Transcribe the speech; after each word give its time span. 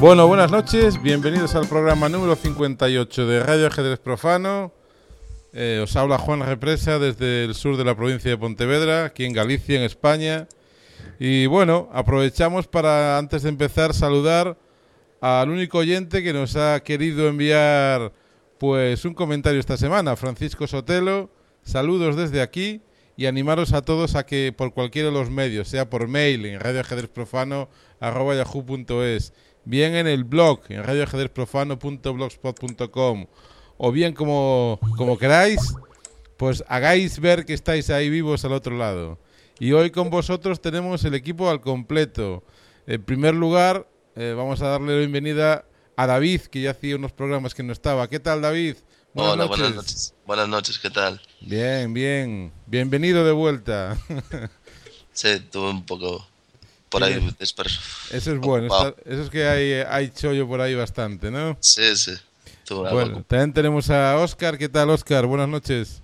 Bueno, 0.00 0.28
buenas 0.28 0.52
noches, 0.52 1.02
bienvenidos 1.02 1.56
al 1.56 1.66
programa 1.66 2.08
número 2.08 2.36
58 2.36 3.26
de 3.26 3.42
Radio 3.42 3.66
Ajedrez 3.66 3.98
Profano. 3.98 4.72
Eh, 5.52 5.80
os 5.82 5.96
habla 5.96 6.18
Juan 6.18 6.38
Represa 6.38 7.00
desde 7.00 7.42
el 7.42 7.56
sur 7.56 7.76
de 7.76 7.84
la 7.84 7.96
provincia 7.96 8.30
de 8.30 8.38
Pontevedra, 8.38 9.06
aquí 9.06 9.24
en 9.24 9.32
Galicia, 9.32 9.76
en 9.76 9.82
España. 9.82 10.46
Y 11.18 11.46
bueno, 11.46 11.88
aprovechamos 11.92 12.68
para, 12.68 13.18
antes 13.18 13.42
de 13.42 13.48
empezar, 13.48 13.92
saludar 13.92 14.56
al 15.20 15.50
único 15.50 15.78
oyente 15.78 16.22
que 16.22 16.32
nos 16.32 16.54
ha 16.54 16.78
querido 16.84 17.26
enviar 17.26 18.12
pues 18.58 19.04
un 19.04 19.14
comentario 19.14 19.58
esta 19.58 19.76
semana, 19.76 20.14
Francisco 20.14 20.68
Sotelo. 20.68 21.28
Saludos 21.64 22.14
desde 22.14 22.40
aquí 22.40 22.82
y 23.18 23.26
animaros 23.26 23.72
a 23.72 23.82
todos 23.82 24.14
a 24.14 24.24
que 24.24 24.54
por 24.56 24.72
cualquiera 24.72 25.08
de 25.08 25.14
los 25.14 25.28
medios, 25.28 25.66
sea 25.66 25.90
por 25.90 26.06
mail 26.06 26.46
en 26.46 26.60
radioajedrezprofano.yahoo.es, 26.60 29.32
bien 29.68 29.94
en 29.94 30.06
el 30.06 30.24
blog 30.24 30.60
en 30.70 30.82
radioajedrezprofano.blogspot.com 30.82 33.26
o 33.76 33.92
bien 33.92 34.14
como, 34.14 34.80
como 34.96 35.18
queráis, 35.18 35.60
pues 36.38 36.64
hagáis 36.68 37.20
ver 37.20 37.44
que 37.44 37.52
estáis 37.52 37.90
ahí 37.90 38.08
vivos 38.08 38.46
al 38.46 38.54
otro 38.54 38.74
lado. 38.76 39.18
Y 39.60 39.72
hoy 39.72 39.90
con 39.90 40.08
vosotros 40.08 40.62
tenemos 40.62 41.04
el 41.04 41.14
equipo 41.14 41.50
al 41.50 41.60
completo. 41.60 42.42
En 42.86 43.04
primer 43.04 43.34
lugar, 43.34 43.86
eh, 44.16 44.32
vamos 44.36 44.62
a 44.62 44.68
darle 44.68 44.94
la 44.94 45.00
bienvenida 45.00 45.66
a 45.96 46.06
David, 46.06 46.42
que 46.42 46.60
ya 46.62 46.70
hacía 46.70 46.94
unos 46.96 47.12
programas 47.12 47.54
que 47.54 47.62
no 47.62 47.72
estaba. 47.72 48.08
¿Qué 48.08 48.20
tal, 48.20 48.40
David? 48.40 48.76
Buenas 49.12 49.34
Hola, 49.34 49.44
noches. 49.44 49.58
buenas 49.58 49.76
noches. 49.76 50.14
Buenas 50.26 50.48
noches, 50.48 50.78
¿qué 50.78 50.88
tal? 50.90 51.20
Bien, 51.40 51.92
bien. 51.92 52.52
Bienvenido 52.66 53.24
de 53.24 53.32
vuelta. 53.32 53.98
sí, 55.12 55.40
tuve 55.50 55.70
un 55.70 55.84
poco 55.84 56.27
por 56.88 57.04
ahí 57.04 57.34
disperso. 57.38 57.80
Eso 58.10 58.32
es 58.32 58.38
bueno, 58.38 58.68
eso 59.04 59.22
es 59.22 59.30
que 59.30 59.46
hay, 59.46 59.72
hay 59.88 60.10
chollo 60.10 60.46
por 60.46 60.60
ahí 60.60 60.74
bastante, 60.74 61.30
¿no? 61.30 61.56
Sí, 61.60 61.96
sí. 61.96 62.12
bueno, 62.70 63.24
también 63.26 63.52
tenemos 63.52 63.90
a 63.90 64.16
Oscar. 64.16 64.58
¿Qué 64.58 64.68
tal, 64.68 64.90
Oscar? 64.90 65.26
Buenas 65.26 65.48
noches. 65.48 66.02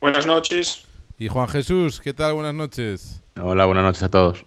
Buenas 0.00 0.26
noches. 0.26 0.84
Y 1.18 1.28
Juan 1.28 1.48
Jesús, 1.48 2.00
¿qué 2.00 2.12
tal? 2.12 2.34
Buenas 2.34 2.54
noches. 2.54 3.20
Hola, 3.40 3.64
buenas 3.66 3.84
noches 3.84 4.02
a 4.02 4.08
todos. 4.08 4.44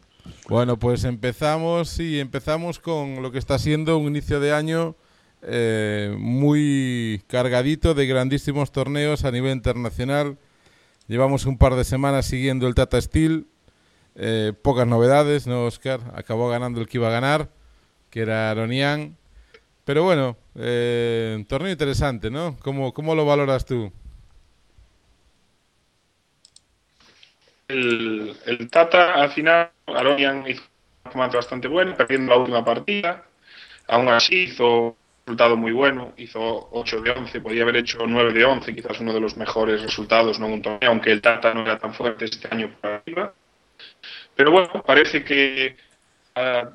Bueno, 0.48 0.78
pues 0.78 1.04
empezamos, 1.04 2.00
y 2.00 2.20
empezamos 2.20 2.80
con 2.80 3.22
lo 3.22 3.32
que 3.32 3.40
está 3.40 3.58
siendo 3.58 3.98
un 3.98 4.08
inicio 4.08 4.40
de 4.40 4.54
año 4.54 4.96
eh, 5.42 6.16
muy 6.18 7.24
cargadito 7.28 7.94
de 7.94 8.08
grandísimos 8.08 8.72
torneos 8.72 9.26
a 9.26 9.32
nivel 9.32 9.54
internacional. 9.54 10.38
Llevamos 11.08 11.46
un 11.46 11.58
par 11.58 11.76
de 11.76 11.84
semanas 11.84 12.26
siguiendo 12.26 12.68
el 12.68 12.76
Tata 12.76 13.00
Steel, 13.00 13.48
eh, 14.16 14.54
pocas 14.62 14.88
novedades, 14.88 15.46
¿no, 15.46 15.66
Oscar? 15.66 16.00
Acabó 16.14 16.50
ganando 16.50 16.80
el 16.82 16.88
que 16.88 16.98
iba 16.98 17.08
a 17.10 17.12
ganar, 17.12 17.50
que 18.10 18.22
era 18.22 18.50
Aronian. 18.52 19.18
Pero 19.84 20.04
bueno, 20.04 20.38
eh, 20.56 21.44
torneo 21.48 21.72
interesante, 21.72 22.32
¿no? 22.32 22.58
¿Cómo, 22.62 22.94
¿Cómo 22.94 23.14
lo 23.14 23.26
valoras 23.26 23.66
tú? 23.66 23.92
El, 27.68 28.36
Tata, 28.72 29.14
al 29.16 29.32
final, 29.32 29.70
Aronian 29.88 30.46
hizo 30.48 30.62
un 31.06 31.12
formato 31.12 31.38
bastante 31.38 31.68
bueno, 31.68 31.96
perdiendo 31.96 32.32
la 32.32 32.40
última 32.40 32.66
partida. 32.66 33.26
Aún 33.88 34.08
así 34.10 34.44
hizo 34.44 34.82
un 34.82 34.96
resultado 35.26 35.58
muy 35.58 35.72
bueno, 35.72 36.14
hizo 36.18 36.70
8 36.72 37.02
de 37.02 37.12
11, 37.12 37.42
podía 37.42 37.64
haber 37.64 37.78
hecho 37.78 38.00
9 38.08 38.34
de 38.34 38.46
11, 38.46 38.74
quizás 38.76 39.00
uno 39.00 39.14
de 39.14 39.20
los 39.20 39.38
mejores 39.38 39.82
resultados 39.82 40.40
¿no? 40.40 40.48
un 40.48 40.62
torneo, 40.62 40.90
aunque 40.90 41.12
el 41.12 41.22
Tata 41.22 41.54
no 41.54 41.62
era 41.62 41.78
tan 41.78 41.94
fuerte 41.94 42.26
este 42.26 42.48
año 42.52 42.72
para 42.82 42.98
arriba. 42.98 43.34
Pero 44.36 44.52
bueno, 44.52 44.84
parece 44.86 45.24
que, 45.24 45.76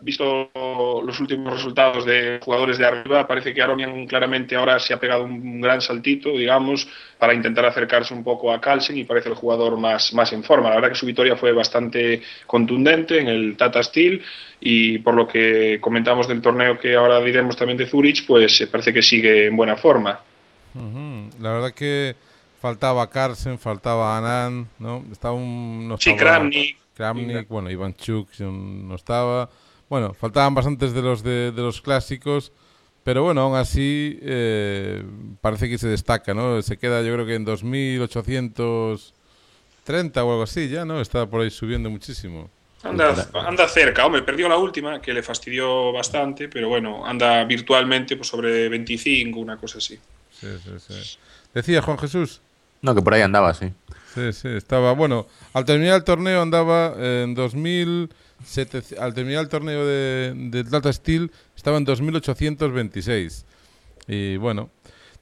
visto 0.00 0.50
los 0.54 1.20
últimos 1.20 1.52
resultados 1.52 2.06
de 2.06 2.40
jugadores 2.42 2.78
de 2.78 2.86
arriba, 2.86 3.26
parece 3.26 3.52
que 3.52 3.60
Aronian 3.60 4.06
claramente 4.06 4.56
ahora 4.56 4.78
se 4.78 4.94
ha 4.94 5.00
pegado 5.00 5.24
un 5.24 5.60
gran 5.60 5.82
saltito, 5.82 6.30
digamos, 6.30 6.88
para 7.18 7.34
intentar 7.34 7.66
acercarse 7.66 8.14
un 8.14 8.24
poco 8.24 8.52
a 8.52 8.60
Carlsen 8.60 8.96
y 8.96 9.04
parece 9.04 9.28
el 9.28 9.34
jugador 9.34 9.76
más, 9.76 10.14
más 10.14 10.32
en 10.32 10.42
forma. 10.42 10.70
La 10.70 10.76
verdad 10.76 10.88
que 10.88 10.94
su 10.94 11.04
victoria 11.04 11.36
fue 11.36 11.52
bastante 11.52 12.22
contundente 12.46 13.18
en 13.20 13.28
el 13.28 13.56
Tata 13.56 13.82
Steel 13.82 14.22
y 14.60 14.98
por 14.98 15.14
lo 15.14 15.28
que 15.28 15.78
comentamos 15.80 16.26
del 16.28 16.40
torneo 16.40 16.78
que 16.78 16.94
ahora 16.94 17.20
diremos 17.20 17.56
también 17.56 17.76
de 17.76 17.86
Zurich, 17.86 18.26
pues 18.26 18.66
parece 18.70 18.94
que 18.94 19.02
sigue 19.02 19.46
en 19.46 19.56
buena 19.56 19.76
forma. 19.76 20.20
La 21.38 21.52
verdad 21.52 21.72
que 21.74 22.14
faltaba 22.60 23.10
Carlsen, 23.10 23.58
faltaba 23.58 24.16
Anand, 24.16 24.68
¿no? 24.78 25.04
Estaba 25.12 25.34
un... 25.34 25.88
No 25.88 25.98
sí, 25.98 26.14
Kramnik, 26.14 26.78
Kramnik, 27.00 27.48
bueno, 27.48 27.70
Iván 27.70 27.94
Chuk 27.94 28.28
no 28.40 28.94
estaba. 28.94 29.48
Bueno, 29.88 30.12
faltaban 30.12 30.54
bastantes 30.54 30.92
de 30.92 31.00
los 31.00 31.22
de, 31.22 31.50
los 31.56 31.80
clásicos, 31.80 32.52
pero 33.02 33.22
bueno, 33.22 33.40
aún 33.40 33.56
así 33.56 34.18
eh, 34.20 35.02
parece 35.40 35.70
que 35.70 35.78
se 35.78 35.88
destaca, 35.88 36.34
¿no? 36.34 36.60
Se 36.60 36.76
queda 36.76 37.00
yo 37.00 37.14
creo 37.14 37.24
que 37.24 37.36
en 37.36 37.46
2830 37.46 40.24
o 40.24 40.30
algo 40.30 40.42
así 40.42 40.68
ya, 40.68 40.84
¿no? 40.84 41.00
Está 41.00 41.24
por 41.24 41.40
ahí 41.40 41.50
subiendo 41.50 41.88
muchísimo. 41.88 42.50
Anda, 42.82 43.30
anda 43.34 43.66
cerca, 43.66 44.04
hombre, 44.04 44.20
perdió 44.22 44.46
la 44.48 44.58
última, 44.58 45.00
que 45.00 45.14
le 45.14 45.22
fastidió 45.22 45.92
bastante, 45.92 46.50
pero 46.50 46.68
bueno, 46.68 47.06
anda 47.06 47.44
virtualmente 47.44 48.16
pues, 48.16 48.28
sobre 48.28 48.68
25, 48.68 49.40
una 49.40 49.56
cosa 49.56 49.78
así. 49.78 49.98
Sí, 50.32 50.48
sí, 50.62 50.70
sí. 50.86 51.16
Decía 51.54 51.80
Juan 51.80 51.96
Jesús. 51.98 52.42
No, 52.82 52.94
que 52.94 53.02
por 53.02 53.14
ahí 53.14 53.22
andaba, 53.22 53.54
sí. 53.54 53.72
Sí, 54.14 54.32
sí, 54.32 54.48
estaba, 54.48 54.92
bueno, 54.92 55.26
al 55.52 55.64
terminar 55.64 55.96
el 55.96 56.04
torneo 56.04 56.42
andaba 56.42 56.94
en 56.98 57.34
2000, 57.34 58.10
al 58.98 59.14
terminar 59.14 59.42
el 59.42 59.48
torneo 59.48 59.86
de, 59.86 60.32
de 60.34 60.64
Data 60.64 60.92
Steel 60.92 61.30
estaba 61.56 61.76
en 61.76 61.84
2826. 61.84 63.44
Y 64.08 64.36
bueno, 64.38 64.70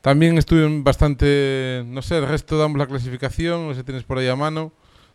también 0.01 0.39
estuve 0.39 0.67
bastante, 0.83 1.83
no 1.87 2.01
sé, 2.03 2.19
el 2.19 2.29
resto 2.29 2.57
damos 2.57 2.79
la 2.79 2.87
clasificación, 2.87 3.67
no 3.67 3.75
sé 3.75 3.81
si 3.81 3.85
tienes 3.85 4.05
por 4.05 4.19
ahí 4.19 4.29
a 4.29 4.37
mano, 4.37 4.73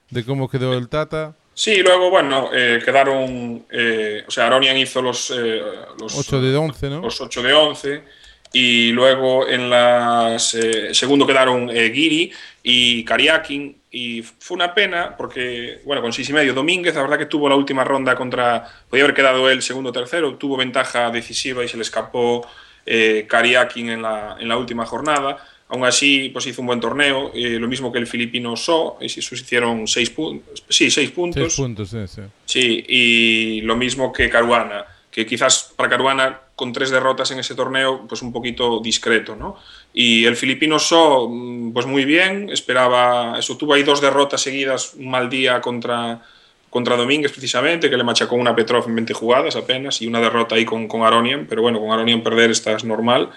de 0.09 0.23
cómo 0.23 0.49
quedó 0.49 0.73
el 0.73 0.89
Tata. 0.89 1.35
Sí, 1.55 1.81
luego, 1.81 2.09
bueno, 2.09 2.49
eh, 2.53 2.79
quedaron, 2.83 3.65
eh, 3.71 4.23
o 4.27 4.31
sea, 4.31 4.47
Aronian 4.47 4.75
hizo 4.77 5.01
los, 5.01 5.31
eh, 5.31 5.61
los 5.99 6.17
8 6.17 6.41
de 6.41 6.55
11, 6.55 6.89
¿no? 6.89 7.01
Los 7.01 7.21
8 7.21 7.41
de 7.41 7.53
11 7.53 8.03
y 8.53 8.91
luego 8.91 9.47
en 9.47 9.69
las 9.69 10.53
eh, 10.53 10.93
segundo 10.93 11.25
quedaron 11.25 11.69
eh, 11.71 11.91
Giri 11.91 12.31
y 12.61 13.03
Kariakin 13.03 13.75
y 13.91 14.21
fue 14.21 14.55
una 14.55 14.73
pena 14.73 15.17
porque 15.17 15.81
bueno 15.83 16.01
con 16.03 16.13
seis 16.13 16.29
y 16.29 16.33
medio 16.33 16.53
Domínguez 16.53 16.93
la 16.95 17.01
verdad 17.01 17.17
que 17.17 17.25
tuvo 17.25 17.49
la 17.49 17.55
última 17.55 17.83
ronda 17.83 18.15
contra 18.15 18.63
podía 18.87 19.03
haber 19.03 19.15
quedado 19.15 19.49
él 19.49 19.63
segundo 19.63 19.89
o 19.89 19.93
tercero 19.93 20.35
tuvo 20.35 20.55
ventaja 20.55 21.09
decisiva 21.09 21.65
y 21.65 21.67
se 21.67 21.77
le 21.77 21.83
escapó 21.83 22.47
eh, 22.85 23.25
Kariakin 23.27 23.89
en 23.89 24.01
la, 24.01 24.35
en 24.39 24.47
la 24.47 24.57
última 24.57 24.85
jornada. 24.85 25.37
Aún 25.69 25.85
así 25.85 26.29
pues 26.29 26.45
hizo 26.45 26.61
un 26.61 26.67
buen 26.67 26.79
torneo 26.79 27.31
eh, 27.33 27.57
lo 27.57 27.67
mismo 27.67 27.91
que 27.91 27.97
el 27.97 28.05
filipino 28.05 28.55
So 28.55 28.97
y 29.01 29.09
se 29.09 29.21
hicieron 29.21 29.87
seis 29.87 30.11
puntos 30.11 30.63
sí 30.69 30.91
seis 30.91 31.09
puntos. 31.09 31.41
seis 31.41 31.55
puntos 31.55 31.89
sí. 31.89 32.21
sí 32.45 32.85
y 32.87 33.61
lo 33.61 33.75
mismo 33.75 34.13
que 34.13 34.29
Caruana 34.29 34.85
que 35.13 35.27
quizás 35.27 35.71
para 35.75 35.89
Caruana 35.89 36.41
con 36.55 36.73
tres 36.73 36.89
derrotas 36.89 37.29
en 37.29 37.39
ese 37.39 37.53
torneo, 37.53 38.05
pues 38.09 38.23
un 38.23 38.33
poquito 38.33 38.79
discreto, 38.79 39.35
¿no? 39.35 39.57
Y 39.93 40.25
el 40.25 40.35
filipino 40.35 40.79
So, 40.79 41.29
mm, 41.29 41.71
pues 41.71 41.85
muy 41.85 42.03
bien, 42.03 42.49
esperaba, 42.49 43.37
eso 43.37 43.55
tuvo 43.55 43.75
ahí 43.75 43.83
dos 43.83 44.01
derrotas 44.01 44.41
seguidas, 44.41 44.95
un 44.95 45.11
mal 45.11 45.29
día 45.29 45.61
contra, 45.61 46.23
contra 46.71 46.97
Domínguez 46.97 47.31
precisamente, 47.31 47.91
que 47.91 47.97
le 47.97 48.03
machacó 48.03 48.35
una 48.35 48.55
Petrov 48.55 48.87
en 48.87 48.95
20 48.95 49.13
jugadas 49.13 49.55
apenas, 49.55 50.01
y 50.01 50.07
una 50.07 50.19
derrota 50.19 50.55
ahí 50.55 50.65
con, 50.65 50.87
con 50.87 51.03
Aronian, 51.03 51.45
pero 51.47 51.61
bueno, 51.61 51.79
con 51.79 51.91
Aronian 51.91 52.23
perder 52.23 52.49
esta 52.49 52.71
es 52.71 52.83
normal. 52.83 53.29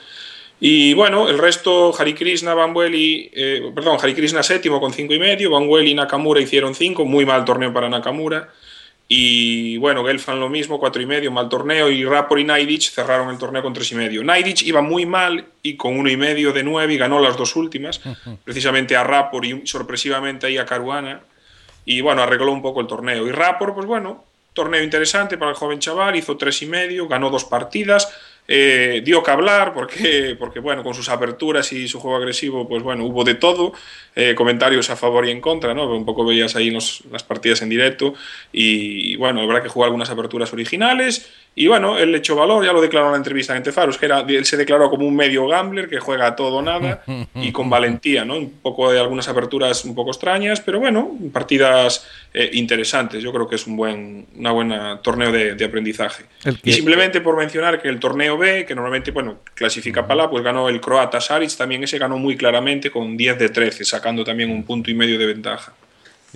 Y 0.59 0.95
bueno, 0.95 1.29
el 1.29 1.37
resto, 1.37 1.93
Hari 1.95 2.15
Krishna, 2.15 2.55
Banweli, 2.55 3.31
eh, 3.35 3.71
perdón, 3.75 3.99
Hari 4.01 4.15
Krishna 4.15 4.43
séptimo 4.43 4.81
con 4.81 4.95
cinco 4.95 5.13
y 5.13 5.19
medio, 5.19 5.51
Banweli 5.51 5.91
y 5.91 5.95
Nakamura 5.95 6.41
hicieron 6.41 6.75
cinco, 6.75 7.05
muy 7.05 7.27
mal 7.27 7.45
torneo 7.45 7.75
para 7.75 7.91
Nakamura. 7.91 8.49
Y 9.09 9.77
bueno, 9.79 10.05
Gelfand 10.05 10.41
lo 10.41 10.49
mismo, 10.49 10.81
cuatro 10.81 11.01
y 11.01 11.07
medio, 11.07 11.31
mal 11.31 11.49
torneo. 11.49 11.91
Y 11.91 12.05
Rapor 12.05 12.41
y 12.41 12.45
Naidic 12.45 12.91
cerraron 12.91 13.31
el 13.31 13.39
torneo 13.39 13.63
con 13.63 13.73
tres 13.73 13.93
y 13.93 13.95
medio. 13.95 14.25
Naidic 14.25 14.63
iba 14.63 14.83
muy 14.83 15.07
mal 15.07 15.45
y 15.63 15.77
con 15.77 15.97
uno 15.97 16.11
y 16.11 16.17
medio 16.17 16.53
de 16.53 16.65
nueve 16.65 16.95
y 16.95 16.99
ganó 16.99 17.21
las 17.21 17.37
dos 17.37 17.55
últimas, 17.55 18.01
precisamente 18.45 18.97
a 18.97 19.05
Rapor 19.05 19.45
y 19.45 19.67
sorpresivamente 19.67 20.47
ahí 20.47 20.59
a 20.59 20.67
Caruana. 20.67 21.21
Y 21.85 22.01
bueno, 22.01 22.23
arregló 22.23 22.51
un 22.51 22.63
poco 22.63 22.81
el 22.81 22.89
torneo. 22.89 23.29
Y 23.29 23.31
Rapor, 23.31 23.75
pues 23.75 23.87
bueno, 23.87 24.25
torneo 24.53 24.83
interesante 24.83 25.39
para 25.39 25.53
el 25.53 25.57
joven 25.57 25.79
chaval, 25.79 26.17
hizo 26.17 26.37
tres 26.37 26.61
y 26.63 26.67
medio, 26.67 27.07
ganó 27.07 27.31
dos 27.31 27.45
partidas. 27.45 28.13
Eh, 28.49 29.03
dio 29.05 29.23
que 29.23 29.31
hablar 29.31 29.75
porque, 29.75 30.37
porque, 30.39 30.61
bueno, 30.61 30.83
con 30.83 30.95
sus 30.95 31.09
aperturas 31.09 31.73
y 31.73 31.89
su 31.89 32.01
juego 32.01 32.17
agresivo, 32.17 32.69
pues 32.69 32.83
bueno, 32.83 33.05
hubo 33.05 33.25
de 33.25 33.35
todo, 33.35 33.73
eh, 34.15 34.35
comentarios 34.35 34.89
a 34.91 34.97
favor 34.97 35.27
y 35.27 35.31
en 35.31 35.41
contra, 35.41 35.75
¿no? 35.75 35.95
Un 35.95 36.05
poco 36.05 36.25
veías 36.25 36.57
ahí 36.57 36.71
los, 36.71 37.03
las 37.11 37.23
partidas 37.23 37.63
en 37.63 37.69
directo 37.69 38.15
y, 38.53 39.17
bueno, 39.17 39.41
habrá 39.41 39.63
que 39.63 39.69
jugar 39.69 39.89
algunas 39.89 40.11
aperturas 40.11 40.53
originales 40.53 41.31
y 41.59 41.69
bueno, 41.69 41.99
él 41.99 42.13
le 42.13 42.19
echó 42.19 42.37
valor, 42.37 42.65
ya 42.65 42.73
lo 42.73 42.83
declaró 42.83 43.07
en 43.07 43.13
la 43.13 43.19
entrevista 43.19 43.57
en 43.57 43.63
Tefaros, 43.63 43.97
que 43.97 44.05
era, 44.05 44.21
él 44.21 44.45
se 44.45 44.59
declaró 44.59 44.91
como 44.91 45.07
un 45.07 45.17
medio 45.17 45.47
gambler 45.49 45.89
que 45.89 45.99
juega 45.99 46.27
a 46.27 46.37
todo 46.37 46.57
o 46.57 46.63
nada 46.63 47.03
y 47.35 47.51
con 47.51 47.71
valentía, 47.71 48.25
¿no? 48.25 48.37
Un 48.37 48.51
poco 48.61 48.93
de 48.93 49.01
algunas 49.01 49.27
aperturas 49.29 49.85
un 49.85 49.95
poco 49.95 50.11
extrañas, 50.11 50.61
pero 50.61 50.81
bueno, 50.81 51.17
partidas 51.33 52.07
eh, 52.35 52.51
interesantes. 52.53 53.23
Yo 53.23 53.33
creo 53.33 53.49
que 53.49 53.57
es 53.57 53.67
un 53.67 53.77
buen 53.77 54.27
una 54.37 54.53
buena 54.53 55.01
torneo 55.03 55.33
de, 55.33 55.55
de 55.55 55.65
aprendizaje. 55.65 56.25
Y 56.63 56.73
simplemente 56.73 57.21
por 57.23 57.37
mencionar 57.37 57.81
que 57.81 57.89
el 57.89 57.99
torneo 57.99 58.36
B, 58.37 58.65
que 58.67 58.75
normalmente, 58.75 59.11
bueno, 59.11 59.39
clasifica 59.55 60.07
para 60.07 60.23
la, 60.23 60.31
pues 60.31 60.43
ganó 60.43 60.69
el 60.69 60.81
croata 60.81 61.21
Saric, 61.21 61.57
también 61.57 61.85
ese 61.85 61.99
ganó 61.99 62.19
muy 62.19 62.37
claramente 62.37 62.91
con 62.91 63.17
10 63.17 63.39
de 63.39 63.49
13, 63.49 63.85
sacando 63.85 64.25
también 64.25 64.51
un 64.51 64.65
punto 64.65 64.91
y 64.91 64.95
medio 64.95 65.19
de 65.19 65.27
ventaja. 65.27 65.73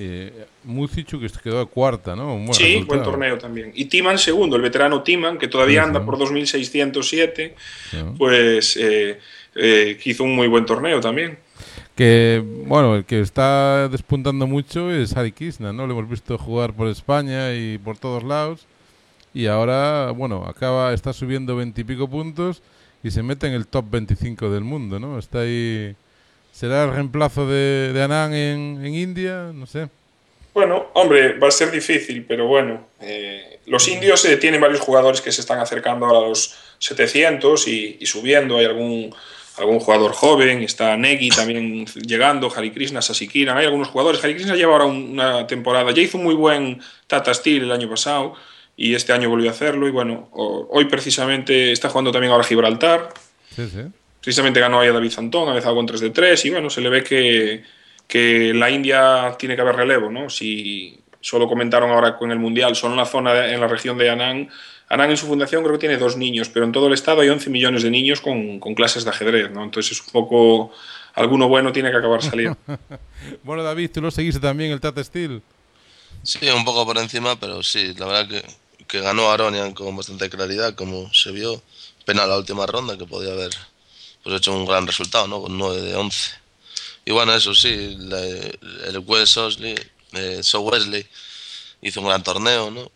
Eh, 0.02 0.46
Mucichu 0.64 1.20
que 1.20 1.28
quedó 1.42 1.66
cuarta, 1.66 2.16
¿no? 2.16 2.34
Un 2.34 2.46
buen 2.46 2.54
sí, 2.54 2.64
resultado. 2.64 2.86
buen 2.86 3.02
torneo 3.02 3.38
también. 3.38 3.72
Y 3.74 3.84
Timan 3.84 4.18
segundo, 4.18 4.56
el 4.56 4.62
veterano 4.62 5.02
Timan, 5.02 5.36
que 5.36 5.48
todavía 5.48 5.82
anda 5.82 6.04
por 6.04 6.16
2607, 6.16 7.54
pues 8.16 8.78
eh, 8.78 9.18
eh, 9.54 9.98
hizo 10.04 10.24
un 10.24 10.34
muy 10.34 10.48
buen 10.48 10.64
torneo 10.64 11.00
también. 11.00 11.38
Que, 11.94 12.42
bueno, 12.66 12.96
el 12.96 13.04
que 13.04 13.20
está 13.20 13.88
despuntando 13.88 14.46
mucho 14.46 14.90
es 14.90 15.14
Hari 15.14 15.32
Krishna, 15.32 15.72
¿no? 15.72 15.86
Lo 15.86 15.92
hemos 15.92 16.08
visto 16.08 16.38
jugar 16.38 16.72
por 16.72 16.88
España 16.88 17.52
y 17.52 17.76
por 17.76 17.98
todos 17.98 18.22
lados. 18.22 18.66
Y 19.32 19.46
ahora, 19.46 20.10
bueno, 20.10 20.44
acaba, 20.46 20.92
está 20.92 21.12
subiendo 21.12 21.56
veintipico 21.56 22.08
puntos 22.08 22.62
y 23.02 23.10
se 23.10 23.22
mete 23.22 23.46
en 23.46 23.54
el 23.54 23.66
top 23.66 23.86
25 23.90 24.50
del 24.50 24.64
mundo, 24.64 24.98
¿no? 24.98 25.18
Está 25.18 25.40
ahí 25.40 25.94
¿Será 26.52 26.84
el 26.84 26.92
reemplazo 26.92 27.46
de, 27.46 27.92
de 27.92 28.02
Anand 28.02 28.34
en, 28.34 28.84
en, 28.84 28.94
India? 28.94 29.50
No 29.54 29.66
sé. 29.66 29.88
Bueno, 30.52 30.88
hombre, 30.94 31.38
va 31.38 31.48
a 31.48 31.50
ser 31.50 31.70
difícil, 31.70 32.24
pero 32.26 32.46
bueno. 32.46 32.88
Eh, 33.00 33.60
los 33.66 33.86
indios 33.88 34.24
eh, 34.24 34.36
tienen 34.36 34.60
varios 34.60 34.80
jugadores 34.80 35.20
que 35.20 35.30
se 35.32 35.40
están 35.40 35.60
acercando 35.60 36.06
ahora 36.06 36.18
a 36.18 36.28
los 36.28 36.54
700 36.78 37.66
y, 37.68 38.04
subiendo. 38.04 38.58
Hay 38.58 38.66
algún, 38.66 39.14
algún 39.58 39.78
jugador 39.78 40.12
joven, 40.12 40.62
está 40.62 40.96
Negi 40.96 41.30
también 41.30 41.86
llegando, 41.86 42.52
Hari 42.54 42.72
Krishna, 42.72 43.00
Sasikiran. 43.00 43.56
Hay 43.56 43.66
algunos 43.66 43.88
jugadores. 43.88 44.22
Hari 44.22 44.34
Krishna 44.34 44.56
lleva 44.56 44.72
ahora 44.72 44.86
una 44.86 45.46
temporada. 45.46 45.92
Ya 45.92 46.02
hizo 46.02 46.18
un 46.18 46.24
muy 46.24 46.34
buen 46.34 46.82
Tata 47.06 47.32
Steel 47.32 47.62
el 47.62 47.72
año 47.72 47.88
pasado 47.88 48.34
y 48.80 48.94
este 48.94 49.12
año 49.12 49.28
volvió 49.28 49.50
a 49.50 49.52
hacerlo. 49.52 49.86
Y 49.86 49.90
bueno, 49.90 50.28
hoy 50.32 50.86
precisamente 50.86 51.70
está 51.70 51.90
jugando 51.90 52.10
también 52.10 52.32
ahora 52.32 52.44
Gibraltar. 52.44 53.10
Sí, 53.54 53.68
sí 53.68 53.82
precisamente 54.20 54.60
ganó 54.60 54.80
ahí 54.80 54.88
a 54.88 54.92
David 54.92 55.10
Zantón, 55.10 55.48
ha 55.48 55.52
empezado 55.52 55.74
con 55.74 55.86
3 55.86 56.00
de 56.00 56.10
3 56.10 56.44
y 56.44 56.50
bueno, 56.50 56.70
se 56.70 56.80
le 56.80 56.90
ve 56.90 57.02
que, 57.02 57.64
que 58.06 58.52
la 58.54 58.70
India 58.70 59.34
tiene 59.38 59.56
que 59.56 59.62
haber 59.62 59.76
relevo, 59.76 60.10
¿no? 60.10 60.28
Si 60.28 60.98
solo 61.20 61.48
comentaron 61.48 61.90
ahora 61.90 62.16
con 62.16 62.30
el 62.30 62.38
Mundial, 62.38 62.76
solo 62.76 62.94
en 62.94 62.98
la 62.98 63.06
zona, 63.06 63.52
en 63.52 63.60
la 63.60 63.68
región 63.68 63.96
de 63.98 64.10
Anán, 64.10 64.50
Anán 64.88 65.10
en 65.10 65.16
su 65.16 65.26
fundación 65.26 65.62
creo 65.62 65.74
que 65.74 65.86
tiene 65.86 65.96
dos 65.96 66.16
niños, 66.16 66.48
pero 66.48 66.66
en 66.66 66.72
todo 66.72 66.88
el 66.88 66.94
estado 66.94 67.20
hay 67.20 67.28
11 67.28 67.48
millones 67.48 67.82
de 67.82 67.90
niños 67.90 68.20
con, 68.20 68.58
con 68.58 68.74
clases 68.74 69.04
de 69.04 69.10
ajedrez, 69.10 69.50
¿no? 69.50 69.64
Entonces 69.64 69.92
es 69.92 70.06
un 70.06 70.12
poco... 70.12 70.72
Alguno 71.14 71.48
bueno 71.48 71.72
tiene 71.72 71.90
que 71.90 71.96
acabar 71.96 72.22
saliendo. 72.22 72.56
bueno, 73.42 73.62
David, 73.64 73.90
¿tú 73.92 74.00
lo 74.00 74.10
seguiste 74.10 74.40
también, 74.40 74.70
el 74.70 74.80
Tata 74.80 75.02
Steel? 75.02 75.42
Sí, 76.22 76.48
un 76.50 76.64
poco 76.64 76.86
por 76.86 76.98
encima, 76.98 77.38
pero 77.38 77.62
sí, 77.62 77.94
la 77.98 78.06
verdad 78.06 78.28
que, 78.28 78.44
que 78.90 79.00
ganó 79.00 79.30
Aronian 79.30 79.72
con 79.72 79.96
bastante 79.96 80.28
claridad, 80.28 80.74
como 80.74 81.12
se 81.14 81.30
vio. 81.30 81.62
Pena 82.04 82.26
la 82.26 82.36
última 82.36 82.66
ronda, 82.66 82.98
que 82.98 83.06
podía 83.06 83.32
haber 83.32 83.50
pues 84.24 84.36
hecho 84.36 84.52
un 84.52 84.66
gran 84.66 84.86
resultado, 84.86 85.28
¿no? 85.28 85.40
Con 85.42 85.56
9 85.56 85.80
de 85.80 85.94
11. 85.94 86.30
Y 87.04 87.12
bueno, 87.12 87.32
eso 87.34 87.54
sí, 87.54 87.96
la, 87.98 88.20
el 88.20 88.98
Wes 89.06 89.36
Osley, 89.36 89.76
eh, 90.12 90.40
So 90.42 90.60
Wesley 90.60 91.06
hizo 91.82 92.00
un 92.00 92.08
gran 92.08 92.22
torneo, 92.22 92.70
¿no? 92.70 92.90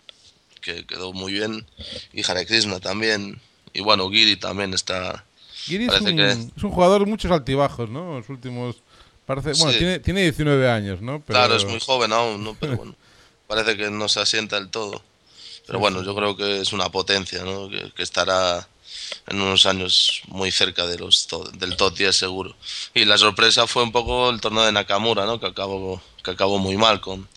Que 0.60 0.84
quedó 0.84 1.12
muy 1.12 1.32
bien. 1.32 1.64
Y 2.12 2.28
Hare 2.28 2.44
Krishna 2.44 2.80
también. 2.80 3.40
Y 3.72 3.80
bueno, 3.80 4.10
Giri 4.10 4.36
también 4.36 4.74
está. 4.74 5.24
Giri 5.54 5.86
es 5.86 6.00
un, 6.00 6.16
que... 6.16 6.30
es 6.30 6.62
un 6.62 6.70
jugador 6.70 7.04
de 7.04 7.10
muchos 7.10 7.30
altibajos, 7.30 7.88
¿no? 7.88 8.18
Los 8.18 8.28
últimos. 8.28 8.76
Parece, 9.26 9.52
bueno, 9.52 9.72
sí. 9.72 9.78
tiene, 9.78 9.98
tiene 10.00 10.22
19 10.22 10.68
años, 10.68 11.00
¿no? 11.00 11.22
Pero... 11.24 11.38
Claro, 11.38 11.56
es 11.56 11.64
muy 11.64 11.80
joven 11.80 12.12
aún, 12.12 12.42
¿no? 12.44 12.54
Pero 12.60 12.76
bueno, 12.76 12.94
parece 13.46 13.76
que 13.76 13.90
no 13.90 14.08
se 14.08 14.20
asienta 14.20 14.56
del 14.56 14.68
todo. 14.68 15.02
Pero 15.66 15.78
bueno, 15.78 16.02
yo 16.02 16.14
creo 16.14 16.36
que 16.36 16.60
es 16.60 16.72
una 16.72 16.90
potencia, 16.90 17.42
¿no? 17.44 17.68
Que, 17.68 17.90
que 17.92 18.02
estará 18.02 18.68
en 19.26 19.40
unos 19.40 19.66
años 19.66 20.22
muy 20.28 20.50
cerca 20.50 20.86
de 20.86 20.98
los 20.98 21.28
del 21.54 21.76
top 21.76 21.96
10 21.96 22.14
seguro. 22.14 22.54
Y 22.94 23.04
la 23.04 23.18
sorpresa 23.18 23.66
fue 23.66 23.82
un 23.82 23.92
poco 23.92 24.30
el 24.30 24.40
torneo 24.40 24.64
de 24.64 24.72
Nakamura, 24.72 25.26
¿no? 25.26 25.40
que, 25.40 25.46
acabó, 25.46 26.00
que 26.22 26.30
acabó 26.30 26.58
muy 26.58 26.76
mal, 26.76 27.00
con, 27.00 27.28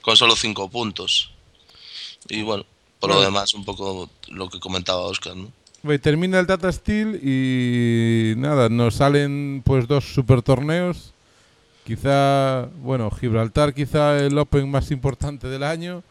con 0.00 0.16
solo 0.16 0.36
5 0.36 0.70
puntos. 0.70 1.30
Y 2.28 2.42
bueno, 2.42 2.64
por 3.00 3.10
bueno. 3.10 3.20
lo 3.20 3.26
demás, 3.26 3.54
un 3.54 3.64
poco 3.64 4.10
lo 4.28 4.48
que 4.48 4.60
comentaba 4.60 5.00
Oscar. 5.00 5.34
¿no? 5.36 5.50
Termina 5.98 6.38
el 6.38 6.46
Tata 6.46 6.70
Steel 6.70 7.20
y 7.22 8.34
nada, 8.36 8.68
nos 8.68 8.96
salen 8.96 9.62
pues 9.64 9.88
dos 9.88 10.04
super 10.04 10.42
torneos. 10.42 11.12
Quizá, 11.84 12.66
bueno, 12.76 13.10
Gibraltar 13.10 13.74
quizá 13.74 14.16
el 14.20 14.38
Open 14.38 14.70
más 14.70 14.92
importante 14.92 15.48
del 15.48 15.64
año 15.64 16.04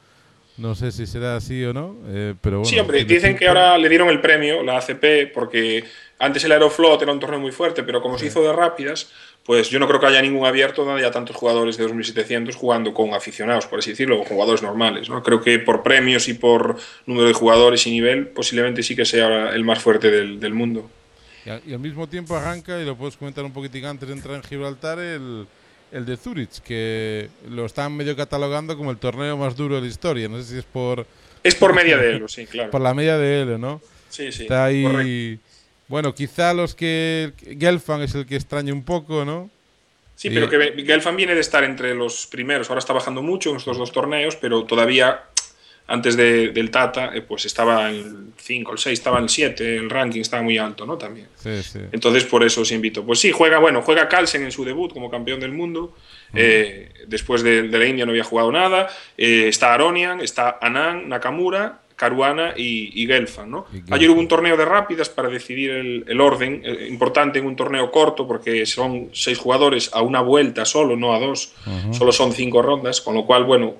no 0.61 0.75
sé 0.75 0.91
si 0.91 1.07
será 1.07 1.35
así 1.35 1.63
o 1.65 1.73
no, 1.73 1.97
eh, 2.07 2.35
pero 2.39 2.59
bueno. 2.59 2.69
Sí, 2.69 2.77
hombre, 2.77 3.03
dicen 3.03 3.35
que 3.35 3.47
ahora 3.47 3.75
le 3.79 3.89
dieron 3.89 4.09
el 4.09 4.21
premio, 4.21 4.61
la 4.61 4.77
ACP, 4.77 5.33
porque 5.33 5.83
antes 6.19 6.43
el 6.43 6.51
Aeroflot 6.51 7.01
era 7.01 7.11
un 7.11 7.19
torneo 7.19 7.39
muy 7.39 7.51
fuerte, 7.51 7.81
pero 7.81 7.99
como 7.99 8.19
sí. 8.19 8.25
se 8.25 8.27
hizo 8.27 8.43
de 8.43 8.53
rápidas, 8.53 9.09
pues 9.43 9.71
yo 9.71 9.79
no 9.79 9.87
creo 9.87 9.99
que 9.99 10.05
haya 10.05 10.21
ningún 10.21 10.45
abierto 10.45 10.85
donde 10.85 11.01
haya 11.01 11.11
tantos 11.11 11.35
jugadores 11.35 11.77
de 11.77 11.87
2.700 11.87 12.53
jugando 12.53 12.93
con 12.93 13.15
aficionados, 13.15 13.65
por 13.65 13.79
así 13.79 13.89
decirlo, 13.89 14.21
o 14.21 14.23
jugadores 14.23 14.61
normales. 14.61 15.09
¿no? 15.09 15.23
Creo 15.23 15.41
que 15.41 15.57
por 15.57 15.81
premios 15.81 16.27
y 16.27 16.35
por 16.35 16.77
número 17.07 17.27
de 17.27 17.33
jugadores 17.33 17.87
y 17.87 17.91
nivel, 17.91 18.27
posiblemente 18.27 18.83
sí 18.83 18.95
que 18.95 19.05
sea 19.05 19.49
el 19.49 19.63
más 19.63 19.79
fuerte 19.79 20.11
del, 20.11 20.39
del 20.39 20.53
mundo. 20.53 20.91
Y 21.43 21.49
al, 21.49 21.61
y 21.65 21.73
al, 21.73 21.79
mismo 21.79 22.07
tiempo 22.07 22.35
arranca, 22.35 22.79
y 22.79 22.85
lo 22.85 22.95
puedes 22.95 23.17
comentar 23.17 23.43
un 23.43 23.51
poquitín 23.51 23.85
antes 23.85 24.07
de 24.07 24.13
entrar 24.13 24.35
en 24.35 24.43
Gibraltar, 24.43 24.99
el, 24.99 25.47
el 25.91 26.05
de 26.05 26.17
Zurich, 26.17 26.59
que 26.61 27.29
lo 27.49 27.65
están 27.65 27.95
medio 27.95 28.15
catalogando 28.15 28.77
como 28.77 28.91
el 28.91 28.97
torneo 28.97 29.37
más 29.37 29.55
duro 29.55 29.75
de 29.75 29.81
la 29.81 29.87
historia. 29.87 30.27
No 30.27 30.37
sé 30.41 30.43
si 30.43 30.57
es 30.57 30.65
por... 30.65 31.05
Es 31.43 31.55
por 31.55 31.73
media 31.73 31.97
de 31.97 32.15
Elo, 32.15 32.27
sí, 32.27 32.45
claro. 32.45 32.71
Por 32.71 32.81
la 32.81 32.93
media 32.93 33.17
de 33.17 33.41
Elo, 33.41 33.57
¿no? 33.57 33.81
Sí, 34.09 34.31
sí. 34.31 34.43
Está 34.43 34.65
ahí... 34.65 34.83
Correcto. 34.83 35.43
Bueno, 35.87 36.15
quizá 36.15 36.53
los 36.53 36.73
que... 36.73 37.33
Gelfand 37.59 38.03
es 38.03 38.15
el 38.15 38.25
que 38.25 38.35
extraña 38.35 38.73
un 38.73 38.83
poco, 38.83 39.25
¿no? 39.25 39.49
Sí, 40.15 40.29
pero 40.29 40.49
que 40.49 40.83
Gelfand 40.85 41.17
viene 41.17 41.33
de 41.33 41.41
estar 41.41 41.63
entre 41.63 41.95
los 41.95 42.27
primeros. 42.27 42.69
Ahora 42.69 42.79
está 42.79 42.93
bajando 42.93 43.23
mucho 43.23 43.49
en 43.49 43.57
estos 43.57 43.77
dos 43.77 43.91
torneos, 43.91 44.35
pero 44.35 44.65
todavía 44.65 45.23
antes 45.87 46.15
de, 46.15 46.49
del 46.49 46.71
Tata, 46.71 47.11
eh, 47.13 47.21
pues 47.21 47.45
estaba 47.45 47.89
en 47.89 47.95
el 47.95 48.15
5, 48.37 48.71
el 48.71 48.77
6, 48.77 48.99
estaba 48.99 49.17
en 49.17 49.23
el 49.23 49.29
7, 49.29 49.75
el 49.77 49.89
ranking 49.89 50.21
estaba 50.21 50.41
muy 50.41 50.57
alto, 50.57 50.85
¿no? 50.85 50.97
También. 50.97 51.27
Sí, 51.35 51.61
sí. 51.63 51.79
Entonces, 51.91 52.23
por 52.25 52.43
eso 52.43 52.61
os 52.61 52.71
invito. 52.71 53.05
Pues 53.05 53.19
sí, 53.19 53.31
juega, 53.31 53.59
bueno, 53.59 53.81
juega 53.81 54.07
Carlsen 54.07 54.43
en 54.43 54.51
su 54.51 54.63
debut 54.63 54.93
como 54.93 55.09
campeón 55.09 55.39
del 55.39 55.51
mundo. 55.51 55.93
Uh 56.33 56.35
-huh. 56.35 56.39
eh, 56.39 56.91
después 57.07 57.43
de, 57.43 57.63
de, 57.63 57.77
la 57.77 57.85
India 57.85 58.05
no 58.05 58.11
había 58.11 58.23
jugado 58.23 58.51
nada. 58.51 58.87
Eh, 59.17 59.47
está 59.47 59.73
Aronian, 59.73 60.21
está 60.21 60.57
Anand, 60.61 61.07
Nakamura, 61.07 61.81
Caruana 62.01 62.53
y, 62.57 63.03
y 63.03 63.05
Gelfand, 63.05 63.51
¿no? 63.51 63.67
Y 63.71 63.93
Ayer 63.93 64.09
hubo 64.09 64.19
un 64.19 64.27
torneo 64.27 64.57
de 64.57 64.65
rápidas 64.65 65.07
para 65.09 65.29
decidir 65.29 65.69
el, 65.69 66.03
el 66.07 66.19
orden, 66.19 66.63
eh, 66.65 66.87
importante 66.89 67.37
en 67.37 67.45
un 67.45 67.55
torneo 67.55 67.91
corto 67.91 68.27
porque 68.27 68.65
son 68.65 69.09
seis 69.13 69.37
jugadores 69.37 69.91
a 69.93 70.01
una 70.01 70.21
vuelta 70.21 70.65
solo, 70.65 70.95
no 70.95 71.13
a 71.13 71.19
dos, 71.19 71.53
uh 71.67 71.69
-huh. 71.69 71.93
solo 71.93 72.11
son 72.11 72.31
cinco 72.33 72.63
rondas, 72.63 73.01
con 73.01 73.13
lo 73.13 73.25
cual, 73.27 73.43
bueno, 73.43 73.75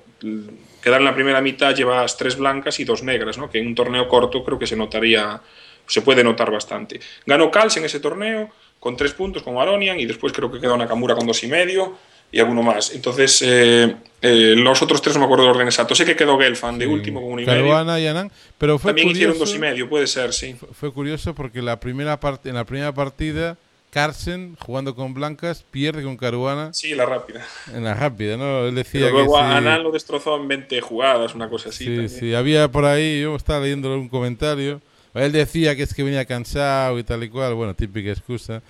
quedar 0.82 1.00
en 1.00 1.06
la 1.06 1.14
primera 1.14 1.40
mitad 1.40 1.74
llevas 1.74 2.16
tres 2.16 2.36
blancas 2.36 2.78
y 2.80 2.84
dos 2.84 3.02
negras, 3.02 3.38
¿no? 3.38 3.48
que 3.48 3.58
en 3.58 3.68
un 3.68 3.74
torneo 3.74 4.08
corto 4.08 4.44
creo 4.44 4.58
que 4.58 4.66
se 4.66 4.76
notaría, 4.76 5.40
se 5.86 6.02
puede 6.02 6.22
notar 6.22 6.50
bastante. 6.50 7.00
Ganó 7.24 7.50
Kals 7.50 7.76
en 7.78 7.84
ese 7.84 8.00
torneo 8.00 8.50
con 8.78 8.96
tres 8.96 9.12
puntos 9.12 9.42
con 9.42 9.56
Aronian 9.58 9.98
y 10.00 10.06
después 10.06 10.32
creo 10.32 10.50
que 10.50 10.60
quedó 10.60 10.76
Nakamura 10.76 11.14
con 11.14 11.26
dos 11.26 11.42
y 11.44 11.46
medio 11.46 11.96
y 12.32 12.40
alguno 12.40 12.62
más. 12.62 12.92
Entonces, 12.94 13.42
eh, 13.46 13.94
eh, 14.20 14.54
los 14.56 14.82
otros 14.82 15.00
tres 15.00 15.14
no 15.14 15.20
me 15.20 15.26
acuerdo 15.26 15.44
del 15.44 15.52
orden 15.52 15.68
exacto. 15.68 15.94
Sé 15.94 16.04
que 16.04 16.16
quedó 16.16 16.38
Gelfand 16.38 16.78
de 16.78 16.86
sí. 16.86 16.90
último 16.90 17.20
con 17.20 17.32
un 17.32 17.40
y 17.40 17.44
Caruana 17.44 18.00
y 18.00 18.06
Anand, 18.06 18.32
pero 18.58 18.78
fue 18.78 18.90
También 18.90 19.08
curioso, 19.08 19.30
hicieron 19.30 19.38
dos 19.38 19.54
y 19.54 19.58
medio, 19.58 19.88
puede 19.88 20.06
ser, 20.06 20.32
sí. 20.32 20.54
Fue, 20.54 20.68
fue 20.72 20.92
curioso 20.92 21.34
porque 21.34 21.62
la 21.62 21.78
primera 21.78 22.18
part 22.18 22.44
en 22.46 22.54
la 22.54 22.64
primera 22.64 22.92
partida 22.92 23.56
Carlsen 23.92 24.56
jugando 24.58 24.94
con 24.94 25.12
blancas 25.12 25.66
pierde 25.70 26.02
con 26.02 26.16
Caruana. 26.16 26.72
Sí, 26.72 26.94
la 26.94 27.04
rápida. 27.04 27.46
En 27.74 27.84
la 27.84 27.92
rápida, 27.92 28.38
¿no? 28.38 28.66
Él 28.66 28.74
decía 28.74 29.02
Pero 29.02 29.18
luego 29.18 29.34
que 29.34 29.42
Anand 29.42 29.76
sí, 29.76 29.82
lo 29.82 29.92
destrozó 29.92 30.36
en 30.40 30.48
20 30.48 30.80
jugadas, 30.80 31.34
una 31.34 31.50
cosa 31.50 31.68
así. 31.68 31.84
Sí, 31.84 31.90
también. 31.90 32.08
sí, 32.08 32.34
había 32.34 32.72
por 32.72 32.86
ahí, 32.86 33.20
yo 33.20 33.36
estaba 33.36 33.60
leyendo 33.60 33.94
un 33.94 34.08
comentario. 34.08 34.80
Él 35.12 35.30
decía 35.30 35.76
que 35.76 35.82
es 35.82 35.92
que 35.92 36.02
venía 36.02 36.24
cansado 36.24 36.98
y 36.98 37.04
tal 37.04 37.22
y 37.22 37.28
cual, 37.28 37.52
bueno, 37.52 37.74
típica 37.74 38.08
excusa. 38.08 38.62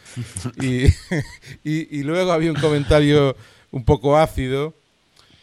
y, 0.61 0.87
y, 1.63 2.01
y, 2.01 2.03
luego 2.03 2.33
había 2.33 2.51
un 2.51 2.59
comentario 2.59 3.37
un 3.71 3.85
poco 3.85 4.19
ácido, 4.19 4.75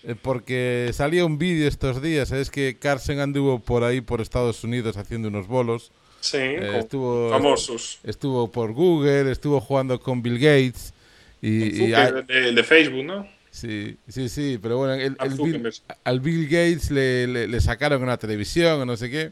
eh, 0.03 0.13
porque 0.21 0.89
salía 0.91 1.23
un 1.23 1.37
vídeo 1.37 1.69
estos 1.69 2.01
días, 2.01 2.33
es 2.33 2.51
que 2.51 2.77
Carlsen 2.77 3.21
anduvo 3.21 3.59
por 3.59 3.85
ahí, 3.85 4.01
por 4.01 4.19
Estados 4.19 4.61
Unidos, 4.65 4.97
haciendo 4.97 5.29
unos 5.29 5.47
bolos 5.47 5.93
Sí, 6.21 6.37
Eh, 6.37 6.79
estuvo, 6.79 7.29
famosos. 7.29 7.99
estuvo 8.03 8.51
por 8.51 8.73
Google, 8.73 9.31
estuvo 9.31 9.59
jugando 9.61 9.99
con 9.99 10.21
Bill 10.21 10.37
Gates. 10.39 10.93
Y, 11.41 11.83
y 11.85 11.93
hay- 11.93 12.11
de, 12.27 12.51
de 12.51 12.63
Facebook, 12.63 13.05
¿no? 13.05 13.27
sí, 13.51 13.97
sí, 14.07 14.29
sí, 14.29 14.59
pero 14.61 14.77
bueno, 14.77 14.93
el- 14.93 15.15
el 15.19 15.33
Bill- 15.35 15.73
al 16.03 16.19
Bill 16.19 16.45
Gates 16.45 16.91
le, 16.91 17.27
le- 17.27 17.47
le 17.47 17.61
sacaron 17.61 18.01
en 18.01 18.07
la 18.07 18.17
televisión 18.17 18.81
o 18.81 18.85
no 18.85 18.95
sé 18.97 19.09
qué. 19.09 19.31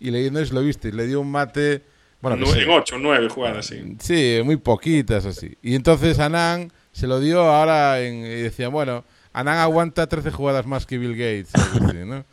Y 0.00 0.10
le, 0.10 0.30
no 0.30 0.40
sé 0.40 0.46
si 0.46 0.54
lo 0.54 0.60
viste, 0.62 0.92
le 0.92 1.06
dio 1.06 1.20
un 1.20 1.30
mate. 1.30 1.82
Bueno, 2.20 2.36
no 2.36 2.46
sé. 2.46 2.62
En 2.62 2.70
8, 2.70 2.96
9 2.98 3.28
jugadas, 3.28 3.66
sí. 3.66 3.96
Sí, 4.00 4.40
muy 4.44 4.56
poquitas 4.56 5.24
así. 5.24 5.56
Y 5.62 5.74
entonces 5.74 6.18
Anán 6.18 6.72
se 6.92 7.06
lo 7.06 7.20
dio 7.20 7.40
ahora 7.42 8.00
en, 8.02 8.16
y 8.26 8.42
decía, 8.42 8.68
bueno, 8.68 9.04
Anán 9.32 9.58
aguanta 9.58 10.06
13 10.08 10.30
jugadas 10.32 10.66
más 10.66 10.84
que 10.86 10.98
Bill 10.98 11.12
Gates. 11.16 11.54
así, 11.54 11.96
¿no? 12.04 12.24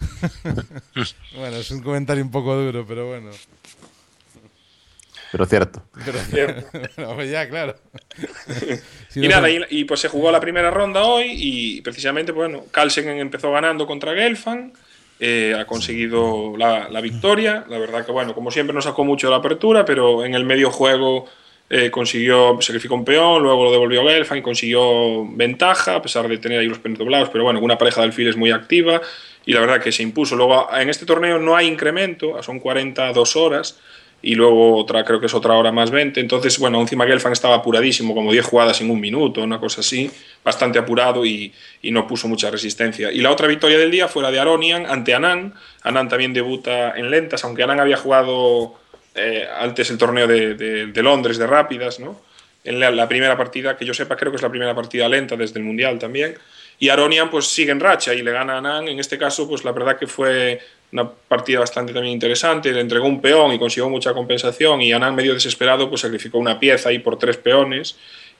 bueno, 1.36 1.56
es 1.56 1.70
un 1.70 1.82
comentario 1.82 2.22
un 2.22 2.30
poco 2.30 2.54
duro, 2.54 2.84
pero 2.86 3.08
bueno. 3.08 3.30
Pero 5.32 5.46
cierto. 5.46 5.82
Pero, 6.04 6.18
Cierto. 6.18 6.66
bueno, 6.96 7.14
pues 7.14 7.30
ya, 7.30 7.48
claro. 7.48 7.76
Si 9.08 9.18
Y 9.20 9.22
no 9.24 9.30
nada, 9.30 9.50
y, 9.50 9.60
y, 9.70 9.84
pues 9.84 10.00
se 10.00 10.08
jugó 10.08 10.30
la 10.30 10.40
primera 10.40 10.70
ronda 10.70 11.02
hoy 11.02 11.32
y 11.34 11.80
precisamente, 11.82 12.30
bueno, 12.30 12.64
Carlsen 12.70 13.08
empezó 13.08 13.50
ganando 13.50 13.84
contra 13.84 14.14
Gelfand, 14.14 14.72
eh, 15.18 15.54
ha 15.58 15.66
conseguido 15.66 16.56
la, 16.56 16.88
la 16.88 17.00
victoria. 17.00 17.64
La 17.68 17.78
verdad 17.78 18.06
que, 18.06 18.12
bueno, 18.12 18.34
como 18.34 18.50
siempre 18.50 18.72
no 18.72 18.80
sacó 18.80 19.04
mucho 19.04 19.26
de 19.26 19.32
la 19.32 19.38
apertura, 19.38 19.84
pero 19.84 20.24
en 20.24 20.34
el 20.34 20.44
medio 20.44 20.70
juego 20.70 21.26
eh, 21.68 21.90
consiguió, 21.90 22.56
sacrificó 22.60 22.94
un 22.94 23.04
peón, 23.04 23.42
luego 23.42 23.64
lo 23.64 23.70
devolvió 23.70 24.04
Gelfand 24.04 24.40
y 24.40 24.42
consiguió 24.42 25.26
ventaja, 25.26 25.96
a 25.96 26.02
pesar 26.02 26.26
de 26.26 26.38
tener 26.38 26.60
ahí 26.60 26.66
los 26.66 26.78
peones 26.78 26.98
doblados, 26.98 27.28
pero 27.30 27.44
bueno, 27.44 27.60
una 27.60 27.78
pareja 27.78 28.00
de 28.00 28.06
alfiles 28.06 28.36
muy 28.36 28.50
activa 28.50 29.00
y 29.50 29.52
la 29.52 29.60
verdad 29.60 29.82
que 29.82 29.90
se 29.90 30.02
impuso. 30.04 30.36
Luego, 30.36 30.68
en 30.72 30.88
este 30.88 31.04
torneo 31.04 31.38
no 31.38 31.56
hay 31.56 31.66
incremento, 31.66 32.40
son 32.42 32.60
42 32.60 33.34
horas 33.36 33.80
y 34.22 34.34
luego 34.34 34.76
otra, 34.76 35.02
creo 35.04 35.18
que 35.18 35.26
es 35.26 35.34
otra 35.34 35.54
hora 35.54 35.72
más 35.72 35.90
20. 35.90 36.20
Entonces, 36.20 36.58
bueno, 36.58 36.80
encima 36.80 37.04
Gelfand 37.06 37.32
estaba 37.32 37.56
apuradísimo, 37.56 38.14
como 38.14 38.30
10 38.30 38.44
jugadas 38.44 38.80
en 38.80 38.90
un 38.90 39.00
minuto, 39.00 39.42
una 39.42 39.58
cosa 39.58 39.80
así, 39.80 40.08
bastante 40.44 40.78
apurado 40.78 41.24
y, 41.26 41.52
y 41.82 41.90
no 41.90 42.06
puso 42.06 42.28
mucha 42.28 42.48
resistencia. 42.50 43.10
Y 43.10 43.20
la 43.22 43.30
otra 43.32 43.48
victoria 43.48 43.78
del 43.78 43.90
día 43.90 44.06
fue 44.08 44.22
la 44.22 44.30
de 44.30 44.38
Aronian 44.38 44.86
ante 44.86 45.14
Anand. 45.14 45.54
Anand 45.82 46.10
también 46.10 46.32
debuta 46.32 46.92
en 46.96 47.10
lentas, 47.10 47.42
aunque 47.44 47.62
Anand 47.64 47.80
había 47.80 47.96
jugado 47.96 48.74
eh, 49.16 49.48
antes 49.58 49.90
el 49.90 49.98
torneo 49.98 50.26
de, 50.28 50.54
de- 50.54 51.02
Londres 51.02 51.38
de 51.38 51.46
rápidas, 51.48 51.98
¿no? 51.98 52.20
En 52.62 52.78
la 52.78 53.08
primera 53.08 53.38
partida, 53.38 53.78
que 53.78 53.86
yo 53.86 53.94
sepa, 53.94 54.16
creo 54.16 54.30
que 54.30 54.36
es 54.36 54.42
la 54.42 54.50
primera 54.50 54.74
partida 54.74 55.08
lenta 55.08 55.34
desde 55.34 55.58
el 55.58 55.64
Mundial 55.64 55.98
también. 55.98 56.36
Y 56.80 56.88
Aronian 56.88 57.30
pues 57.30 57.46
sigue 57.46 57.72
en 57.72 57.78
racha 57.78 58.14
y 58.14 58.22
le 58.22 58.32
gana 58.32 58.54
a 58.54 58.58
Anand. 58.58 58.88
En 58.88 58.98
este 58.98 59.18
caso, 59.18 59.46
pues 59.46 59.64
la 59.64 59.72
verdad 59.72 59.98
que 59.98 60.06
fue 60.06 60.58
una 60.92 61.08
partida 61.08 61.60
bastante 61.60 61.92
también 61.92 62.14
interesante. 62.14 62.72
Le 62.72 62.80
entregó 62.80 63.06
un 63.06 63.20
peón 63.20 63.52
y 63.52 63.58
consiguió 63.58 63.90
mucha 63.90 64.14
compensación. 64.14 64.80
Y 64.80 64.90
Anand, 64.90 65.14
medio 65.14 65.34
desesperado, 65.34 65.90
pues 65.90 66.00
sacrificó 66.00 66.38
una 66.38 66.58
pieza 66.58 66.88
ahí 66.88 66.98
por 66.98 67.18
tres 67.18 67.36
peones. 67.36 67.96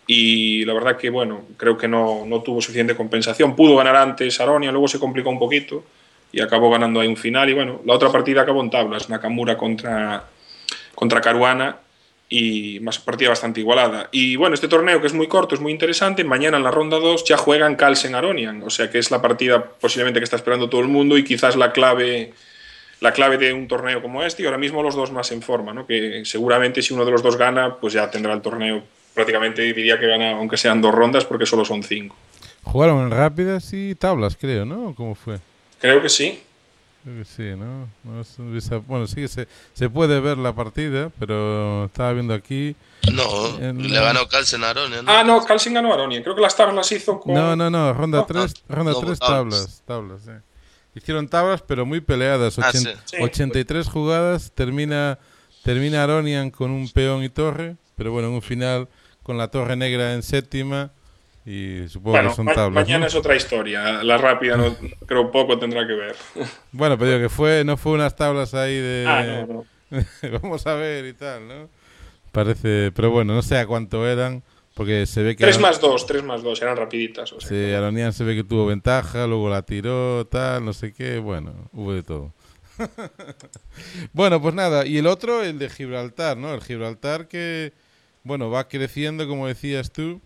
Y 0.07 0.65
la 0.65 0.73
verdad 0.73 0.97
que, 0.97 1.11
bueno, 1.11 1.49
creo 1.59 1.77
que 1.77 1.87
no, 1.87 2.25
no 2.27 2.41
tuvo 2.41 2.63
suficiente 2.63 2.97
compensación. 2.97 3.55
Pudo 3.55 3.77
ganar 3.77 3.97
antes 3.97 4.41
Aronian, 4.41 4.73
luego 4.73 4.89
se 4.89 4.99
complicó 4.99 5.29
un 5.29 5.39
poquito 5.39 5.85
y 6.33 6.41
acabó 6.41 6.71
ganando 6.71 7.01
ahí 7.01 7.09
un 7.09 7.19
final. 7.19 7.51
Y 7.51 7.53
bueno, 7.53 7.83
la 7.85 7.93
otra 7.93 8.11
partida 8.11 8.41
acabó 8.41 8.63
en 8.63 8.71
tablas, 8.71 9.11
Nakamura 9.11 9.59
contra, 9.59 10.25
contra 10.95 11.21
Caruana 11.21 11.77
y 12.33 12.79
más 12.81 13.01
partida 13.01 13.29
bastante 13.29 13.61
igualada. 13.61 14.09
Y 14.13 14.37
bueno, 14.37 14.55
este 14.55 14.69
torneo 14.69 15.01
que 15.01 15.09
es 15.09 15.13
muy 15.13 15.27
corto, 15.27 15.57
es 15.57 15.61
muy 15.61 15.73
interesante, 15.73 16.23
mañana 16.23 16.57
en 16.57 16.63
la 16.63 16.71
ronda 16.71 16.99
2 16.99 17.25
ya 17.25 17.37
juegan 17.37 17.75
Carlsen 17.75 18.15
Aronian, 18.15 18.63
o 18.63 18.71
sea 18.71 18.89
que 18.89 18.99
es 18.99 19.11
la 19.11 19.21
partida 19.21 19.63
posiblemente 19.63 20.21
que 20.21 20.25
está 20.25 20.37
esperando 20.37 20.71
todo 20.71 20.81
el 20.81 20.87
mundo 20.87 21.19
y 21.19 21.25
quizás 21.25 21.57
la 21.57 21.73
clave 21.73 22.33
la 23.01 23.13
clave 23.13 23.39
de 23.39 23.53
un 23.53 23.67
torneo 23.67 24.01
como 24.01 24.23
este 24.23 24.43
y 24.43 24.47
ahora 24.47 24.59
mismo 24.59 24.83
los 24.83 24.95
dos 24.95 25.11
más 25.11 25.33
en 25.33 25.43
forma, 25.43 25.73
¿no? 25.73 25.87
que 25.87 26.23
seguramente 26.25 26.83
si 26.83 26.95
uno 26.95 27.05
de 27.05 27.11
los 27.11 27.23
dos 27.23 27.37
gana, 27.37 27.77
pues 27.77 27.95
ya 27.95 28.11
tendrá 28.11 28.33
el 28.33 28.43
torneo 28.43 28.83
prácticamente 29.13 29.63
diría 29.63 29.99
que 29.99 30.07
gana 30.07 30.37
aunque 30.37 30.57
sean 30.57 30.81
dos 30.81 30.95
rondas 30.95 31.25
porque 31.25 31.47
solo 31.47 31.65
son 31.65 31.83
cinco. 31.83 32.17
Jugaron 32.63 33.03
en 33.03 33.11
rápidas 33.11 33.73
y 33.73 33.97
tablas, 33.97 34.37
creo, 34.37 34.65
¿no? 34.65 34.95
¿Cómo 34.95 35.17
fue? 35.17 35.39
Creo 35.81 36.01
que 36.01 36.09
sí. 36.09 36.41
Creo 37.03 37.17
que 37.19 37.25
sí, 37.25 37.43
¿no? 37.57 37.89
No 38.05 38.81
bueno, 38.87 39.07
sí 39.07 39.17
que 39.17 39.29
se, 39.29 39.49
se 39.73 39.89
puede 39.89 40.21
ver 40.21 40.37
la 40.37 40.55
partida, 40.55 41.11
pero 41.19 41.87
estaba 41.87 42.13
viendo 42.13 42.35
aquí. 42.35 42.77
No, 43.13 43.59
En- 43.59 43.91
le 43.91 43.99
ganó 44.01 44.29
Carlsen 44.29 44.63
a 44.65 44.71
Aronia, 44.71 45.01
¿no? 45.03 45.11
Ah, 45.11 45.25
no, 45.25 45.43
Carlsen 45.45 45.73
ganó 45.73 45.91
a 45.91 45.95
Aronian. 45.95 46.23
Creo 46.23 46.35
que 46.35 46.43
las 46.43 46.55
tablas 46.55 46.77
las 46.77 46.93
hizo 46.93 47.19
con... 47.19 47.33
No, 47.33 47.57
no, 47.57 47.71
no, 47.71 47.93
ronda 47.95 48.19
No, 48.19 48.27
3, 48.27 48.55
ronda 48.69 48.93
no, 48.93 49.01
tres 49.01 49.19
tablas. 49.19 49.83
tablas, 49.87 50.21
sí. 50.25 50.31
Hicieron 50.95 51.27
tablas, 51.29 51.63
pero 51.63 51.87
muy 51.87 52.01
peleadas. 52.01 52.59
Ah, 52.59 52.69
ochen-. 52.71 52.97
Sí. 53.07 53.17
83 53.19 53.89
jugadas, 53.89 54.53
termina 54.55 55.19
termina 55.63 56.03
Aronian 56.05 56.51
con 56.51 56.71
un 56.71 56.89
peón 56.91 57.23
y 57.23 57.29
torre, 57.29 57.77
pero 57.97 58.13
bueno, 58.13 58.29
en 58.29 58.35
un 58.35 58.43
final 58.43 58.89
con 59.23 59.39
la 59.39 59.49
torre 59.49 59.77
negra 59.77 60.15
en 60.15 60.23
séptima 60.23 60.91
y 61.47 61.89
supongo 61.89 62.13
Bueno, 62.13 62.31
que 62.31 62.37
son 62.37 62.47
tablas. 62.47 62.73
mañana 62.85 63.01
¿no? 63.01 63.07
es 63.07 63.15
otra 63.15 63.35
historia. 63.37 64.03
La 64.03 64.19
rápida 64.19 64.57
no, 64.57 64.77
creo 65.07 65.31
poco 65.31 65.59
tendrá 65.59 65.87
que 65.87 65.95
ver. 65.95 66.17
Bueno, 66.73 66.99
pero 66.99 67.11
digo 67.13 67.23
que 67.23 67.29
fue, 67.29 67.65
no 67.65 67.77
fue 67.77 67.93
unas 67.93 68.15
tablas 68.17 68.55
ahí 68.55 68.75
de... 68.77 69.05
Ah, 69.09 69.47
no. 69.49 69.65
Vamos 70.43 70.67
a 70.67 70.75
ver 70.75 71.05
y 71.07 71.13
tal, 71.15 71.49
¿no? 71.49 71.69
Parece, 72.33 72.93
pero 72.95 73.11
bueno, 73.11 73.35
no 73.35 73.43
sé 73.43 73.59
a 73.59 73.67
cuánto 73.67 74.07
eran, 74.07 74.43
porque 74.75 75.05
se 75.07 75.23
ve 75.23 75.35
que... 75.35 75.43
3 75.45 75.57
Aron- 75.57 75.63
más 75.63 75.81
2, 75.81 76.07
3 76.07 76.23
más 76.23 76.43
2, 76.43 76.63
eran 76.63 76.77
rapiditas. 76.77 77.33
O 77.33 77.41
sea, 77.41 77.49
Sí, 77.49 77.73
Aronian 77.73 78.13
se 78.13 78.23
ve 78.23 78.37
que 78.37 78.45
tuvo 78.45 78.67
ventaja, 78.67 79.27
luego 79.27 79.51
la 79.51 79.63
tiró, 79.63 80.27
tal, 80.27 80.65
no 80.65 80.73
sé 80.73 80.93
qué, 80.93 81.19
bueno, 81.19 81.69
hubo 81.73 81.93
de 81.93 82.03
todo. 82.05 82.33
bueno, 84.13 84.41
pues 84.41 84.55
nada, 84.55 84.87
y 84.87 84.99
el 84.99 85.07
otro, 85.07 85.43
el 85.43 85.59
de 85.59 85.69
Gibraltar, 85.71 86.37
¿no? 86.37 86.55
El 86.55 86.63
Gibraltar 86.63 87.29
que, 87.29 87.73
bueno, 88.23 88.51
va 88.51 88.69
creciendo, 88.69 89.27
como 89.27 89.47
decías 89.47 89.91
tú, 89.93 90.21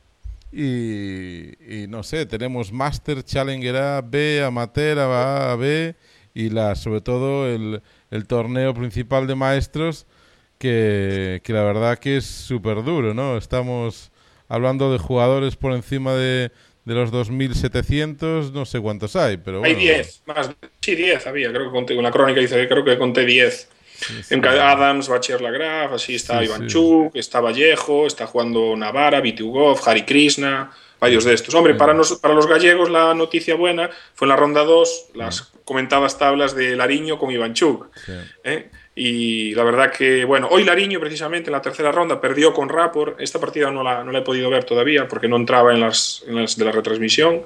y, 0.55 1.83
y 1.83 1.87
no 1.89 2.03
sé, 2.03 2.27
tenemos 2.27 2.73
Master, 2.73 3.23
Challenger 3.23 3.77
A, 3.77 4.01
B, 4.03 4.43
Amateur, 4.45 4.99
A, 5.01 5.53
A, 5.53 5.57
B, 5.57 5.95
y 6.35 6.51
la, 6.51 6.75
sobre 6.75 7.01
todo 7.01 7.49
el, 7.49 7.83
el 8.11 8.27
torneo 8.27 8.75
principal 8.75 9.27
de 9.27 9.35
maestros, 9.35 10.07
que, 10.59 11.41
que 11.45 11.53
la 11.53 11.63
verdad 11.63 11.99
que 11.99 12.17
es 12.19 12.25
súper 12.27 12.85
duro, 12.85 13.15
¿no? 13.15 13.37
Estamos 13.37 14.11
hablando 14.49 14.93
de 14.93 14.99
jugadores 14.99 15.57
por 15.57 15.73
encima 15.73 16.15
de, 16.15 16.53
de 16.85 16.95
los 16.95 17.13
2.700, 17.13 18.53
no 18.53 18.65
sé 18.65 18.81
cuántos 18.81 19.17
hay, 19.17 19.37
pero 19.39 19.63
Hay 19.65 19.75
bueno. 19.75 19.79
10, 19.79 20.23
más. 20.27 20.51
Sí, 20.81 20.95
10 20.95 21.27
había, 21.27 21.51
creo 21.51 21.67
que 21.67 21.71
conté. 21.71 21.95
En 21.95 22.03
la 22.03 22.11
crónica 22.11 22.41
dice 22.41 22.57
que 22.57 22.69
creo 22.69 22.85
que 22.85 22.99
conté 22.99 23.25
10. 23.25 23.71
En 24.31 24.41
ca- 24.41 24.71
Adams, 24.73 25.09
Bacher 25.09 25.41
Lagraf, 25.41 25.93
así 25.93 26.15
está 26.17 26.39
Sí, 26.41 26.47
Ivanchuk, 26.47 27.15
está 27.17 27.41
Vallejo, 27.41 28.07
está 28.07 28.27
jugando 28.27 28.77
Navara, 28.77 29.21
Vitugov, 29.21 29.79
Hari 29.87 30.03
Krishna, 30.03 30.71
varios 31.01 31.25
de 31.25 31.35
estos. 31.35 31.55
Hombre, 31.55 31.75
para, 31.75 31.95
nos- 31.95 32.15
para 32.19 32.35
los 32.35 32.47
gallegos 32.47 32.91
la 32.91 33.15
noticia 33.15 33.55
buena 33.55 33.91
fue 34.15 34.27
en 34.27 34.31
la 34.31 34.37
ronda 34.37 34.65
2 34.65 35.07
las 35.15 35.53
comentadas 35.65 36.19
tablas 36.19 36.55
de 36.55 36.77
Lariño 36.77 37.19
con 37.19 37.31
Ivanchuk. 37.31 37.87
Sí. 38.05 38.13
¿eh? 38.45 38.69
Y 38.97 39.55
la 39.55 39.65
verdad 39.65 39.91
que, 39.93 40.25
bueno, 40.25 40.47
hoy 40.51 40.63
Lariño 40.65 41.01
precisamente 41.01 41.49
en 41.51 41.53
la 41.53 41.63
tercera 41.63 41.91
ronda 41.91 42.21
perdió 42.21 42.53
con 42.53 42.69
Rapport. 42.69 43.21
Esta 43.21 43.41
partida 43.41 43.71
no 43.71 43.83
la, 43.83 44.05
no 44.05 44.13
la 44.13 44.21
he 44.21 44.23
podido 44.23 44.51
ver 44.51 44.65
todavía 44.65 45.09
porque 45.09 45.27
no 45.27 45.37
entraba 45.37 45.73
en 45.73 45.81
las, 45.81 46.23
en 46.29 46.37
las 46.37 46.57
de 46.57 46.65
la 46.65 46.71
retransmisión. 46.73 47.43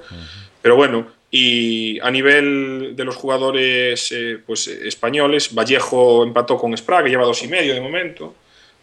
Pero 0.61 0.75
bueno, 0.75 1.07
y 1.31 1.99
a 1.99 2.09
nivel 2.09 2.93
de 2.95 3.05
los 3.05 3.15
jugadores 3.15 4.11
eh, 4.11 4.39
pues, 4.45 4.67
españoles, 4.67 5.53
Vallejo 5.53 6.23
empató 6.23 6.57
con 6.57 6.75
Sprague, 6.75 7.09
lleva 7.09 7.25
dos 7.25 7.43
y 7.43 7.47
medio 7.47 7.73
de 7.73 7.81
momento. 7.81 8.35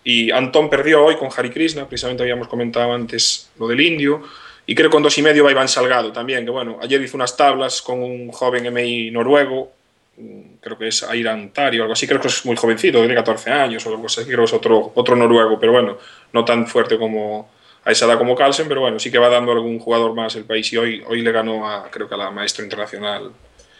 Y 0.05 0.31
Antón 0.31 0.71
perdió 0.71 1.05
hoy 1.05 1.17
con 1.17 1.29
Hari 1.37 1.51
Krishna, 1.51 1.89
precisamente 1.89 2.23
habíamos 2.23 2.47
comentado 2.47 2.93
antes 2.93 3.51
lo 3.59 3.67
del 3.67 3.81
indio. 3.81 4.23
Y 4.65 4.75
creo 4.77 4.89
que 4.89 4.95
con 4.95 5.03
dos 5.03 5.19
y 5.19 5.23
medio 5.23 5.45
va 5.45 5.51
Iván 5.51 5.69
Salgado 5.69 6.13
también, 6.13 6.45
que 6.45 6.51
bueno, 6.51 6.79
ayer 6.81 7.01
hizo 7.03 7.17
unas 7.17 7.37
tablas 7.37 7.83
con 7.83 8.01
un 8.03 8.31
joven 8.31 8.73
MI 8.73 9.11
noruego, 9.11 9.73
mm, 10.17 10.59
creo 10.61 10.79
que 10.79 10.89
es 10.89 11.03
Airan 11.03 11.51
Tari 11.53 11.79
o 11.81 11.83
algo 11.83 11.93
así, 11.95 12.07
creo 12.07 12.21
que 12.21 12.29
es 12.29 12.45
muy 12.45 12.57
jovencito, 12.57 12.99
tiene 12.99 13.15
14 13.15 13.51
años 13.51 13.85
o 13.87 13.91
algo 13.91 14.07
así, 14.07 14.25
creo 14.25 14.39
que 14.39 14.45
es 14.45 14.53
otro, 14.53 14.93
otro 14.95 15.17
noruego, 15.17 15.59
pero 15.59 15.73
bueno, 15.73 15.99
no 16.33 16.45
tan 16.45 16.67
fuerte 16.67 16.99
como 16.99 17.51
a 17.87 17.93
esa 17.93 18.07
edad 18.07 18.19
como 18.19 18.35
Carlsen, 18.35 18.67
pero 18.67 18.81
bueno, 18.81 18.99
sí 18.99 19.13
que 19.13 19.19
va 19.19 19.29
dando 19.29 19.53
algún 19.53 19.79
jugador 19.79 20.13
más 20.13 20.35
el 20.35 20.45
país 20.45 20.73
y 20.73 20.77
hoy, 20.77 21.05
hoy 21.07 21.23
le 21.23 21.31
ganó 21.31 21.71
a, 21.71 21.89
creo 21.89 22.09
que 22.09 22.17
a 22.17 22.19
la 22.19 22.33
maestra 22.33 22.65
internacional 22.65 23.31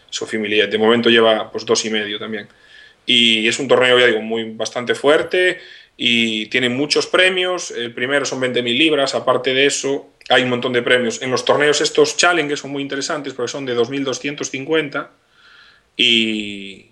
Sophie 0.09 0.39
Millet, 0.39 0.69
de 0.71 0.79
momento 0.79 1.11
lleva 1.11 1.51
pues 1.51 1.67
dos 1.67 1.85
y 1.85 1.91
medio 1.91 2.17
también. 2.17 2.47
Y 3.05 3.49
es 3.49 3.59
un 3.59 3.67
torneo, 3.67 3.99
ya 3.99 4.07
digo, 4.07 4.21
muy 4.21 4.45
bastante 4.53 4.95
fuerte 4.95 5.59
y 5.97 6.47
tiene 6.47 6.69
muchos 6.69 7.09
premios. 7.09 7.73
El 7.73 7.93
primero 7.93 8.25
son 8.25 8.41
20.000 8.41 8.79
libras, 8.79 9.17
aparte 9.17 9.53
de 9.55 9.67
eso 9.67 10.09
hay 10.29 10.45
un 10.45 10.51
montón 10.51 10.73
de 10.73 10.83
premios. 10.83 11.21
En 11.21 11.33
los 11.33 11.45
torneos 11.45 11.81
estos 11.81 12.17
challenges 12.17 12.61
son 12.61 12.71
muy 12.71 12.83
interesantes 12.83 13.33
porque 13.35 13.51
son 13.51 13.67
de 13.67 13.77
2.250 13.77 15.09
y 15.97 16.91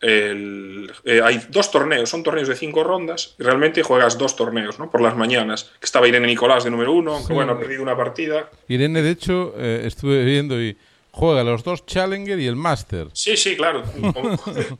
el- 0.00 0.92
eh, 1.04 1.20
hay 1.22 1.40
dos 1.50 1.70
torneos, 1.70 2.08
son 2.08 2.22
torneos 2.22 2.48
de 2.48 2.54
cinco 2.56 2.84
rondas 2.84 3.34
y 3.38 3.42
realmente 3.42 3.82
juegas 3.82 4.16
dos 4.18 4.36
torneos, 4.36 4.78
¿no? 4.78 4.90
Por 4.90 5.00
las 5.00 5.16
mañanas. 5.16 5.70
Que 5.80 5.86
estaba 5.86 6.06
Irene 6.08 6.26
Nicolás 6.26 6.64
de 6.64 6.70
número 6.70 6.92
uno, 6.92 7.18
Sí. 7.20 7.32
bueno, 7.32 7.52
ha 7.52 7.58
perdido 7.58 7.82
una 7.82 7.96
partida. 7.96 8.50
Irene, 8.68 9.02
de 9.02 9.10
hecho, 9.10 9.54
eh, 9.58 9.82
estuve 9.84 10.24
viendo 10.24 10.60
y 10.62 10.76
juega 11.10 11.42
los 11.44 11.64
dos 11.64 11.84
Challenger 11.86 12.38
y 12.38 12.46
el 12.46 12.56
Master. 12.56 13.08
Sí, 13.12 13.36
sí, 13.36 13.56
claro. 13.56 13.82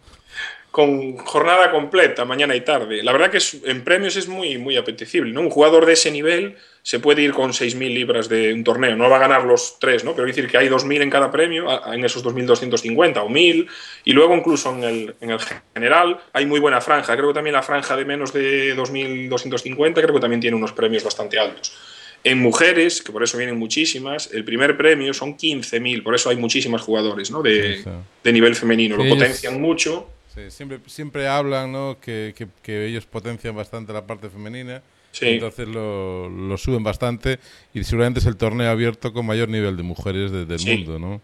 Con 0.79 1.17
jornada 1.17 1.73
completa, 1.73 2.25
mañana 2.25 2.55
y 2.55 2.61
tarde. 2.61 3.03
La 3.03 3.11
verdad 3.11 3.33
que 3.33 3.39
es, 3.39 3.57
en 3.65 3.83
premios 3.83 4.15
es 4.15 4.29
muy, 4.29 4.59
muy 4.59 4.77
apetecible. 4.77 5.33
¿no? 5.33 5.41
Un 5.41 5.51
jugador 5.51 5.85
de 5.87 5.95
ese 5.95 6.13
nivel 6.13 6.55
se 6.83 7.01
puede 7.01 7.23
ir 7.23 7.33
con 7.33 7.51
6.000 7.51 7.93
libras 7.93 8.29
de 8.29 8.55
un 8.55 8.63
torneo. 8.63 8.95
No 8.95 9.11
va 9.11 9.17
a 9.17 9.19
ganar 9.19 9.43
los 9.43 9.81
tres, 9.81 10.05
¿no? 10.05 10.15
pero 10.15 10.29
decir 10.29 10.47
que 10.47 10.57
hay 10.57 10.69
2.000 10.69 11.03
en 11.03 11.11
cada 11.11 11.33
premio, 11.33 11.67
en 11.93 12.05
esos 12.05 12.25
2.250 12.25 13.17
o 13.17 13.29
1.000. 13.29 13.67
Y 14.05 14.13
luego 14.13 14.37
incluso 14.37 14.73
en 14.73 14.85
el, 14.85 15.15
en 15.21 15.31
el 15.31 15.41
general 15.75 16.21
hay 16.33 16.47
muy 16.47 16.61
buena 16.61 16.81
franja. 16.81 17.17
Creo 17.17 17.31
que 17.31 17.35
también 17.35 17.55
la 17.55 17.63
franja 17.65 17.97
de 17.97 18.05
menos 18.05 18.33
de 18.33 18.77
2.250 18.77 19.95
creo 19.95 20.15
que 20.15 20.21
también 20.21 20.41
tiene 20.41 20.57
unos 20.57 20.71
premios 20.71 21.03
bastante 21.03 21.41
altos. 21.41 21.77
En 22.23 22.39
mujeres, 22.39 23.03
que 23.03 23.11
por 23.11 23.25
eso 23.25 23.37
vienen 23.37 23.59
muchísimas, 23.59 24.33
el 24.33 24.45
primer 24.45 24.77
premio 24.77 25.13
son 25.13 25.37
15.000, 25.37 26.05
por 26.05 26.15
eso 26.15 26.31
hay 26.31 26.37
muchísimas 26.37 26.83
jugadores 26.83 27.33
¿no? 27.33 27.43
de, 27.43 27.85
de 28.23 28.33
nivel 28.33 28.55
femenino. 28.55 28.97
Lo 28.97 29.09
potencian 29.09 29.61
mucho. 29.61 30.18
Sí, 30.45 30.51
siempre, 30.51 30.81
siempre 30.87 31.29
hablan 31.29 31.73
¿no? 31.73 31.99
que, 32.01 32.35
que- 32.37 32.49
que 32.63 32.87
ellos 32.87 33.07
potencian 33.07 33.55
bastante 33.57 33.93
la 33.93 34.07
parte 34.07 34.29
femenina. 34.31 34.83
Sí. 35.11 35.27
Entonces 35.27 35.67
lo, 35.69 36.29
lo 36.29 36.57
suben 36.59 36.83
bastante 36.85 37.39
y 37.75 37.83
seguramente 37.85 38.21
es 38.21 38.27
el 38.27 38.37
torneo 38.37 38.71
abierto 38.71 39.13
con 39.13 39.27
mayor 39.27 39.49
nivel 39.49 39.77
de 39.77 39.83
mujeres 39.83 40.31
de- 40.31 40.45
del 40.47 40.59
Sí. 40.59 40.77
mundo, 40.77 40.99
¿no? 40.99 41.21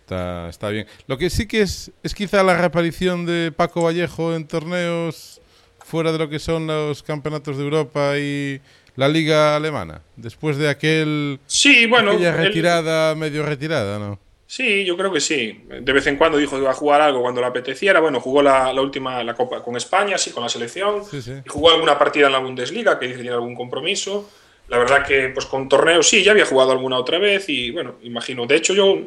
Está, 0.00 0.48
está 0.48 0.68
bien. 0.68 0.86
Lo 1.06 1.16
que 1.18 1.30
sí 1.30 1.46
que 1.46 1.62
es, 1.62 1.92
es 2.02 2.14
quizá 2.14 2.42
la 2.42 2.56
reaparición 2.56 3.26
de 3.26 3.52
Paco 3.52 3.82
Vallejo 3.82 4.34
en 4.34 4.46
torneos 4.46 5.40
fuera 5.84 6.12
de 6.12 6.18
lo 6.18 6.28
que 6.28 6.38
son 6.38 6.66
los 6.66 7.02
campeonatos 7.02 7.56
de 7.56 7.64
Europa 7.64 8.18
y 8.18 8.60
la 8.96 9.08
liga 9.08 9.56
alemana. 9.56 10.02
Después 10.16 10.56
de 10.56 10.68
aquel, 10.68 11.40
Sí, 11.46 11.86
bueno. 11.86 12.12
aquella 12.12 12.32
retirada, 12.36 13.14
medio 13.14 13.44
retirada, 13.46 13.98
¿no? 13.98 14.18
Sí, 14.52 14.84
yo 14.84 14.96
creo 14.96 15.12
que 15.12 15.20
sí. 15.20 15.60
De 15.80 15.92
vez 15.92 16.08
en 16.08 16.16
cuando 16.16 16.36
dijo 16.36 16.56
que 16.56 16.62
iba 16.62 16.72
a 16.72 16.74
jugar 16.74 17.00
algo 17.00 17.22
cuando 17.22 17.40
le 17.40 17.46
apeteciera. 17.46 18.00
Bueno, 18.00 18.18
jugó 18.18 18.42
la, 18.42 18.72
la 18.72 18.82
última 18.82 19.22
la 19.22 19.34
Copa 19.34 19.62
con 19.62 19.76
España, 19.76 20.18
sí, 20.18 20.32
con 20.32 20.42
la 20.42 20.48
selección. 20.48 21.04
Sí, 21.08 21.22
sí. 21.22 21.34
Y 21.46 21.48
jugó 21.48 21.70
alguna 21.70 21.96
partida 21.96 22.26
en 22.26 22.32
la 22.32 22.40
Bundesliga, 22.40 22.98
que 22.98 23.06
dice 23.06 23.18
que 23.18 23.22
tiene 23.22 23.36
algún 23.36 23.54
compromiso. 23.54 24.28
La 24.66 24.78
verdad 24.78 25.06
que 25.06 25.28
pues 25.28 25.46
con 25.46 25.68
torneos 25.68 26.08
sí, 26.08 26.24
ya 26.24 26.32
había 26.32 26.46
jugado 26.46 26.72
alguna 26.72 26.96
otra 26.98 27.18
vez 27.18 27.48
y 27.48 27.70
bueno, 27.70 27.94
imagino. 28.02 28.44
De 28.46 28.56
hecho, 28.56 28.74
yo 28.74 28.98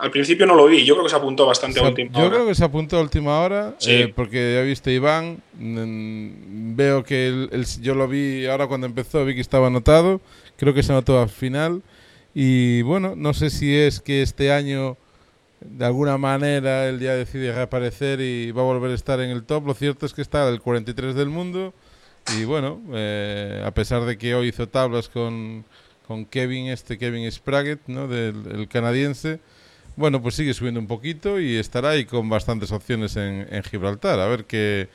al 0.00 0.10
principio 0.12 0.46
no 0.46 0.54
lo 0.54 0.66
vi. 0.66 0.84
Yo 0.84 0.94
creo 0.94 1.04
que 1.06 1.10
se 1.10 1.16
apuntó 1.16 1.44
bastante 1.44 1.80
a 1.80 1.82
última 1.88 2.12
yo 2.12 2.26
hora. 2.26 2.30
creo 2.30 2.46
que 2.46 2.54
se 2.54 2.64
apuntó 2.64 2.96
a 2.96 3.00
última 3.00 3.40
hora, 3.40 3.74
Sí. 3.78 3.90
eh, 3.92 4.12
porque 4.14 4.54
ya 4.54 4.62
viste 4.62 4.92
Iván, 4.92 5.42
mm, 5.54 6.76
veo 6.76 7.02
que 7.04 7.26
el- 7.28 7.48
el- 7.52 7.66
yo 7.82 7.94
lo 7.96 8.06
vi 8.08 8.46
ahora 8.46 8.66
cuando 8.68 8.86
empezó, 8.86 9.24
vi 9.24 9.34
que 9.34 9.40
estaba 9.40 9.66
anotado, 9.68 10.20
creo 10.56 10.72
que 10.74 10.82
se 10.84 10.92
anotó 10.92 11.20
al 11.20 11.28
final, 11.30 11.82
y 12.34 12.82
bueno, 12.82 13.14
no 13.16 13.32
sé 13.32 13.50
si 13.50 13.74
es 13.74 14.00
que 14.00 14.22
este 14.22 14.52
año 14.52 14.96
de 15.60 15.84
alguna 15.86 16.18
manera 16.18 16.88
él 16.88 17.00
ya 17.00 17.14
decide 17.14 17.54
reaparecer 17.54 18.20
y 18.20 18.50
va 18.50 18.62
a 18.62 18.66
volver 18.66 18.90
a 18.90 18.94
estar 18.94 19.20
en 19.20 19.30
el 19.30 19.44
top, 19.44 19.66
lo 19.66 19.74
cierto 19.74 20.04
es 20.04 20.12
que 20.12 20.22
está 20.22 20.48
el 20.48 20.60
43 20.60 21.14
del 21.14 21.28
mundo, 21.28 21.72
y 22.36 22.44
bueno, 22.44 22.82
eh, 22.92 23.62
a 23.64 23.70
pesar 23.72 24.04
de 24.04 24.18
que 24.18 24.34
hoy 24.34 24.48
hizo 24.48 24.68
tablas 24.68 25.08
con, 25.08 25.64
con 26.06 26.26
Kevin, 26.26 26.66
este 26.66 26.98
Kevin 26.98 27.30
Spraggett, 27.30 27.80
¿no? 27.86 28.08
del 28.08 28.46
el 28.52 28.68
canadiense, 28.68 29.40
bueno, 29.96 30.20
pues 30.20 30.34
sigue 30.34 30.54
subiendo 30.54 30.80
un 30.80 30.86
poquito 30.86 31.38
y 31.38 31.56
estará 31.56 31.90
ahí 31.90 32.04
con 32.04 32.28
bastantes 32.28 32.72
opciones 32.72 33.16
en, 33.16 33.46
en 33.50 33.62
Gibraltar. 33.62 34.18
A 34.18 34.26
ver 34.26 34.44
qué, 34.44 34.88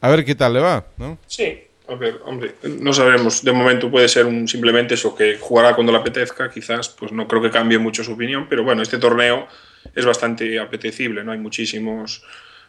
a 0.00 0.08
ver 0.08 0.24
qué 0.24 0.34
tal 0.34 0.54
le 0.54 0.60
va, 0.60 0.86
¿no? 0.96 1.18
Sí, 1.26 1.58
a 1.88 1.94
ver, 1.94 2.20
hombre, 2.24 2.54
no 2.80 2.92
sabemos. 2.92 3.42
De 3.44 3.52
momento 3.52 3.90
puede 3.90 4.08
ser 4.08 4.26
un, 4.26 4.46
simplemente 4.48 4.94
eso, 4.94 5.14
que 5.14 5.38
jugará 5.38 5.74
cuando 5.74 5.92
le 5.92 5.98
apetezca, 5.98 6.50
quizás, 6.50 6.88
pues 6.88 7.12
no 7.12 7.26
creo 7.28 7.40
que 7.42 7.50
cambie 7.50 7.78
mucho 7.78 8.02
su 8.04 8.12
opinión, 8.12 8.46
pero 8.48 8.64
bueno, 8.64 8.82
este 8.82 8.98
torneo 8.98 9.46
es 9.94 10.04
bastante 10.04 10.58
apetecible, 10.58 11.22
¿no? 11.24 11.32
Hay 11.32 11.38
muchísimos 11.38 12.22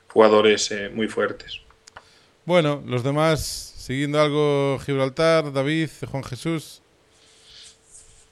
jugadores 0.08 0.72
eh, 0.72 0.90
muy 0.94 1.08
fuertes. 1.08 1.62
Bueno, 2.46 2.82
los 2.86 3.04
demás, 3.04 3.42
siguiendo 3.78 4.22
algo 4.22 4.80
Gibraltar, 4.86 5.52
David, 5.52 5.90
Juan 6.10 6.24
Jesús. 6.24 6.82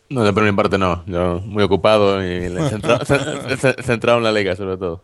No, 0.08 0.24
de 0.24 0.32
por 0.34 0.44
mi 0.44 0.52
parte 0.52 0.78
no. 0.78 1.04
Yo 1.08 1.40
muy 1.44 1.64
ocupado 1.64 2.24
y 2.24 2.48
le- 2.48 2.70
centra- 2.70 3.04
ce- 3.06 3.58
ce- 3.58 3.84
centrado 3.84 4.20
en 4.20 4.24
la 4.24 4.32
liga, 4.32 4.56
sobre 4.56 4.78
todo. 4.78 5.04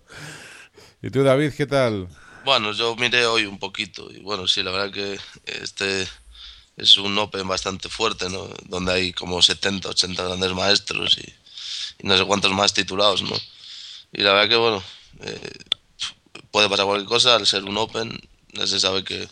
¿Y 1.01 1.09
tú, 1.09 1.23
David, 1.23 1.51
qué 1.57 1.65
tal? 1.65 2.07
Bueno, 2.43 2.71
yo 2.73 2.95
miré 2.95 3.27
hoy 3.27 3.45
un 3.45 3.59
poquito 3.59 4.09
y 4.11 4.19
bueno, 4.19 4.47
sí, 4.47 4.63
la 4.63 4.71
verdad 4.71 4.91
que 4.91 5.19
este 5.45 6.07
es 6.75 6.97
un 6.97 7.15
Open 7.19 7.47
bastante 7.47 7.87
fuerte, 7.87 8.29
¿no? 8.29 8.49
Donde 8.65 8.93
hay 8.93 9.13
como 9.13 9.43
70, 9.43 9.89
80 9.89 10.23
grandes 10.23 10.53
maestros 10.53 11.19
y, 11.19 11.33
no 12.03 12.17
sé 12.17 12.25
cuántos 12.25 12.51
más 12.51 12.73
titulados, 12.73 13.21
¿no? 13.21 13.35
Y 14.11 14.23
la 14.23 14.33
verdad 14.33 14.49
que 14.49 14.55
bueno, 14.55 14.83
eh, 15.19 15.51
puede 16.49 16.67
pasar 16.67 16.87
cualquier 16.87 17.07
cosa 17.07 17.35
al 17.35 17.45
ser 17.45 17.63
un 17.63 17.77
Open, 17.77 18.19
ya 18.53 18.65
se 18.65 18.79
sabe 18.79 19.03
que 19.03 19.27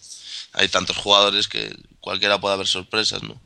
hay 0.54 0.68
tantos 0.68 0.98
jugadores 0.98 1.48
que 1.48 1.76
cualquiera 2.02 2.40
puede 2.40 2.54
haber 2.54 2.68
sorpresas, 2.68 3.24
¿no? 3.24 3.42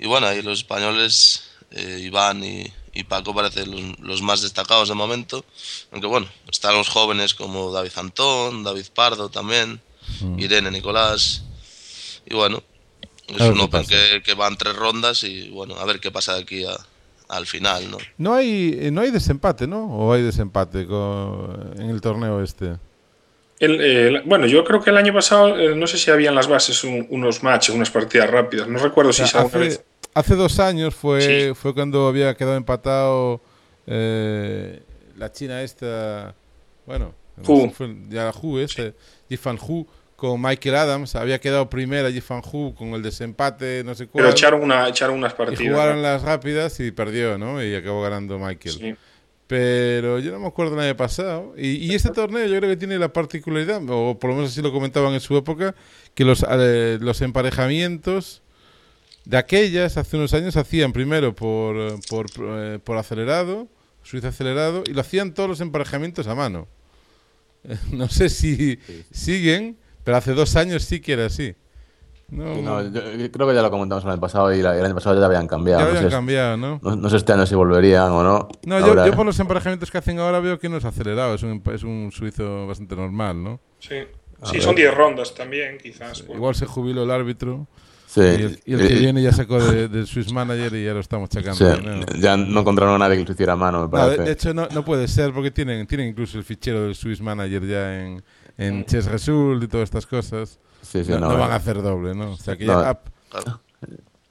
Y 0.00 0.08
bueno, 0.08 0.26
ahí 0.26 0.42
los 0.42 0.58
españoles, 0.58 1.44
eh, 1.70 2.00
Iván 2.02 2.42
y, 2.42 2.72
y 2.94 3.04
Paco 3.04 3.34
parecen 3.34 3.70
los, 3.70 3.98
los 4.00 4.22
más 4.22 4.42
destacados 4.42 4.88
de 4.88 4.94
momento. 4.94 5.44
Aunque 5.92 6.06
bueno, 6.06 6.26
están 6.50 6.74
los 6.74 6.88
jóvenes 6.88 7.34
como 7.34 7.70
David 7.72 7.92
Antón, 7.96 8.64
David 8.64 8.86
Pardo 8.94 9.28
también, 9.28 9.80
Irene 10.36 10.70
Nicolás. 10.70 11.44
Y 12.26 12.34
bueno, 12.34 12.62
es 13.28 13.40
un 13.40 13.60
Open 13.60 13.84
que, 13.86 14.22
que 14.24 14.34
van 14.34 14.56
tres 14.56 14.74
rondas 14.76 15.22
y 15.24 15.48
bueno, 15.50 15.76
a 15.76 15.84
ver 15.84 16.00
qué 16.00 16.10
pasa 16.10 16.34
de 16.34 16.40
aquí 16.42 16.64
a- 16.64 16.76
al 17.28 17.46
final, 17.46 17.90
¿no? 17.90 17.98
No 18.16 18.34
hay, 18.34 18.74
eh, 18.80 18.90
no 18.90 19.02
hay 19.02 19.10
desempate, 19.10 19.66
¿no? 19.66 19.84
¿O 19.86 20.12
hay 20.14 20.22
desempate 20.22 20.86
con- 20.86 21.74
en 21.78 21.90
el 21.90 22.00
torneo 22.00 22.42
este? 22.42 22.76
El- 23.60 23.80
el- 23.80 24.22
bueno, 24.22 24.46
yo 24.46 24.64
creo 24.64 24.80
que 24.80 24.90
el 24.90 24.96
año 24.96 25.12
pasado, 25.12 25.58
eh, 25.58 25.74
no 25.74 25.86
sé 25.86 25.98
si 25.98 26.10
habían 26.10 26.34
las 26.34 26.46
bases 26.48 26.84
un- 26.84 27.06
unos 27.10 27.42
matches, 27.42 27.74
unas 27.74 27.90
partidas 27.90 28.30
rápidas. 28.30 28.66
No 28.68 28.78
recuerdo 28.78 29.12
si 29.12 29.22
O 29.22 29.26
sea, 29.26 29.40
alguna 29.40 29.58
hace, 29.66 29.68
vez. 29.68 29.84
Hace 30.14 30.34
dos 30.34 30.58
años 30.60 30.94
fue, 30.94 31.20
Sí. 31.50 31.54
fue 31.54 31.74
cuando 31.74 32.06
había 32.08 32.34
quedado 32.34 32.56
empatado 32.56 33.40
eh, 33.86 34.82
la 35.16 35.32
China 35.32 35.62
esta, 35.62 36.34
bueno, 36.86 37.14
no 37.36 37.44
Hu. 37.54 37.70
fue 37.70 37.94
ya 38.08 38.30
Hu, 38.32 38.58
este, 38.58 38.94
Jifan 39.28 39.58
Hu, 39.58 39.86
con 40.16 40.40
Michael 40.42 40.74
Adams, 40.74 41.14
había 41.14 41.40
quedado 41.40 41.70
primera 41.70 42.10
Jifan 42.10 42.42
Hu 42.52 42.74
con 42.74 42.88
el 42.94 43.02
desempate, 43.02 43.82
no 43.84 43.94
sé 43.94 44.06
cuál, 44.08 44.24
Pero 44.24 44.32
echaron, 44.32 44.62
una, 44.62 44.88
echaron 44.88 45.16
unas 45.16 45.32
y 45.32 45.36
partidas. 45.36 45.72
jugaron 45.72 45.96
¿no? 45.96 46.02
las 46.02 46.22
rápidas 46.22 46.78
y 46.80 46.90
perdió, 46.90 47.38
¿no? 47.38 47.62
Y 47.62 47.74
acabó 47.74 48.02
ganando 48.02 48.38
Michael. 48.38 48.74
Sí. 48.74 48.94
Pero 49.46 50.18
yo 50.18 50.30
no 50.32 50.40
me 50.40 50.46
acuerdo 50.48 50.74
el 50.74 50.80
año 50.80 50.96
pasado. 50.96 51.54
Y, 51.56 51.68
y 51.76 51.94
este 51.94 52.10
torneo 52.10 52.44
yo 52.46 52.58
creo 52.58 52.68
que 52.68 52.76
tiene 52.76 52.98
la 52.98 53.12
particularidad, 53.12 53.80
o 53.88 54.18
por 54.18 54.30
lo 54.30 54.36
menos 54.36 54.50
así 54.50 54.60
lo 54.60 54.72
comentaban 54.72 55.14
en 55.14 55.20
su 55.20 55.36
época, 55.36 55.74
que 56.14 56.24
los, 56.24 56.44
eh, 56.50 56.98
los 57.00 57.22
emparejamientos 57.22 58.42
de 59.28 59.36
aquellas 59.36 59.98
hace 59.98 60.16
unos 60.16 60.32
años 60.32 60.56
hacían 60.56 60.92
primero 60.94 61.34
por, 61.34 61.76
eh, 61.76 61.94
por, 62.08 62.26
eh, 62.40 62.78
por 62.82 62.96
acelerado, 62.96 63.68
Suiza 64.02 64.28
acelerado, 64.28 64.84
y 64.86 64.94
lo 64.94 65.02
hacían 65.02 65.34
todos 65.34 65.50
los 65.50 65.60
emparejamientos 65.60 66.26
a 66.28 66.34
mano. 66.34 66.66
No 67.92 68.08
sé 68.08 68.30
si 68.30 68.78
siguen, 69.10 69.76
pero 70.04 70.16
hace 70.16 70.32
dos 70.32 70.56
años 70.56 70.82
sí 70.84 71.00
que 71.00 71.12
era 71.12 71.26
así. 71.26 71.54
No, 72.30 72.54
no, 72.62 72.82
yo- 72.82 73.12
yo 73.16 73.30
creo 73.30 73.48
que 73.48 73.54
ya 73.54 73.62
lo 73.62 73.70
comentamos 73.70 74.04
el 74.04 74.10
año 74.10 74.20
pasado 74.20 74.52
y 74.54 74.62
la- 74.62 74.78
el 74.78 74.84
año 74.84 74.94
pasado 74.94 75.18
ya 75.18 75.26
habían 75.26 75.46
cambiado. 75.46 75.80
ya 75.80 75.84
no, 75.84 75.90
habían 75.90 76.04
sé, 76.10 76.10
cambiado, 76.16 76.56
¿no? 76.56 76.80
no- 76.82 76.96
no 76.96 77.10
sé 77.10 77.16
este 77.16 77.32
año 77.32 77.44
si 77.46 77.54
volverían 77.54 78.10
o 78.12 78.22
no. 78.22 78.48
No, 78.64 78.78
yo, 78.80 78.86
Ahora- 78.86 79.06
yo 79.06 79.14
por 79.14 79.26
los 79.26 79.38
emparejamientos 79.40 79.90
que 79.90 79.98
hacen 79.98 80.18
ahora 80.18 80.40
veo 80.40 80.58
que 80.58 80.68
no 80.70 80.76
es 80.78 80.84
acelerado, 80.86 81.34
es 81.34 81.42
un, 81.42 81.62
es 81.74 81.82
un 81.82 82.10
suizo 82.12 82.66
bastante 82.66 82.96
normal, 82.96 83.42
¿no? 83.42 83.60
Sí, 83.78 83.94
A 84.40 84.46
Sí, 84.46 84.52
ver. 84.54 84.62
son 84.62 84.74
10 84.74 84.94
rondas 84.94 85.34
también, 85.34 85.78
quizás. 85.82 86.24
Igual 86.32 86.54
se 86.54 86.64
jubiló 86.66 87.02
el 87.02 87.10
árbitro 87.10 87.66
Sí, 88.10 88.20
y 88.22 88.24
el, 88.24 88.60
y 88.64 88.72
el 88.72 88.78
que 88.88 88.96
eh, 88.96 88.98
viene 89.00 89.22
ya 89.22 89.32
sacó 89.32 89.62
de- 89.62 89.86
del 89.88 90.06
Swiss 90.06 90.32
Manager 90.32 90.74
y 90.74 90.82
ya 90.86 90.94
lo 90.94 91.00
estamos 91.00 91.28
checando. 91.28 91.56
sí, 91.58 91.82
¿no? 91.84 92.06
ya 92.18 92.38
no 92.38 92.60
encontraron 92.60 92.94
a 92.94 92.98
nadie 93.06 93.18
que 93.18 93.24
lo 93.26 93.32
hiciera 93.32 93.52
a 93.52 93.56
mano, 93.56 93.80
me 93.80 93.84
No, 93.84 93.90
parece. 93.90 94.18
de, 94.20 94.24
de 94.24 94.32
hecho, 94.32 94.54
no, 94.54 94.66
no 94.72 94.82
puede 94.82 95.06
ser 95.08 95.34
porque 95.34 95.50
tienen, 95.50 95.86
tienen 95.86 96.08
incluso 96.08 96.38
el 96.38 96.44
fichero 96.44 96.84
del 96.84 96.94
Swiss 96.94 97.20
Manager 97.20 97.66
ya 97.66 98.02
en, 98.02 98.22
en 98.56 98.86
Chess 98.86 99.04
Result 99.06 99.62
y 99.62 99.68
todas 99.68 99.84
estas 99.84 100.06
cosas. 100.06 100.58
sí, 100.80 101.04
sí, 101.04 101.10
no, 101.12 101.18
no, 101.20 101.28
no 101.32 101.38
van 101.38 101.50
eh. 101.50 101.52
a 101.52 101.56
hacer 101.56 101.82
doble, 101.82 102.14
¿no? 102.14 102.30
O 102.32 102.36
sea 102.36 102.56
que 102.56 102.64
No. 102.64 102.80
ya 102.82 102.90
ha- 102.90 103.00
Claro. 103.28 103.60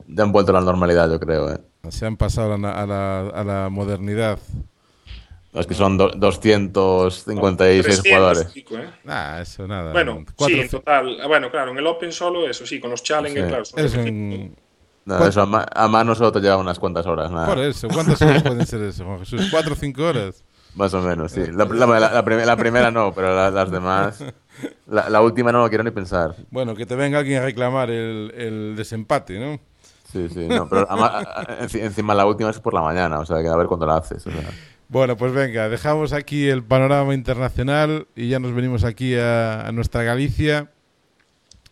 Ya 0.07 0.23
han 0.23 0.31
vuelto 0.31 0.51
a 0.51 0.59
la 0.59 0.61
normalidad, 0.61 1.07
yo 1.11 1.19
creo. 1.19 1.53
eh. 1.53 1.59
se 1.89 2.05
han 2.07 2.17
pasado 2.17 2.53
a 2.53 2.57
la, 2.57 2.71
a 2.71 2.85
la, 2.87 3.19
a 3.29 3.43
la 3.43 3.69
modernidad. 3.69 4.39
Es 5.59 5.67
que 5.67 5.73
son 5.73 5.97
do- 5.97 6.09
256 6.09 7.83
300 7.83 8.05
jugadores. 8.11 8.51
pico, 8.53 8.77
¿eh? 8.77 8.89
Ah, 9.07 9.39
eso 9.41 9.67
nada. 9.67 9.91
Bueno, 9.91 10.23
Cuatro- 10.35 10.55
sí, 10.55 10.61
en 10.61 10.69
total. 10.69 11.17
Bueno, 11.27 11.49
claro, 11.51 11.71
en 11.71 11.77
el 11.77 11.87
Open 11.87 12.11
solo 12.11 12.47
eso, 12.49 12.65
sí, 12.65 12.79
con 12.79 12.91
los 12.91 13.03
Challenger, 13.03 13.43
Sí. 13.43 13.49
claro. 13.49 13.65
son 13.65 13.79
es 13.79 13.91
300. 13.91 14.39
en- 14.39 14.55
No, 15.05 15.25
eso 15.25 15.41
a, 15.41 15.45
ma- 15.45 15.65
a 15.73 15.87
mano 15.87 16.13
solo 16.15 16.31
te 16.33 16.41
lleva 16.41 16.57
unas 16.57 16.77
cuantas 16.79 17.05
horas, 17.05 17.31
nada. 17.31 17.47
por 17.47 17.59
eso, 17.59 17.87
¿cuántas 17.87 18.21
horas 18.21 18.43
pueden 18.43 18.65
ser 18.67 18.81
eso, 18.83 19.05
Juan 19.05 19.19
Jesús? 19.19 19.47
¿Cuatro 19.51 19.73
o 19.73 19.75
cinco 19.75 20.03
horas? 20.03 20.43
Más 20.75 20.93
o 20.93 21.01
menos, 21.01 21.31
sí. 21.31 21.41
La, 21.53 21.65
la- 21.65 21.85
la- 21.99 22.11
la 22.13 22.25
prim- 22.25 22.45
la 22.45 22.55
primera 22.57 22.91
no, 22.91 23.11
pero 23.13 23.33
la- 23.35 23.49
las 23.49 23.71
demás. 23.71 24.23
La, 24.87 25.09
la 25.09 25.21
última 25.21 25.51
no 25.51 25.61
lo 25.61 25.69
quiero 25.69 25.83
ni 25.83 25.91
pensar. 25.91 26.35
Bueno, 26.51 26.75
que 26.75 26.85
te 26.85 26.95
venga 26.95 27.19
alguien 27.19 27.41
a 27.41 27.45
reclamar 27.45 27.89
el, 27.89 28.31
el 28.35 28.75
desempate, 28.75 29.39
¿no? 29.39 29.59
Sí, 30.11 30.27
sí, 30.29 30.47
no, 30.47 30.67
pero 30.69 30.87
encima 31.73 32.13
la 32.15 32.25
última 32.25 32.49
es 32.49 32.59
por 32.59 32.73
la 32.73 32.81
mañana, 32.81 33.19
o 33.19 33.25
sea, 33.25 33.41
que 33.41 33.47
a 33.47 33.55
ver 33.55 33.67
cuándo 33.67 33.85
la 33.85 33.97
haces. 33.97 34.23
Bueno, 34.89 35.17
pues 35.17 35.33
venga, 35.33 35.67
dejamos 35.67 36.13
aquí 36.13 36.47
el 36.47 36.63
panorama 36.63 37.13
internacional 37.13 38.07
y 38.15 38.29
ya 38.29 38.39
nos 38.39 38.53
venimos 38.53 38.85
aquí 38.85 39.15
a, 39.15 39.69
nuestra 39.73 40.03
Galicia. 40.03 40.71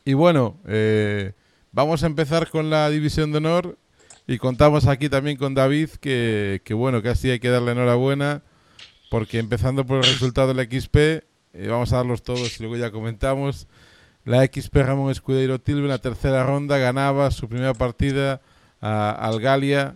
Y 0.03 0.15
bueno, 0.15 0.57
eh, 0.67 1.31
vamos 1.71 2.03
a 2.03 2.07
empezar 2.07 2.49
con 2.49 2.69
la 2.69 2.89
división 2.89 3.31
de 3.31 3.37
honor 3.37 3.77
y 4.27 4.37
contamos 4.37 4.85
aquí 4.87 5.07
también 5.07 5.37
con 5.37 5.53
David 5.53 5.91
que, 6.01 6.61
que 6.65 6.73
bueno, 6.73 7.01
casi 7.01 7.29
hay 7.29 7.39
que 7.39 7.47
darle 7.47 7.71
enhorabuena 7.71 8.41
porque 9.09 9.39
empezando 9.39 9.85
por 9.85 9.99
el 9.99 10.03
resultado 10.03 10.53
de 10.53 10.55
la 10.55 10.63
XP, 10.63 10.95
eh, 10.97 11.23
vamos 11.69 11.93
a 11.93 11.97
darlos 11.97 12.21
todos 12.21 12.59
y 12.59 12.63
luego 12.63 12.75
ya 12.75 12.91
comentamos. 12.91 13.67
La 14.25 14.45
XP 14.45 14.75
Ramón 14.75 15.09
Escudero 15.09 15.61
Tilbe 15.61 15.83
en 15.83 15.87
la 15.87 15.99
tercera 15.99 16.43
ronda 16.43 16.79
ganaba 16.79 17.31
su 17.31 17.47
primera 17.47 17.73
partida 17.73 18.41
a 18.81 19.11
Algalia 19.11 19.95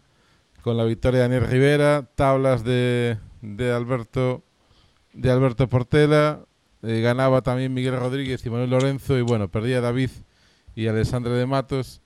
con 0.69 0.77
la 0.77 0.83
victoria 0.83 1.21
de 1.21 1.29
Daniel 1.29 1.49
Rivera, 1.49 2.07
tablas 2.13 2.63
de, 2.63 3.17
de 3.41 3.71
Alberto 3.71 4.43
de 5.13 5.31
Alberto 5.31 5.67
Portela, 5.67 6.45
eh, 6.83 7.01
ganaba 7.01 7.41
también 7.41 7.73
Miguel 7.73 7.97
Rodríguez 7.97 8.45
y 8.45 8.51
Manuel 8.51 8.69
Lorenzo 8.69 9.17
y 9.17 9.23
bueno, 9.23 9.49
perdía 9.49 9.81
David 9.81 10.11
y 10.75 10.85
Alessandro 10.85 11.33
de 11.33 11.47
Matos 11.47 12.03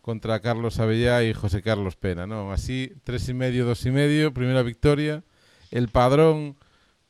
contra 0.00 0.38
Carlos 0.38 0.78
Avellá 0.78 1.24
y 1.24 1.34
José 1.34 1.60
Carlos 1.60 1.96
Pena, 1.96 2.24
¿no? 2.24 2.52
Así, 2.52 2.92
tres 3.02 3.28
y 3.28 3.34
medio, 3.34 3.66
dos 3.66 3.84
y 3.84 3.90
medio, 3.90 4.32
primera 4.32 4.62
victoria. 4.62 5.24
El 5.72 5.88
Padrón, 5.88 6.56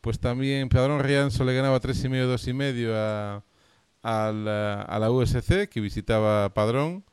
pues 0.00 0.18
también, 0.20 0.70
Padrón 0.70 1.00
Rianzo 1.00 1.44
le 1.44 1.54
ganaba 1.54 1.80
tres 1.80 2.02
y 2.02 2.08
medio, 2.08 2.28
dos 2.28 2.48
y 2.48 2.54
medio 2.54 2.96
a, 2.96 3.44
a 4.02 4.32
la, 4.32 5.10
USC, 5.10 5.68
que 5.68 5.82
visitaba 5.82 6.54
Padrón. 6.54 7.04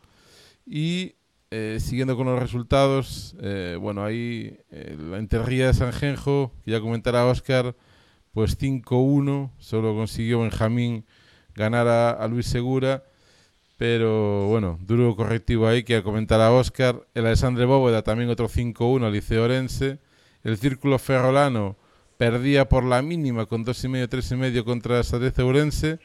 Y 0.66 1.16
eh, 1.52 1.78
siguiendo 1.80 2.18
con 2.18 2.26
los 2.26 2.40
resultados, 2.40 3.36
eh, 3.42 3.78
bueno, 3.80 4.04
ahí 4.04 4.58
eh, 4.72 4.98
la 4.98 5.20
Interría 5.20 5.68
de 5.68 5.74
San 5.74 5.94
Genjo, 5.94 6.54
que 6.64 6.72
ya 6.72 6.82
comentará 6.82 7.26
Oscar, 7.26 7.76
pues 8.34 8.58
5-1, 8.58 9.52
solo 9.60 9.94
consiguió 9.94 10.40
Benjamín 10.40 11.06
ganar 11.54 11.88
a, 11.88 12.28
Luis 12.28 12.48
Segura, 12.48 13.04
pero 13.78 14.48
bueno, 14.48 14.80
duro 14.82 15.16
correctivo 15.16 15.68
ahí 15.68 15.84
que 15.84 16.02
comentará 16.04 16.52
Oscar. 16.52 17.06
El 17.14 17.26
Alessandre 17.26 17.66
Bóveda 17.66 18.04
también 18.04 18.30
otro 18.30 18.48
5-1 18.48 19.06
al 19.06 19.14
Liceo 19.14 19.44
Orense. 19.44 20.00
El 20.44 20.58
Círculo 20.58 21.00
Ferrolano 21.00 21.78
perdía 22.18 22.70
por 22.70 22.84
la 22.84 23.02
mínima 23.02 23.46
con 23.48 23.66
2,5, 23.66 24.08
3,5 24.08 24.64
contra 24.64 25.04
Sadece 25.04 25.42
Ourense 25.42 26.00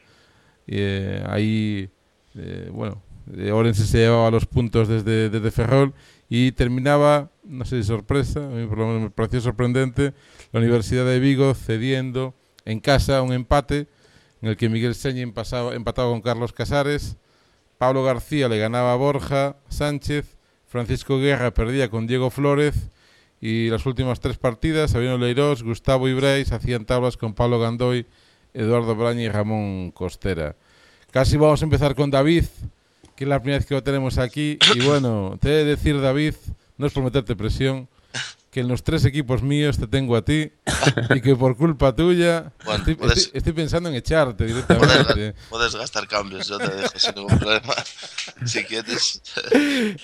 eh, 0.67 1.23
ahí, 1.27 1.89
eh, 2.35 2.69
bueno, 2.71 3.01
Orense 3.51 3.85
se 3.85 3.99
llevaba 3.99 4.31
los 4.31 4.45
puntos 4.45 4.87
desde, 4.87 5.29
desde 5.29 5.51
Ferrol 5.51 5.93
y 6.29 6.51
terminaba, 6.53 7.31
no 7.43 7.65
sé 7.65 7.81
si 7.81 7.87
sorpresa, 7.87 8.45
a 8.45 8.49
mí 8.49 8.65
por 8.67 8.77
lo 8.77 8.87
menos 8.87 9.01
me 9.01 9.09
pareció 9.09 9.41
sorprendente, 9.41 10.13
la 10.51 10.59
Universidad 10.59 11.05
de 11.05 11.19
Vigo 11.19 11.53
cediendo 11.53 12.33
en 12.65 12.79
casa 12.79 13.21
un 13.21 13.33
empate 13.33 13.87
en 14.41 14.49
el 14.49 14.57
que 14.57 14.69
Miguel 14.69 14.95
Señi 14.95 15.21
empataba, 15.21 15.73
empataba 15.73 16.09
con 16.09 16.21
Carlos 16.21 16.53
Casares, 16.53 17.17
Pablo 17.77 18.03
García 18.03 18.49
le 18.49 18.57
ganaba 18.57 18.93
a 18.93 18.95
Borja 18.95 19.57
Sánchez, 19.69 20.37
Francisco 20.67 21.19
Guerra 21.19 21.53
perdía 21.53 21.89
con 21.89 22.07
Diego 22.07 22.29
Flores 22.29 22.89
y 23.39 23.69
las 23.69 23.85
últimas 23.85 24.19
tres 24.19 24.37
partidas, 24.37 24.91
Sabino 24.91 25.17
Leirós, 25.17 25.63
Gustavo 25.63 26.07
Ibreis 26.07 26.51
hacían 26.51 26.85
tablas 26.85 27.17
con 27.17 27.33
Pablo 27.33 27.59
Gandoy 27.59 28.05
Eduardo 28.53 28.95
Braña 28.95 29.21
y 29.21 29.29
Ramón 29.29 29.91
Costera. 29.91 30.55
Casi 31.11 31.37
vamos 31.37 31.61
a 31.61 31.65
empezar 31.65 31.95
con 31.95 32.09
David, 32.09 32.45
que 33.17 33.25
es 33.25 33.27
la 33.27 33.39
primera 33.39 33.57
vez 33.57 33.65
que 33.65 33.73
lo 33.73 33.83
tenemos 33.83 34.17
aquí. 34.17 34.57
Y 34.73 34.79
bueno, 34.81 35.37
te 35.41 35.49
he 35.49 35.51
de 35.57 35.65
decir, 35.65 35.99
David, 35.99 36.35
no 36.77 36.87
es 36.87 36.93
por 36.93 37.03
meterte 37.03 37.35
presión, 37.35 37.89
que 38.51 38.61
en 38.61 38.69
los 38.69 38.83
tres 38.83 39.03
equipos 39.03 39.43
míos 39.43 39.77
te 39.77 39.87
tengo 39.87 40.15
a 40.15 40.23
ti 40.23 40.51
y 41.13 41.21
que 41.21 41.35
por 41.35 41.57
culpa 41.57 41.93
tuya 41.95 42.53
estoy, 43.33 43.53
pensando 43.53 43.89
en 43.89 43.95
echarte 43.95 44.45
directamente. 44.45 45.35
Puedes, 45.49 45.75
gastar 45.75 46.07
cambios, 46.07 46.47
yo 46.47 46.57
te 46.57 46.69
dejo 46.69 46.97
sin 46.97 47.15
ningún 47.15 47.37
problema, 47.37 47.73
si 48.45 48.63
quieres. 48.63 49.21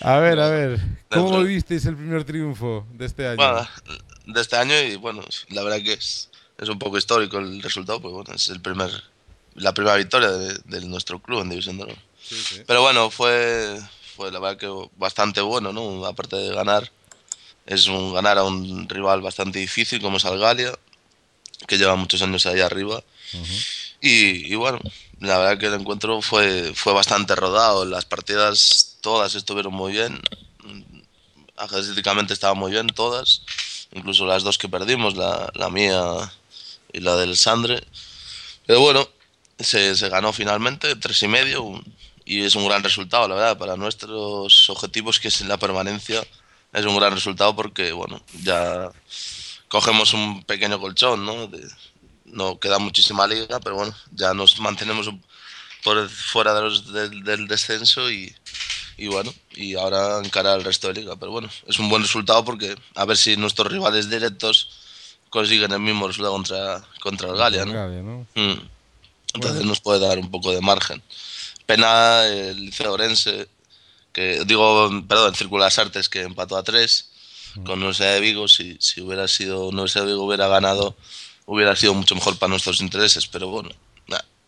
A 0.02 0.18
ver, 0.18 0.40
a 0.40 0.50
ver, 0.50 0.82
¿cómo 1.10 1.42
visteis 1.44 1.86
el 1.86 1.96
primer 1.96 2.26
triunfo 2.26 2.86
de 2.94 3.06
este 3.06 3.28
año? 3.28 3.68
de 4.26 4.40
este 4.40 4.56
año 4.56 4.74
y 4.80 4.96
bueno, 4.96 5.22
la 5.50 5.64
verdad 5.64 5.84
que 5.84 5.94
es 5.94 6.30
es 6.58 6.70
un 6.70 6.80
poco 6.80 6.98
histórico 6.98 7.38
el 7.40 7.62
resultado, 7.62 8.02
pues 8.02 8.14
bueno, 8.14 8.34
es 8.34 8.50
el 8.50 8.62
primer, 8.62 8.90
la 9.56 9.74
primera 9.74 9.96
victoria 9.96 10.30
de, 10.30 10.82
nuestro 10.86 11.20
club 11.20 11.42
en 11.42 11.50
División 11.50 11.78
de 11.78 11.84
Honor. 11.84 11.98
Pero 12.66 12.82
bueno, 12.82 13.10
fue, 13.10 13.80
fue 14.16 14.32
la 14.32 14.40
verdad 14.40 14.58
que 14.58 14.90
bastante 14.98 15.42
bueno, 15.42 15.74
¿no? 15.74 16.06
Aparte 16.06 16.36
de 16.36 16.54
ganar, 16.54 16.92
es 17.66 17.88
un 17.88 18.14
ganar 18.14 18.38
a 18.38 18.44
un 18.44 18.88
rival 18.90 19.22
bastante 19.22 19.60
difícil 19.60 20.02
como 20.02 20.18
es 20.18 20.26
Algalia, 20.26 20.74
que 21.68 21.78
lleva 21.78 21.96
muchos 21.96 22.22
años 22.22 22.46
ahí 22.46 22.60
arriba. 22.60 23.04
y, 24.02 24.54
bueno, 24.56 24.80
la 25.20 25.38
verdad 25.38 25.58
que 25.58 25.68
el 25.68 25.76
encuentro 25.76 26.22
fue, 26.22 26.74
fue 26.76 26.94
bastante 26.94 27.36
rodado, 27.36 27.86
las 27.86 28.06
partidas 28.06 28.98
todas 29.02 29.36
estuvieron 29.36 29.74
muy 29.74 29.94
bien, 29.94 30.22
Ajedrecísticamente 31.56 32.34
estaban 32.34 32.58
muy 32.58 32.72
bien 32.72 32.88
todas, 32.88 33.44
incluso 33.94 34.26
las 34.26 34.44
dos 34.44 34.58
que 34.58 34.68
perdimos, 34.68 35.16
la, 35.16 35.52
la 35.54 35.70
mía 35.70 36.02
y 36.92 37.00
la 37.00 37.16
del 37.16 37.38
Sandre. 37.38 37.84
Pero 38.66 38.80
bueno, 38.80 39.08
se, 39.60 39.96
se 39.96 40.10
ganó 40.10 40.34
finalmente, 40.34 40.96
tres 40.96 41.22
y 41.24 41.28
medio, 41.28 41.84
y 42.26 42.44
es 42.44 42.56
un 42.56 42.66
gran 42.68 42.84
resultado, 42.84 43.28
la 43.28 43.36
verdad, 43.36 43.58
para 43.58 43.76
nuestros 43.76 44.70
objetivos, 44.70 45.20
que 45.20 45.28
es 45.28 45.42
la 45.42 45.58
permanencia, 45.58 46.24
es 46.72 46.86
un 46.86 46.96
gran 46.98 47.14
resultado 47.14 47.56
porque, 47.56 47.92
bueno, 47.92 48.22
ya 48.44 48.92
cogemos 49.68 50.14
un 50.14 50.44
pequeño 50.44 50.80
colchón, 50.80 51.26
¿no? 51.26 51.50
no 52.26 52.60
queda 52.60 52.80
muchísima 52.80 53.28
liga, 53.28 53.60
pero 53.60 53.76
bueno, 53.76 53.96
ya 54.12 54.34
nos 54.34 54.60
mantenemos 54.60 55.10
por 55.84 56.10
fuera 56.10 56.54
de 56.54 56.62
los, 56.62 56.92
del, 56.92 57.48
descenso 57.48 58.10
y, 58.10 58.34
y, 58.98 59.08
bueno, 59.08 59.34
y 59.52 59.76
ahora 59.76 60.20
encarar 60.24 60.58
el 60.58 60.66
resto 60.66 60.88
de 60.88 61.02
liga. 61.02 61.16
Pero 61.18 61.32
bueno, 61.32 61.50
es 61.68 61.80
un 61.80 61.90
buen 61.90 62.02
resultado 62.02 62.44
porque 62.44 62.76
a 62.96 63.06
ver 63.06 63.18
si 63.18 63.38
nuestros 63.38 63.72
rivales 63.72 64.10
directos 64.10 64.70
consiguen 65.30 65.72
el 65.72 65.80
mismo 65.80 66.08
resultado 66.08 66.34
contra, 66.34 66.84
contra 67.00 67.30
el 67.30 67.38
Galia, 67.38 67.66
¿no? 67.66 68.26
Mm. 68.36 68.60
Entonces 69.34 69.66
nos 69.66 69.82
puede 69.82 70.00
dar 70.00 70.20
un 70.20 70.30
poco 70.30 70.52
de 70.52 70.62
margen. 70.62 71.02
Pena 71.66 72.26
el 72.28 72.66
Liceo 72.66 72.94
Orense, 72.94 73.48
que 74.12 74.44
digo, 74.46 74.90
perdón, 75.08 75.30
el 75.30 75.36
Círculo 75.36 75.64
de 75.64 75.68
las 75.68 75.80
Artes 75.80 76.10
que 76.10 76.22
empató 76.22 76.58
a 76.58 76.64
tres 76.64 77.10
mm. 77.56 77.64
con 77.64 77.80
Universidad 77.80 78.14
de 78.14 78.20
Vigo. 78.20 78.48
Si, 78.48 78.78
si 78.80 79.02
hubiera 79.02 79.28
sido 79.28 79.68
Universidad 79.68 80.06
de 80.06 80.12
Vigo 80.12 80.26
hubiera 80.26 80.48
ganado, 80.48 80.96
hubiera 81.46 81.76
sido 81.76 81.94
mucho 81.94 82.16
mejor 82.16 82.38
para 82.38 82.50
nuestros 82.50 82.82
intereses. 82.82 83.28
Pero 83.28 83.48
bueno, 83.48 83.70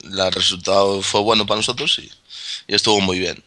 el 0.03 0.31
resultado 0.31 1.01
fue 1.01 1.21
bueno 1.21 1.45
para 1.45 1.57
nosotros 1.57 1.97
y, 1.99 2.11
y 2.67 2.75
estuvo 2.75 3.01
muy 3.01 3.19
bien. 3.19 3.43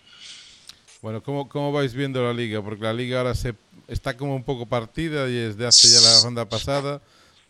Bueno, 1.01 1.23
¿cómo, 1.23 1.49
¿cómo 1.49 1.73
vais 1.73 1.95
viendo 1.95 2.23
la 2.25 2.33
liga? 2.33 2.63
Porque 2.63 2.83
la 2.83 2.93
liga 2.93 3.19
ahora 3.19 3.35
se 3.35 3.55
está 3.87 4.17
como 4.17 4.35
un 4.35 4.43
poco 4.43 4.67
partida 4.67 5.29
y 5.29 5.33
desde 5.33 5.67
hace 5.67 5.89
ya 5.89 6.01
la 6.01 6.23
ronda 6.23 6.49
pasada 6.49 7.01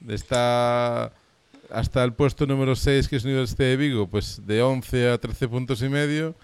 está 0.07 1.13
hasta 1.71 2.03
el 2.05 2.13
puesto 2.13 2.47
número 2.47 2.75
6, 2.77 3.09
que 3.09 3.17
es 3.17 3.25
Universidad 3.25 3.69
de 3.69 3.77
Vigo, 3.77 4.07
pues 4.09 4.47
de 4.47 4.63
11 4.63 5.11
a 5.11 5.19
13 5.19 5.49
puntos 5.49 5.83
y 5.83 5.89
medio. 5.89 6.35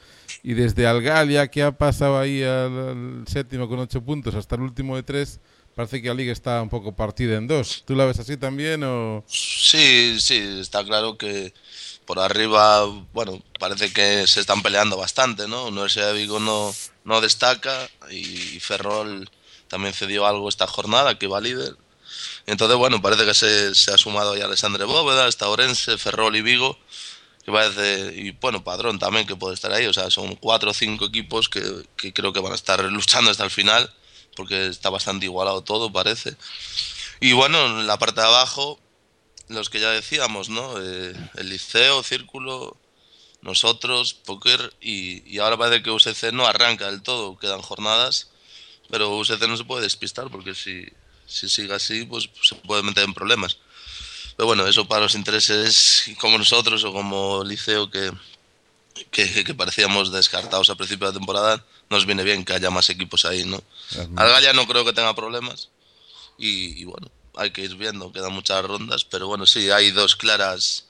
Y 0.43 0.55
desde 0.55 0.87
Algalia, 0.87 1.49
que 1.49 1.63
ha 1.63 1.73
pasado 1.73 2.19
ahí 2.19 2.43
al, 2.43 3.25
séptimo 3.27 3.69
con 3.69 3.79
8 3.79 4.03
puntos, 4.03 4.35
hasta 4.35 4.57
el 4.57 4.63
último 4.63 4.97
de 4.97 5.03
3, 5.03 5.41
parece 5.75 6.03
que 6.03 6.09
la 6.09 6.15
liga 6.15 6.33
está 6.33 6.61
un 6.63 6.69
poco 6.69 6.95
partida 6.95 7.37
en 7.37 7.47
dos. 7.47 7.83
¿Tú 7.87 7.95
la 7.95 8.05
ves 8.05 8.19
así 8.19 8.37
también 8.37 8.83
o...? 8.85 9.25
Sí, 9.27 10.19
sí, 10.21 10.59
está 10.61 10.85
claro 10.85 11.17
que 11.17 11.53
por 12.05 12.19
arriba, 12.19 12.85
bueno, 13.13 13.43
parece 13.59 13.93
que 13.93 14.27
se 14.27 14.41
están 14.41 14.63
peleando 14.63 14.97
bastante, 14.97 15.49
¿no? 15.49 15.67
Universidad 15.67 16.13
de 16.13 16.19
Vigo 16.19 16.39
no, 16.39 16.73
no 17.05 17.21
destaca 17.21 17.89
y 18.11 18.61
Ferrol 18.61 19.31
también 19.69 19.95
cedió 19.95 20.27
algo 20.27 20.49
esta 20.49 20.67
jornada, 20.67 21.19
que 21.19 21.27
va 21.27 21.41
líder 21.41 21.77
entonces, 22.46 22.76
bueno, 22.76 23.00
parece 23.00 23.24
que 23.24 23.35
se, 23.35 23.74
se 23.74 23.92
ha 23.92 23.98
sumado 23.98 24.37
ya 24.37 24.44
Alessandre 24.44 24.85
Bóveda, 24.85 25.28
está 25.28 25.48
Orense, 25.48 25.96
Ferrol 25.98 26.37
y 26.37 26.42
Vigo, 26.42 26.78
que 27.44 27.52
parece, 27.52 28.14
y 28.14 28.30
bueno, 28.33 28.64
Padrón 28.64 28.98
también 28.98 29.26
que 29.26 29.37
puede 29.37 29.54
estar 29.54 29.72
ahí, 29.72 29.87
o 29.87 29.92
sea, 29.92 30.11
son 30.11 30.35
cuatro 30.37 30.70
o 30.70 30.74
cinco 30.74 31.07
equipos 31.07 31.48
que, 31.48 31.62
que 31.96 32.12
creo 32.12 32.33
que 32.33 32.40
van 32.40 32.52
a 32.52 32.57
estar 32.57 32.83
luchando 32.85 33.30
hasta 33.30 33.44
el 33.44 33.50
final, 33.50 33.92
porque 34.37 34.66
está 34.66 34.90
bastante 34.90 35.26
igualado 35.26 35.62
todo, 35.62 35.92
parece. 35.92 36.37
Y 37.20 37.33
bueno, 37.33 37.80
en 37.80 37.87
la 37.87 37.98
parte 37.98 38.20
de 38.20 38.26
abajo, 38.26 38.80
los 39.48 39.70
que 39.70 39.80
ya 39.80 39.90
decíamos, 39.90 40.48
¿no? 40.48 40.74
Eh, 40.80 41.14
el 41.37 41.48
Liceo, 41.48 42.02
Círculo, 42.02 42.76
nosotros, 43.42 44.14
Poker, 44.14 44.74
y, 44.80 45.22
y, 45.30 45.38
ahora 45.38 45.57
parece 45.57 45.83
que 45.83 45.90
UCC 45.90 46.33
no 46.33 46.46
arranca 46.46 46.90
del 46.90 47.02
todo, 47.02 47.38
quedan 47.38 47.61
jornadas, 47.61 48.30
pero 48.90 49.16
UCC 49.16 49.46
no 49.48 49.57
se 49.57 49.64
puede 49.64 49.83
despistar, 49.83 50.30
porque 50.30 50.54
si, 50.54 50.87
si 51.35 51.49
sigue 51.49 51.75
así, 51.75 52.05
pues 52.05 52.29
se 52.42 52.55
puede 52.55 52.83
meter 52.83 53.05
en 53.05 53.12
problemas. 53.12 53.59
Pero 54.37 54.47
bueno, 54.47 54.66
eso 54.66 54.87
para 54.87 55.03
los 55.03 55.14
intereses 55.14 56.11
como 56.20 56.38
nosotros 56.38 56.85
o 56.85 56.92
como 56.92 57.42
Liceo 57.44 57.90
que, 57.90 58.12
que, 59.11 59.44
que, 59.44 59.55
parecíamos 59.55 60.12
descartados 60.12 60.70
a 60.70 60.77
principio 60.77 61.07
de 61.07 61.12
la 61.12 61.18
temporada, 61.18 61.64
nos 61.90 62.07
viene 62.07 62.23
bien 62.23 62.44
que 62.44 62.53
haya 62.53 62.70
más 62.70 62.88
equipos 62.90 63.25
ahí, 63.25 63.44
¿no? 63.44 63.62
Algalla 64.16 64.53
no 64.53 64.66
creo 64.66 64.85
que 64.85 64.92
tenga 64.92 65.14
problemas 65.14 65.70
y, 66.38 66.81
y, 66.81 66.85
bueno, 66.85 67.11
hay 67.37 67.51
que 67.51 67.62
ir 67.62 67.75
viendo, 67.75 68.12
quedan 68.12 68.33
muchas 68.33 68.64
rondas, 68.64 69.05
pero 69.05 69.27
bueno, 69.27 69.47
sí, 69.47 69.70
hay 69.70 69.90
dos 69.90 70.16
claras, 70.16 70.87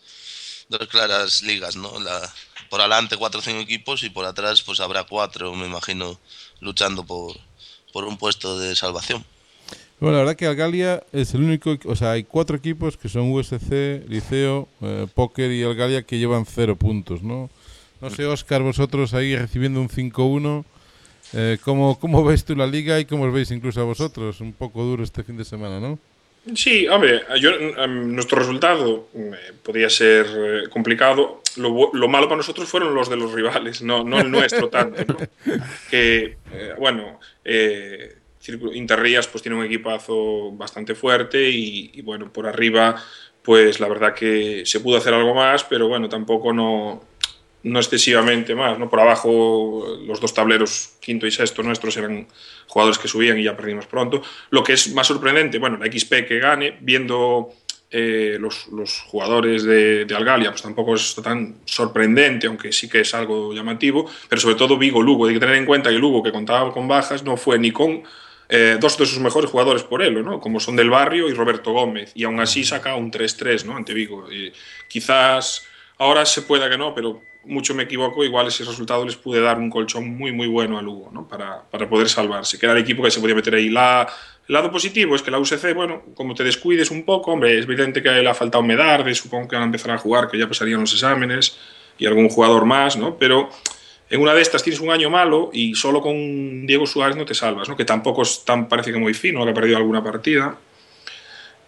dos 0.68 0.86
claras 0.88 1.42
ligas, 1.42 1.76
¿no? 1.76 1.98
La, 2.00 2.32
por 2.68 2.80
adelante 2.80 3.16
cuatro 3.16 3.40
o 3.40 3.42
cinco 3.42 3.60
equipos 3.60 4.02
y 4.02 4.10
por 4.10 4.24
atrás 4.24 4.62
pues 4.62 4.80
habrá 4.80 5.04
cuatro, 5.04 5.54
me 5.54 5.66
imagino, 5.66 6.18
luchando 6.60 7.04
por, 7.04 7.38
por 7.92 8.04
un 8.04 8.18
puesto 8.18 8.58
de 8.58 8.74
salvación. 8.76 9.24
Bueno, 10.00 10.16
la 10.16 10.24
verdad 10.24 10.36
que 10.36 10.46
Algalia 10.46 11.02
es 11.12 11.34
el 11.34 11.42
único, 11.42 11.76
o 11.86 11.96
sea, 11.96 12.12
hay 12.12 12.24
cuatro 12.24 12.56
equipos 12.56 12.96
que 12.96 13.08
son 13.08 13.30
USC, 13.32 14.06
Liceo, 14.08 14.68
eh, 14.82 15.06
Póker 15.14 15.50
y 15.50 15.62
Algalia 15.62 16.02
que 16.02 16.18
llevan 16.18 16.44
cero 16.46 16.76
puntos, 16.76 17.22
¿no? 17.22 17.48
No 18.00 18.10
sé, 18.10 18.26
Oscar, 18.26 18.60
vosotros 18.62 19.14
ahí 19.14 19.34
recibiendo 19.34 19.80
un 19.80 19.88
5-1, 19.88 20.64
eh, 21.32 21.58
¿cómo, 21.64 21.98
¿cómo 21.98 22.22
ves 22.22 22.44
tú 22.44 22.54
la 22.54 22.66
liga 22.66 23.00
y 23.00 23.06
cómo 23.06 23.24
os 23.24 23.32
veis 23.32 23.50
incluso 23.50 23.80
a 23.80 23.84
vosotros? 23.84 24.40
Un 24.40 24.52
poco 24.52 24.82
duro 24.82 25.02
este 25.02 25.22
fin 25.22 25.36
de 25.36 25.44
semana, 25.44 25.80
¿no? 25.80 25.98
Sí, 26.54 26.86
hombre, 26.88 27.22
yo, 27.40 27.52
um, 27.56 28.14
nuestro 28.14 28.38
resultado 28.38 29.08
eh, 29.14 29.52
podría 29.62 29.88
ser 29.88 30.26
eh, 30.26 30.68
complicado. 30.68 31.40
Lo, 31.56 31.90
lo, 31.92 32.08
malo 32.08 32.26
para 32.26 32.38
nosotros 32.38 32.68
fueron 32.68 32.94
los 32.94 33.08
de 33.08 33.16
los 33.16 33.32
rivales, 33.32 33.80
no, 33.80 34.04
no 34.04 34.20
el 34.20 34.30
nuestro 34.30 34.68
tanto. 34.68 35.04
¿no? 35.06 35.54
Que, 35.90 36.36
eh, 36.52 36.74
bueno, 36.78 37.18
eh, 37.44 38.13
Interrías 38.74 39.26
pues 39.26 39.42
tiene 39.42 39.56
un 39.56 39.64
equipazo 39.64 40.52
bastante 40.52 40.94
fuerte 40.94 41.48
y, 41.50 42.00
bueno, 42.02 42.32
por 42.32 42.46
arriba 42.46 42.96
pues 43.42 43.78
la 43.78 43.88
verdad 43.88 44.14
que 44.14 44.64
se 44.64 44.80
pudo 44.80 44.96
hacer 44.96 45.12
algo 45.12 45.34
más, 45.34 45.64
pero 45.64 45.86
bueno, 45.86 46.08
tampoco 46.08 46.50
no, 46.52 47.04
no 47.62 47.78
excesivamente 47.78 48.54
más. 48.54 48.78
¿no? 48.78 48.88
Por 48.88 49.00
abajo, 49.00 49.98
los 50.06 50.18
dos 50.18 50.32
tableros, 50.32 50.94
quinto 51.00 51.26
y 51.26 51.30
sexto 51.30 51.62
nuestros, 51.62 51.94
eran 51.98 52.26
jugadores 52.66 52.98
que 52.98 53.06
subían 53.06 53.38
y 53.38 53.44
ya 53.44 53.54
perdimos 53.54 53.86
pronto. 53.86 54.22
Lo 54.48 54.64
que 54.64 54.72
es 54.72 54.94
más 54.94 55.06
sorprendente, 55.06 55.58
bueno, 55.58 55.76
la 55.76 55.92
XP 55.92 56.26
que 56.26 56.38
gane, 56.38 56.78
viendo 56.80 57.52
eh, 57.90 58.38
los, 58.40 58.68
los, 58.68 59.00
jugadores 59.02 59.62
de, 59.64 60.06
de, 60.06 60.16
Algalia, 60.16 60.50
pues 60.50 60.62
tampoco 60.62 60.94
es 60.94 61.14
tan 61.22 61.56
sorprendente, 61.66 62.46
aunque 62.46 62.72
sí 62.72 62.88
que 62.88 63.00
es 63.00 63.14
algo 63.14 63.52
llamativo, 63.52 64.10
pero 64.26 64.40
sobre 64.40 64.54
todo 64.54 64.78
Vigo-Lugo. 64.78 65.26
Hay 65.26 65.34
que 65.34 65.40
tener 65.40 65.56
en 65.56 65.66
cuenta 65.66 65.90
que 65.90 65.98
Lugo, 65.98 66.22
que 66.22 66.32
contaba 66.32 66.72
con 66.72 66.88
bajas, 66.88 67.22
no 67.22 67.36
fue 67.36 67.58
ni 67.58 67.70
con 67.70 68.02
eh, 68.48 68.76
dos 68.80 68.98
de 68.98 69.06
sus 69.06 69.20
mejores 69.20 69.50
jugadores 69.50 69.82
por 69.82 70.02
él, 70.02 70.24
¿no? 70.24 70.40
como 70.40 70.60
son 70.60 70.76
Del 70.76 70.90
Barrio 70.90 71.28
y 71.28 71.34
Roberto 71.34 71.72
Gómez, 71.72 72.12
y 72.14 72.24
aún 72.24 72.40
así 72.40 72.64
saca 72.64 72.94
un 72.96 73.10
3-3 73.10 73.64
¿no? 73.64 73.76
ante 73.76 73.94
Vigo. 73.94 74.26
Quizás 74.88 75.66
ahora 75.98 76.26
se 76.26 76.42
pueda 76.42 76.68
que 76.68 76.78
no, 76.78 76.94
pero 76.94 77.22
mucho 77.46 77.74
me 77.74 77.84
equivoco, 77.84 78.24
igual 78.24 78.48
ese 78.48 78.64
resultado 78.64 79.04
les 79.04 79.16
pude 79.16 79.40
dar 79.40 79.58
un 79.58 79.70
colchón 79.70 80.16
muy, 80.16 80.32
muy 80.32 80.46
bueno 80.46 80.78
a 80.78 80.82
Lugo, 80.82 81.10
¿no? 81.12 81.28
Para, 81.28 81.62
para 81.70 81.88
poder 81.88 82.08
salvarse, 82.08 82.58
que 82.58 82.66
era 82.66 82.74
el 82.74 82.80
equipo 82.80 83.02
que 83.02 83.10
se 83.10 83.20
podía 83.20 83.34
meter 83.34 83.54
ahí. 83.54 83.68
La, 83.68 84.08
el 84.46 84.52
lado 84.52 84.70
positivo 84.70 85.14
es 85.14 85.22
que 85.22 85.30
la 85.30 85.38
UCC, 85.38 85.74
bueno, 85.74 86.02
como 86.14 86.34
te 86.34 86.44
descuides 86.44 86.90
un 86.90 87.04
poco, 87.04 87.32
hombre, 87.32 87.58
es 87.58 87.64
evidente 87.64 88.02
que 88.02 88.10
le 88.10 88.28
ha 88.28 88.34
faltado 88.34 88.62
Medarde, 88.62 89.14
supongo 89.14 89.48
que 89.48 89.56
van 89.56 89.64
a 89.64 89.66
empezar 89.66 89.90
a 89.92 89.98
jugar, 89.98 90.28
que 90.28 90.38
ya 90.38 90.48
pasarían 90.48 90.80
los 90.80 90.92
exámenes, 90.92 91.58
y 91.98 92.06
algún 92.06 92.28
jugador 92.28 92.64
más, 92.64 92.96
¿no? 92.96 93.16
Pero 93.18 93.48
en 94.10 94.20
una 94.20 94.34
de 94.34 94.42
estas 94.42 94.62
tienes 94.62 94.80
un 94.80 94.90
año 94.90 95.10
malo 95.10 95.50
y 95.52 95.74
solo 95.74 96.00
con 96.00 96.66
Diego 96.66 96.86
Suárez 96.86 97.16
no 97.16 97.24
te 97.24 97.34
salvas, 97.34 97.68
¿no? 97.68 97.76
Que 97.76 97.84
tampoco 97.84 98.22
es 98.22 98.44
tan, 98.44 98.68
parece 98.68 98.92
que 98.92 98.98
muy 98.98 99.14
fino, 99.14 99.44
que 99.44 99.50
ha 99.50 99.54
perdido 99.54 99.76
alguna 99.76 100.02
partida. 100.02 100.58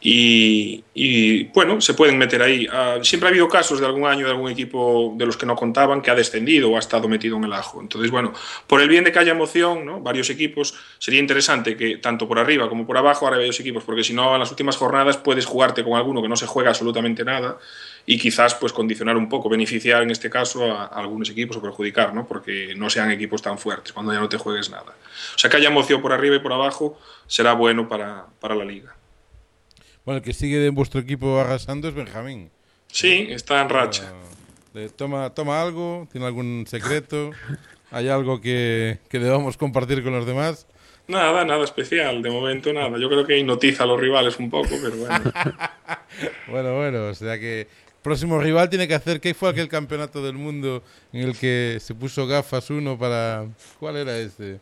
Y, 0.09 1.45
bueno, 1.55 1.81
se 1.81 1.95
pueden 1.95 2.17
meter 2.17 2.41
ahí. 2.41 2.69
Uh, 2.69 3.03
siempre 3.03 3.29
ha 3.29 3.31
habido 3.31 3.49
casos 3.49 3.81
de 3.81 3.87
algún 3.87 4.07
año 4.07 4.27
de 4.27 4.31
algún 4.31 4.51
equipo 4.51 5.15
de 5.17 5.27
los 5.27 5.37
que 5.37 5.47
no 5.47 5.57
contaban 5.57 6.01
que 6.01 6.13
ha 6.13 6.15
descendido 6.15 6.71
o 6.71 6.77
ha 6.77 6.79
estado 6.79 7.09
metido 7.09 7.37
en 7.39 7.45
el 7.45 7.53
ajo. 7.53 7.81
Entonces, 7.81 8.11
bueno, 8.13 8.33
por 8.69 8.81
el 8.81 8.89
bien 8.89 9.03
de 9.03 9.11
que 9.11 9.19
haya 9.19 9.33
emoción, 9.33 10.05
varios 10.05 10.31
equipos, 10.31 10.75
sería 10.99 11.19
interesante 11.19 11.77
que 11.77 11.97
tanto 11.97 12.29
por 12.29 12.39
arriba 12.39 12.69
como 12.69 12.87
por 12.87 12.97
abajo 12.97 13.27
haya 13.27 13.39
varios 13.39 13.59
equipos, 13.59 13.83
porque 13.83 14.05
si 14.05 14.13
no, 14.13 14.35
en 14.35 14.41
las 14.41 14.51
últimas 14.51 14.77
jornadas 14.77 15.17
puedes 15.17 15.45
jugarte 15.45 15.83
con 15.83 15.95
alguno 15.95 16.23
que 16.23 16.29
no 16.29 16.37
se 16.37 16.47
juega 16.47 16.71
absolutamente 16.71 17.25
nada 17.25 17.59
y 18.07 18.19
quizás 18.19 18.55
pues 18.55 18.73
condicionar 18.73 19.17
un 19.17 19.29
poco, 19.29 19.49
beneficiar 19.49 20.03
en 20.03 20.13
este 20.13 20.31
caso 20.31 20.65
a, 20.65 20.85
a 20.85 21.01
algunos 21.01 21.29
equipos 21.29 21.57
o 21.57 21.63
perjudicar, 21.63 22.15
¿no? 22.15 22.27
porque 22.27 22.75
no 22.77 22.89
sean 22.89 23.11
equipos 23.11 23.43
tan 23.43 23.59
fuertes 23.59 23.93
cuando 23.93 24.13
ya 24.13 24.21
no 24.21 24.29
te 24.29 24.39
juegues 24.39 24.71
nada. 24.71 24.95
O 25.35 25.39
sea, 25.39 25.51
que 25.51 25.57
haya 25.57 25.69
emoción 25.69 26.01
por 26.01 26.13
arriba 26.13 26.37
y 26.37 26.39
por 26.39 26.53
abajo 26.53 26.99
será 27.27 27.53
bueno 27.53 27.89
para, 27.89 28.27
para 28.41 28.55
la 28.55 28.65
liga. 28.65 28.95
Bueno, 30.05 30.19
el 30.19 30.25
que 30.25 30.33
sigue 30.33 30.59
de 30.59 30.71
vuestro 30.71 31.01
equipo 31.01 31.41
arrasando 31.41 31.89
es 31.89 31.95
Benjamín. 31.95 32.51
Sí, 32.87 33.27
está 33.29 33.61
en 33.61 33.69
racha. 33.69 34.13
Toma, 34.95 35.31
toma 35.31 35.61
algo, 35.61 36.07
tiene 36.13 36.27
algún 36.27 36.65
secreto, 36.69 37.31
hay 37.91 38.09
algo 38.09 38.41
que, 38.41 38.99
que, 39.09 39.19
debamos 39.19 39.57
compartir 39.57 40.05
con 40.05 40.13
los 40.13 40.27
demás. 40.27 40.67
Nada, 41.09 41.45
nada 41.45 41.65
especial, 41.65 42.23
de 42.23 42.31
momento 42.31 42.73
nada. 42.73 42.99
Yo 42.99 43.09
creo 43.09 43.27
que 43.27 43.39
hipnotiza 43.39 43.85
a 43.85 43.87
los 43.87 43.99
rivales 43.99 44.39
un 44.39 44.51
poco, 44.51 44.69
pero 44.83 44.97
bueno. 44.97 45.33
bueno, 46.49 46.77
bueno, 46.77 47.07
o 47.07 47.15
sea 47.15 47.39
que 47.39 47.69
próximo 48.07 48.39
rival 48.39 48.71
tiene 48.71 48.87
que 48.87 48.95
hacer. 48.95 49.21
¿Qué 49.21 49.35
fue 49.35 49.49
aquel 49.49 49.69
campeonato 49.69 50.23
del 50.23 50.35
mundo 50.35 50.85
en 51.13 51.23
el 51.23 51.37
que 51.37 51.79
se 51.81 51.93
puso 51.93 52.25
gafas 52.27 52.71
uno 52.71 52.97
para. 52.97 53.47
¿Cuál 53.81 53.97
era 53.97 54.17
este? 54.17 54.61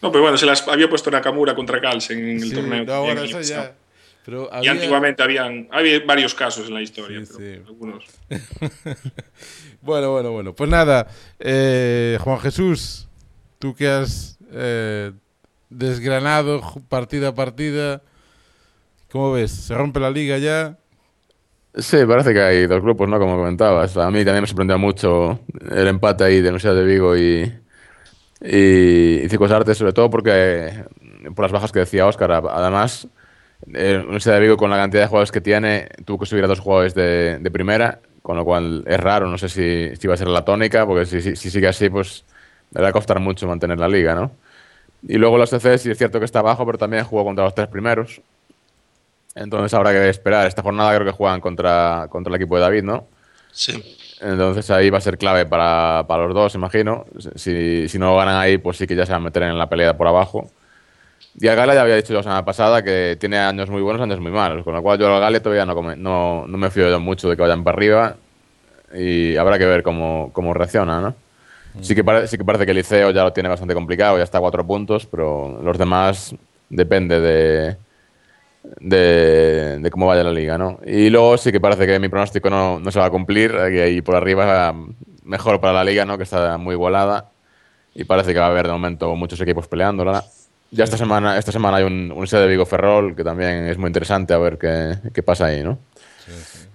No, 0.00 0.10
pero 0.10 0.22
bueno, 0.22 0.38
se 0.38 0.46
las 0.46 0.66
había 0.66 0.88
puesto 0.88 1.10
Nakamura 1.10 1.54
contra 1.54 1.78
Carlsen 1.78 2.18
en 2.18 2.36
el 2.36 2.48
sí, 2.48 2.54
torneo. 2.54 2.84
No, 2.84 3.02
bueno, 3.02 3.22
eso 3.22 3.40
ya. 3.42 3.74
Pero 4.24 4.52
había... 4.52 4.72
Y 4.72 4.74
antiguamente 4.74 5.22
habían 5.22 5.68
había 5.70 6.00
varios 6.06 6.34
casos 6.34 6.68
en 6.68 6.74
la 6.74 6.80
historia. 6.80 7.24
Sí, 7.24 7.32
pero 7.36 7.54
sí. 7.54 7.62
Algunos... 7.66 8.04
bueno, 9.82 10.12
bueno, 10.12 10.30
bueno. 10.32 10.54
Pues 10.54 10.70
nada, 10.70 11.06
eh, 11.38 12.18
Juan 12.22 12.40
Jesús, 12.40 13.08
tú 13.58 13.74
que 13.74 13.88
has 13.88 14.38
eh, 14.52 15.12
desgranado 15.68 16.62
partida 16.88 17.28
a 17.28 17.34
partida, 17.34 18.02
¿cómo 19.10 19.32
ves? 19.32 19.50
¿Se 19.50 19.74
rompe 19.74 20.00
la 20.00 20.10
liga 20.10 20.38
ya? 20.38 20.78
Sí, 21.76 21.98
parece 22.06 22.32
que 22.32 22.40
hay 22.40 22.66
dos 22.66 22.80
grupos, 22.82 23.08
¿no? 23.08 23.18
Como 23.18 23.36
comentabas. 23.36 23.96
A 23.96 24.10
mí 24.10 24.24
también 24.24 24.42
me 24.42 24.46
sorprendió 24.46 24.78
mucho 24.78 25.40
el 25.70 25.88
empate 25.88 26.24
ahí 26.24 26.36
de 26.36 26.48
Universidad 26.48 26.74
de 26.74 26.84
Vigo 26.84 27.16
y, 27.16 27.52
y, 28.40 29.20
y 29.24 29.28
Circos 29.28 29.50
Artes, 29.50 29.76
sobre 29.76 29.92
todo 29.92 30.08
porque 30.08 30.84
por 31.34 31.44
las 31.44 31.52
bajas 31.52 31.72
que 31.72 31.80
decía 31.80 32.06
Óscar. 32.06 32.32
Además, 32.32 33.08
eh, 33.74 33.98
Universidad 34.02 34.34
de 34.34 34.40
Vigo, 34.40 34.56
con 34.56 34.70
la 34.70 34.76
cantidad 34.76 35.02
de 35.02 35.08
jugadores 35.08 35.32
que 35.32 35.40
tiene, 35.40 35.88
tuvo 36.04 36.18
que 36.20 36.26
subir 36.26 36.44
a 36.44 36.46
dos 36.46 36.60
jugadores 36.60 36.94
de, 36.94 37.50
primera, 37.52 38.00
con 38.22 38.36
lo 38.36 38.44
cual 38.44 38.84
es 38.86 39.00
raro, 39.00 39.28
no 39.28 39.38
sé 39.38 39.48
si, 39.48 39.96
si 39.96 40.08
va 40.08 40.14
a 40.14 40.16
ser 40.16 40.28
la 40.28 40.44
tónica, 40.44 40.86
porque 40.86 41.06
si, 41.06 41.36
sigue 41.36 41.68
así, 41.68 41.88
pues 41.88 42.24
le 42.72 42.82
va 42.82 42.88
a 42.88 42.92
costar 42.92 43.20
mucho 43.20 43.46
mantener 43.46 43.78
la 43.78 43.88
liga, 43.88 44.14
¿no? 44.14 44.30
Y 45.06 45.18
luego 45.18 45.38
los 45.38 45.50
CC 45.50 45.78
sí 45.78 45.90
es 45.90 45.98
cierto 45.98 46.18
que 46.18 46.24
está 46.24 46.40
abajo, 46.40 46.66
pero 46.66 46.78
también 46.78 47.04
jugó 47.04 47.24
contra 47.24 47.44
los 47.44 47.54
tres 47.54 47.68
primeros. 47.68 48.20
Entonces 49.36 49.72
habrá 49.74 49.92
que 49.92 50.08
esperar. 50.08 50.46
Esta 50.46 50.62
jornada 50.62 50.94
creo 50.94 51.04
que 51.06 51.12
juegan 51.12 51.40
contra, 51.40 52.06
contra 52.08 52.30
el 52.30 52.40
equipo 52.40 52.56
de 52.56 52.62
David, 52.62 52.82
¿no? 52.82 53.06
Sí. 53.52 53.96
Entonces 54.20 54.70
ahí 54.70 54.88
va 54.88 54.98
a 54.98 55.02
ser 55.02 55.18
clave 55.18 55.44
para, 55.44 56.04
para 56.08 56.24
los 56.24 56.34
dos, 56.34 56.54
imagino. 56.54 57.04
Si, 57.34 57.86
si 57.86 57.98
no 57.98 58.16
ganan 58.16 58.36
ahí, 58.36 58.56
pues 58.56 58.78
sí 58.78 58.86
que 58.86 58.96
ya 58.96 59.04
se 59.04 59.12
van 59.12 59.20
a 59.20 59.24
meter 59.26 59.42
en 59.42 59.58
la 59.58 59.68
pelea 59.68 59.96
por 59.96 60.08
abajo. 60.08 60.50
Y 61.38 61.48
al 61.48 61.56
Gale 61.56 61.74
ya 61.74 61.82
había 61.82 61.96
dicho 61.96 62.14
la 62.14 62.22
semana 62.22 62.44
pasada 62.46 62.82
que 62.82 63.18
tiene 63.20 63.38
años 63.38 63.68
muy 63.68 63.82
buenos, 63.82 64.00
años 64.00 64.20
muy 64.20 64.32
malos. 64.32 64.64
Con 64.64 64.74
lo 64.74 64.82
cual 64.82 64.98
yo 64.98 65.14
al 65.14 65.20
Gale 65.20 65.40
todavía 65.40 65.66
no, 65.66 65.74
come, 65.74 65.96
no, 65.96 66.46
no 66.46 66.56
me 66.56 66.70
fío 66.70 66.98
mucho 66.98 67.28
de 67.28 67.36
que 67.36 67.42
vayan 67.42 67.62
para 67.62 67.76
arriba. 67.76 68.16
Y 68.94 69.36
habrá 69.36 69.58
que 69.58 69.66
ver 69.66 69.82
cómo, 69.82 70.30
cómo 70.32 70.54
reacciona, 70.54 71.02
¿no? 71.02 71.10
Mm. 71.74 71.82
Sí, 71.82 71.94
que 71.94 72.02
pare, 72.02 72.26
sí 72.26 72.38
que 72.38 72.44
parece 72.44 72.64
que 72.64 72.70
el 72.70 72.78
Liceo 72.78 73.10
ya 73.10 73.22
lo 73.22 73.34
tiene 73.34 73.50
bastante 73.50 73.74
complicado, 73.74 74.16
ya 74.16 74.24
está 74.24 74.38
a 74.38 74.40
cuatro 74.40 74.66
puntos, 74.66 75.04
pero 75.04 75.60
los 75.62 75.76
demás 75.76 76.34
depende 76.70 77.20
de, 77.20 77.76
de, 78.80 79.88
cómo 79.90 80.06
vaya 80.06 80.24
la 80.24 80.32
liga, 80.32 80.58
¿no? 80.58 80.80
Y 80.84 81.10
luego 81.10 81.36
sí 81.38 81.52
que 81.52 81.60
parece 81.60 81.86
que 81.86 81.98
mi 81.98 82.08
pronóstico 82.08 82.50
no, 82.50 82.78
no 82.80 82.90
se 82.90 82.98
va 82.98 83.06
a 83.06 83.10
cumplir, 83.10 83.52
que 83.52 84.02
por 84.04 84.16
arriba 84.16 84.74
mejor 85.24 85.60
para 85.60 85.72
la 85.72 85.84
liga, 85.84 86.04
¿no? 86.04 86.16
Que 86.16 86.24
está 86.24 86.56
muy 86.58 86.74
igualada 86.74 87.30
y 87.94 88.04
parece 88.04 88.32
que 88.32 88.38
va 88.38 88.46
a 88.46 88.50
haber 88.50 88.66
de 88.66 88.72
momento 88.72 89.14
muchos 89.16 89.40
equipos 89.40 89.68
peleándola. 89.68 90.24
Ya 90.70 90.84
esta 90.84 90.96
semana, 90.96 91.38
esta 91.38 91.52
semana 91.52 91.78
hay 91.78 91.84
un, 91.84 92.12
un 92.12 92.26
set 92.26 92.40
de 92.40 92.48
Vigo 92.48 92.66
Ferrol 92.66 93.14
que 93.14 93.24
también 93.24 93.66
es 93.66 93.78
muy 93.78 93.86
interesante 93.86 94.34
a 94.34 94.38
ver 94.38 94.58
qué, 94.58 94.98
qué 95.14 95.22
pasa 95.22 95.46
ahí, 95.46 95.62
¿no? 95.62 95.78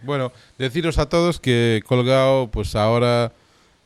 Bueno, 0.04 0.32
deciros 0.58 0.98
a 0.98 1.10
todos 1.10 1.40
que 1.40 1.78
he 1.78 1.82
colgado 1.82 2.50
pues 2.50 2.76
ahora 2.76 3.34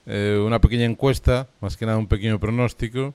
eh, 0.06 0.42
una 0.46 0.62
pequeña 0.62 0.86
encuesta, 0.86 1.48
más 1.60 1.76
que 1.76 1.86
nada 1.86 1.98
un 1.98 2.08
pequeño 2.08 2.40
pronóstico, 2.40 3.14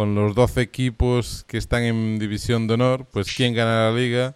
con 0.00 0.14
los 0.14 0.34
12 0.34 0.62
equipos 0.62 1.44
que 1.46 1.58
están 1.58 1.82
en 1.82 2.18
división 2.18 2.66
de 2.66 2.72
honor, 2.72 3.06
pues 3.12 3.34
quién 3.36 3.52
gana 3.52 3.90
la 3.90 3.92
liga, 3.94 4.34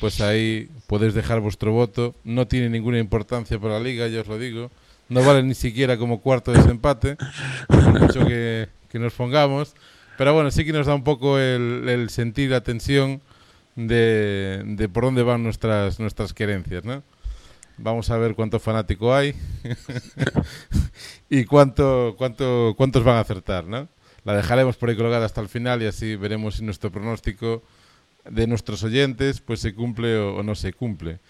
pues 0.00 0.22
ahí 0.22 0.70
podéis 0.86 1.12
dejar 1.12 1.40
vuestro 1.40 1.70
voto. 1.70 2.14
No 2.24 2.48
tiene 2.48 2.70
ninguna 2.70 2.98
importancia 2.98 3.58
para 3.58 3.74
la 3.74 3.80
liga, 3.80 4.08
ya 4.08 4.22
os 4.22 4.26
lo 4.26 4.38
digo. 4.38 4.70
No 5.10 5.22
vale 5.22 5.42
ni 5.42 5.52
siquiera 5.52 5.98
como 5.98 6.22
cuarto 6.22 6.50
de 6.50 6.62
desempate, 6.62 7.18
mucho 7.68 8.26
que, 8.26 8.70
que 8.88 8.98
nos 8.98 9.12
pongamos. 9.12 9.74
Pero 10.16 10.32
bueno, 10.32 10.50
sí 10.50 10.64
que 10.64 10.72
nos 10.72 10.86
da 10.86 10.94
un 10.94 11.04
poco 11.04 11.38
el, 11.38 11.86
el 11.90 12.08
sentir, 12.08 12.48
la 12.48 12.62
tensión 12.62 13.20
de, 13.74 14.62
de, 14.64 14.88
por 14.88 15.04
dónde 15.04 15.22
van 15.22 15.42
nuestras, 15.42 16.00
nuestras 16.00 16.32
querencias, 16.32 16.86
¿no? 16.86 17.02
Vamos 17.76 18.08
a 18.08 18.16
ver 18.16 18.34
cuánto 18.34 18.58
fanático 18.58 19.14
hay 19.14 19.34
y 21.28 21.44
cuánto, 21.44 22.14
cuánto, 22.16 22.72
cuántos 22.78 23.04
van 23.04 23.16
a 23.16 23.20
acertar, 23.20 23.66
¿no? 23.66 23.88
La 24.26 24.34
dejaremos 24.34 24.76
por 24.76 24.88
ahí 24.88 24.96
colgada 24.96 25.24
hasta 25.24 25.40
el 25.40 25.48
final 25.48 25.80
y 25.82 25.86
así 25.86 26.16
veremos 26.16 26.56
si 26.56 26.64
nuestro 26.64 26.90
pronóstico 26.90 27.62
de 28.28 28.48
nuestros 28.48 28.82
oyentes 28.82 29.40
pues 29.40 29.60
se 29.60 29.72
cumple 29.72 30.18
o, 30.18 30.42
no 30.42 30.56
se 30.56 30.72
cumple. 30.72 31.20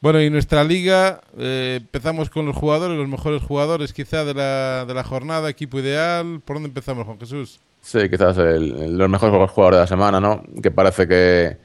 Bueno, 0.00 0.20
y 0.20 0.28
nuestra 0.28 0.64
liga, 0.64 1.20
eh, 1.38 1.78
empezamos 1.80 2.30
con 2.30 2.44
los 2.44 2.56
jugadores, 2.56 2.98
los 2.98 3.06
mejores 3.06 3.42
jugadores 3.42 3.92
quizá 3.92 4.24
de 4.24 4.34
la, 4.34 4.84
de 4.84 4.92
la 4.92 5.04
jornada, 5.04 5.48
equipo 5.48 5.78
ideal. 5.78 6.40
¿Por 6.44 6.56
dónde 6.56 6.70
empezamos, 6.70 7.06
Juan 7.06 7.20
Jesús? 7.20 7.60
Sí, 7.80 8.10
quizás 8.10 8.36
el, 8.38 8.98
los 8.98 9.08
mejores 9.08 9.48
jugadores 9.48 9.76
de 9.76 9.82
la 9.82 9.86
semana, 9.86 10.18
¿no? 10.18 10.42
Que 10.60 10.72
parece 10.72 11.06
que, 11.06 11.58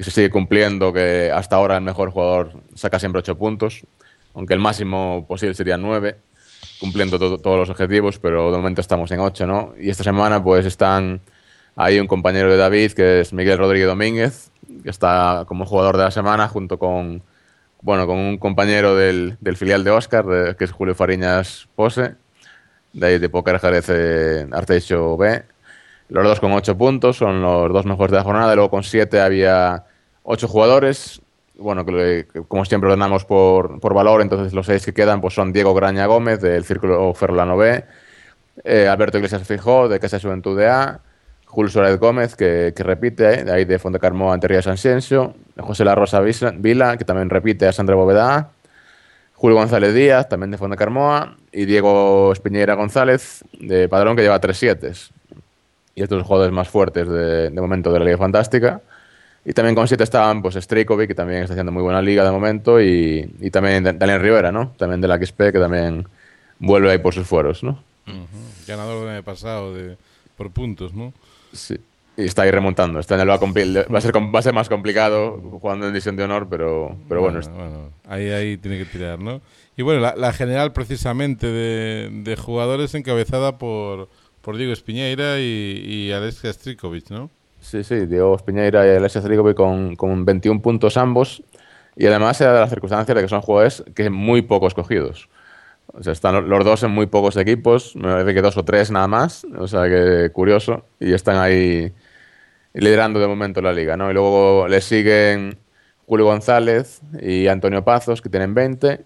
se 0.00 0.10
sigue 0.10 0.30
cumpliendo, 0.30 0.92
que 0.92 1.30
hasta 1.32 1.54
ahora 1.54 1.76
el 1.76 1.84
mejor 1.84 2.10
jugador 2.10 2.50
saca 2.74 2.98
siempre 2.98 3.20
8 3.20 3.38
puntos, 3.38 3.82
aunque 4.34 4.54
el 4.54 4.60
máximo 4.60 5.26
posible 5.28 5.54
sería 5.54 5.76
9, 5.76 6.16
cumpliendo 6.80 7.18
todos 7.18 7.58
los 7.58 7.70
objetivos, 7.70 8.18
pero 8.18 8.50
de 8.50 8.56
momento 8.56 8.80
estamos 8.80 9.10
en 9.10 9.20
8, 9.20 9.46
¿no? 9.46 9.74
Y 9.78 9.90
esta 9.90 10.04
semana 10.04 10.42
pues 10.42 10.66
están 10.66 11.20
ahí 11.76 11.98
un 11.98 12.06
compañero 12.06 12.50
de 12.50 12.56
David, 12.56 12.92
que 12.92 13.20
es 13.20 13.32
Miguel 13.32 13.58
Rodríguez 13.58 13.88
Domínguez, 13.88 14.50
que 14.82 14.90
está 14.90 15.44
como 15.46 15.66
jugador 15.66 15.96
de 15.96 16.04
la 16.04 16.10
semana 16.10 16.48
junto 16.48 16.78
con, 16.78 17.22
bueno, 17.82 18.06
con 18.06 18.18
un 18.18 18.38
compañero 18.38 18.96
del, 18.96 19.36
del 19.40 19.56
filial 19.56 19.84
de 19.84 19.90
Oscar, 19.90 20.56
que 20.56 20.64
es 20.64 20.72
Julio 20.72 20.94
Fariñas 20.94 21.68
Pose, 21.74 22.14
de 22.92 23.06
ahí 23.06 23.18
de 23.18 23.28
Poker 23.28 23.58
Jerez 23.58 23.90
Arteixo 24.52 25.16
B, 25.16 25.44
los 26.08 26.24
dos 26.24 26.40
con 26.40 26.52
ocho 26.52 26.76
puntos, 26.76 27.16
son 27.16 27.40
los 27.40 27.72
dos 27.72 27.86
mejores 27.86 28.12
de 28.12 28.18
la 28.18 28.24
jornada. 28.24 28.54
Luego 28.54 28.70
con 28.70 28.84
siete 28.84 29.20
había 29.20 29.84
ocho 30.22 30.48
jugadores. 30.48 31.20
Bueno, 31.56 31.86
que, 31.86 32.26
como 32.48 32.64
siempre 32.64 32.88
ordenamos 32.88 33.24
por, 33.24 33.80
por, 33.80 33.94
valor, 33.94 34.22
entonces 34.22 34.52
los 34.52 34.66
seis 34.66 34.84
que 34.84 34.92
quedan 34.92 35.20
pues 35.20 35.34
son 35.34 35.52
Diego 35.52 35.72
Graña 35.72 36.06
Gómez, 36.06 36.40
del 36.40 36.64
Círculo 36.64 37.14
Ferlano 37.14 37.56
B, 37.56 37.84
eh, 38.64 38.88
Alberto 38.88 39.18
Iglesias 39.18 39.46
Fijó, 39.46 39.88
de 39.88 40.00
Casa 40.00 40.18
Juventud 40.18 40.58
de 40.58 40.68
A, 40.68 41.00
Julio 41.46 41.70
Suárez 41.70 41.98
Gómez, 42.00 42.34
que, 42.34 42.72
que 42.74 42.82
repite, 42.82 43.40
eh, 43.40 43.44
de 43.44 43.52
ahí 43.52 43.64
de 43.64 43.78
Fontecarmoa, 43.78 44.34
Antería 44.34 44.62
Sanxenxo, 44.62 45.34
José 45.58 45.84
La 45.84 45.94
Rosa 45.94 46.20
Vila, 46.20 46.96
que 46.96 47.04
también 47.04 47.30
repite 47.30 47.68
a 47.68 47.72
Sandra 47.72 47.94
Bóveda 47.94 48.50
Julio 49.44 49.58
González 49.58 49.92
Díaz, 49.92 50.28
también 50.28 50.50
de 50.52 50.56
Fontecarmoa, 50.56 51.36
y 51.52 51.66
Diego 51.66 52.32
Espiñeira 52.32 52.74
González, 52.74 53.44
de 53.60 53.88
Padrón, 53.90 54.16
que 54.16 54.22
lleva 54.22 54.40
tres 54.40 54.56
siete 54.56 54.92
y 55.94 56.02
estos 56.02 56.22
jugadores 56.22 56.50
más 56.50 56.68
fuertes 56.68 57.06
de, 57.06 57.50
momento 57.50 57.92
de 57.92 57.98
la 57.98 58.04
Liga 58.06 58.16
Fantástica. 58.16 58.80
Y 59.44 59.52
también 59.52 59.74
con 59.74 59.86
siete 59.86 60.04
estaban 60.04 60.40
pues 60.42 60.54
Strejkovic, 60.54 61.08
que 61.08 61.14
también 61.14 61.42
está 61.42 61.54
haciendo 61.54 61.72
muy 61.72 61.82
buena 61.82 62.00
liga 62.00 62.24
de 62.24 62.30
momento, 62.30 62.80
y, 62.80 63.30
y 63.40 63.50
también 63.50 63.84
Daniel 63.84 64.20
Rivera, 64.20 64.50
¿no? 64.50 64.72
También 64.78 65.00
de 65.00 65.08
la 65.08 65.18
XP, 65.18 65.52
que 65.52 65.58
también 65.58 66.06
vuelve 66.58 66.90
ahí 66.90 66.98
por 66.98 67.12
sus 67.12 67.26
fueros, 67.26 67.62
¿no? 67.62 67.82
Ganador 68.66 69.00
del 69.06 69.16
año 69.16 69.22
pasado 69.22 69.74
de, 69.74 69.96
por 70.36 70.50
puntos, 70.50 70.94
¿no? 70.94 71.12
Sí. 71.52 71.76
Y 72.16 72.24
está 72.24 72.42
ahí 72.42 72.50
remontando. 72.50 73.00
Este 73.00 73.14
año 73.14 73.26
va, 73.26 73.34
a 73.34 73.38
va, 73.38 73.98
a 73.98 74.00
ser, 74.00 74.16
va 74.16 74.38
a 74.38 74.42
ser 74.42 74.54
más 74.54 74.68
complicado 74.68 75.42
jugando 75.60 75.86
en 75.86 75.92
división 75.92 76.16
de 76.16 76.22
honor, 76.22 76.46
pero, 76.48 76.96
pero 77.08 77.20
bueno. 77.20 77.40
bueno, 77.40 77.90
ahí, 78.08 78.30
ahí 78.30 78.56
tiene 78.56 78.78
que 78.78 78.84
tirar, 78.84 79.18
¿no? 79.18 79.40
Y 79.76 79.82
bueno, 79.82 80.00
la, 80.00 80.14
la 80.14 80.32
general 80.32 80.72
precisamente 80.72 81.48
de, 81.48 82.08
de 82.22 82.36
jugadores 82.36 82.94
encabezada 82.94 83.58
por 83.58 84.08
por 84.44 84.58
Diego 84.58 84.72
Espiñeira 84.72 85.40
y, 85.40 85.82
y 85.86 86.12
Alessia 86.12 86.52
Strikovic, 86.52 87.10
¿no? 87.10 87.30
Sí, 87.64 87.82
sí, 87.82 88.04
Diego 88.04 88.36
Espiñeira 88.36 88.86
y 88.86 88.90
Alessia 88.90 89.22
Strikovic 89.22 89.56
con, 89.56 89.96
con 89.96 90.26
21 90.26 90.60
puntos 90.60 90.98
ambos. 90.98 91.42
Y 91.96 92.06
además 92.06 92.36
se 92.36 92.44
da 92.44 92.60
la 92.60 92.68
circunstancia 92.68 93.14
de 93.14 93.22
que 93.22 93.28
son 93.28 93.40
jugadores 93.40 93.82
que 93.94 94.10
muy 94.10 94.42
poco 94.42 94.66
escogidos. 94.66 95.30
O 95.86 96.02
sea, 96.02 96.12
están 96.12 96.48
los 96.48 96.64
dos 96.64 96.82
en 96.82 96.90
muy 96.90 97.06
pocos 97.06 97.36
equipos, 97.38 97.96
me 97.96 98.02
parece 98.02 98.34
que 98.34 98.42
dos 98.42 98.56
o 98.58 98.64
tres 98.64 98.90
nada 98.90 99.08
más, 99.08 99.46
o 99.58 99.66
sea 99.68 99.84
que 99.88 100.30
curioso, 100.32 100.86
y 101.00 101.12
están 101.14 101.36
ahí 101.38 101.92
liderando 102.74 103.20
de 103.20 103.28
momento 103.28 103.62
la 103.62 103.72
liga, 103.72 103.96
¿no? 103.96 104.10
Y 104.10 104.14
luego 104.14 104.68
le 104.68 104.80
siguen 104.80 105.58
Julio 106.06 106.26
González 106.26 107.00
y 107.20 107.46
Antonio 107.48 107.84
Pazos, 107.84 108.22
que 108.22 108.28
tienen 108.28 108.54
20, 108.54 109.04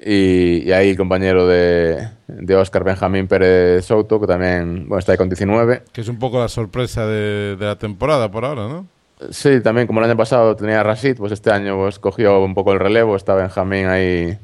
y, 0.00 0.70
ahí 0.70 0.90
el 0.90 0.96
compañero 0.96 1.46
de, 1.46 2.08
de, 2.28 2.56
Oscar 2.56 2.84
Benjamín 2.84 3.26
Pérez 3.26 3.84
Souto, 3.84 4.20
que 4.20 4.26
también 4.26 4.88
bueno, 4.88 5.00
está 5.00 5.12
ahí 5.12 5.18
con 5.18 5.28
19. 5.28 5.82
Que 5.92 6.02
es 6.02 6.08
un 6.08 6.18
poco 6.18 6.38
la 6.38 6.48
sorpresa 6.48 7.06
de, 7.06 7.56
la 7.58 7.76
temporada 7.76 8.30
por 8.30 8.44
ahora, 8.44 8.68
¿no? 8.68 8.86
Sí, 9.30 9.60
también 9.60 9.88
como 9.88 9.98
el 9.98 10.06
año 10.06 10.16
pasado 10.16 10.54
tenía 10.54 10.82
Rashid, 10.84 11.16
pues 11.16 11.32
este 11.32 11.50
año 11.50 11.76
pues, 11.76 11.98
cogió 11.98 12.38
un 12.40 12.54
poco 12.54 12.72
el 12.72 12.78
relevo, 12.78 13.16
está 13.16 13.34
Benjamín 13.34 13.86
ahí 13.86 14.38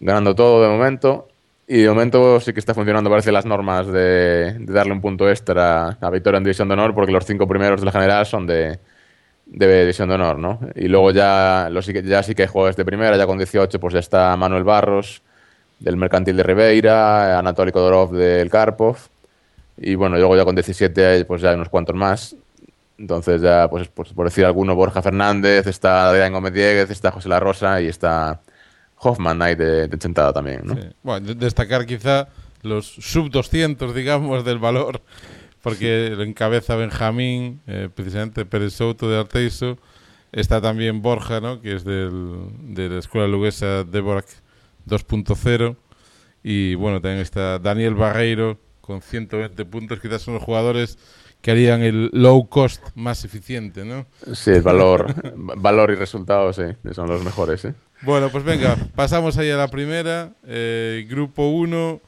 ganando 0.00 0.34
todo 0.34 0.62
de 0.62 0.68
momento. 0.68 1.28
Y 1.66 1.78
de 1.82 1.88
momento 1.88 2.38
sí 2.40 2.52
que 2.52 2.60
está 2.60 2.74
funcionando, 2.74 3.08
parece, 3.08 3.32
las 3.32 3.46
normas 3.46 3.86
de, 3.86 4.58
de 4.58 4.72
darle 4.72 4.92
un 4.92 5.00
punto 5.00 5.30
extra 5.30 5.96
a 5.98 6.10
Victoria 6.10 6.36
en 6.36 6.44
División 6.44 6.68
de 6.68 6.74
Honor, 6.74 6.94
porque 6.94 7.12
los 7.12 7.24
cinco 7.24 7.48
primeros 7.48 7.80
de 7.80 7.86
la 7.86 7.92
general 7.92 8.26
son 8.26 8.46
de, 8.46 8.78
de 9.46 9.80
división 9.80 10.08
de 10.08 10.14
honor, 10.14 10.38
¿no? 10.38 10.60
Y 10.74 10.88
luego 10.88 11.10
ya, 11.10 11.68
los, 11.70 11.86
ya 11.86 12.22
sí 12.22 12.34
que 12.34 12.42
hay 12.42 12.48
jugadores 12.48 12.76
de 12.76 12.84
primera, 12.84 13.16
ya 13.16 13.26
con 13.26 13.38
18 13.38 13.78
pues 13.80 13.94
ya 13.94 14.00
está 14.00 14.36
Manuel 14.36 14.64
Barros 14.64 15.22
del 15.78 15.96
Mercantil 15.96 16.36
de 16.36 16.42
Ribeira, 16.42 17.38
Anatoly 17.38 17.72
Kodorov 17.72 18.12
del 18.12 18.48
Karpov 18.48 18.96
y 19.76 19.94
bueno, 19.94 20.16
luego 20.16 20.36
ya 20.36 20.44
con 20.44 20.54
17 20.54 21.24
pues 21.24 21.42
ya 21.42 21.50
hay 21.50 21.56
unos 21.56 21.68
cuantos 21.68 21.96
más. 21.96 22.36
Entonces 22.98 23.42
ya, 23.42 23.68
pues, 23.68 23.88
por 23.88 24.24
decir 24.24 24.44
alguno, 24.44 24.76
Borja 24.76 25.02
Fernández, 25.02 25.66
está 25.66 26.08
Adrián 26.08 26.32
Gómez 26.32 26.52
Dieguez, 26.52 26.88
está 26.88 27.10
José 27.10 27.28
La 27.28 27.40
Rosa 27.40 27.80
y 27.80 27.88
está 27.88 28.40
Hoffman 28.98 29.42
ahí 29.42 29.56
de, 29.56 29.88
de 29.88 29.96
también, 30.32 30.60
¿no? 30.64 30.76
Bueno, 31.02 31.34
destacar 31.34 31.84
quizá 31.84 32.28
los 32.62 32.86
sub 32.86 33.30
200, 33.30 33.92
digamos, 33.94 34.44
del 34.44 34.58
valor 34.58 35.02
porque 35.62 36.10
lo 36.16 36.24
encabeza 36.24 36.76
Benjamín, 36.76 37.60
eh, 37.66 37.88
precisamente 37.94 38.44
Pérez 38.44 38.74
Souto 38.74 39.08
de 39.08 39.18
Arteiso. 39.18 39.78
Está 40.32 40.60
también 40.60 41.02
Borja, 41.02 41.40
¿no? 41.40 41.60
que 41.60 41.76
es 41.76 41.84
del, 41.84 42.48
de 42.74 42.88
la 42.88 42.98
escuela 42.98 43.28
luguesa 43.28 43.84
Deborac 43.84 44.26
2.0. 44.86 45.76
Y 46.42 46.74
bueno, 46.74 47.00
también 47.00 47.20
está 47.20 47.58
Daniel 47.58 47.94
Barreiro 47.94 48.58
con 48.80 49.00
120 49.00 49.64
puntos. 49.66 50.00
Quizás 50.00 50.22
son 50.22 50.34
los 50.34 50.42
jugadores 50.42 50.98
que 51.40 51.50
harían 51.50 51.82
el 51.82 52.10
low 52.12 52.48
cost 52.48 52.82
más 52.94 53.24
eficiente, 53.24 53.84
¿no? 53.84 54.06
Sí, 54.32 54.50
el 54.50 54.62
valor, 54.62 55.14
valor 55.34 55.90
y 55.90 55.96
resultados, 55.96 56.56
sí, 56.56 56.92
son 56.92 57.08
los 57.08 57.24
mejores, 57.24 57.64
¿eh? 57.64 57.74
Bueno, 58.02 58.30
pues 58.30 58.42
venga, 58.42 58.76
pasamos 58.96 59.36
ahí 59.38 59.50
a 59.50 59.56
la 59.56 59.68
primera. 59.68 60.32
Eh, 60.46 61.06
grupo 61.08 61.48
1, 61.48 62.00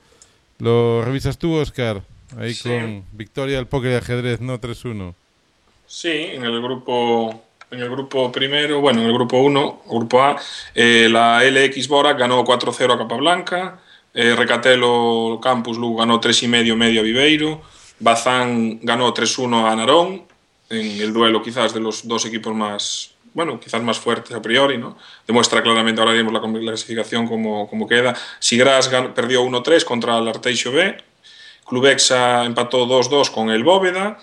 ¿lo 0.58 1.04
revisas 1.04 1.38
tú, 1.38 1.52
Oscar? 1.54 2.02
Ahí 2.38 2.54
con 2.56 3.04
victoria 3.12 3.56
del 3.56 3.66
póker 3.66 3.90
de 3.90 3.96
ajedrez, 3.98 4.40
¿no? 4.40 4.60
3-1. 4.60 5.14
Sí, 5.86 6.10
en 6.10 6.44
el 6.44 6.60
grupo 6.60 7.44
en 7.70 7.80
el 7.80 7.90
grupo 7.90 8.30
primero, 8.30 8.80
bueno, 8.80 9.00
en 9.00 9.06
el 9.06 9.12
grupo 9.12 9.38
1, 9.38 9.82
grupo 9.86 10.22
A, 10.22 10.36
eh, 10.74 11.08
la 11.10 11.42
LX 11.44 11.88
Bora 11.88 12.12
ganó 12.12 12.44
4-0 12.44 12.94
a 12.94 12.98
Capablanca, 12.98 13.80
eh, 14.12 14.34
Recatelo 14.36 15.40
Campus 15.42 15.76
Lugo 15.76 15.98
ganó 15.98 16.20
3,5 16.20 16.76
medio 16.76 17.00
a 17.00 17.04
Viveiro, 17.04 17.62
Bazán 17.98 18.80
ganó 18.82 19.12
3-1 19.12 19.66
a 19.66 19.74
Narón, 19.74 20.22
en 20.70 21.00
el 21.00 21.12
duelo 21.12 21.42
quizás 21.42 21.74
de 21.74 21.80
los 21.80 22.06
dos 22.06 22.24
equipos 22.26 22.54
más, 22.54 23.10
bueno, 23.32 23.58
quizás 23.58 23.82
más 23.82 23.98
fuertes 23.98 24.32
a 24.36 24.42
priori, 24.42 24.78
¿no? 24.78 24.96
Demuestra 25.26 25.62
claramente, 25.62 26.00
ahora 26.00 26.12
vemos 26.12 26.32
la 26.32 26.40
clasificación 26.40 27.26
como, 27.26 27.68
como 27.68 27.88
queda. 27.88 28.14
Sigras 28.38 28.88
perdió 29.14 29.42
1-3 29.44 29.84
contra 29.84 30.18
el 30.18 30.28
Arteixo 30.28 30.72
B, 30.72 30.96
Clubexa 31.66 32.44
empató 32.44 32.86
2-2 32.86 33.30
con 33.30 33.50
el 33.50 33.64
Bóveda 33.64 34.18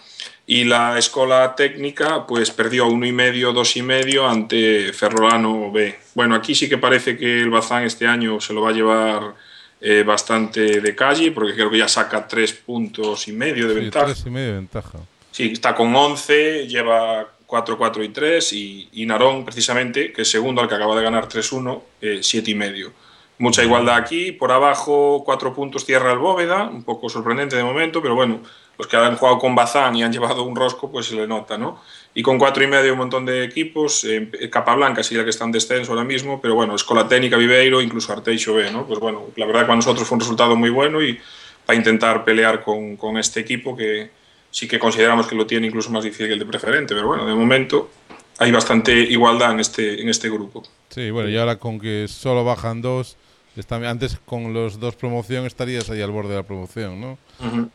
y 0.47 0.63
la 0.63 0.97
Escola 0.97 1.55
Técnica 1.55 2.25
pues 2.27 2.51
perdió 2.51 2.87
1,5, 2.87 3.53
2,5 3.53 4.29
ante 4.29 4.93
Ferrolano 4.93 5.71
B. 5.71 5.97
Bueno, 6.13 6.35
aquí 6.35 6.55
sí 6.55 6.67
que 6.67 6.77
parece 6.77 7.17
que 7.17 7.41
el 7.41 7.49
Bazán 7.49 7.83
este 7.83 8.07
año 8.07 8.39
se 8.39 8.53
lo 8.53 8.61
va 8.61 8.69
a 8.69 8.73
llevar 8.73 9.33
eh, 9.79 10.03
bastante 10.03 10.81
de 10.81 10.95
calle 10.95 11.31
porque 11.31 11.53
creo 11.53 11.69
que 11.71 11.77
ya 11.77 11.87
saca 11.87 12.27
3 12.27 12.53
puntos 12.53 13.27
y 13.27 13.33
medio 13.33 13.67
de 13.67 13.75
ventaja. 13.75 14.05
3 14.05 14.23
y 14.25 14.29
medio 14.29 14.47
de 14.47 14.55
ventaja. 14.55 14.99
Sí, 15.31 15.51
está 15.53 15.73
con 15.73 15.95
11, 15.95 16.67
lleva 16.67 17.27
4, 17.45 17.77
4 17.77 18.03
y 18.03 18.09
3 18.09 18.53
y, 18.53 19.05
Narón 19.05 19.43
precisamente, 19.43 20.13
que 20.13 20.21
es 20.21 20.29
segundo 20.29 20.61
al 20.61 20.67
que 20.67 20.75
acaba 20.75 20.95
de 20.95 21.03
ganar 21.03 21.27
3-1, 21.27 21.81
eh, 22.01 22.19
7 22.21 22.51
y 22.51 22.55
medio. 22.55 22.93
Mucha 23.41 23.63
igualdad 23.63 23.95
aquí. 23.95 24.31
Por 24.31 24.51
abajo, 24.51 25.23
cuatro 25.25 25.51
puntos 25.51 25.83
tierra 25.83 26.11
el 26.11 26.19
Bóveda. 26.19 26.65
Un 26.65 26.83
poco 26.83 27.09
sorprendente 27.09 27.55
de 27.55 27.63
momento, 27.63 27.99
pero 27.99 28.13
bueno, 28.13 28.41
los 28.77 28.85
que 28.85 28.95
han 28.95 29.15
jugado 29.15 29.39
con 29.39 29.55
Bazán 29.55 29.95
y 29.95 30.03
han 30.03 30.13
llevado 30.13 30.43
un 30.43 30.55
rosco, 30.55 30.91
pues 30.91 31.07
se 31.07 31.15
le 31.15 31.25
nota, 31.25 31.57
¿no? 31.57 31.81
Y 32.13 32.21
con 32.21 32.37
cuatro 32.37 32.63
y 32.63 32.67
medio 32.67 32.91
un 32.91 32.99
montón 32.99 33.25
de 33.25 33.43
equipos. 33.43 34.03
Eh, 34.03 34.29
Capablanca 34.51 35.01
sí 35.01 35.15
la 35.15 35.23
que 35.23 35.31
está 35.31 35.45
en 35.45 35.53
descenso 35.53 35.91
ahora 35.91 36.03
mismo, 36.03 36.39
pero 36.39 36.53
bueno, 36.53 36.75
Escola 36.75 37.07
Técnica, 37.07 37.35
Viveiro, 37.35 37.81
incluso 37.81 38.13
Arteixo 38.13 38.53
B, 38.53 38.69
¿no? 38.69 38.85
Pues 38.85 38.99
bueno, 38.99 39.23
la 39.35 39.47
verdad 39.47 39.61
que 39.61 39.65
para 39.65 39.75
nosotros 39.77 40.07
fue 40.07 40.17
un 40.17 40.19
resultado 40.19 40.55
muy 40.55 40.69
bueno 40.69 41.01
y 41.01 41.19
para 41.65 41.75
intentar 41.75 42.23
pelear 42.23 42.63
con, 42.63 42.95
con 42.95 43.17
este 43.17 43.39
equipo 43.39 43.75
que 43.75 44.11
sí 44.51 44.67
que 44.67 44.77
consideramos 44.77 45.25
que 45.25 45.33
lo 45.33 45.47
tiene 45.47 45.65
incluso 45.65 45.89
más 45.89 46.03
difícil 46.03 46.27
que 46.27 46.33
el 46.33 46.39
de 46.39 46.45
preferente, 46.45 46.93
pero 46.93 47.07
bueno, 47.07 47.25
de 47.25 47.33
momento 47.33 47.89
hay 48.37 48.51
bastante 48.51 48.93
igualdad 48.93 49.53
en 49.53 49.59
este, 49.61 49.99
en 49.99 50.09
este 50.09 50.29
grupo. 50.29 50.63
Sí, 50.89 51.09
bueno, 51.09 51.29
y 51.29 51.37
ahora 51.37 51.57
con 51.57 51.79
que 51.79 52.07
solo 52.07 52.43
bajan 52.43 52.81
dos, 52.81 53.17
está, 53.55 53.75
antes 53.89 54.17
con 54.25 54.53
los 54.53 54.79
dos 54.79 54.95
promoción 54.95 55.45
estarías 55.45 55.89
ahí 55.89 56.01
al 56.01 56.11
borde 56.11 56.29
de 56.29 56.35
la 56.37 56.43
promoción, 56.43 56.99
¿no? 56.99 57.17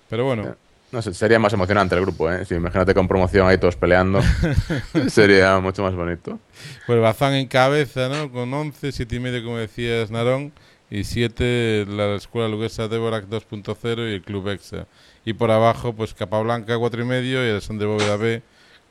Pero 0.08 0.24
bueno. 0.24 0.56
No 0.92 1.02
sé, 1.02 1.12
sería 1.14 1.38
más 1.38 1.52
emocionante 1.52 1.96
el 1.96 2.02
grupo, 2.02 2.30
¿eh? 2.30 2.44
Si 2.44 2.54
imagínate 2.54 2.94
con 2.94 3.08
promoción 3.08 3.48
ahí 3.48 3.58
todos 3.58 3.74
peleando, 3.74 4.20
sería 5.08 5.58
mucho 5.58 5.82
más 5.82 5.94
bonito. 5.94 6.38
Pues 6.86 7.00
Bazán 7.00 7.34
en 7.34 7.48
cabeza, 7.48 8.08
¿no? 8.08 8.30
Con 8.30 8.54
11, 8.54 8.92
7 8.92 9.16
y 9.16 9.20
medio, 9.20 9.44
como 9.44 9.58
decías, 9.58 10.12
Narón, 10.12 10.52
y 10.88 11.02
7 11.02 11.86
la 11.88 12.14
Escuela 12.14 12.48
Luguesa 12.48 12.86
Deborac 12.86 13.26
2.0 13.28 14.10
y 14.10 14.14
el 14.14 14.22
Club 14.22 14.48
EXA. 14.48 14.86
Y 15.24 15.32
por 15.32 15.50
abajo, 15.50 15.92
pues 15.92 16.14
Capablanca 16.14 16.78
4 16.78 17.02
y 17.02 17.04
medio 17.04 17.44
y 17.44 17.50
Alexandre 17.50 17.86
Bóveda 17.86 18.16
B 18.16 18.42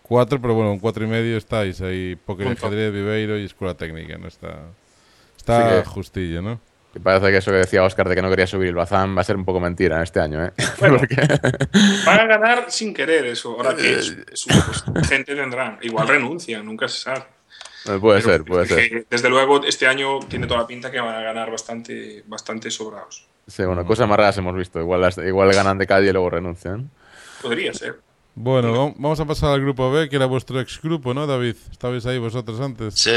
4, 0.03 0.39
pero 0.41 0.53
bueno, 0.53 0.73
un 0.73 0.79
4 0.79 1.05
y 1.05 1.07
medio 1.07 1.37
estáis 1.37 1.81
ahí, 1.81 2.15
Poker 2.15 2.49
Ajedrez, 2.49 2.93
Viveiro 2.93 3.39
y 3.39 3.45
Escuela 3.45 3.73
Técnica, 3.73 4.17
¿no? 4.17 4.27
Está, 4.27 4.59
está 5.37 5.83
justillo, 5.85 6.41
¿no? 6.41 6.59
Y 6.95 6.99
parece 6.99 7.29
que 7.29 7.37
eso 7.37 7.51
que 7.51 7.57
decía 7.57 7.83
Oscar 7.83 8.07
de 8.07 8.15
que 8.15 8.21
no 8.21 8.29
quería 8.29 8.47
subir 8.47 8.69
el 8.69 8.75
Bazán 8.75 9.17
va 9.17 9.21
a 9.21 9.23
ser 9.25 9.35
un 9.35 9.43
poco 9.43 9.59
mentira 9.59 10.01
este 10.01 10.21
año, 10.21 10.45
¿eh? 10.45 10.53
Van 12.05 12.19
a 12.19 12.25
ganar 12.25 12.65
sin 12.69 12.93
querer 12.93 13.25
eso. 13.25 13.51
Ahora 13.57 13.75
que 13.75 13.99
es, 13.99 14.15
pues, 14.25 15.07
gente 15.07 15.35
tendrán. 15.35 15.77
Igual 15.81 16.07
renuncian, 16.07 16.65
nunca 16.65 16.87
se 16.87 17.01
sabe. 17.01 17.25
Eh, 17.87 17.99
puede 17.99 18.21
ser, 18.21 18.45
puede 18.45 18.65
ser. 18.65 19.05
Desde 19.09 19.29
luego, 19.29 19.63
este 19.65 19.87
año 19.87 20.19
tiene 20.19 20.47
toda 20.47 20.61
la 20.61 20.67
pinta 20.67 20.89
que 20.89 20.99
van 20.99 21.15
a 21.15 21.21
ganar 21.21 21.51
bastante, 21.51 22.23
bastante 22.25 22.71
sobrados. 22.71 23.27
Sí, 23.45 23.63
bueno, 23.63 23.85
cosas 23.85 24.07
más 24.07 24.17
raras 24.17 24.37
hemos 24.37 24.55
visto. 24.55 24.79
Igual, 24.79 25.13
igual 25.27 25.53
ganan 25.53 25.77
de 25.77 25.85
calle 25.85 26.09
y 26.09 26.13
luego 26.13 26.29
renuncian. 26.29 26.89
Podría 27.41 27.73
ser. 27.73 27.99
Bueno, 28.33 28.93
vamos 28.97 29.19
a 29.19 29.25
pasar 29.25 29.51
al 29.51 29.61
grupo 29.61 29.91
B, 29.91 30.09
que 30.09 30.15
era 30.15 30.25
vuestro 30.25 30.59
ex 30.59 30.81
grupo, 30.81 31.13
¿no, 31.13 31.27
David? 31.27 31.55
Estabais 31.71 32.05
ahí 32.05 32.17
vosotros 32.17 32.59
antes. 32.59 32.95
Sí, 32.95 33.11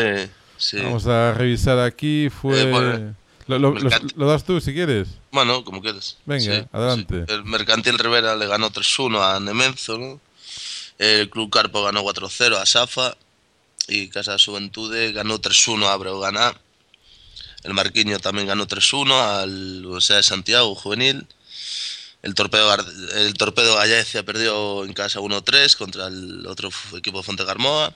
sí. 0.57 0.83
Vamos 0.83 1.07
a 1.07 1.33
revisar 1.33 1.79
aquí. 1.79 2.29
Fue. 2.29 2.63
Eh, 2.63 3.13
lo, 3.49 4.27
das 4.27 4.45
tú 4.45 4.61
si 4.61 4.75
quieres? 4.75 5.09
Bueno, 5.33 5.65
como 5.65 5.81
quieres. 5.81 6.19
Venga, 6.27 6.69
adelante. 6.73 7.25
El 7.29 7.45
Mercantil 7.45 7.99
Rivera 7.99 8.37
le 8.37 8.47
ganó 8.47 8.71
3-1 8.71 9.21
a 9.21 9.41
Nemenzo, 9.41 10.21
El 10.99 11.31
Club 11.31 11.51
Carpo 11.51 11.83
ganó 11.83 12.03
4-0 12.05 12.57
a 12.57 12.67
Safa. 12.67 13.17
Y 13.91 14.09
Casa 14.09 14.33
de 14.33 14.39
Juventude 14.39 15.13
ganó 15.13 15.41
3-1 15.41 15.87
a 15.87 15.97
Breogana. 15.97 16.55
El 17.65 17.73
Marquiño 17.73 18.19
también 18.21 18.47
ganó 18.47 18.67
3-1 18.67 19.13
al 19.13 19.87
Universidad 19.87 20.19
de 20.19 20.23
Santiago 20.25 20.75
Juvenil. 20.75 21.27
El 22.23 22.35
Torpedo, 22.35 22.75
el 23.15 23.35
Torpedo 23.35 23.77
Gallecia 23.77 24.25
perdió 24.25 24.85
en 24.85 24.93
casa 24.93 25.21
1-3 25.21 25.77
contra 25.77 26.09
el 26.09 26.47
otro 26.47 26.69
equipo 26.97 27.19
de 27.19 27.25
Fontegarmoa. 27.25 27.95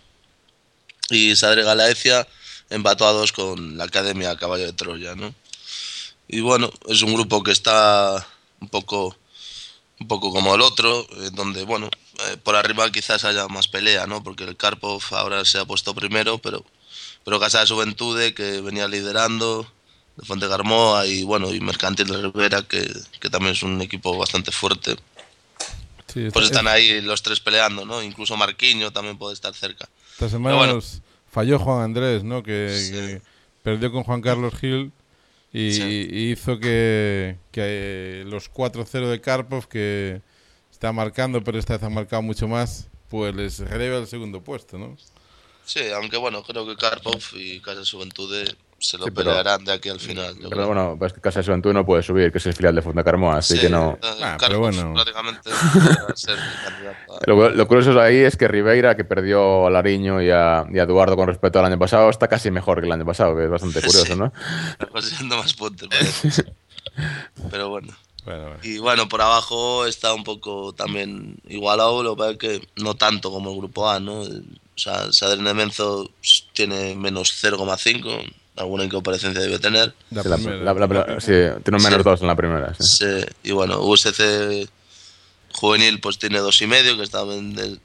Y 1.10 1.36
Sadre 1.36 1.62
Galaecia 1.62 2.26
empató 2.70 3.06
a 3.06 3.12
2 3.12 3.32
con 3.32 3.76
la 3.76 3.84
Academia 3.84 4.34
Caballo 4.36 4.64
de 4.64 4.72
Troya, 4.72 5.14
¿no? 5.14 5.34
Y 6.32 6.40
bueno, 6.40 6.72
es 6.88 7.02
un 7.02 7.12
grupo 7.12 7.42
que 7.42 7.52
está 7.52 8.26
un 8.58 8.68
poco, 8.68 9.14
un 10.00 10.08
poco 10.08 10.32
como 10.32 10.54
el 10.54 10.62
otro, 10.62 11.02
eh, 11.02 11.30
donde, 11.34 11.64
bueno, 11.64 11.90
eh, 12.26 12.38
por 12.42 12.56
arriba 12.56 12.90
quizás 12.90 13.24
haya 13.24 13.48
más 13.48 13.68
pelea, 13.68 14.06
¿no? 14.06 14.24
Porque 14.24 14.44
el 14.44 14.56
Karpov 14.56 15.02
ahora 15.10 15.44
se 15.44 15.58
ha 15.58 15.66
puesto 15.66 15.94
primero, 15.94 16.38
pero, 16.38 16.64
pero 17.22 17.38
Casa 17.38 17.60
de 17.60 17.66
Juventude, 17.66 18.32
que 18.32 18.62
venía 18.62 18.88
liderando, 18.88 19.70
de 20.16 20.24
Fuente 20.24 20.48
Garmoa 20.48 21.06
y, 21.06 21.22
bueno, 21.22 21.52
y 21.52 21.60
Mercantil 21.60 22.06
de 22.06 22.22
Rivera, 22.22 22.62
que, 22.62 22.90
que 23.20 23.28
también 23.28 23.52
es 23.52 23.62
un 23.62 23.82
equipo 23.82 24.16
bastante 24.16 24.52
fuerte. 24.52 24.96
pues 26.32 26.46
están 26.46 26.66
ahí 26.66 27.02
los 27.02 27.20
tres 27.20 27.40
peleando, 27.40 27.84
¿no? 27.84 28.02
Incluso 28.02 28.38
Marquiño 28.38 28.90
también 28.90 29.18
puede 29.18 29.34
estar 29.34 29.52
cerca. 29.54 29.86
Esta 30.14 30.30
semana 30.30 30.78
falló 31.30 31.58
Juan 31.58 31.82
Andrés, 31.82 32.24
¿no? 32.24 32.42
Que, 32.42 33.20
perdió 33.62 33.92
con 33.92 34.02
Juan 34.02 34.22
Carlos 34.22 34.54
Gil 34.58 34.92
y, 35.52 36.30
hizo 36.30 36.58
que, 36.58 37.36
que 37.50 38.24
los 38.26 38.50
4-0 38.50 39.10
de 39.10 39.20
Karpov, 39.20 39.68
que 39.68 40.22
está 40.70 40.92
marcando, 40.92 41.44
pero 41.44 41.58
esta 41.58 41.74
vez 41.74 41.82
ha 41.82 41.90
marcado 41.90 42.22
mucho 42.22 42.48
más, 42.48 42.88
pues 43.08 43.34
les 43.34 43.58
releva 43.58 43.98
el 43.98 44.06
segundo 44.06 44.42
puesto, 44.42 44.78
¿no? 44.78 44.96
Sí, 45.64 45.80
aunque 45.94 46.16
bueno, 46.16 46.42
creo 46.42 46.66
que 46.66 46.76
Karpov 46.76 47.20
y 47.34 47.60
Casa 47.60 47.82
Juventude 47.88 48.56
se 48.82 48.98
lo 48.98 49.06
pelearán 49.06 49.64
de 49.64 49.72
aquí 49.72 49.88
al 49.88 50.00
final. 50.00 50.36
Pero 50.48 50.66
bueno, 50.66 50.96
pues 50.98 51.12
que 51.12 51.20
Casa 51.20 51.40
de 51.40 51.46
Juventud 51.46 51.72
no 51.72 51.86
puede 51.86 52.02
subir, 52.02 52.32
que 52.32 52.38
es 52.38 52.46
el 52.46 52.52
filial 52.52 52.74
de 52.74 52.82
Fonda 52.82 53.04
Carmoa, 53.04 53.36
así 53.36 53.58
que 53.58 53.70
no. 53.70 53.92
Eh, 54.02 54.06
ah, 54.22 54.36
pero 54.40 54.58
bueno. 54.58 54.92
prácticamente 54.92 55.50
ser 56.14 56.36
lo, 57.26 57.50
lo, 57.50 57.68
curioso 57.68 57.98
ahí 58.00 58.16
es 58.16 58.36
que 58.36 58.48
Ribeira, 58.48 58.96
que 58.96 59.04
perdió 59.04 59.66
a 59.66 59.70
Lariño 59.70 60.20
y 60.20 60.30
a, 60.30 60.66
y 60.72 60.80
a, 60.80 60.82
Eduardo 60.82 61.16
con 61.16 61.28
respecto 61.28 61.60
al 61.60 61.66
año 61.66 61.78
pasado, 61.78 62.10
está 62.10 62.26
casi 62.26 62.50
mejor 62.50 62.80
que 62.80 62.86
el 62.86 62.92
año 62.92 63.06
pasado, 63.06 63.36
que 63.36 63.44
es 63.44 63.50
bastante 63.50 63.80
curioso, 63.86 64.16
¿no? 64.16 64.32
Está 64.80 65.00
siendo 65.00 65.36
más 65.36 65.54
puntos, 65.54 65.88
pero 67.50 67.68
bueno. 67.68 67.94
Y 68.62 68.78
bueno, 68.78 69.08
por 69.08 69.20
abajo 69.20 69.86
está 69.86 70.14
un 70.14 70.22
poco 70.22 70.72
también 70.72 71.36
igualado, 71.48 72.02
lo 72.02 72.16
que 72.16 72.38
que 72.38 72.68
no 72.76 72.94
tanto 72.94 73.30
como 73.30 73.50
el 73.50 73.56
grupo 73.56 73.88
A, 73.88 74.00
¿no? 74.00 74.20
O 74.22 74.78
sea, 74.78 75.12
Sadrine 75.12 75.54
Menzo 75.54 76.10
tiene 76.52 76.94
menos 76.94 77.32
0,5 77.42 78.32
alguna 78.56 78.84
incomparecencia 78.84 79.40
debe 79.40 79.58
tener. 79.58 79.94
sí, 81.20 81.32
tiene 81.62 81.76
un 81.76 81.82
menos 81.82 82.04
dos 82.04 82.20
en 82.20 82.26
la 82.26 82.36
primera. 82.36 82.74
Sí. 82.74 83.06
y 83.42 83.52
bueno, 83.52 83.80
USC 83.80 84.68
juvenil 85.52 86.00
pues 86.00 86.18
tiene 86.18 86.38
dos 86.38 86.60
y 86.62 86.66
medio, 86.66 86.96
que 86.96 87.02
está 87.02 87.20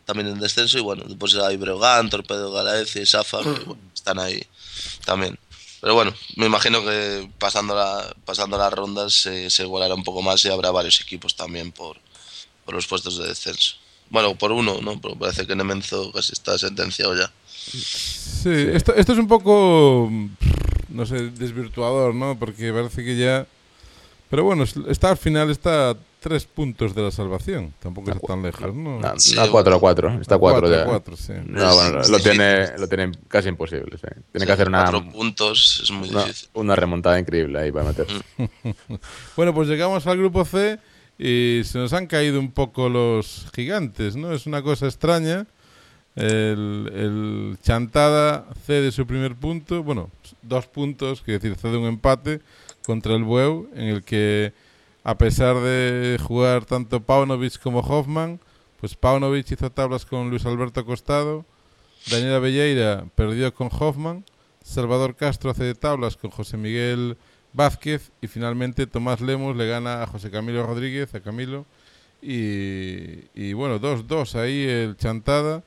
también 0.05 0.27
en 0.27 0.39
descenso, 0.39 0.77
y 0.77 0.81
bueno, 0.81 1.03
después 1.05 1.35
hay 1.35 1.57
Breogán, 1.57 2.09
Torpedo 2.09 2.51
Galaecia 2.51 3.01
y 3.01 3.05
Safa, 3.05 3.43
que 3.43 3.75
están 3.93 4.19
ahí 4.19 4.41
también. 5.05 5.37
Pero 5.81 5.93
bueno, 5.93 6.13
me 6.37 6.47
imagino 6.47 6.83
que 6.83 7.29
pasando, 7.37 7.75
la, 7.75 8.15
pasando 8.25 8.57
las 8.57 8.73
rondas 8.73 9.13
se, 9.13 9.49
se 9.49 9.63
igualará 9.63 9.93
un 9.93 10.03
poco 10.03 10.21
más 10.21 10.43
y 10.43 10.49
habrá 10.49 10.71
varios 10.71 10.99
equipos 11.01 11.35
también 11.35 11.71
por, 11.71 11.97
por 12.65 12.73
los 12.73 12.87
puestos 12.87 13.17
de 13.19 13.27
descenso. 13.27 13.75
Bueno, 14.09 14.35
por 14.35 14.51
uno, 14.51 14.79
¿no? 14.81 14.99
Pero 14.99 15.15
parece 15.15 15.45
que 15.45 15.55
Nemenzo 15.55 16.11
casi 16.11 16.33
está 16.33 16.57
sentenciado 16.57 17.15
ya. 17.15 17.31
Sí, 17.71 18.49
Esto, 18.73 18.95
esto 18.95 19.13
es 19.13 19.19
un 19.19 19.27
poco, 19.27 20.09
no 20.89 21.05
sé, 21.05 21.29
desvirtuador, 21.31 22.15
¿no? 22.15 22.37
Porque 22.37 22.71
parece 22.71 23.03
que 23.03 23.17
ya... 23.17 23.45
Pero 24.29 24.43
bueno, 24.43 24.63
está 24.63 25.09
al 25.09 25.17
final, 25.17 25.49
está 25.49 25.91
a 25.91 25.97
tres 26.19 26.45
puntos 26.45 26.93
de 26.93 27.01
la 27.01 27.11
salvación. 27.11 27.73
Tampoco 27.79 28.11
está 28.11 28.27
tan 28.27 28.41
lejos, 28.41 28.75
¿no? 28.75 28.99
No, 28.99 29.07
a 29.07 29.49
4 29.49 29.75
a 29.75 29.79
4. 29.79 30.21
Está 30.21 30.35
a 30.35 30.37
4 30.37 30.69
ya. 30.69 30.85
Cuatro, 30.85 31.15
sí. 31.15 31.33
No, 31.45 31.73
bueno, 31.75 32.01
lo 32.09 32.19
tiene, 32.19 32.77
lo 32.77 32.87
tiene 32.87 33.11
casi 33.27 33.49
imposible. 33.49 33.97
Sí. 33.97 34.07
Tiene 34.31 34.45
que 34.45 34.51
hacer 34.51 34.67
una. 34.67 34.83
Cuatro 34.83 35.09
puntos 35.09 35.81
es 35.83 35.91
muy 35.91 36.09
difícil. 36.09 36.49
Una 36.53 36.75
remontada 36.75 37.19
increíble 37.19 37.59
ahí 37.59 37.71
para 37.71 37.85
meter. 37.85 38.07
bueno, 39.37 39.53
pues 39.53 39.69
llegamos 39.69 40.05
al 40.07 40.17
grupo 40.17 40.43
C 40.43 40.79
y 41.17 41.61
se 41.63 41.77
nos 41.77 41.93
han 41.93 42.07
caído 42.07 42.39
un 42.39 42.51
poco 42.51 42.89
los 42.89 43.47
gigantes, 43.55 44.15
¿no? 44.15 44.33
Es 44.33 44.45
una 44.45 44.61
cosa 44.61 44.87
extraña 44.87 45.47
el, 46.17 47.57
Chantada 47.61 48.47
cede 48.65 48.91
su 48.91 49.05
primer 49.05 49.35
punto, 49.35 49.83
bueno, 49.83 50.09
dos 50.41 50.65
puntos, 50.67 51.21
quiere 51.21 51.39
decir, 51.39 51.57
cede 51.57 51.77
un 51.77 51.85
empate 51.85 52.41
contra 52.85 53.15
el 53.15 53.23
Bueu, 53.23 53.69
en 53.75 53.87
el 53.87 54.03
que 54.03 54.53
a 55.03 55.17
pesar 55.17 55.57
de 55.57 56.17
jugar 56.21 56.65
tanto 56.65 57.01
Paunovic 57.01 57.59
como 57.59 57.79
Hoffman, 57.79 58.39
pues 58.79 58.95
Paunovic 58.95 59.51
hizo 59.51 59.71
tablas 59.71 60.05
con 60.05 60.29
Luis 60.29 60.45
Alberto 60.45 60.85
Costado, 60.85 61.45
Daniela 62.09 62.39
Belleira 62.39 63.05
perdió 63.15 63.53
con 63.53 63.69
Hoffman, 63.71 64.25
Salvador 64.63 65.15
Castro 65.15 65.51
hace 65.51 65.75
tablas 65.75 66.17
con 66.17 66.31
José 66.31 66.57
Miguel 66.57 67.17
Vázquez 67.53 68.11
y 68.21 68.27
finalmente 68.27 68.87
Tomás 68.87 69.21
Lemos 69.21 69.55
le 69.55 69.67
gana 69.67 70.03
a 70.03 70.07
José 70.07 70.31
Camilo 70.31 70.65
Rodríguez, 70.65 71.13
a 71.13 71.19
Camilo, 71.19 71.65
y, 72.21 73.29
y 73.35 73.53
bueno, 73.53 73.79
2-2 73.79 74.35
ahí 74.35 74.63
el 74.63 74.97
Chantada 74.97 75.63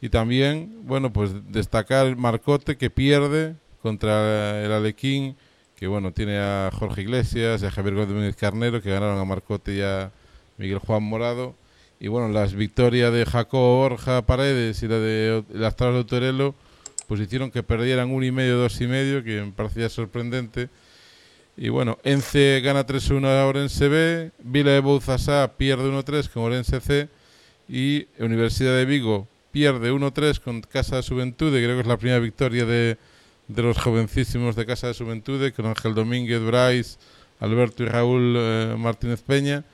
y 0.00 0.08
también, 0.08 0.82
bueno, 0.82 1.12
pues 1.12 1.30
destacar 1.50 2.16
Marcote 2.16 2.76
que 2.76 2.90
pierde 2.90 3.56
contra 3.82 4.62
el 4.62 4.72
Alequín, 4.72 5.36
que 5.74 5.86
bueno, 5.86 6.12
tiene 6.12 6.38
a 6.38 6.70
Jorge 6.72 7.02
Iglesias 7.02 7.62
a 7.62 7.70
Javier 7.70 7.94
Gómez 7.94 8.36
Carnero, 8.36 8.82
que 8.82 8.90
ganaron 8.90 9.18
a 9.18 9.24
Marcote 9.24 9.74
y 9.74 9.80
a 9.80 10.10
Miguel 10.58 10.78
Juan 10.78 11.02
Morado. 11.02 11.54
Y 11.98 12.08
bueno, 12.08 12.28
las 12.28 12.54
victorias 12.54 13.12
de 13.12 13.24
Jacobo 13.24 13.78
Borja 13.78 14.22
Paredes 14.26 14.82
y 14.82 14.88
la 14.88 14.98
de 14.98 15.44
las 15.52 15.76
de 15.76 16.04
Torello, 16.04 16.54
pues 17.08 17.20
hicieron 17.20 17.50
que 17.50 17.62
perdieran 17.62 18.10
un 18.10 18.22
y 18.22 18.30
medio, 18.30 18.58
dos 18.58 18.78
y 18.80 18.86
medio, 18.86 19.24
que 19.24 19.42
me 19.42 19.52
parecía 19.52 19.88
sorprendente. 19.88 20.68
Y 21.56 21.70
bueno, 21.70 21.98
Ence 22.04 22.60
gana 22.62 22.86
3-1 22.86 23.26
a 23.26 23.46
Orense 23.46 23.88
B, 23.88 24.30
Vila 24.40 24.72
de 24.72 24.80
Bouzasá 24.80 25.52
pierde 25.56 25.90
1-3 25.90 26.28
con 26.28 26.42
Orense 26.42 26.80
C 26.80 27.08
y 27.66 28.08
Universidad 28.18 28.76
de 28.76 28.84
Vigo 28.84 29.26
pierde 29.56 29.90
1-3 29.90 30.38
con 30.38 30.60
Casa 30.60 30.96
de 30.96 31.02
Juventude, 31.02 31.64
creo 31.64 31.76
que 31.76 31.80
es 31.80 31.86
la 31.86 31.96
primera 31.96 32.18
victoria 32.18 32.66
de, 32.66 32.98
de 33.48 33.62
los 33.62 33.78
jovencísimos 33.78 34.54
de 34.54 34.66
Casa 34.66 34.88
de 34.88 34.92
Juventude, 34.92 35.54
con 35.54 35.64
Ángel 35.64 35.94
Domínguez, 35.94 36.42
Bryce, 36.42 36.98
Alberto 37.40 37.82
y 37.82 37.86
Raúl 37.86 38.34
eh, 38.36 38.74
Martínez 38.76 39.22
Peña. 39.22 39.64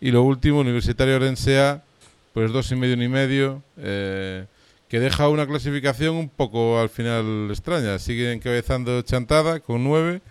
Y 0.00 0.10
lo 0.10 0.22
último, 0.22 0.60
Universitario 0.60 1.16
Orense 1.16 1.60
A, 1.60 1.84
pues 2.32 2.50
dos 2.50 2.72
y 2.72 2.76
medio 2.76 2.94
y 2.94 3.08
medio, 3.08 3.62
eh, 3.76 4.46
que 4.88 5.00
deja 5.00 5.28
una 5.28 5.46
clasificación 5.46 6.16
un 6.16 6.30
poco 6.30 6.80
al 6.80 6.88
final 6.88 7.48
extraña. 7.50 7.98
Sigue 7.98 8.32
encabezando 8.32 9.02
Chantada 9.02 9.60
con 9.60 9.84
9, 9.84 10.22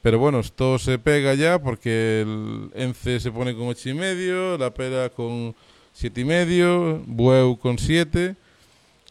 pero 0.00 0.18
bueno, 0.18 0.40
todo 0.56 0.78
se 0.78 0.98
pega 0.98 1.34
ya 1.34 1.58
porque 1.58 2.22
el 2.22 2.70
Ence 2.74 3.20
se 3.20 3.30
pone 3.30 3.54
con 3.54 3.68
ocho 3.68 3.90
y 3.90 3.92
medio, 3.92 4.56
la 4.56 4.72
Pera 4.72 5.10
con 5.10 5.54
siete 5.92 6.20
y 6.22 6.24
medio, 6.24 7.02
Bueu 7.06 7.58
con 7.58 7.78
7 7.78 8.36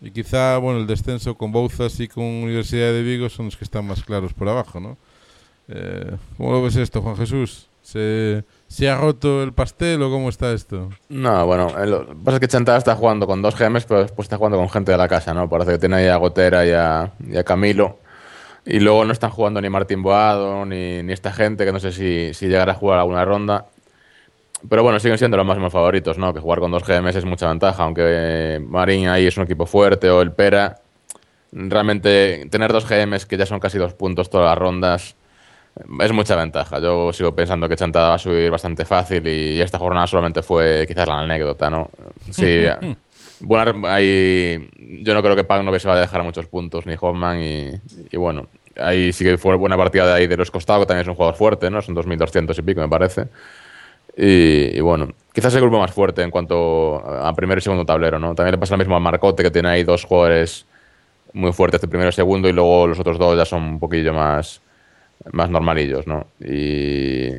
y 0.02 0.12
quizá 0.12 0.58
bueno 0.58 0.80
el 0.80 0.88
descenso 0.88 1.36
con 1.36 1.52
Bouzas 1.52 2.00
y 2.00 2.08
con 2.08 2.24
Universidad 2.24 2.94
de 2.94 3.04
Vigo 3.04 3.30
son 3.30 3.46
los 3.46 3.58
que 3.58 3.66
están 3.66 3.86
más 3.86 4.04
claros 4.04 4.34
por 4.34 4.48
abajo, 4.48 4.80
¿no? 4.80 4.98
Eh, 5.68 6.16
¿Cómo 6.38 6.54
lo 6.54 6.64
ves 6.64 6.78
esto, 6.78 7.02
Juan 7.02 7.18
Jesús? 7.18 7.68
¿Se, 7.82 8.44
¿Se 8.68 8.90
ha 8.90 8.98
roto 8.98 9.44
el 9.44 9.54
pastel 9.54 10.02
o 10.02 10.10
cómo 10.10 10.30
está 10.30 10.52
esto? 10.54 10.90
No, 11.10 11.46
bueno, 11.46 11.74
eh, 11.78 11.88
lo 11.88 12.08
que 12.08 12.16
pasa 12.16 12.38
es 12.38 12.40
que 12.40 12.48
Chantada 12.48 12.78
está 12.78 12.96
jugando 12.96 13.28
con 13.28 13.42
dos 13.42 13.58
GMs, 13.58 13.86
pero 13.86 14.02
después 14.02 14.26
está 14.26 14.38
jugando 14.38 14.58
con 14.58 14.70
gente 14.70 14.92
de 14.92 14.98
la 14.98 15.08
casa, 15.08 15.34
¿no? 15.34 15.50
Parece 15.50 15.72
que 15.72 15.80
tiene 15.80 15.98
ahí 15.98 16.08
a 16.08 16.18
Gotera 16.18 16.66
y 16.66 16.72
a, 16.72 17.12
y 17.28 17.38
a 17.38 17.44
Camilo. 17.44 18.00
Y 18.66 18.80
luego 18.80 19.06
no 19.06 19.14
están 19.14 19.32
jugando 19.32 19.62
ni 19.62 19.70
Martín 19.70 20.04
Boado 20.04 20.66
ni, 20.66 21.02
ni 21.04 21.14
esta 21.14 21.32
gente, 21.32 21.66
que 21.66 21.72
no 21.72 21.80
sé 21.80 21.92
si, 21.92 22.34
si 22.34 22.48
llegará 22.48 22.74
a 22.74 22.76
jugar 22.76 23.00
alguna 23.00 23.26
ronda. 23.26 23.66
Pero 24.68 24.84
bueno, 24.84 25.00
siguen 25.00 25.18
siendo 25.18 25.38
los 25.38 25.46
máximos 25.46 25.72
favoritos, 25.72 26.18
¿no? 26.18 26.34
Que 26.34 26.40
jugar 26.40 26.60
con 26.60 26.72
dos 26.72 26.84
GMs 26.86 27.16
es 27.16 27.26
mucha 27.26 27.48
ventaja, 27.48 27.84
aunque 27.84 28.02
eh, 28.06 28.60
Marín 28.60 29.08
ahí 29.08 29.26
es 29.26 29.38
un 29.38 29.44
equipo 29.44 29.66
fuerte 29.66 30.10
o 30.10 30.22
el 30.22 30.32
Pera. 30.32 30.82
Realmente 31.52 32.48
tener 32.52 32.74
dos 32.74 32.88
GMs 32.88 33.26
que 33.26 33.38
ya 33.38 33.46
son 33.46 33.60
casi 33.60 33.78
dos 33.78 33.94
puntos 33.94 34.30
todas 34.30 34.50
las 34.50 34.58
rondas 34.58 35.16
es 36.00 36.12
mucha 36.12 36.36
ventaja. 36.36 36.80
Yo 36.80 37.14
sigo 37.14 37.34
pensando 37.34 37.70
que 37.70 37.76
Chantada 37.76 38.10
va 38.10 38.16
a 38.16 38.20
subir 38.20 38.52
bastante 38.52 38.86
fácil 38.86 39.26
y 39.28 39.62
esta 39.62 39.78
jornada 39.78 40.08
solamente 40.08 40.42
fue 40.42 40.86
quizás 40.88 41.08
la 41.08 41.20
anécdota, 41.20 41.70
¿no? 41.70 41.90
Sí, 42.32 42.66
bueno, 43.40 43.88
ahí, 43.88 44.70
yo 45.02 45.14
no 45.14 45.22
creo 45.22 45.36
que 45.36 45.44
Pag 45.44 45.64
no 45.64 45.78
se 45.78 45.88
va 45.88 45.96
a 45.96 46.00
dejar 46.00 46.24
muchos 46.24 46.48
puntos, 46.48 46.86
ni 46.86 46.96
Hoffman, 47.00 47.42
y, 47.42 47.72
y, 48.12 48.18
bueno, 48.18 48.48
ahí 48.78 49.14
sí 49.14 49.24
que 49.24 49.38
fue 49.38 49.56
buena 49.56 49.78
partida 49.78 50.06
de 50.08 50.14
ahí 50.14 50.28
de 50.28 50.38
los 50.38 50.52
costados, 50.52 50.84
que 50.84 50.88
también 50.88 51.04
es 51.04 51.08
un 51.08 51.16
jugador 51.16 51.36
fuerte, 51.36 51.70
¿no? 51.70 51.82
Son 51.82 51.96
2.200 51.96 52.58
y 52.58 52.62
pico, 52.62 52.82
me 52.82 52.90
parece. 52.90 53.28
Y, 54.18 54.78
y, 54.78 54.82
bueno, 54.82 55.10
quizás 55.34 55.54
el 55.56 55.62
grupo 55.62 55.80
más 55.80 55.92
fuerte 55.92 56.22
en 56.24 56.32
cuanto 56.32 56.98
a 56.98 57.34
primero 57.34 57.60
y 57.60 57.62
segundo 57.62 57.86
tablero, 57.86 58.20
¿no? 58.20 58.36
También 58.36 58.54
le 58.54 58.58
pasa 58.58 58.76
lo 58.76 58.80
mismo 58.80 58.96
a 58.96 59.00
Marcote, 59.00 59.44
que 59.44 59.52
tiene 59.52 59.70
ahí 59.70 59.84
dos 59.84 60.04
jugadores 60.04 60.66
muy 61.34 61.54
fuertes 61.54 61.82
de 61.82 61.88
primero 61.88 62.10
y 62.10 62.14
segundo, 62.14 62.50
y 62.50 62.54
luego 62.54 62.88
los 62.88 63.00
otros 63.00 63.18
dos 63.18 63.38
ya 63.38 63.46
son 63.46 63.64
un 63.64 63.80
poquillo 63.80 64.14
más 64.14 64.62
más 65.32 65.50
normalillos, 65.50 66.08
¿no? 66.08 66.28
Y, 66.40 67.30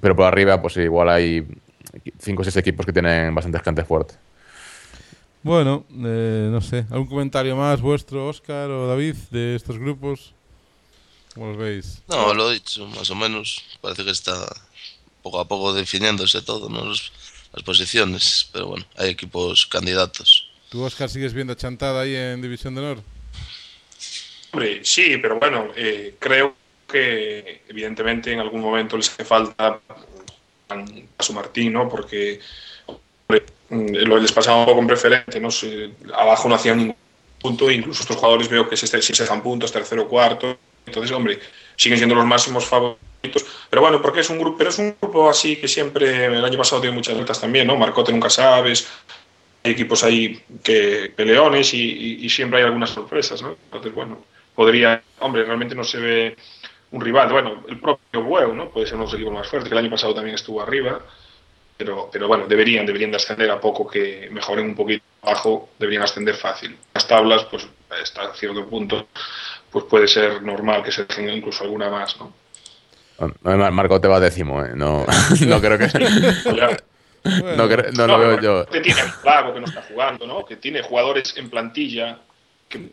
pero 0.00 0.14
por 0.14 0.26
arriba, 0.26 0.60
pues 0.60 0.76
igual 0.76 1.08
hay 1.08 1.46
cinco 2.18 2.42
o 2.42 2.44
seis 2.44 2.56
equipos 2.56 2.84
que 2.84 2.92
tienen 2.92 3.34
bastante 3.34 3.58
gente 3.60 3.84
fuerte. 3.84 4.14
Bueno, 5.42 5.84
eh, 5.90 6.48
no 6.50 6.60
sé, 6.60 6.86
¿algún 6.90 7.06
comentario 7.06 7.56
más 7.56 7.80
vuestro, 7.80 8.28
Oscar 8.28 8.68
o 8.70 8.86
David, 8.86 9.14
de 9.30 9.54
estos 9.54 9.78
grupos? 9.78 10.34
¿Cómo 11.34 11.48
los 11.48 11.56
veis? 11.56 12.02
No, 12.08 12.34
lo 12.34 12.50
he 12.50 12.54
dicho, 12.54 12.86
más 12.88 13.10
o 13.10 13.14
menos. 13.14 13.78
Parece 13.80 14.04
que 14.04 14.10
está 14.10 14.32
poco 15.26 15.40
a 15.40 15.48
poco 15.48 15.72
definiéndose 15.74 16.40
todo, 16.42 16.68
¿no? 16.68 16.84
Los, 16.84 17.12
las 17.52 17.64
posiciones, 17.64 18.48
pero 18.52 18.68
bueno, 18.68 18.86
hay 18.96 19.10
equipos 19.10 19.66
candidatos. 19.66 20.48
¿Tú, 20.68 20.84
Oscar, 20.84 21.10
sigues 21.10 21.34
viendo 21.34 21.54
chantada 21.54 22.02
ahí 22.02 22.14
en 22.14 22.40
División 22.40 22.76
de 22.76 22.80
Honor? 22.80 23.02
Hombre, 24.52 24.84
sí, 24.84 25.18
pero 25.20 25.40
bueno, 25.40 25.72
eh, 25.74 26.14
creo 26.20 26.54
que 26.88 27.62
evidentemente 27.68 28.32
en 28.32 28.38
algún 28.38 28.60
momento 28.60 28.96
les 28.96 29.10
hace 29.10 29.24
falta 29.24 29.80
a 30.68 31.22
su 31.22 31.32
Martín, 31.32 31.72
¿no? 31.72 31.88
Porque 31.88 32.38
hombre, 32.86 33.44
lo 34.06 34.18
les 34.18 34.30
pasaba 34.30 34.60
un 34.60 34.66
poco 34.66 34.80
en 34.80 34.86
preferente, 34.86 35.40
¿no? 35.40 35.50
Se, 35.50 35.90
abajo 36.14 36.48
no 36.48 36.54
hacían 36.54 36.78
ningún 36.78 36.96
punto, 37.40 37.68
incluso 37.68 38.02
estos 38.02 38.16
jugadores 38.16 38.48
veo 38.48 38.68
que 38.68 38.76
si 38.76 38.86
se, 38.86 39.02
se 39.02 39.22
dejan 39.24 39.42
puntos, 39.42 39.72
tercero, 39.72 40.06
cuarto, 40.06 40.56
entonces, 40.86 41.10
hombre, 41.10 41.40
siguen 41.76 41.98
siendo 41.98 42.14
los 42.14 42.24
máximos 42.24 42.64
favoritos, 42.64 43.44
pero 43.70 43.82
bueno, 43.82 44.00
porque 44.02 44.20
es 44.20 44.30
un 44.30 44.38
grupo, 44.38 44.58
pero 44.58 44.70
es 44.70 44.78
un 44.78 44.96
grupo 45.00 45.28
así 45.28 45.56
que 45.56 45.68
siempre, 45.68 46.26
el 46.26 46.44
año 46.44 46.58
pasado 46.58 46.80
tiene 46.80 46.96
muchas 46.96 47.14
vueltas 47.14 47.40
también, 47.40 47.66
¿no? 47.66 47.76
Marcote 47.76 48.12
nunca 48.12 48.30
sabes, 48.30 48.88
hay 49.62 49.72
equipos 49.72 50.04
ahí 50.04 50.40
que 50.62 51.12
peleones 51.14 51.74
y, 51.74 51.82
y, 51.82 52.24
y 52.24 52.30
siempre 52.30 52.60
hay 52.60 52.64
algunas 52.64 52.90
sorpresas, 52.90 53.42
¿no? 53.42 53.56
Entonces, 53.64 53.94
bueno, 53.94 54.24
podría, 54.54 55.02
hombre, 55.20 55.44
realmente 55.44 55.74
no 55.74 55.84
se 55.84 55.98
ve 55.98 56.36
un 56.92 57.00
rival, 57.00 57.30
bueno, 57.30 57.64
el 57.68 57.78
propio 57.78 58.22
Bueu, 58.22 58.54
¿no? 58.54 58.70
Puede 58.70 58.86
ser 58.86 58.96
uno 58.96 59.04
de 59.04 59.12
los 59.12 59.14
equipos 59.14 59.34
más 59.34 59.48
fuertes, 59.48 59.68
que 59.68 59.74
el 59.74 59.84
año 59.84 59.90
pasado 59.90 60.14
también 60.14 60.34
estuvo 60.34 60.62
arriba, 60.62 61.00
pero, 61.76 62.08
pero 62.10 62.26
bueno, 62.26 62.46
deberían, 62.46 62.86
deberían 62.86 63.10
de 63.10 63.18
ascender 63.18 63.50
a 63.50 63.60
poco 63.60 63.86
que 63.86 64.28
mejoren 64.30 64.66
un 64.66 64.74
poquito 64.74 65.04
abajo, 65.22 65.70
deberían 65.78 66.04
ascender 66.04 66.34
fácil. 66.34 66.76
Las 66.94 67.06
tablas, 67.06 67.44
pues 67.44 67.68
hasta 67.90 68.32
cierto 68.34 68.66
punto, 68.66 69.08
pues 69.76 69.84
puede 69.90 70.08
ser 70.08 70.42
normal 70.42 70.82
que 70.82 70.90
se 70.90 71.04
dejen 71.04 71.28
incluso 71.28 71.62
alguna 71.62 71.90
más, 71.90 72.16
¿no? 72.18 72.32
Marco 73.70 74.00
te 74.00 74.08
va 74.08 74.18
décimo, 74.18 74.64
¿eh? 74.64 74.70
No, 74.74 75.04
no 75.46 75.60
creo 75.60 75.76
que... 75.76 75.86
No, 77.58 77.68
creo, 77.68 77.92
no, 77.92 78.06
lo 78.06 78.18
veo 78.18 78.40
yo. 78.40 78.64
Que 78.64 78.80
tiene 78.80 79.02
Lago 79.22 79.52
que 79.52 79.60
no 79.60 79.66
está 79.66 79.82
jugando, 79.82 80.26
¿no? 80.26 80.46
Que 80.46 80.56
tiene 80.56 80.80
jugadores 80.80 81.36
en 81.36 81.50
plantilla 81.50 82.20
que 82.70 82.90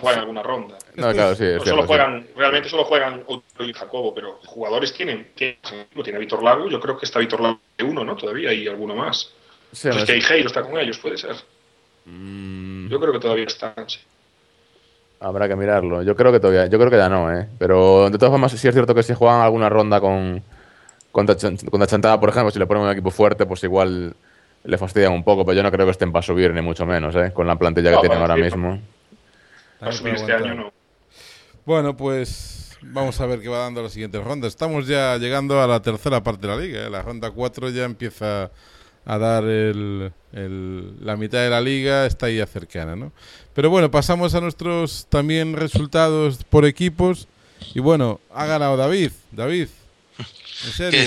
jugar 0.00 0.14
en 0.14 0.20
alguna 0.20 0.42
ronda. 0.42 0.78
No, 0.94 1.12
claro, 1.12 1.34
sí, 1.34 1.44
no 1.44 1.62
solo 1.62 1.86
juegan, 1.86 2.26
realmente 2.34 2.70
solo 2.70 2.84
juegan 2.84 3.22
Otto 3.26 3.62
y 3.62 3.74
Jacobo, 3.74 4.14
pero 4.14 4.40
jugadores 4.46 4.94
tienen, 4.94 5.28
tiene, 5.34 5.58
tiene 6.02 6.18
Víctor 6.20 6.42
Lago, 6.42 6.70
yo 6.70 6.80
creo 6.80 6.96
que 6.96 7.04
está 7.04 7.18
Víctor 7.18 7.42
Lago 7.42 7.60
de 7.76 7.84
uno, 7.84 8.02
¿no? 8.02 8.16
Todavía 8.16 8.48
hay 8.48 8.66
alguno 8.66 8.96
más. 8.96 9.30
Sí, 9.72 9.88
pues 9.88 9.96
es 9.98 10.04
que 10.06 10.12
Heijeiro 10.14 10.46
está 10.46 10.62
con 10.62 10.78
ellos, 10.78 10.96
puede 10.96 11.18
ser. 11.18 11.36
Mm. 12.06 12.88
Yo 12.88 12.98
creo 12.98 13.12
que 13.12 13.20
todavía 13.20 13.44
están, 13.44 13.74
sí. 13.86 13.98
Habrá 15.24 15.48
que 15.48 15.56
mirarlo. 15.56 16.02
Yo 16.02 16.14
creo 16.14 16.30
que 16.30 16.38
todavía, 16.38 16.66
yo 16.66 16.78
creo 16.78 16.90
que 16.90 16.98
ya 16.98 17.08
no, 17.08 17.32
¿eh? 17.34 17.48
Pero 17.58 18.10
de 18.10 18.18
todas 18.18 18.30
formas 18.30 18.52
sí 18.52 18.68
es 18.68 18.74
cierto 18.74 18.94
que 18.94 19.02
si 19.02 19.14
juegan 19.14 19.40
alguna 19.40 19.70
ronda 19.70 19.98
con 19.98 20.42
contra, 21.10 21.34
contra 21.34 21.86
Chantada, 21.86 22.20
por 22.20 22.28
ejemplo, 22.28 22.50
si 22.50 22.58
le 22.58 22.66
ponen 22.66 22.82
un 22.82 22.90
equipo 22.90 23.10
fuerte, 23.10 23.46
pues 23.46 23.64
igual 23.64 24.14
le 24.64 24.78
fastidian 24.78 25.12
un 25.14 25.24
poco, 25.24 25.46
pero 25.46 25.56
yo 25.56 25.62
no 25.62 25.70
creo 25.70 25.86
que 25.86 25.92
estén 25.92 26.12
para 26.12 26.22
subir 26.22 26.52
ni 26.52 26.60
mucho 26.60 26.84
menos, 26.84 27.16
¿eh? 27.16 27.32
Con 27.32 27.46
la 27.46 27.56
plantilla 27.56 27.90
no, 27.90 28.02
que 28.02 28.08
tienen 28.08 28.20
ahora 28.20 28.36
mismo. 28.36 28.78
Va 29.82 29.88
a 29.88 29.92
subir 29.92 30.14
este 30.14 30.32
año 30.32 30.54
no. 30.54 30.72
Bueno, 31.64 31.96
pues 31.96 32.76
vamos 32.82 33.18
a 33.18 33.24
ver 33.24 33.40
qué 33.40 33.48
va 33.48 33.60
dando 33.60 33.82
la 33.82 33.88
siguiente 33.88 34.20
ronda. 34.20 34.46
Estamos 34.46 34.86
ya 34.86 35.16
llegando 35.16 35.62
a 35.62 35.66
la 35.66 35.80
tercera 35.80 36.22
parte 36.22 36.46
de 36.46 36.54
la 36.54 36.60
liga. 36.60 36.86
¿eh? 36.86 36.90
La 36.90 37.00
ronda 37.00 37.30
4 37.30 37.70
ya 37.70 37.84
empieza 37.84 38.50
a 39.06 39.18
dar 39.18 39.44
el, 39.44 40.12
el, 40.32 40.94
la 41.04 41.16
mitad 41.16 41.38
de 41.38 41.50
la 41.50 41.60
liga, 41.60 42.06
está 42.06 42.26
ahí 42.26 42.44
cercana, 42.46 42.96
¿no? 42.96 43.12
Pero 43.54 43.70
bueno, 43.70 43.90
pasamos 43.90 44.34
a 44.34 44.40
nuestros 44.40 45.06
también 45.08 45.54
resultados 45.54 46.42
por 46.44 46.64
equipos. 46.64 47.28
Y 47.74 47.80
bueno, 47.80 48.20
ha 48.32 48.46
ganado 48.46 48.76
David. 48.76 49.12
David, 49.30 49.68
¿en 50.66 50.72
serio? 50.72 51.00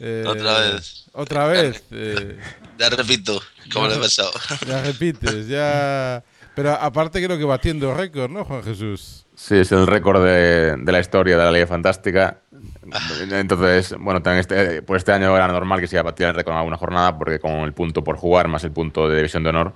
Eh, 0.00 0.24
otra 0.26 0.60
vez. 0.60 1.04
Otra 1.12 1.46
vez. 1.46 1.82
Eh, 1.90 2.38
ya 2.78 2.90
repito, 2.90 3.42
como 3.72 3.88
le 3.88 3.96
he 3.96 3.98
pasado. 3.98 4.30
Ya 4.66 4.82
repites, 4.82 5.48
ya... 5.48 6.22
Pero 6.54 6.72
aparte 6.72 7.24
creo 7.24 7.38
que 7.38 7.44
batiendo 7.44 7.94
récord, 7.94 8.30
¿no, 8.30 8.44
Juan 8.44 8.62
Jesús? 8.64 9.24
Sí, 9.34 9.56
es 9.56 9.70
el 9.70 9.86
récord 9.86 10.24
de, 10.24 10.76
de, 10.76 10.92
la 10.92 10.98
historia 10.98 11.36
de 11.38 11.44
la 11.44 11.52
Liga 11.52 11.68
Fantástica. 11.68 12.38
Entonces, 13.30 13.94
bueno, 13.98 14.22
también 14.22 14.40
este, 14.40 14.82
por 14.82 14.96
este 14.96 15.12
año 15.12 15.34
era 15.34 15.48
normal 15.48 15.80
que 15.80 15.86
se 15.86 15.96
iba 15.96 16.00
a 16.00 16.04
batir 16.04 16.26
el 16.26 16.34
récord 16.34 16.52
en 16.52 16.58
alguna 16.58 16.76
jornada, 16.76 17.16
porque 17.18 17.38
con 17.38 17.52
el 17.60 17.72
punto 17.72 18.02
por 18.04 18.16
jugar 18.16 18.48
más 18.48 18.64
el 18.64 18.72
punto 18.72 19.08
de 19.08 19.16
división 19.16 19.42
de 19.42 19.50
honor. 19.50 19.72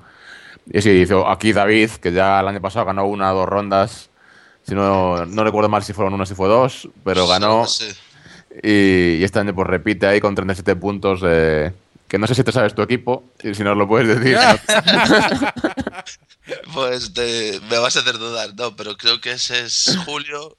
Y 0.72 0.80
sí, 0.80 0.90
hizo 0.90 1.28
aquí 1.28 1.52
David, 1.52 1.90
que 1.92 2.12
ya 2.12 2.40
el 2.40 2.48
año 2.48 2.60
pasado 2.60 2.86
ganó 2.86 3.06
una 3.06 3.32
o 3.32 3.36
dos 3.36 3.48
rondas. 3.48 4.10
Si 4.64 4.74
no, 4.74 5.26
no 5.26 5.44
recuerdo 5.44 5.68
mal 5.68 5.82
si 5.82 5.92
fueron 5.92 6.14
una 6.14 6.22
o 6.22 6.26
si 6.26 6.34
fue 6.34 6.48
dos, 6.48 6.88
pero 7.04 7.26
ganó. 7.26 7.66
Sí, 7.66 7.90
sí. 7.90 7.98
Y, 8.62 9.20
y, 9.20 9.24
este 9.24 9.40
año 9.40 9.54
pues 9.54 9.66
repite 9.66 10.06
ahí 10.06 10.20
con 10.20 10.34
37 10.34 10.76
puntos. 10.76 11.20
Eh, 11.24 11.72
que 12.12 12.18
no 12.18 12.26
sé 12.26 12.34
si 12.34 12.44
te 12.44 12.52
sabes 12.52 12.74
tu 12.74 12.82
equipo, 12.82 13.24
y 13.42 13.54
si 13.54 13.64
nos 13.64 13.74
lo 13.74 13.88
puedes 13.88 14.20
decir. 14.20 14.36
Pues 16.74 17.14
te, 17.14 17.60
me 17.70 17.78
vas 17.78 17.96
a 17.96 18.00
hacer 18.00 18.18
dudar, 18.18 18.54
no, 18.56 18.74
pero 18.76 18.96
creo 18.96 19.20
que 19.20 19.30
ese 19.30 19.60
es 19.60 19.96
Julio, 20.04 20.56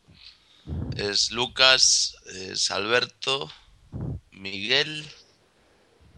es 0.95 1.31
Lucas, 1.31 2.12
es 2.25 2.71
Alberto, 2.71 3.49
Miguel, 4.31 5.05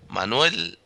Manuel, 0.08 0.80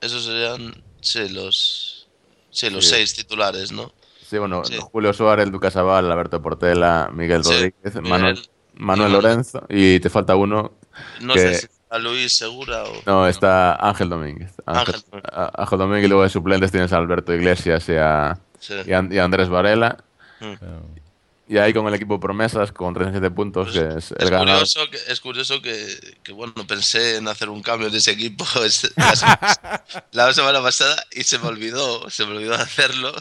esos 0.00 0.24
serían, 0.24 0.82
sí, 1.00 1.28
los, 1.28 2.08
sí, 2.50 2.70
los 2.70 2.84
sí. 2.84 2.90
seis 2.90 3.14
titulares, 3.14 3.72
¿no? 3.72 3.92
Sí, 4.28 4.38
bueno, 4.38 4.64
sí. 4.64 4.78
Julio 4.80 5.12
Suárez, 5.12 5.50
Lucas 5.50 5.76
Aval, 5.76 6.10
Alberto 6.10 6.40
Portela, 6.40 7.10
Miguel 7.12 7.44
Rodríguez, 7.44 7.94
Manuel, 8.02 8.34
Miguel, 8.34 8.50
Manuel 8.74 9.12
Lorenzo, 9.12 9.66
y 9.68 10.00
te 10.00 10.08
falta 10.08 10.36
uno. 10.36 10.72
No 11.20 11.34
que... 11.34 11.40
sé 11.40 11.54
si 11.54 11.66
a 11.90 11.98
Luis 11.98 12.34
Segura 12.34 12.84
o... 12.84 13.02
No, 13.04 13.28
está 13.28 13.74
Ángel 13.74 14.08
Domínguez. 14.08 14.50
Ángel, 14.64 14.94
Ángel. 15.12 15.50
Ángel 15.54 15.78
Domínguez 15.78 16.04
y 16.06 16.08
luego 16.08 16.22
de 16.22 16.30
suplentes 16.30 16.72
tienes 16.72 16.90
a 16.94 16.96
Alberto 16.96 17.34
Iglesias 17.34 17.86
y 17.90 17.96
a, 17.96 18.38
sí. 18.58 18.74
y 18.86 18.92
a, 18.92 19.06
y 19.10 19.18
a 19.18 19.24
Andrés 19.24 19.50
Varela. 19.50 20.02
Mm. 20.40 21.01
Y 21.48 21.58
ahí 21.58 21.72
con 21.74 21.86
el 21.88 21.94
equipo 21.94 22.18
promesas, 22.20 22.72
con 22.72 22.94
37 22.94 23.30
puntos, 23.34 23.70
Pues 23.72 23.78
que 23.78 23.98
es 23.98 24.10
el 24.12 24.24
es, 24.24 24.30
ganador. 24.30 24.54
curioso 24.54 24.90
que, 24.90 24.98
es 25.12 25.20
curioso 25.20 25.60
que, 25.60 26.16
que, 26.22 26.32
bueno, 26.32 26.54
pensé 26.66 27.16
en 27.16 27.28
hacer 27.28 27.48
un 27.48 27.62
cambio 27.62 27.90
de 27.90 27.98
ese 27.98 28.12
equipo 28.12 28.46
este- 28.64 28.90
la, 28.96 29.16
semana, 29.16 29.84
la 30.12 30.32
semana 30.32 30.62
pasada 30.62 31.04
y 31.12 31.24
se 31.24 31.38
me 31.38 31.48
olvidó, 31.48 32.08
se 32.10 32.24
me 32.26 32.36
olvidó 32.36 32.54
hacerlo 32.54 33.12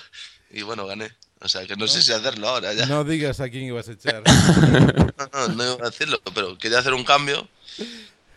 y 0.51 0.61
bueno, 0.61 0.85
gané. 0.85 1.11
O 1.43 1.47
sea, 1.47 1.65
que 1.65 1.75
no 1.75 1.87
sé 1.87 2.03
si 2.03 2.13
hacerlo 2.13 2.47
ahora 2.49 2.71
ya. 2.73 2.85
No 2.85 3.03
digas 3.03 3.39
a 3.39 3.49
quién 3.49 3.63
ibas 3.63 3.89
a 3.89 3.93
echar. 3.93 4.21
No, 5.33 5.47
no, 5.47 5.55
no 5.55 5.63
iba 5.75 5.87
a 5.87 5.89
decirlo, 5.89 6.19
pero 6.33 6.57
quería 6.57 6.79
hacer 6.79 6.93
un 6.93 7.03
cambio. 7.03 7.47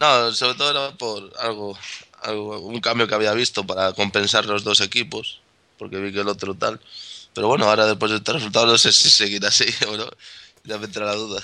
No, 0.01 0.33
sobre 0.33 0.55
todo 0.55 0.71
era 0.71 0.97
por 0.97 1.31
algo, 1.39 1.79
algo, 2.23 2.61
un 2.61 2.81
cambio 2.81 3.07
que 3.07 3.15
había 3.15 3.33
visto 3.33 3.67
para 3.67 3.93
compensar 3.93 4.45
los 4.47 4.65
dos 4.65 4.81
equipos, 4.81 5.41
porque 5.79 5.99
vi 5.99 6.13
que 6.13 6.21
el 6.21 6.29
otro 6.29 6.55
tal. 6.55 6.81
Pero 7.35 7.49
bueno, 7.49 7.65
ahora 7.67 7.87
después 7.87 8.11
de 8.13 8.19
este 8.19 8.33
resultado 8.33 8.67
no 8.67 8.79
sé 8.79 8.93
si 8.93 9.11
seguir 9.11 9.45
así 9.47 9.65
o 9.89 9.97
no. 9.97 10.07
Ya 10.65 10.79
me 10.79 10.87
entra 10.87 11.05
la 11.05 11.15
duda. 11.15 11.43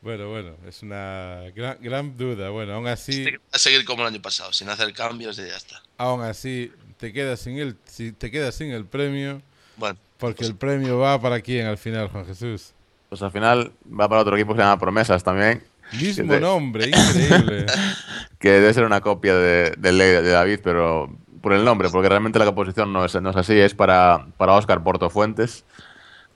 Bueno, 0.00 0.28
bueno, 0.28 0.54
es 0.66 0.82
una 0.82 1.40
gran, 1.56 1.76
gran 1.80 2.16
duda. 2.16 2.50
Bueno, 2.50 2.74
aún 2.74 2.86
así, 2.86 3.26
A 3.52 3.58
seguir 3.58 3.84
como 3.84 4.02
el 4.02 4.08
año 4.14 4.22
pasado, 4.22 4.52
sin 4.52 4.68
hacer 4.68 4.92
cambios 4.92 5.38
y 5.38 5.46
ya 5.48 5.56
está. 5.56 5.82
aún 5.96 6.22
así 6.22 6.70
te 6.98 7.12
quedas 7.12 7.40
sin 7.40 7.58
el, 7.58 7.76
si 7.84 8.12
te 8.12 8.30
quedas 8.30 8.54
sin 8.54 8.70
el 8.70 8.84
premio, 8.84 9.42
Bueno, 9.76 9.98
porque 10.18 10.44
el 10.44 10.54
premio 10.54 10.98
va 10.98 11.20
para 11.20 11.40
quién 11.40 11.66
al 11.66 11.78
final, 11.78 12.08
Juan 12.08 12.26
Jesús. 12.26 12.72
Pues 13.08 13.22
al 13.22 13.32
final 13.32 13.72
va 13.88 14.08
para 14.08 14.20
otro 14.20 14.36
equipo 14.36 14.52
que 14.52 14.58
se 14.58 14.64
llama 14.64 14.78
Promesas 14.78 15.24
también, 15.24 15.64
Mismo 15.98 16.32
de- 16.32 16.40
nombre, 16.40 16.88
increíble. 16.88 17.66
que 18.38 18.50
debe 18.50 18.72
ser 18.74 18.84
una 18.84 19.00
copia 19.00 19.34
de, 19.34 19.72
de 19.78 19.92
Ley 19.92 20.10
de 20.22 20.30
David, 20.30 20.60
pero 20.62 21.10
por 21.40 21.52
el 21.52 21.64
nombre, 21.64 21.88
porque 21.90 22.08
realmente 22.08 22.38
la 22.38 22.44
composición 22.44 22.92
no 22.92 23.04
es, 23.04 23.14
no 23.20 23.30
es 23.30 23.36
así, 23.36 23.58
es 23.58 23.74
para, 23.74 24.26
para 24.36 24.52
Oscar 24.54 24.82
Portofuentes, 24.82 25.64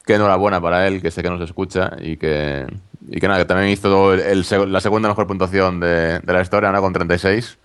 que 0.07 0.15
enhorabuena 0.15 0.61
para 0.61 0.87
él, 0.89 1.01
que 1.03 1.11
sé 1.11 1.23
que 1.23 1.31
nos 1.31 1.41
escucha 1.41 1.93
y 2.01 2.17
que, 2.17 2.67
y 3.09 3.21
que 3.21 3.29
nada, 3.29 3.39
que 3.41 3.45
también 3.47 3.69
hizo 3.71 3.89
todo 3.89 4.15
el- 4.15 4.21
el 4.21 4.45
seg- 4.45 4.67
la 4.69 4.81
segunda 4.81 5.09
mejor 5.09 5.27
puntuación 5.27 5.79
de, 5.81 6.19
de 6.21 6.33
la 6.33 6.41
historia, 6.43 6.73
¿no? 6.73 6.81
con 6.81 6.93
36. 6.93 7.59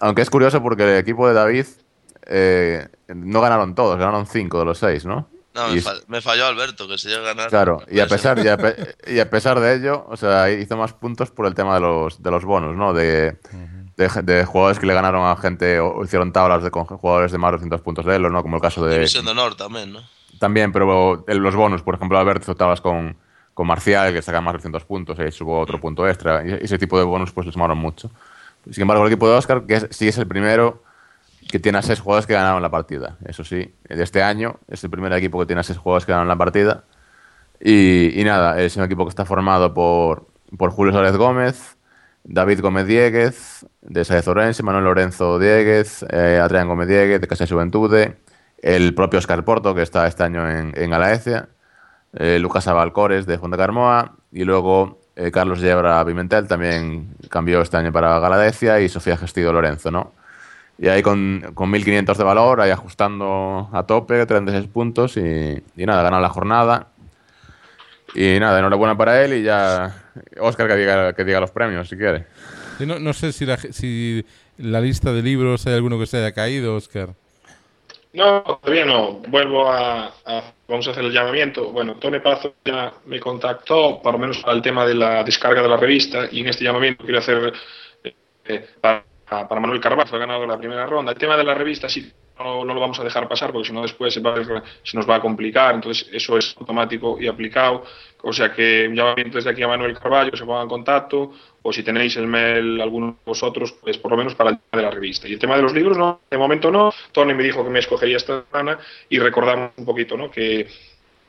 Aunque 0.00 0.22
es 0.22 0.30
curioso 0.30 0.62
porque 0.62 0.82
el 0.82 0.98
equipo 0.98 1.28
de 1.28 1.34
David 1.34 1.66
eh, 2.26 2.88
no 3.14 3.40
ganaron 3.40 3.74
todos, 3.74 3.98
ganaron 3.98 4.26
5 4.26 4.58
de 4.58 4.64
los 4.64 4.78
6, 4.78 5.04
¿no? 5.06 5.28
no, 5.54 5.68
Y 5.68 5.72
me, 5.72 5.78
es- 5.78 5.84
fa- 5.84 5.94
me 6.08 6.20
falló 6.20 6.46
Alberto, 6.46 6.88
que 6.88 6.98
se 6.98 7.08
llega 7.08 7.20
a 7.20 7.34
ganar. 7.34 7.48
Claro, 7.50 7.82
y 7.88 8.00
a 8.00 8.06
Puede 8.06 8.16
pesar, 8.16 8.36
ser. 8.38 8.46
y 8.46 8.48
a, 8.48 8.56
pe- 8.58 8.94
y 9.14 9.18
a 9.20 9.30
pesar 9.30 9.60
de 9.60 9.74
ello, 9.74 10.06
o 10.08 10.16
sea, 10.16 10.50
hizo 10.50 10.76
más 10.76 10.92
puntos 10.92 11.30
por 11.30 11.46
el 11.46 11.54
tema 11.54 11.74
de 11.74 11.80
los, 11.82 12.20
de 12.22 12.30
los 12.30 12.44
bonos, 12.44 12.74
¿no? 12.76 12.92
De, 12.92 13.36
de, 13.96 14.08
de 14.22 14.44
jugadores 14.44 14.78
que 14.78 14.86
le 14.86 14.94
ganaron 14.94 15.26
a 15.26 15.36
gente 15.36 15.80
o 15.80 16.02
hicieron 16.04 16.32
tablas 16.32 16.62
de 16.62 16.70
con 16.70 16.84
jugadores 16.84 17.32
de 17.32 17.38
más 17.38 17.50
de 17.50 17.56
200 17.56 17.80
puntos 17.82 18.04
de 18.06 18.16
él, 18.16 18.22
¿no? 18.22 18.42
Como 18.42 18.56
el 18.56 18.62
caso 18.62 18.84
de... 18.86 18.94
División 18.94 19.24
de 19.24 19.32
honor 19.32 19.54
también, 19.54 19.92
¿no? 19.92 20.00
También, 20.38 20.72
pero 20.72 21.24
el- 21.28 21.38
los 21.38 21.54
bonus, 21.54 21.82
por 21.82 21.94
ejemplo, 21.94 22.18
Albert 22.18 22.42
hizo 22.42 22.54
tablas 22.56 22.80
con, 22.80 23.16
con 23.54 23.66
Marcial, 23.66 24.12
que 24.12 24.22
saca 24.22 24.40
más 24.40 24.54
de 24.54 24.58
200 24.58 24.84
puntos, 24.84 25.18
y 25.18 25.30
subo 25.30 25.60
otro 25.60 25.80
punto 25.80 26.08
extra, 26.08 26.44
y 26.46 26.52
ese 26.64 26.78
tipo 26.78 26.98
de 26.98 27.04
bonus 27.04 27.32
pues 27.32 27.46
le 27.46 27.52
sumaron 27.52 27.78
mucho. 27.78 28.10
Sin 28.70 28.82
embargo, 28.82 29.04
el 29.06 29.12
equipo 29.12 29.28
de 29.28 29.36
Oscar, 29.36 29.62
que 29.66 29.74
es- 29.74 29.88
sí 29.90 30.08
es 30.08 30.18
el 30.18 30.26
primero 30.26 30.82
que 31.48 31.58
tiene 31.58 31.78
a 31.78 31.82
seis 31.82 32.00
jugadores 32.00 32.26
que 32.26 32.32
ganaron 32.34 32.62
la 32.62 32.70
partida. 32.70 33.18
Eso 33.26 33.44
sí, 33.44 33.72
de 33.88 34.02
este 34.02 34.22
año 34.22 34.56
es 34.68 34.82
el 34.84 34.90
primer 34.90 35.12
equipo 35.12 35.38
que 35.38 35.46
tiene 35.46 35.60
a 35.60 35.64
seis 35.64 35.76
jugadores 35.78 36.06
que 36.06 36.12
ganaron 36.12 36.28
la 36.28 36.36
partida. 36.36 36.84
Y, 37.60 38.18
y 38.20 38.24
nada, 38.24 38.60
es 38.60 38.76
un 38.76 38.84
equipo 38.84 39.04
que 39.04 39.10
está 39.10 39.24
formado 39.24 39.72
por, 39.74 40.26
por 40.56 40.70
Julio 40.70 40.92
Suárez 40.92 41.16
Gómez, 41.16 41.76
David 42.24 42.60
Gómez 42.60 42.86
Dieguez, 42.86 43.66
de 43.80 44.04
Saez 44.04 44.28
Orense, 44.28 44.62
Manuel 44.62 44.84
Lorenzo 44.84 45.38
Dieguez, 45.38 46.04
eh, 46.08 46.40
Adrián 46.42 46.68
Gómez 46.68 46.88
Dieguez, 46.88 47.20
de 47.20 47.26
Casa 47.26 47.44
de 47.44 47.50
Juventude, 47.50 48.16
el 48.58 48.94
propio 48.94 49.18
Oscar 49.18 49.44
Porto, 49.44 49.74
que 49.74 49.82
está 49.82 50.06
este 50.06 50.22
año 50.22 50.48
en, 50.48 50.72
en 50.76 50.92
eh, 52.14 52.38
Lucas 52.38 52.68
Abalcores, 52.68 53.26
de 53.26 53.38
Fonte 53.38 53.56
Carmoa, 53.56 54.16
y 54.30 54.44
luego 54.44 55.00
eh, 55.16 55.30
Carlos 55.32 55.60
Yebra 55.60 56.04
Pimentel, 56.04 56.46
también 56.46 57.14
cambió 57.28 57.60
este 57.60 57.76
año 57.76 57.92
para 57.92 58.18
Galaecia, 58.20 58.80
y 58.80 58.88
Sofía 58.88 59.16
Gestido 59.16 59.52
Lorenzo, 59.52 59.90
¿no? 59.90 60.12
Y 60.78 60.88
ahí 60.88 61.02
con, 61.02 61.52
con 61.54 61.70
1.500 61.70 62.16
de 62.16 62.24
valor, 62.24 62.60
ahí 62.60 62.70
ajustando 62.70 63.68
a 63.72 63.82
tope, 63.84 64.24
36 64.26 64.68
puntos, 64.68 65.16
y, 65.16 65.62
y 65.76 65.86
nada, 65.86 66.02
ganó 66.02 66.20
la 66.20 66.28
jornada. 66.28 66.91
Y 68.14 68.38
nada, 68.40 68.58
enhorabuena 68.58 68.96
para 68.96 69.24
él 69.24 69.34
y 69.34 69.42
ya 69.42 70.10
Oscar 70.38 70.68
que 70.68 70.76
diga, 70.76 71.12
que 71.14 71.24
diga 71.24 71.40
los 71.40 71.50
premios 71.50 71.88
si 71.88 71.96
quiere. 71.96 72.26
Sí, 72.78 72.86
no, 72.86 72.98
no 72.98 73.12
sé 73.12 73.32
si 73.32 73.46
la, 73.46 73.56
si 73.56 74.24
la 74.58 74.80
lista 74.80 75.12
de 75.12 75.22
libros 75.22 75.66
hay 75.66 75.74
alguno 75.74 75.98
que 75.98 76.06
se 76.06 76.18
haya 76.18 76.32
caído, 76.32 76.76
Oscar. 76.76 77.10
No, 78.12 78.42
todavía 78.42 78.84
no. 78.84 79.14
Vuelvo 79.28 79.70
a, 79.70 80.06
a- 80.26 80.52
Vamos 80.68 80.88
a 80.88 80.92
hacer 80.92 81.04
el 81.04 81.12
llamamiento. 81.12 81.70
Bueno, 81.70 81.96
Tony 81.96 82.18
Pazo 82.20 82.54
ya 82.64 82.94
me 83.04 83.20
contactó, 83.20 84.00
por 84.02 84.12
lo 84.14 84.18
menos 84.18 84.38
para 84.38 84.54
el 84.54 84.62
tema 84.62 84.86
de 84.86 84.94
la 84.94 85.22
descarga 85.22 85.60
de 85.60 85.68
la 85.68 85.76
revista, 85.76 86.28
y 86.30 86.40
en 86.40 86.48
este 86.48 86.64
llamamiento 86.64 87.04
quiero 87.04 87.18
hacer 87.18 87.52
eh, 88.46 88.66
para, 88.80 89.04
para 89.28 89.60
Manuel 89.60 89.80
Carvalho, 89.80 90.14
ha 90.14 90.18
ganado 90.18 90.46
la 90.46 90.56
primera 90.56 90.86
ronda. 90.86 91.12
El 91.12 91.18
tema 91.18 91.36
de 91.36 91.44
la 91.44 91.52
revista 91.54 91.90
sí 91.90 92.10
no, 92.38 92.64
no 92.64 92.74
lo 92.74 92.80
vamos 92.80 92.98
a 93.00 93.04
dejar 93.04 93.28
pasar, 93.28 93.52
porque 93.52 93.68
si 93.68 93.74
no 93.74 93.82
después 93.82 94.14
se, 94.14 94.20
va 94.20 94.34
se 94.82 94.96
nos 94.96 95.08
va 95.08 95.16
a 95.16 95.20
complicar. 95.20 95.74
Entonces, 95.74 96.08
eso 96.12 96.38
es 96.38 96.54
automático 96.58 97.18
y 97.20 97.28
aplicado. 97.28 97.84
O 98.22 98.32
sea 98.32 98.52
que 98.52 98.86
un 98.88 98.94
llamamiento 98.94 99.38
desde 99.38 99.50
aquí 99.50 99.62
a 99.62 99.68
Manuel 99.68 99.98
Carballo, 99.98 100.36
se 100.36 100.44
ponga 100.44 100.62
en 100.62 100.68
contacto, 100.68 101.32
o 101.62 101.72
si 101.72 101.82
tenéis 101.82 102.16
el 102.16 102.26
mail 102.26 102.80
alguno 102.80 103.08
de 103.08 103.14
vosotros, 103.24 103.72
pues 103.80 103.98
por 103.98 104.10
lo 104.10 104.16
menos 104.16 104.34
para 104.34 104.50
el 104.50 104.58
tema 104.58 104.82
de 104.82 104.88
la 104.88 104.90
revista. 104.90 105.28
Y 105.28 105.32
el 105.34 105.38
tema 105.38 105.56
de 105.56 105.62
los 105.62 105.72
libros, 105.72 105.96
no, 105.98 106.20
de 106.30 106.38
momento 106.38 106.70
no. 106.70 106.92
Tony 107.12 107.34
me 107.34 107.42
dijo 107.42 107.64
que 107.64 107.70
me 107.70 107.80
escogería 107.80 108.16
esta 108.16 108.44
semana 108.44 108.78
y 109.08 109.18
recordamos 109.18 109.72
un 109.76 109.84
poquito, 109.84 110.16
¿no? 110.16 110.30
Que 110.30 110.60
eh, 110.60 110.66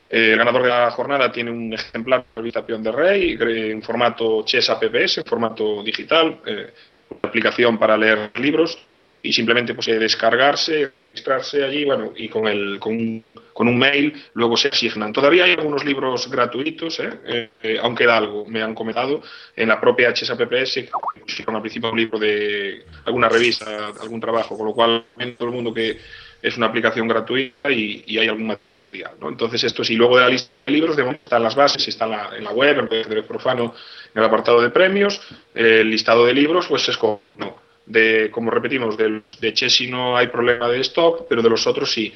el 0.09 0.37
ganador 0.37 0.63
de 0.63 0.69
la 0.69 0.91
jornada 0.91 1.31
tiene 1.31 1.49
un 1.49 1.73
ejemplar 1.73 2.21
de 2.21 2.25
la 2.35 2.41
revista 2.41 2.61
de 2.61 2.91
Rey 2.91 3.37
eh, 3.39 3.71
en 3.71 3.81
formato 3.81 4.43
Chesa 4.43 4.79
PPS, 4.79 5.19
en 5.19 5.25
formato 5.25 5.81
digital, 5.81 6.39
eh, 6.45 6.73
aplicación 7.21 7.77
para 7.77 7.97
leer 7.97 8.31
libros 8.35 8.77
y 9.23 9.33
simplemente 9.33 9.73
pues 9.73 9.87
descargarse, 9.87 10.91
registrarse 11.11 11.63
allí, 11.63 11.85
bueno, 11.85 12.11
y 12.15 12.27
con 12.29 12.47
el 12.47 12.77
con, 12.79 12.93
un- 12.93 13.23
con 13.53 13.67
un 13.67 13.77
mail 13.77 14.21
luego 14.33 14.57
se 14.57 14.67
asignan. 14.67 15.13
Todavía 15.13 15.45
hay 15.45 15.51
algunos 15.53 15.85
libros 15.85 16.29
gratuitos, 16.29 16.99
¿eh? 16.99 17.09
Eh, 17.25 17.49
eh, 17.61 17.79
aún 17.81 17.95
queda 17.95 18.17
algo, 18.17 18.45
me 18.45 18.61
han 18.61 18.75
comentado, 18.75 19.21
en 19.55 19.69
la 19.69 19.79
propia 19.79 20.09
HSAPPS, 20.09 20.73
que 20.73 20.89
pusieron 21.21 21.55
al 21.55 21.61
principio 21.61 21.91
un 21.91 21.97
libro 21.99 22.19
de 22.19 22.83
alguna 23.05 23.29
revista, 23.29 23.87
algún 24.01 24.19
trabajo, 24.19 24.57
con 24.57 24.67
lo 24.67 24.73
cual 24.73 25.05
todo 25.37 25.47
el 25.49 25.53
mundo 25.55 25.73
que 25.73 25.97
es 26.41 26.57
una 26.57 26.65
aplicación 26.67 27.07
gratuita 27.07 27.71
y, 27.71 28.03
y 28.07 28.17
hay 28.17 28.27
algún 28.27 28.47
material, 28.47 29.13
¿no? 29.21 29.29
Entonces 29.29 29.63
esto 29.63 29.83
sí, 29.85 29.95
luego 29.95 30.17
de 30.17 30.23
la 30.23 30.29
lista 30.29 30.51
de 30.65 30.71
libros, 30.73 30.97
de 30.97 31.03
momento 31.03 31.23
están 31.23 31.43
las 31.43 31.55
bases, 31.55 31.87
está 31.87 32.05
en 32.05 32.11
la, 32.11 32.29
en 32.37 32.43
la 32.43 32.51
web, 32.51 32.79
en 32.79 32.87
PDF 32.89 33.25
Profano, 33.27 33.73
en 34.13 34.19
el 34.19 34.25
apartado 34.27 34.61
de 34.61 34.69
premios, 34.71 35.21
el 35.55 35.89
listado 35.89 36.25
de 36.25 36.33
libros, 36.33 36.67
pues 36.67 36.89
es 36.89 36.97
como, 36.97 37.21
no, 37.37 37.62
de, 37.85 38.29
como 38.31 38.51
repetimos, 38.51 38.97
del, 38.97 39.23
de 39.39 39.53
Chessy 39.53 39.87
no 39.87 40.15
hay 40.15 40.27
problema 40.27 40.69
de 40.69 40.79
stock, 40.81 41.25
pero 41.27 41.41
de 41.41 41.49
los 41.49 41.67
otros 41.67 41.91
sí. 41.91 42.13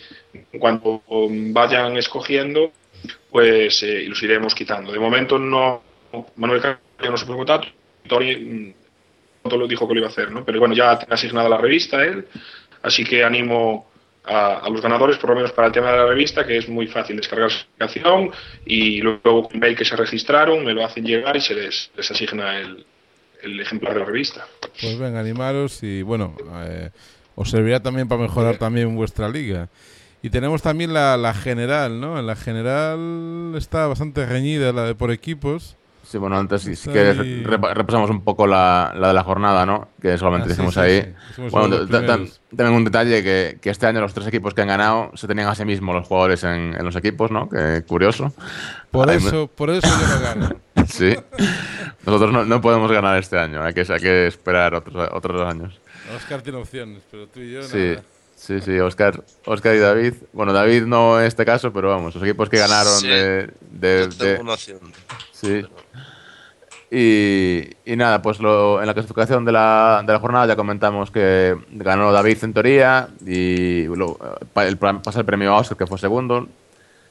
Cuando 0.59 1.03
vayan 1.07 1.97
escogiendo, 1.97 2.71
pues 3.29 3.83
eh, 3.83 4.05
los 4.07 4.21
iremos 4.23 4.55
quitando. 4.55 4.91
De 4.91 4.99
momento 4.99 5.37
no, 5.37 5.83
Manuel 6.35 6.61
Carrillo 6.61 7.11
no 7.11 7.17
se 7.17 7.25
Tony 8.07 8.35
mm, 8.35 8.73
pronto 9.41 9.57
lo 9.57 9.67
dijo 9.67 9.87
que 9.87 9.93
lo 9.93 9.99
iba 9.99 10.07
a 10.07 10.11
hacer, 10.11 10.31
¿no? 10.31 10.45
Pero 10.45 10.59
bueno, 10.59 10.73
ya 10.73 10.97
tiene 10.97 11.13
asignada 11.13 11.49
la 11.49 11.57
revista 11.57 12.03
él, 12.03 12.27
así 12.81 13.03
que 13.03 13.23
animo 13.23 13.89
a, 14.23 14.67
los 14.69 14.81
ganadores, 14.81 15.17
por 15.17 15.29
lo 15.31 15.35
menos 15.37 15.51
para 15.51 15.67
el 15.67 15.73
tema 15.73 15.91
de 15.91 15.97
la 15.97 16.05
revista, 16.05 16.45
que 16.45 16.57
es 16.57 16.67
muy 16.69 16.87
fácil 16.87 17.17
descargar 17.17 17.51
su 17.51 17.65
aplicación 17.65 18.31
y 18.65 19.01
luego 19.01 19.47
con 19.49 19.59
mail 19.59 19.75
que 19.75 19.85
se 19.85 19.95
registraron 19.95 20.63
me 20.65 20.73
lo 20.73 20.83
hacen 20.83 21.05
llegar 21.05 21.35
y 21.35 21.41
se 21.41 21.53
les 21.55 21.91
asigna 21.97 22.59
el, 22.59 22.85
el 23.43 23.59
ejemplar 23.59 23.93
de 23.93 23.99
la 23.99 24.05
revista. 24.05 24.45
Pues 24.81 24.97
ven, 24.99 25.15
animaros 25.15 25.81
y 25.83 26.01
bueno, 26.01 26.35
eh, 26.65 26.89
os 27.35 27.49
servirá 27.49 27.81
también 27.81 28.07
para 28.07 28.21
mejorar 28.21 28.57
también 28.57 28.95
vuestra 28.95 29.29
liga. 29.29 29.69
Y 30.21 30.29
tenemos 30.31 30.61
también 30.63 30.93
la, 30.93 31.15
la 31.17 31.33
general, 31.33 31.99
¿no? 32.01 32.19
En 32.19 32.25
la 32.27 32.35
general 32.35 33.53
está 33.55 33.87
bastante 33.87 34.25
reñida 34.25 34.73
la 34.73 34.83
de 34.83 34.95
por 34.95 35.11
equipos. 35.11 35.75
Sí, 36.03 36.17
bueno, 36.17 36.37
antes 36.37 36.61
si, 36.61 36.67
si 36.67 36.89
Está 36.89 36.91
quieres 36.93 37.19
ahí. 37.19 37.43
repa- 37.43 37.73
repasamos 37.73 38.09
un 38.09 38.21
poco 38.23 38.47
la, 38.47 38.93
la 38.95 39.09
de 39.09 39.13
la 39.13 39.23
jornada, 39.23 39.65
¿no? 39.65 39.89
Que 40.01 40.17
solamente 40.17 40.45
Ah, 40.45 40.49
sí, 40.49 40.53
dijimos 40.53 40.73
sí, 40.73 40.79
ahí. 40.79 41.13
sí. 41.35 41.41
Bueno, 41.51 41.85
también 41.85 42.73
un 42.73 42.85
detalle 42.85 43.21
que, 43.21 43.57
que 43.61 43.69
este 43.69 43.87
año 43.87 43.99
los 43.99 44.13
tres 44.13 44.25
equipos 44.27 44.53
que 44.53 44.61
han 44.61 44.69
ganado 44.69 45.11
se 45.15 45.27
tenían 45.27 45.49
a 45.49 45.55
sí 45.55 45.65
mismos 45.65 45.93
los 45.95 46.07
jugadores 46.07 46.43
en, 46.45 46.73
en 46.75 46.83
los 46.85 46.95
equipos, 46.95 47.29
¿no? 47.29 47.49
Que 47.49 47.83
curioso. 47.85 48.33
Por 48.89 49.09
Ay, 49.09 49.17
eso, 49.17 49.47
por 49.47 49.69
eso 49.69 49.85
yo 49.85 50.07
no 50.15 50.21
gano. 50.21 50.55
Sí. 50.87 51.15
Nosotros 52.05 52.31
no, 52.31 52.45
no 52.45 52.61
podemos 52.61 52.91
ganar 52.91 53.17
este 53.19 53.37
año, 53.37 53.61
hay 53.63 53.73
que, 53.73 53.81
hay 53.81 53.99
que 53.99 54.27
esperar 54.27 54.73
otros, 54.75 55.09
otros 55.11 55.37
dos 55.41 55.49
años. 55.49 55.79
Oscar 56.15 56.41
tiene 56.41 56.57
opciones, 56.59 57.01
pero 57.11 57.27
tú 57.27 57.39
y 57.41 57.51
yo 57.53 57.63
Sí, 57.63 57.77
nada. 57.77 58.03
sí, 58.35 58.61
sí, 58.61 58.79
Oscar, 58.79 59.23
Oscar 59.45 59.75
y 59.75 59.79
David. 59.79 60.13
Bueno, 60.31 60.53
David 60.53 60.83
no 60.83 61.19
en 61.19 61.25
este 61.25 61.43
caso, 61.45 61.73
pero 61.73 61.89
vamos, 61.89 62.15
los 62.15 62.23
equipos 62.23 62.47
que 62.49 62.57
ganaron 62.57 62.93
Sí. 62.93 63.07
de, 63.07 63.47
de- 63.71 63.99
Yo 64.03 64.07
de- 64.07 64.15
tengo 64.33 64.41
una 64.43 64.53
opción. 64.53 64.79
Sí. 65.33 65.65
Y, 66.89 67.69
y 67.85 67.95
nada, 67.97 68.21
pues 68.21 68.39
lo, 68.39 68.79
en 68.79 68.87
la 68.87 68.93
clasificación 68.93 69.43
de 69.43 69.51
la, 69.51 70.01
de 70.07 70.13
la 70.13 70.19
jornada 70.19 70.45
ya 70.47 70.55
comentamos 70.55 71.11
que 71.11 71.57
ganó 71.71 72.13
David 72.13 72.37
en 72.43 72.53
teoría 72.53 73.09
y 73.25 73.83
lo- 73.87 74.17
el, 74.55 74.77
pasa 74.77 75.19
el 75.19 75.25
premio 75.25 75.51
a 75.53 75.57
Oscar, 75.57 75.77
que 75.77 75.85
fue 75.87 75.97
segundo. 75.97 76.47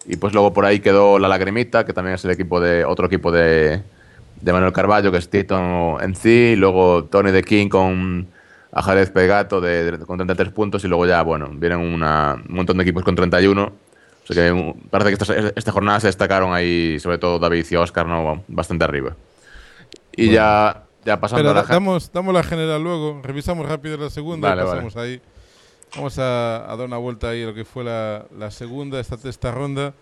Y 0.09 0.17
pues 0.17 0.33
luego 0.33 0.53
por 0.53 0.65
ahí 0.65 0.81
quedó 0.81 1.19
la 1.19 1.29
Lagrimita, 1.29 1.85
que 1.85 1.93
también 1.93 2.15
es 2.15 2.25
el 2.25 2.31
equipo 2.31 2.61
de 2.61 2.85
otro 2.85 3.07
equipo 3.07 3.33
de, 3.33 3.83
de 4.41 4.53
Manuel 4.53 4.73
Carballo, 4.73 5.11
que 5.11 5.19
es 5.19 5.29
Tito 5.29 6.01
en 6.01 6.15
sí, 6.15 6.53
y 6.53 6.57
luego 6.57 7.05
Tony 7.05 7.31
de 7.33 7.43
King 7.43 7.69
con 7.69 8.27
Ajarez 8.73 9.11
Pegato 9.11 9.61
de, 9.61 9.99
con 10.07 10.17
33 10.19 10.51
puntos, 10.53 10.85
y 10.85 10.89
luego 10.89 11.07
ya, 11.07 11.23
bueno, 11.23 11.49
vienen 11.53 11.79
una, 11.81 12.37
un 12.49 12.55
montón 12.55 12.77
de 12.77 12.83
equipos 12.85 13.03
con 13.03 13.15
31. 13.17 13.73
O 14.29 14.33
sea 14.33 14.53
que 14.53 14.75
parece 14.91 15.11
que 15.17 15.23
esta, 15.23 15.53
esta 15.57 15.73
jornada 15.73 16.01
se 16.01 16.09
destacaron 16.09 16.53
ahí, 16.53 16.99
sobre 17.01 17.19
todo 17.19 17.39
David 17.39 17.65
y 17.71 17.77
Oscar, 17.77 18.07
¿no? 18.07 18.43
bastante 18.49 18.85
arriba. 18.85 19.15
Y 20.17 20.31
ya, 20.31 20.83
ya 21.05 21.21
pasando 21.21 21.43
Pero 21.43 21.51
a 21.51 21.55
la 21.55 21.63
da- 21.63 21.75
damos, 21.75 22.11
damos 22.13 22.35
la 22.35 22.43
general 22.43 22.83
luego, 22.83 23.21
revisamos 23.23 23.69
rápido 23.69 23.97
la 23.97 24.11
segunda 24.11 24.49
Vale, 24.51 24.63
y 24.63 24.65
pasamos 24.67 24.97
ahí. 24.97 25.21
Vamos 25.95 26.19
a, 26.19 26.71
a 26.71 26.77
dar 26.77 26.87
una 26.87 26.99
vuelta 26.99 27.31
ahí 27.31 27.43
a 27.43 27.47
lo 27.47 27.55
que 27.55 27.65
fue 27.65 27.85
la, 27.85 28.27
la 28.37 28.51
segunda, 28.51 29.01
esta, 29.01 29.17
esta 29.29 29.53
ronda. 29.53 29.95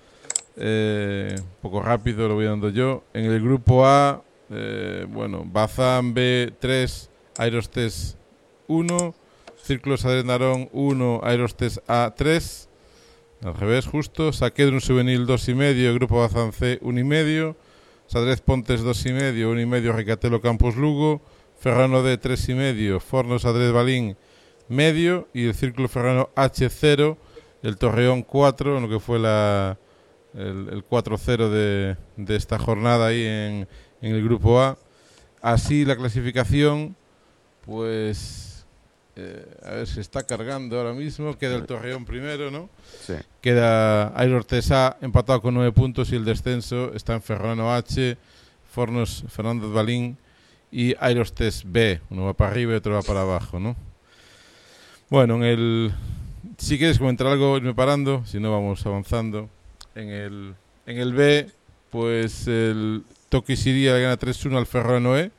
Eh, 0.56 1.34
un 1.36 1.46
poco 1.60 1.82
rápido 1.82 2.28
lo 2.28 2.34
voy 2.34 2.46
dando 2.46 2.68
yo. 2.70 3.04
En 3.12 3.26
el 3.26 3.40
grupo 3.42 3.86
A, 3.86 4.22
eh, 4.50 5.06
bueno, 5.08 5.42
Bazán 5.44 6.14
B3, 6.14 7.08
Aerostes 7.38 8.16
1, 8.68 9.14
Círculo 9.62 9.96
Sadret 9.96 10.26
Narón 10.26 10.68
1, 10.72 11.20
Aerostes 11.22 11.80
A3. 11.86 12.68
Al 13.44 13.54
revés, 13.54 13.86
justo. 13.86 14.32
Saquedron 14.32 14.80
Juvenil 14.80 15.26
2,5, 15.26 15.94
Grupo 15.94 16.20
Bazán 16.20 16.52
C 16.52 16.80
1,5. 16.80 17.54
Sadrez 18.06 18.40
Pontes 18.40 18.82
2,5, 18.82 19.34
1,5 19.34 19.92
Recatelo 19.94 20.40
Campos 20.40 20.76
Lugo. 20.76 21.20
Ferrano 21.58 22.02
D 22.02 22.20
3,5, 22.20 23.00
Forno 23.00 23.38
Sadrez 23.38 23.72
Balín 23.72 24.16
medio. 24.68 25.28
Y 25.32 25.46
el 25.46 25.54
Círculo 25.54 25.88
Ferrano 25.88 26.30
H0, 26.34 27.16
el 27.62 27.76
Torreón 27.76 28.22
4, 28.22 28.76
en 28.76 28.82
lo 28.82 28.88
que 28.88 29.00
fue 29.00 29.18
la, 29.18 29.78
el, 30.34 30.68
el 30.70 30.84
4-0 30.88 31.48
de, 31.48 31.96
de 32.16 32.36
esta 32.36 32.58
jornada 32.58 33.06
ahí 33.08 33.24
en, 33.24 33.68
en 34.00 34.14
el 34.14 34.22
grupo 34.22 34.60
A. 34.60 34.78
Así 35.40 35.84
la 35.84 35.96
clasificación, 35.96 36.96
pues 37.66 38.66
eh, 39.16 39.46
a 39.64 39.70
ver 39.72 39.86
si 39.86 40.00
está 40.00 40.24
cargando 40.24 40.78
ahora 40.78 40.92
mismo. 40.92 41.36
Queda 41.38 41.56
el 41.56 41.66
Torreón 41.66 42.04
primero, 42.04 42.50
¿no? 42.50 42.68
Sí. 43.00 43.14
Queda 43.40 44.12
Air 44.16 44.32
Ortesa 44.34 44.96
empatado 45.00 45.40
con 45.40 45.54
9 45.54 45.72
puntos 45.72 46.10
y 46.12 46.16
el 46.16 46.24
descenso 46.24 46.92
está 46.94 47.14
en 47.14 47.22
Ferrano 47.22 47.72
H, 47.72 48.16
Fornos 48.70 49.24
Fernández 49.28 49.70
Balín 49.70 50.18
y 50.72 50.94
Aerostes 50.98 51.62
B. 51.64 52.00
Uno 52.10 52.24
va 52.24 52.34
para 52.34 52.50
arriba 52.50 52.72
y 52.72 52.76
otro 52.76 52.94
va 52.94 53.02
para 53.02 53.20
abajo, 53.20 53.60
¿no? 53.60 53.76
Bueno, 55.10 55.36
en 55.36 55.42
el... 55.42 55.92
Si 56.58 56.78
quieres 56.78 56.98
comentar 56.98 57.26
algo, 57.26 57.56
irme 57.56 57.74
parando, 57.74 58.24
si 58.26 58.40
no 58.40 58.50
vamos 58.50 58.84
avanzando. 58.86 59.48
En 59.94 60.08
el, 60.08 60.54
en 60.86 60.98
el 60.98 61.12
B, 61.12 61.50
pues 61.90 62.46
el 62.46 63.04
Toquisiría 63.28 63.94
le 63.94 64.02
gana 64.02 64.18
3-1 64.18 64.56
al 64.56 64.66
Ferrano 64.66 65.18
E. 65.18 65.30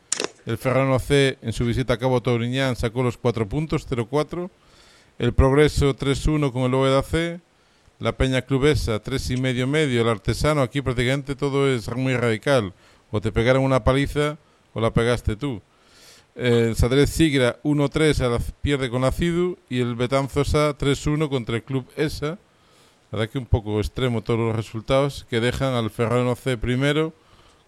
El 0.45 0.57
Ferrano 0.57 0.99
C 0.99 1.37
en 1.41 1.53
su 1.53 1.65
visita 1.65 1.93
a 1.93 1.97
Cabo 1.97 2.21
Tobriñán 2.21 2.75
sacó 2.75 3.01
los 3.01 3.17
4 3.17 3.47
puntos, 3.47 3.87
0-4. 3.89 4.49
El 5.17 5.33
Progreso 5.33 5.95
3-1 5.95 6.51
con 6.51 6.63
el 6.63 6.73
Oveda 6.73 7.01
C. 7.01 7.39
La 7.99 8.11
Peña 8.11 8.41
Clubesa 8.41 8.99
3 8.99 9.31
y 9.31 9.37
medio 9.37 9.65
medio. 9.65 10.01
El 10.01 10.09
Artesano 10.09 10.61
aquí 10.61 10.81
prácticamente 10.81 11.35
todo 11.35 11.67
es 11.73 11.89
muy 11.95 12.15
radical. 12.15 12.73
O 13.11 13.21
te 13.21 13.31
pegaron 13.31 13.63
una 13.63 13.83
paliza 13.83 14.37
o 14.73 14.81
la 14.81 14.91
pegaste 14.91 15.35
tú. 15.35 15.61
El 16.35 16.75
Sadrez 16.75 17.11
Sigra 17.11 17.59
1-3 17.63 18.19
a 18.19 18.27
la- 18.27 18.39
pierde 18.61 18.89
con 18.89 19.03
la 19.03 19.13
y 19.69 19.79
el 19.79 19.95
Betanzosa 19.95 20.77
3-1 20.77 21.29
contra 21.29 21.55
el 21.55 21.63
Club 21.63 21.87
ESA. 21.95 22.37
La 23.11 23.19
verdad 23.19 23.29
que 23.31 23.37
un 23.37 23.45
poco 23.45 23.79
extremo 23.79 24.21
todos 24.21 24.39
los 24.39 24.55
resultados 24.55 25.25
que 25.29 25.39
dejan 25.39 25.73
al 25.73 25.89
Ferrano 25.89 26.35
C 26.35 26.57
primero 26.57 27.13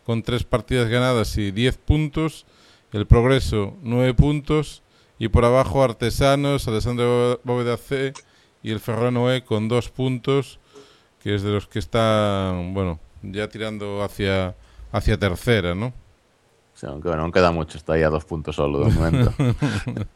con 0.06 0.22
tres 0.22 0.44
partidas 0.44 0.90
ganadas 0.90 1.38
y 1.38 1.52
10 1.52 1.78
puntos. 1.78 2.46
El 2.92 3.06
Progreso 3.06 3.74
9 3.84 4.14
puntos 4.14 4.82
y 5.18 5.30
por 5.30 5.46
abajo 5.46 5.82
Artesanos, 5.84 6.68
Alessandro 6.68 7.40
Bóveda 7.46 7.78
C 7.78 8.14
y 8.64 8.72
el 8.72 8.82
Ferrano 8.82 9.32
E 9.32 9.44
con 9.46 9.70
dos 9.70 9.90
puntos, 9.90 10.60
que 11.24 11.36
es 11.36 11.42
de 11.44 11.52
los 11.52 11.68
que 11.68 11.80
están, 11.80 12.74
bueno, 12.74 13.00
ya 13.22 13.48
tirando 13.48 14.04
hacia, 14.04 14.56
hacia 14.92 15.18
tercera, 15.18 15.74
¿no? 15.74 15.94
No 16.82 17.32
queda 17.32 17.52
mucho, 17.52 17.78
está 17.78 17.94
ahí 17.94 18.04
a 18.04 18.10
dos 18.10 18.26
puntos 18.26 18.56
solo 18.56 18.86
de 18.86 18.92
momento. 18.92 19.34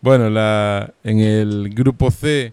Bueno, 0.00 0.28
la, 0.28 0.92
en 1.04 1.20
el 1.20 1.70
grupo 1.70 2.10
C, 2.10 2.52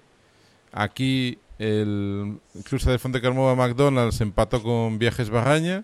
aquí 0.71 1.39
el 1.57 2.39
Club 2.63 2.81
de 2.81 2.99
Fonte 2.99 3.21
Carmova 3.21 3.53
McDonald's 3.55 4.21
empató 4.21 4.63
con 4.63 4.97
Viajes 4.97 5.29
Barraña, 5.29 5.83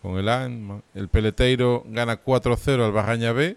con 0.00 0.18
el 0.18 0.28
A. 0.28 0.48
El 0.94 1.08
Peleteiro 1.08 1.84
gana 1.88 2.22
4-0 2.22 2.84
al 2.84 2.92
Barraña 2.92 3.32
B. 3.32 3.56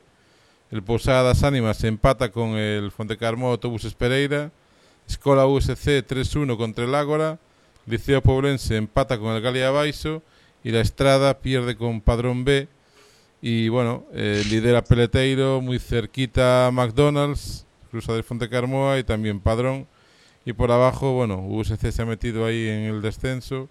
El 0.72 0.84
Posadas 0.84 1.43
Ánimas 1.43 1.84
empata 1.84 2.32
con 2.32 2.51
el 2.51 2.91
Fonte 2.91 3.17
Carmova 3.17 3.51
Autobuses 3.51 3.93
Pereira. 3.93 4.51
Escola 5.07 5.45
USC 5.45 6.05
3-1 6.07 6.57
contra 6.57 6.86
el 6.86 6.95
Ágora. 6.95 7.39
Liceo 7.86 8.22
Poblense 8.22 8.78
empata 8.78 9.20
con 9.20 9.36
el 9.36 9.41
Galia 9.41 9.70
Baiso. 9.70 10.24
Y 10.63 10.72
la 10.72 10.82
Estrada 10.82 11.39
pierde 11.39 11.76
con 11.76 12.01
Padrón 12.01 12.45
B. 12.45 12.67
Y 13.41 13.69
bueno, 13.69 14.05
eh, 14.13 14.43
lidera 14.49 14.83
Peleteiro, 14.83 15.61
muy 15.61 15.79
cerquita 15.79 16.69
McDonald's, 16.73 17.65
Cruza 17.89 18.13
del 18.13 18.23
Fonte 18.23 18.49
Carmoa 18.49 18.99
y 18.99 19.03
también 19.03 19.39
Padrón. 19.39 19.87
Y 20.45 20.53
por 20.53 20.71
abajo, 20.71 21.13
bueno, 21.13 21.45
USC 21.47 21.91
se 21.91 22.01
ha 22.01 22.05
metido 22.05 22.45
ahí 22.45 22.67
en 22.67 22.83
el 22.83 23.01
descenso. 23.01 23.69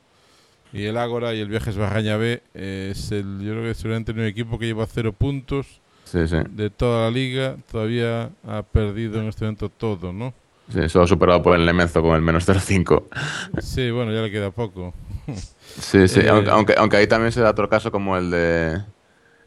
Y 0.72 0.84
el 0.84 0.96
Ágora 0.98 1.34
y 1.34 1.40
el 1.40 1.48
Viajes 1.48 1.76
Barraña 1.76 2.16
B 2.18 2.42
eh, 2.54 2.88
es 2.92 3.10
el, 3.10 3.40
yo 3.40 3.52
creo 3.52 3.62
que 3.64 3.70
es 3.70 3.78
seguramente 3.78 4.12
un 4.12 4.20
equipo 4.24 4.58
que 4.58 4.66
lleva 4.66 4.86
cero 4.86 5.12
puntos 5.14 5.80
Sí, 6.04 6.26
sí. 6.28 6.36
de 6.50 6.68
toda 6.70 7.04
la 7.06 7.10
liga. 7.10 7.56
Todavía 7.70 8.30
ha 8.46 8.62
perdido 8.62 9.20
en 9.20 9.28
este 9.28 9.44
momento 9.44 9.68
todo, 9.70 10.12
¿no? 10.12 10.34
Sí, 10.70 10.86
solo 10.90 11.06
superado 11.06 11.42
por 11.42 11.56
el 11.56 11.64
Lemenzo 11.64 12.02
con 12.02 12.14
el 12.14 12.20
menos 12.22 12.46
0,5. 12.46 13.02
Sí, 13.62 13.90
bueno, 13.90 14.12
ya 14.12 14.20
le 14.20 14.30
queda 14.30 14.50
poco. 14.50 14.92
Sí, 15.80 16.06
sí, 16.08 16.20
Eh, 16.24 16.28
aunque, 16.28 16.50
aunque, 16.50 16.74
aunque 16.76 16.96
ahí 16.98 17.06
también 17.06 17.32
se 17.32 17.40
da 17.40 17.50
otro 17.50 17.68
caso 17.70 17.90
como 17.90 18.16
el 18.18 18.30
de. 18.30 18.82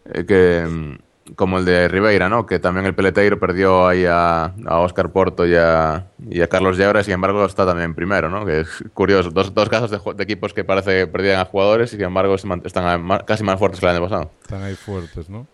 Eh, 0.06 0.26
que, 0.26 0.66
mm, 0.68 1.34
como 1.36 1.60
el 1.60 1.66
de 1.66 1.88
Ribeira, 1.88 2.30
¿no? 2.30 2.46
Que 2.46 2.60
también 2.60 2.86
el 2.86 2.96
Peleteiro 2.96 3.40
perdió 3.40 3.88
ahí 3.88 4.06
a, 4.08 4.54
Oscar 4.68 5.12
Porto 5.12 5.46
y 5.46 5.56
a, 5.56 6.08
y 6.30 6.42
a 6.42 6.48
Carlos 6.48 6.78
Llebra, 6.78 7.02
y 7.02 7.04
sin 7.04 7.14
embargo 7.14 7.46
está 7.46 7.66
también 7.66 7.96
primero, 7.96 8.30
¿no? 8.30 8.46
Que 8.46 8.62
es 8.62 8.84
curioso. 8.94 9.30
Dos, 9.30 9.54
dos 9.54 9.70
casos 9.70 9.92
de, 9.92 10.24
equipos 10.24 10.54
que 10.54 10.64
parece 10.64 10.92
que 11.00 11.08
perdían 11.08 11.40
a 11.40 11.46
jugadores 11.46 11.94
y 11.94 11.98
sin 11.98 12.06
embargo 12.06 12.36
están 12.36 13.08
casi 13.26 13.44
más 13.44 13.60
fuertes 13.60 13.80
que 13.80 13.86
el 13.86 13.96
año 13.96 14.04
pasado. 14.04 14.32
Están 14.42 14.64
ahí 14.64 14.76
fuertes, 14.76 15.30
¿no? 15.30 15.48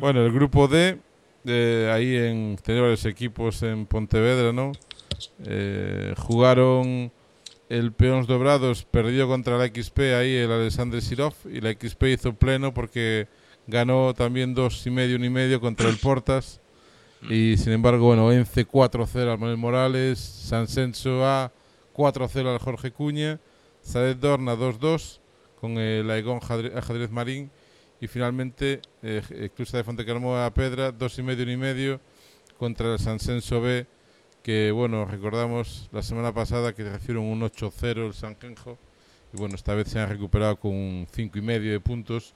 Bueno, 0.00 0.24
el 0.24 0.32
grupo 0.32 0.68
D, 0.68 0.98
eh, 1.44 1.90
ahí 1.92 2.16
en 2.16 2.56
tenía 2.62 2.80
varios 2.80 3.04
equipos 3.04 3.62
en 3.62 3.86
Pontevedra, 3.86 4.52
¿no? 4.52 4.72
Eh, 5.44 6.14
jugaron 6.16 7.12
el 7.68 7.92
Peones 7.92 8.26
Dobrados, 8.26 8.84
perdió 8.84 9.26
contra 9.28 9.58
la 9.58 9.66
XP 9.66 9.98
ahí 10.16 10.36
el 10.36 10.50
Alexander 10.50 11.02
Sirov 11.02 11.34
y 11.50 11.60
la 11.60 11.72
XP 11.72 12.02
hizo 12.04 12.34
pleno 12.34 12.72
porque 12.72 13.26
ganó 13.66 14.14
también 14.14 14.54
dos 14.54 14.86
y 14.86 14.90
medio, 14.90 15.16
un 15.16 15.24
y 15.24 15.30
medio 15.30 15.60
contra 15.60 15.88
el 15.88 15.98
Portas 16.02 16.60
y 17.28 17.56
sin 17.56 17.72
embargo, 17.72 18.06
bueno, 18.06 18.30
Ence 18.32 18.66
4-0 18.66 19.32
al 19.32 19.38
Manuel 19.38 19.56
Morales, 19.56 20.18
San 20.18 20.68
Censo 20.68 21.24
A 21.24 21.52
4-0 21.94 22.46
al 22.52 22.58
Jorge 22.58 22.90
Cuña, 22.90 23.40
Sadet 23.80 24.18
Dorna 24.18 24.54
2-2 24.54 25.20
con 25.58 25.78
el 25.78 26.10
Aigón 26.10 26.40
Ajedrez 26.42 27.10
Marín 27.10 27.50
y 28.00 28.06
finalmente 28.08 28.82
eh, 29.02 29.22
eh, 29.30 29.48
Clusa 29.54 29.78
de 29.78 29.84
Fontecarmoa 29.84 30.52
Pedra, 30.52 30.92
dos 30.92 31.18
y 31.18 31.22
medio, 31.22 31.44
un 31.44 31.50
y 31.50 31.56
medio 31.56 32.00
contra 32.58 32.92
el 32.92 32.98
San 32.98 33.18
Censo 33.18 33.62
B, 33.62 33.86
que 34.42 34.70
bueno, 34.70 35.06
recordamos 35.06 35.88
la 35.92 36.02
semana 36.02 36.34
pasada 36.34 36.74
que 36.74 36.84
recibieron 36.84 37.24
un 37.24 37.40
8-0 37.40 38.06
el 38.06 38.12
San 38.12 38.36
Genjo 38.38 38.78
y 39.32 39.38
bueno, 39.38 39.54
esta 39.54 39.74
vez 39.74 39.88
se 39.88 39.98
han 39.98 40.08
recuperado 40.10 40.56
con 40.56 40.72
un 40.72 41.06
cinco 41.10 41.38
y 41.38 41.42
medio 41.42 41.72
de 41.72 41.80
puntos. 41.80 42.34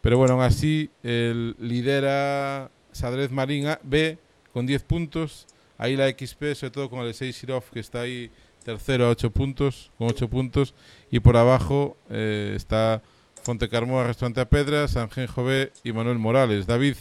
Pero 0.00 0.18
bueno, 0.18 0.34
aún 0.34 0.42
así 0.42 0.90
el 1.02 1.56
lidera 1.58 2.70
Sadrez 2.92 3.30
Marín 3.30 3.68
B 3.82 4.18
con 4.52 4.66
10 4.66 4.82
puntos. 4.84 5.46
Ahí 5.78 5.96
la 5.96 6.08
XP, 6.08 6.54
sobre 6.54 6.70
todo 6.70 6.88
con 6.88 7.00
Alexei 7.00 7.32
Sirov, 7.32 7.64
que 7.70 7.80
está 7.80 8.02
ahí 8.02 8.30
tercero 8.64 9.06
a 9.06 9.10
8 9.10 9.30
puntos, 9.30 9.90
con 9.98 10.08
8 10.08 10.28
puntos. 10.28 10.74
Y 11.10 11.20
por 11.20 11.36
abajo 11.36 11.96
eh, 12.10 12.54
está 12.56 13.02
Fonte 13.42 13.68
Carmoa, 13.68 14.06
Restaurante 14.06 14.40
a 14.40 14.48
Pedra, 14.48 14.88
San 14.88 15.10
Genjo 15.10 15.44
B 15.44 15.72
y 15.84 15.92
Manuel 15.92 16.18
Morales. 16.18 16.66
David, 16.66 16.96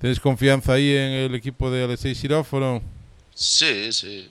¿tienes 0.00 0.20
confianza 0.20 0.74
ahí 0.74 0.90
en 0.90 1.12
el 1.12 1.34
equipo 1.34 1.70
de 1.70 1.84
Alexei 1.84 2.14
Sirov 2.14 2.46
o 2.50 2.60
no? 2.60 2.82
Sí, 3.34 3.92
sí. 3.92 4.28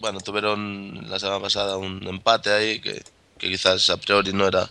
Bueno, 0.00 0.20
tuvieron 0.20 1.10
la 1.10 1.18
semana 1.18 1.40
pasada 1.40 1.76
un 1.78 2.06
empate 2.06 2.50
ahí 2.52 2.80
que, 2.80 3.02
que 3.38 3.48
quizás 3.48 3.90
a 3.90 3.96
priori 3.96 4.32
no 4.32 4.46
era 4.46 4.70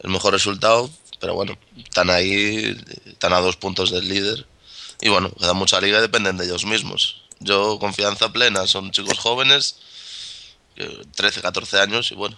el 0.00 0.10
mejor 0.10 0.32
resultado, 0.32 0.90
pero 1.20 1.34
bueno, 1.34 1.56
están 1.76 2.10
ahí, 2.10 2.76
están 3.04 3.32
a 3.32 3.40
dos 3.40 3.56
puntos 3.56 3.90
del 3.90 4.08
líder. 4.08 4.46
Y 5.00 5.08
bueno, 5.08 5.30
queda 5.38 5.52
mucha 5.52 5.80
liga 5.80 5.98
y 5.98 6.02
dependen 6.02 6.36
de 6.36 6.46
ellos 6.46 6.64
mismos. 6.64 7.22
Yo, 7.38 7.78
confianza 7.78 8.32
plena, 8.32 8.66
son 8.66 8.90
chicos 8.90 9.18
jóvenes, 9.18 9.76
que 10.74 10.86
13, 11.14 11.40
14 11.40 11.80
años, 11.80 12.10
y 12.10 12.14
bueno, 12.14 12.36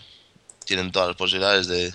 tienen 0.65 0.93
todas 0.93 1.09
las 1.09 1.17
posibilidades 1.17 1.67
de, 1.67 1.95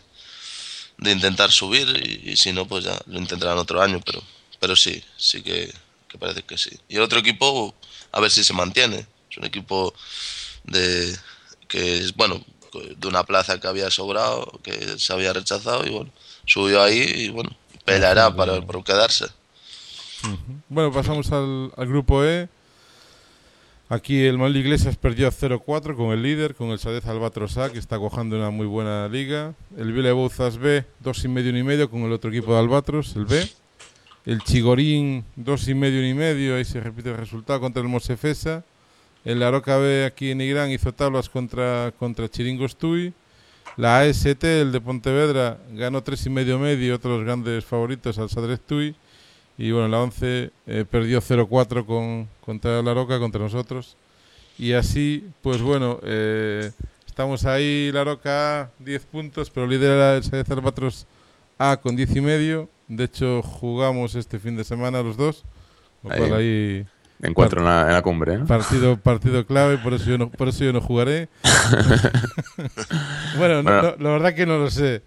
de 0.97 1.11
intentar 1.11 1.51
subir 1.51 1.87
y, 2.25 2.35
si 2.35 2.51
no, 2.51 2.67
pues 2.67 2.85
ya 2.85 2.99
lo 3.05 3.19
intentarán 3.19 3.57
otro 3.57 3.81
año, 3.81 4.01
pero, 4.05 4.21
pero 4.59 4.75
sí, 4.75 5.03
sí 5.15 5.41
que, 5.41 5.73
que 6.07 6.17
parece 6.17 6.43
que 6.43 6.57
sí. 6.57 6.77
Y 6.89 6.97
el 6.97 7.01
otro 7.01 7.19
equipo, 7.19 7.75
a 8.11 8.19
ver 8.19 8.31
si 8.31 8.43
se 8.43 8.53
mantiene. 8.53 9.07
Es 9.29 9.37
un 9.37 9.45
equipo 9.45 9.93
de 10.63 11.17
que 11.67 11.99
es, 11.99 12.15
bueno, 12.15 12.43
de 12.97 13.07
una 13.07 13.23
plaza 13.23 13.59
que 13.59 13.67
había 13.67 13.89
sobrado, 13.91 14.59
que 14.63 14.99
se 14.99 15.13
había 15.13 15.33
rechazado 15.33 15.85
y 15.85 15.89
bueno, 15.89 16.11
subió 16.47 16.81
ahí 16.81 17.03
y 17.15 17.29
bueno, 17.29 17.51
peleará 17.85 18.35
para, 18.35 18.59
para 18.65 18.83
quedarse. 18.83 19.25
Bueno, 20.67 20.91
pasamos 20.91 21.31
al, 21.31 21.71
al 21.77 21.87
grupo 21.87 22.23
E. 22.23 22.49
Aquí 23.89 24.25
el 24.25 24.33
Manuel 24.37 24.57
Iglesias 24.57 24.97
perdió 24.97 25.31
0-4 25.31 25.95
con 25.95 26.07
el 26.11 26.21
líder, 26.21 26.55
con 26.55 26.69
el 26.71 26.79
Sadez 26.79 27.05
Albatrosa, 27.05 27.71
que 27.71 27.79
está 27.79 27.97
cojando 27.97 28.35
una 28.35 28.49
muy 28.49 28.65
buena 28.65 29.07
liga. 29.07 29.53
El 29.77 29.93
Vile 29.93 30.11
Bouzas 30.11 30.57
B, 30.57 30.83
2,5 31.03 31.57
y 31.57 31.63
medio 31.63 31.89
con 31.89 32.01
el 32.01 32.11
otro 32.11 32.29
equipo 32.29 32.53
de 32.53 32.59
Albatros, 32.59 33.15
el 33.15 33.25
B. 33.25 33.49
El 34.25 34.41
Chigorín, 34.41 35.23
2,5 35.37 36.09
y 36.09 36.13
medio, 36.13 36.57
ahí 36.57 36.65
se 36.65 36.81
repite 36.81 37.11
el 37.11 37.17
resultado 37.17 37.61
contra 37.61 37.81
el 37.81 37.87
Mosefesa. 37.87 38.65
El 39.23 39.41
Aroca 39.41 39.77
B 39.77 40.03
aquí 40.03 40.31
en 40.31 40.41
Irán 40.41 40.69
hizo 40.69 40.93
tablas 40.93 41.29
contra, 41.29 41.93
contra 41.97 42.27
Chiringos 42.27 42.75
Tui. 42.77 43.13
La 43.77 44.01
AST, 44.01 44.43
el 44.43 44.71
de 44.71 44.81
Pontevedra, 44.81 45.59
ganó 45.71 46.03
3,5 46.03 46.29
medio 46.31 46.57
medio, 46.57 46.95
otros 46.95 47.23
grandes 47.23 47.63
favoritos 47.63 48.17
al 48.17 48.29
Sadrez 48.29 48.59
Tui. 48.59 48.95
Y 49.57 49.71
bueno, 49.71 49.87
la 49.87 50.01
11 50.01 50.51
eh, 50.65 50.85
perdió 50.89 51.21
0-4 51.21 51.85
con, 51.85 52.27
contra 52.41 52.81
la 52.81 52.93
Roca, 52.93 53.19
contra 53.19 53.39
nosotros. 53.41 53.95
Y 54.57 54.73
así, 54.73 55.27
pues 55.43 55.61
bueno, 55.61 55.99
eh, 56.03 56.71
estamos 57.05 57.45
ahí, 57.45 57.91
la 57.91 58.03
Roca 58.03 58.71
10 58.79 59.05
puntos, 59.05 59.51
pero 59.51 59.67
lidera 59.67 60.15
el 60.15 60.23
Sadez 60.23 60.49
Albatros 60.49 61.05
A 61.59 61.77
con 61.77 61.95
10 61.95 62.15
y 62.15 62.21
medio. 62.21 62.69
De 62.87 63.03
hecho, 63.03 63.43
jugamos 63.43 64.15
este 64.15 64.39
fin 64.39 64.57
de 64.57 64.63
semana 64.63 65.03
los 65.03 65.17
dos. 65.17 65.43
Lo 66.03 66.11
Ahí. 66.11 66.19
cual 66.19 66.33
ahí 66.33 66.85
Encuentro 67.21 67.61
en 67.61 67.65
la, 67.65 67.81
en 67.87 67.93
la 67.93 68.01
cumbre. 68.01 68.37
¿no? 68.37 68.45
partido 68.45 68.97
partido 68.97 69.45
clave, 69.45 69.77
por 69.79 69.93
eso 69.93 70.05
yo 70.05 70.17
no, 70.17 70.29
por 70.29 70.47
eso 70.49 70.63
yo 70.63 70.71
no 70.73 70.81
jugaré. 70.81 71.29
bueno, 73.37 73.63
no- 73.63 73.71
Bueno. 73.71 73.81
no, 73.97 74.03
la 74.03 74.09
verdad 74.11 74.33
que 74.35 74.45
no 74.45 74.57
lo 74.57 74.69
sé, 74.69 75.01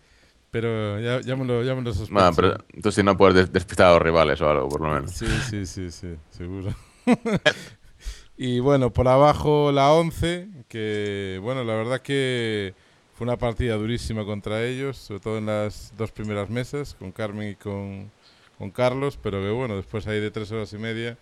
pero 0.50 0.98
ya, 1.00 1.20
ya 1.20 1.36
me 1.36 1.44
lo, 1.44 1.62
ya 1.62 1.74
me 1.74 1.82
lo 1.82 1.92
sospecho. 1.94 2.32
Pero 2.72 2.90
si 2.92 3.02
no 3.02 3.16
puedes 3.16 3.34
des- 3.36 3.52
despistar 3.52 3.88
a 3.88 3.92
los 3.92 4.02
rivales 4.02 4.40
o 4.40 4.50
algo, 4.50 4.68
por 4.68 4.80
lo 4.80 4.88
menos. 4.90 5.12
Sí, 5.12 5.26
sí, 5.48 5.66
sí, 5.66 5.90
sí, 5.90 6.16
seguro. 6.30 6.74
y 8.36 8.60
bueno, 8.60 8.90
por 8.92 9.08
abajo 9.08 9.70
la 9.72 9.92
11, 9.92 10.48
que 10.68 11.38
bueno, 11.42 11.64
la 11.64 11.74
verdad 11.74 12.00
que 12.00 12.74
fue 13.14 13.24
una 13.26 13.36
partida 13.36 13.74
durísima 13.76 14.24
contra 14.24 14.64
ellos, 14.64 14.96
sobre 14.96 15.20
todo 15.20 15.38
en 15.38 15.46
las 15.46 15.92
dos 15.96 16.10
primeras 16.10 16.48
mesas, 16.50 16.94
con 16.98 17.12
Carmen 17.12 17.50
y 17.50 17.54
con, 17.54 18.10
con 18.58 18.70
Carlos, 18.70 19.18
pero 19.22 19.40
que 19.42 19.50
bueno, 19.50 19.76
después 19.76 20.06
ahí 20.06 20.20
de 20.20 20.30
tres 20.30 20.50
horas 20.52 20.72
y 20.72 20.78
media 20.78 21.16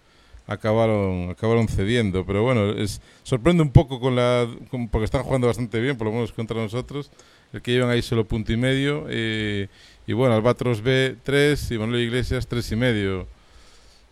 acabaron 0.49 1.31
acabaron 1.31 1.69
cediendo. 1.69 2.25
Pero 2.27 2.43
bueno, 2.43 2.71
es 2.73 3.01
sorprende 3.23 3.63
un 3.63 3.71
poco 3.71 4.01
con 4.01 4.17
la 4.17 4.49
con- 4.71 4.89
porque 4.89 5.05
están 5.05 5.23
jugando 5.23 5.47
bastante 5.47 5.79
bien, 5.81 5.97
por 5.97 6.07
lo 6.09 6.13
menos 6.15 6.33
contra 6.33 6.57
nosotros, 6.61 7.11
el 7.53 7.63
que 7.63 7.73
llevan 7.73 7.91
ahí 7.91 8.03
solo 8.03 8.27
punto 8.27 8.53
y 8.53 8.57
medio. 8.57 9.07
eh, 9.09 9.69
y 10.07 10.13
bueno, 10.15 10.35
Albatros 10.35 10.81
B 10.83 11.17
3 11.23 11.71
y 11.71 11.79
Manuel 11.79 12.03
Iglesias 12.03 12.47
3 12.49 12.73
y 12.73 12.77
medio. 12.77 13.29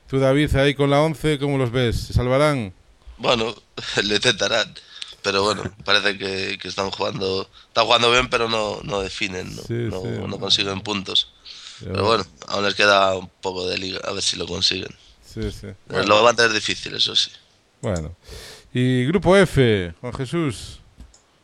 Tú, 0.08 0.18
David, 0.18 0.54
ahí 0.56 0.74
con 0.74 0.90
la 0.90 1.00
11, 1.02 1.38
¿cómo 1.38 1.58
los 1.58 1.72
ves? 1.72 1.96
¿Se 1.98 2.12
salvarán? 2.12 2.72
Bueno, 3.18 3.54
lo 4.04 4.14
intentarán. 4.14 4.72
Pero 5.22 5.42
bueno, 5.42 5.62
parece 5.84 6.16
que, 6.18 6.56
que 6.58 6.68
están 6.68 6.90
jugando 6.92 7.48
están 7.66 7.86
jugando 7.86 8.12
bien, 8.12 8.28
pero 8.28 8.48
no, 8.48 8.78
no 8.84 9.00
definen, 9.00 9.56
no, 9.56 9.62
Sí, 9.62 9.72
no, 9.74 10.00
sí. 10.00 10.08
no 10.28 10.38
consiguen 10.38 10.80
puntos. 10.82 11.32
Pero 11.82 12.04
bueno, 12.04 12.24
aún 12.46 12.64
les 12.64 12.74
queda 12.76 13.16
un 13.16 13.28
poco 13.40 13.66
de 13.66 13.76
liga, 13.76 13.98
a 14.04 14.12
ver 14.12 14.22
si 14.22 14.36
lo 14.36 14.46
consiguen. 14.46 14.94
Sí, 15.36 15.50
sí. 15.50 15.66
Lo 16.06 16.22
van 16.22 16.32
a 16.32 16.36
tener 16.36 16.52
difícil, 16.52 16.94
eso 16.94 17.14
sí. 17.14 17.30
Bueno. 17.82 18.16
Y 18.72 19.04
grupo 19.04 19.36
F, 19.36 19.92
Juan 20.00 20.12
Jesús. 20.14 20.80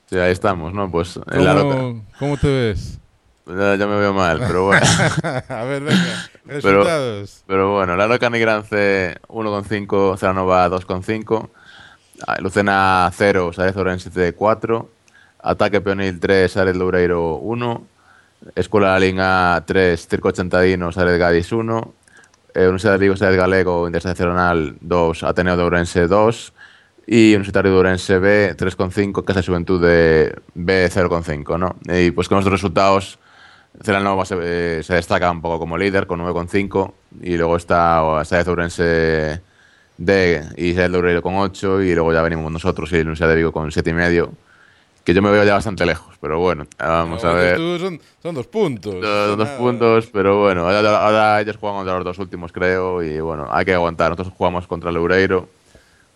Sí, 0.08 0.16
ahí 0.16 0.32
estamos, 0.32 0.72
¿no? 0.72 0.90
Pues 0.90 1.20
en 1.30 1.44
la 1.44 1.52
roca. 1.52 1.76
¿Cómo, 1.76 2.04
cómo 2.18 2.36
te 2.38 2.48
ves? 2.48 2.98
Ya, 3.44 3.74
ya 3.76 3.86
me 3.86 3.96
veo 3.96 4.14
mal, 4.14 4.38
pero 4.38 4.64
bueno. 4.64 4.86
A 5.48 5.64
ver, 5.64 5.82
venga, 5.82 6.30
resultados. 6.46 7.44
Pero 7.46 7.74
bueno, 7.74 7.94
la 7.94 8.06
Roca 8.06 8.30
Nigrance 8.30 9.18
1,5, 9.28 10.16
Celanova 10.16 10.70
2,5, 10.70 11.50
ah, 12.26 12.36
Lucena 12.40 13.10
0, 13.14 13.52
Saez 13.52 13.76
Orense 13.76 14.32
4, 14.32 14.90
Ataque 15.42 15.82
Peonil 15.82 16.18
3, 16.18 16.50
Saez 16.50 16.76
Loureiro 16.76 17.34
1, 17.36 17.86
Escuela 18.54 18.98
Linga 18.98 19.62
3, 19.66 20.08
Circo 20.08 20.28
Ochentadino, 20.28 20.92
Saez 20.92 21.18
Gadis 21.18 21.52
1, 21.52 21.94
eh, 22.54 22.62
Universidad 22.62 22.98
de 22.98 23.16
Saez 23.16 23.36
Galego, 23.36 23.86
Internacional 23.86 24.76
2, 24.80 25.22
Ateneo 25.22 25.56
de 25.56 25.62
Ourense 25.62 26.06
2 26.06 26.52
y 27.06 27.30
Universitario 27.34 27.72
de 27.72 27.76
Ourense 27.76 28.18
B 28.18 28.56
3,5, 28.56 29.24
Casa 29.24 29.40
de 29.40 29.46
Juventud 29.46 29.82
de 29.82 30.34
B 30.54 30.88
0,5, 30.90 31.58
¿no? 31.58 31.76
Y 31.92 32.10
pues 32.10 32.28
con 32.28 32.38
estos 32.38 32.52
resultados 32.52 33.18
Celanova 33.82 34.24
se, 34.24 34.36
eh, 34.40 34.82
se 34.82 34.94
destaca 34.94 35.30
un 35.30 35.40
poco 35.40 35.58
como 35.58 35.78
líder 35.78 36.06
con 36.06 36.20
9,5 36.20 36.92
y 37.22 37.36
luego 37.36 37.56
está 37.56 38.22
Saez 38.24 38.46
Ourense 38.48 39.40
D 39.96 40.42
y 40.56 40.74
Saez 40.74 40.90
Loureiro 40.90 41.22
con 41.22 41.36
8 41.36 41.82
y 41.82 41.94
luego 41.94 42.12
ya 42.12 42.22
venimos 42.22 42.50
nosotros 42.52 42.90
y 42.92 42.96
la 42.96 43.00
Universidad 43.02 43.28
de 43.28 43.36
Vigo 43.36 43.52
con 43.52 43.70
7,5 43.70 44.30
que 45.04 45.14
yo 45.14 45.22
me 45.22 45.30
veo 45.30 45.44
ya 45.44 45.54
bastante 45.54 45.84
lejos, 45.84 46.16
pero 46.20 46.38
bueno, 46.38 46.66
vamos 46.78 47.24
a 47.24 47.32
ver. 47.32 47.56
son, 47.56 48.00
son 48.22 48.34
dos 48.34 48.46
puntos. 48.46 48.94
Dos, 49.00 49.36
dos 49.36 49.46
Nada. 49.46 49.58
puntos, 49.58 50.06
pero 50.12 50.40
bueno, 50.42 50.68
ahora, 50.68 51.04
ahora 51.04 51.40
ellos 51.40 51.56
juegan 51.56 51.78
contra 51.78 51.94
los 51.96 52.04
dos 52.04 52.18
últimos, 52.18 52.52
creo, 52.52 53.02
y 53.02 53.20
bueno, 53.20 53.48
hay 53.50 53.64
que 53.64 53.74
aguantar. 53.74 54.10
Nosotros 54.10 54.34
jugamos 54.36 54.66
contra 54.66 54.90
el 54.90 54.94
Loureiro, 54.96 55.48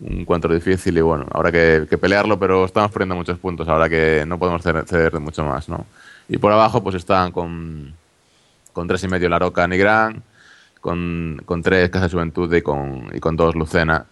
un 0.01 0.21
encuentro 0.21 0.55
difícil, 0.55 0.97
y 0.97 1.01
bueno, 1.01 1.27
habrá 1.33 1.51
que, 1.51 1.87
que 1.91 1.99
pelearlo, 1.99 2.39
pero 2.39 2.65
estamos 2.65 2.93
perdiendo 2.93 3.17
muchos 3.17 3.39
puntos, 3.39 3.67
ahora 3.67 3.89
que 3.89 4.25
no 4.27 4.39
podemos 4.39 4.63
ceder, 4.63 5.13
de 5.13 5.19
mucho 5.19 5.45
más, 5.45 5.69
¿no? 5.69 5.85
Y 6.29 6.39
por 6.39 6.53
abajo, 6.53 6.83
pues 6.83 6.95
están 6.97 7.33
con, 7.33 7.95
con 8.73 8.87
tres 8.87 9.03
y 9.05 9.09
medio 9.09 9.29
La 9.29 9.39
Roca 9.39 9.67
Nigrán, 9.67 10.23
con, 10.81 11.43
con 11.45 11.63
tres 11.63 11.91
Casa 11.91 12.09
Juventud 12.09 12.53
y 12.55 12.63
con, 12.63 13.11
y 13.13 13.19
con 13.19 13.37
dos 13.37 13.57
Lucena. 13.57 14.07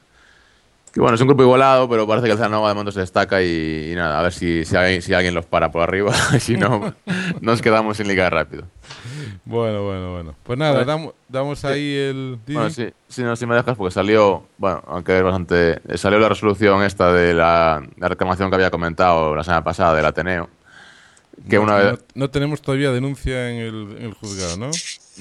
Que 0.95 1.01
bueno, 1.01 1.17
es 1.17 1.21
un 1.21 1.27
grupo 1.27 1.43
igualado, 1.43 1.89
pero 1.89 2.07
parece 2.07 2.27
que 2.29 2.33
el 2.35 2.39
Zanova 2.39 2.69
de 2.69 2.75
momento 2.75 2.93
se 2.93 3.01
destaca 3.01 3.43
y, 3.43 3.91
y 3.91 3.95
nada, 3.97 4.21
a 4.21 4.23
ver 4.23 4.33
si, 4.33 4.65
si, 4.65 4.77
alguien, 4.77 5.03
si 5.03 5.13
alguien 5.13 5.35
los 5.35 5.45
para 5.45 5.73
por 5.73 5.83
arriba, 5.83 6.13
si 6.39 6.57
no, 6.57 6.95
nos 7.41 7.61
quedamos 7.61 7.97
sin 7.97 8.07
liga 8.07 8.31
rápido. 8.31 8.65
Bueno, 9.45 9.83
bueno, 9.85 10.13
bueno. 10.13 10.35
Pues 10.45 10.57
nada, 10.57 10.85
damos, 10.85 11.15
damos 11.29 11.65
ahí 11.65 11.97
el... 11.97 12.39
Bueno, 12.47 12.71
sí, 12.71 12.89
sí, 13.09 13.23
no, 13.25 13.35
si 13.35 13.45
me 13.45 13.57
dejas, 13.57 13.77
porque 13.77 13.93
salió, 13.93 14.45
bueno, 14.57 14.83
aunque 14.87 15.17
es 15.19 15.23
bastante. 15.25 15.81
eh, 15.89 15.99
Salió 15.99 16.21
la 16.21 16.29
resolución 16.29 16.83
esta 16.85 17.13
de 17.13 17.35
la, 17.35 17.83
la 17.99 18.09
reclamación 18.09 18.49
que 18.49 18.55
había 18.55 18.71
comentado 18.71 19.35
la 19.35 19.43
semana 19.43 19.65
pasada 19.65 19.95
del 19.95 20.07
Ateneo. 20.07 20.49
Que 21.51 21.57
no, 21.57 21.63
una 21.63 21.77
vez. 21.77 21.93
no, 21.93 21.99
no 22.15 22.31
tenemos 22.31 22.63
todavía 22.63 22.93
denuncia 22.93 23.51
en 23.51 23.57
el, 23.57 23.97
en 23.99 24.05
el 24.05 24.15
juzgado, 24.15 24.57
¿no? 24.57 24.71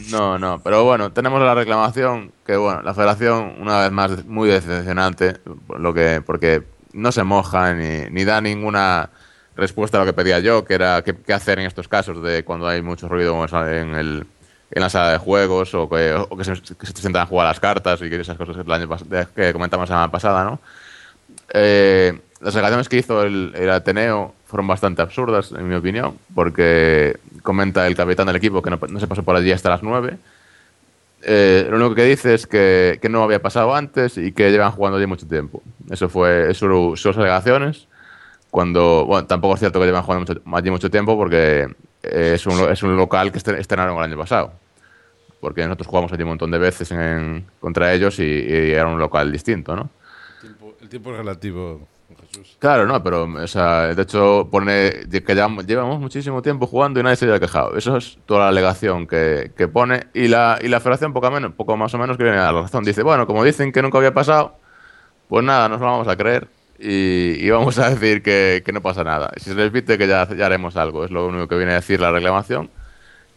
No, 0.09 0.39
no, 0.39 0.59
pero 0.63 0.83
bueno, 0.83 1.11
tenemos 1.11 1.41
la 1.41 1.53
reclamación 1.53 2.31
que, 2.45 2.55
bueno, 2.55 2.81
la 2.81 2.93
federación, 2.93 3.55
una 3.59 3.81
vez 3.81 3.91
más, 3.91 4.25
muy 4.25 4.49
decepcionante, 4.49 5.37
lo 5.77 5.93
que, 5.93 6.21
porque 6.25 6.63
no 6.93 7.11
se 7.11 7.23
moja 7.23 7.73
ni, 7.73 8.09
ni 8.09 8.23
da 8.23 8.41
ninguna 8.41 9.11
respuesta 9.55 9.97
a 9.97 10.01
lo 10.01 10.05
que 10.05 10.13
pedía 10.13 10.39
yo, 10.39 10.65
que 10.65 10.73
era 10.73 11.03
qué, 11.03 11.33
hacer 11.33 11.59
en 11.59 11.67
estos 11.67 11.87
casos 11.87 12.23
de 12.23 12.43
cuando 12.43 12.67
hay 12.67 12.81
mucho 12.81 13.07
ruido 13.07 13.45
en, 13.45 13.93
el, 13.93 14.25
en 14.71 14.81
la 14.81 14.89
sala 14.89 15.11
de 15.11 15.17
juegos 15.19 15.73
o 15.75 15.87
que, 15.89 16.43
se, 16.43 16.53
que 16.75 16.85
sientan 16.87 17.23
a 17.23 17.25
jugar 17.25 17.47
las 17.47 17.59
cartas 17.59 18.01
y 18.01 18.09
que 18.09 18.19
esas 18.19 18.37
cosas 18.37 18.55
que, 18.55 18.61
el 18.61 18.71
año 18.71 18.89
que 19.35 19.53
comentamos 19.53 19.89
la 19.89 19.95
semana 19.95 20.11
pasada, 20.11 20.43
¿no? 20.43 20.59
Eh, 21.53 22.19
las 22.43 22.53
alegaciones 22.55 22.89
que 22.89 22.97
hizo 22.97 23.23
el, 23.23 23.53
el 23.55 23.69
Ateneo 23.71 24.33
fueron 24.45 24.67
bastante 24.67 25.01
absurdas, 25.01 25.51
en 25.51 25.67
mi 25.67 25.75
opinión, 25.75 26.17
porque 26.35 27.17
comenta 27.41 27.87
el 27.87 27.95
capitán 27.95 28.27
del 28.27 28.35
equipo 28.35 28.61
que 28.61 28.69
no, 28.69 28.79
no 28.89 28.99
se 28.99 29.07
pasó 29.07 29.23
por 29.23 29.35
allí 29.35 29.51
hasta 29.51 29.69
las 29.69 29.81
9. 29.83 30.17
Eh, 31.25 31.67
lo 31.69 31.77
único 31.77 31.95
que 31.95 32.03
dice 32.03 32.33
es 32.33 32.45
que, 32.45 32.99
que 33.01 33.07
no 33.09 33.23
había 33.23 33.41
pasado 33.41 33.73
antes 33.73 34.17
y 34.17 34.33
que 34.33 34.51
llevan 34.51 34.71
jugando 34.71 34.97
allí 34.97 35.07
mucho 35.07 35.25
tiempo. 35.27 35.63
Eso 35.89 36.09
fue 36.09 36.51
eso 36.51 36.95
sus 36.95 37.17
alegaciones. 37.17 37.87
Cuando, 38.51 39.05
bueno, 39.07 39.25
tampoco 39.25 39.53
es 39.55 39.61
cierto 39.61 39.79
que 39.79 39.85
llevan 39.85 40.03
jugando 40.03 40.25
mucho- 40.33 40.57
allí 40.57 40.69
mucho 40.69 40.91
tiempo 40.91 41.17
porque 41.17 41.67
eh, 42.03 42.31
es, 42.35 42.45
un, 42.45 42.69
es 42.71 42.83
un 42.83 42.95
local 42.97 43.31
que 43.31 43.37
estrenaron 43.39 43.97
el 43.97 44.03
año 44.03 44.17
pasado. 44.17 44.51
Porque 45.39 45.63
nosotros 45.63 45.87
jugamos 45.87 46.11
allí 46.13 46.23
un 46.23 46.29
montón 46.29 46.51
de 46.51 46.57
veces 46.59 46.91
en- 46.91 47.45
contra 47.59 47.93
ellos 47.93 48.19
y, 48.19 48.23
y 48.23 48.71
era 48.71 48.87
un 48.87 48.99
local 48.99 49.31
distinto, 49.31 49.75
¿no? 49.75 49.89
El 50.43 50.49
tiempo, 50.49 50.75
el 50.81 50.89
tiempo 50.89 51.11
es 51.11 51.17
relativo, 51.17 51.87
Claro, 52.59 52.87
no, 52.87 53.03
pero 53.03 53.23
o 53.25 53.47
sea, 53.47 53.93
de 53.93 54.01
hecho 54.01 54.47
pone 54.51 55.07
que 55.09 55.35
llevamos, 55.35 55.65
llevamos 55.65 55.99
muchísimo 55.99 56.41
tiempo 56.41 56.65
jugando 56.65 56.99
y 56.99 57.03
nadie 57.03 57.15
se 57.15 57.25
haya 57.25 57.39
quejado. 57.39 57.77
Eso 57.77 57.97
es 57.97 58.17
toda 58.25 58.41
la 58.41 58.47
alegación 58.47 59.05
que, 59.05 59.51
que 59.55 59.67
pone 59.67 60.07
y 60.13 60.27
la, 60.27 60.57
y 60.61 60.67
la 60.67 60.79
federación 60.79 61.13
poco, 61.13 61.29
menos, 61.29 61.53
poco 61.53 61.77
más 61.77 61.93
o 61.93 61.97
menos 61.97 62.17
que 62.17 62.23
viene 62.23 62.39
a 62.39 62.51
la 62.51 62.61
razón. 62.61 62.83
Dice, 62.83 63.03
bueno, 63.03 63.27
como 63.27 63.43
dicen 63.43 63.71
que 63.71 63.81
nunca 63.81 63.97
había 63.99 64.13
pasado, 64.13 64.57
pues 65.27 65.43
nada, 65.43 65.69
nos 65.69 65.79
lo 65.79 65.85
vamos 65.87 66.07
a 66.07 66.15
creer 66.15 66.47
y, 66.79 67.49
vamos 67.49 67.77
a 67.79 67.89
decir 67.89 68.21
que, 68.23 68.63
no 68.73 68.81
pasa 68.81 69.03
nada. 69.03 69.31
Si 69.37 69.51
se 69.51 69.55
repite, 69.55 69.97
que 69.97 70.07
ya, 70.07 70.27
ya 70.35 70.45
haremos 70.45 70.75
algo. 70.75 71.05
Es 71.05 71.11
lo 71.11 71.27
único 71.27 71.47
que 71.47 71.57
viene 71.57 71.73
a 71.73 71.75
decir 71.75 71.99
la 71.99 72.11
reclamación, 72.11 72.69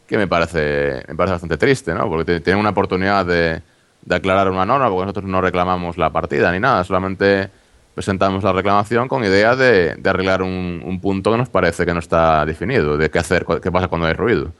que 0.07 0.17
me 0.17 0.27
parece, 0.27 1.05
me 1.09 1.15
parece 1.15 1.33
bastante 1.33 1.57
triste, 1.57 1.95
¿no? 1.95 2.09
Porque 2.09 2.41
tienen 2.41 2.61
una 2.61 2.71
oportunidad 2.71 3.27
de, 3.27 3.63
de 4.03 4.15
aclarar 4.15 4.51
una 4.51 4.65
norma, 4.65 4.89
porque 4.89 5.03
nosotros 5.07 5.27
no 5.27 5.41
reclamamos 5.41 5.99
la 5.99 6.11
partida 6.11 6.53
ni 6.53 6.61
nada, 6.61 6.85
solamente 6.85 7.51
presentamos 7.97 8.45
la 8.45 8.53
reclamación 8.53 9.09
con 9.09 9.25
idea 9.25 9.57
de, 9.57 9.95
de 9.95 10.11
arreglar 10.11 10.43
un, 10.43 10.83
un, 10.85 11.01
punto 11.01 11.33
que 11.33 11.39
nos 11.39 11.49
parece 11.49 11.87
que 11.87 11.95
no 11.95 12.01
está 12.01 12.45
definido, 12.45 12.99
de 12.99 13.11
qué 13.11 13.19
hacer, 13.19 13.47
qué 13.63 13.73
pasa 13.73 13.89
cuando 13.89 14.07
hay 14.07 14.13
ruido. 14.13 14.53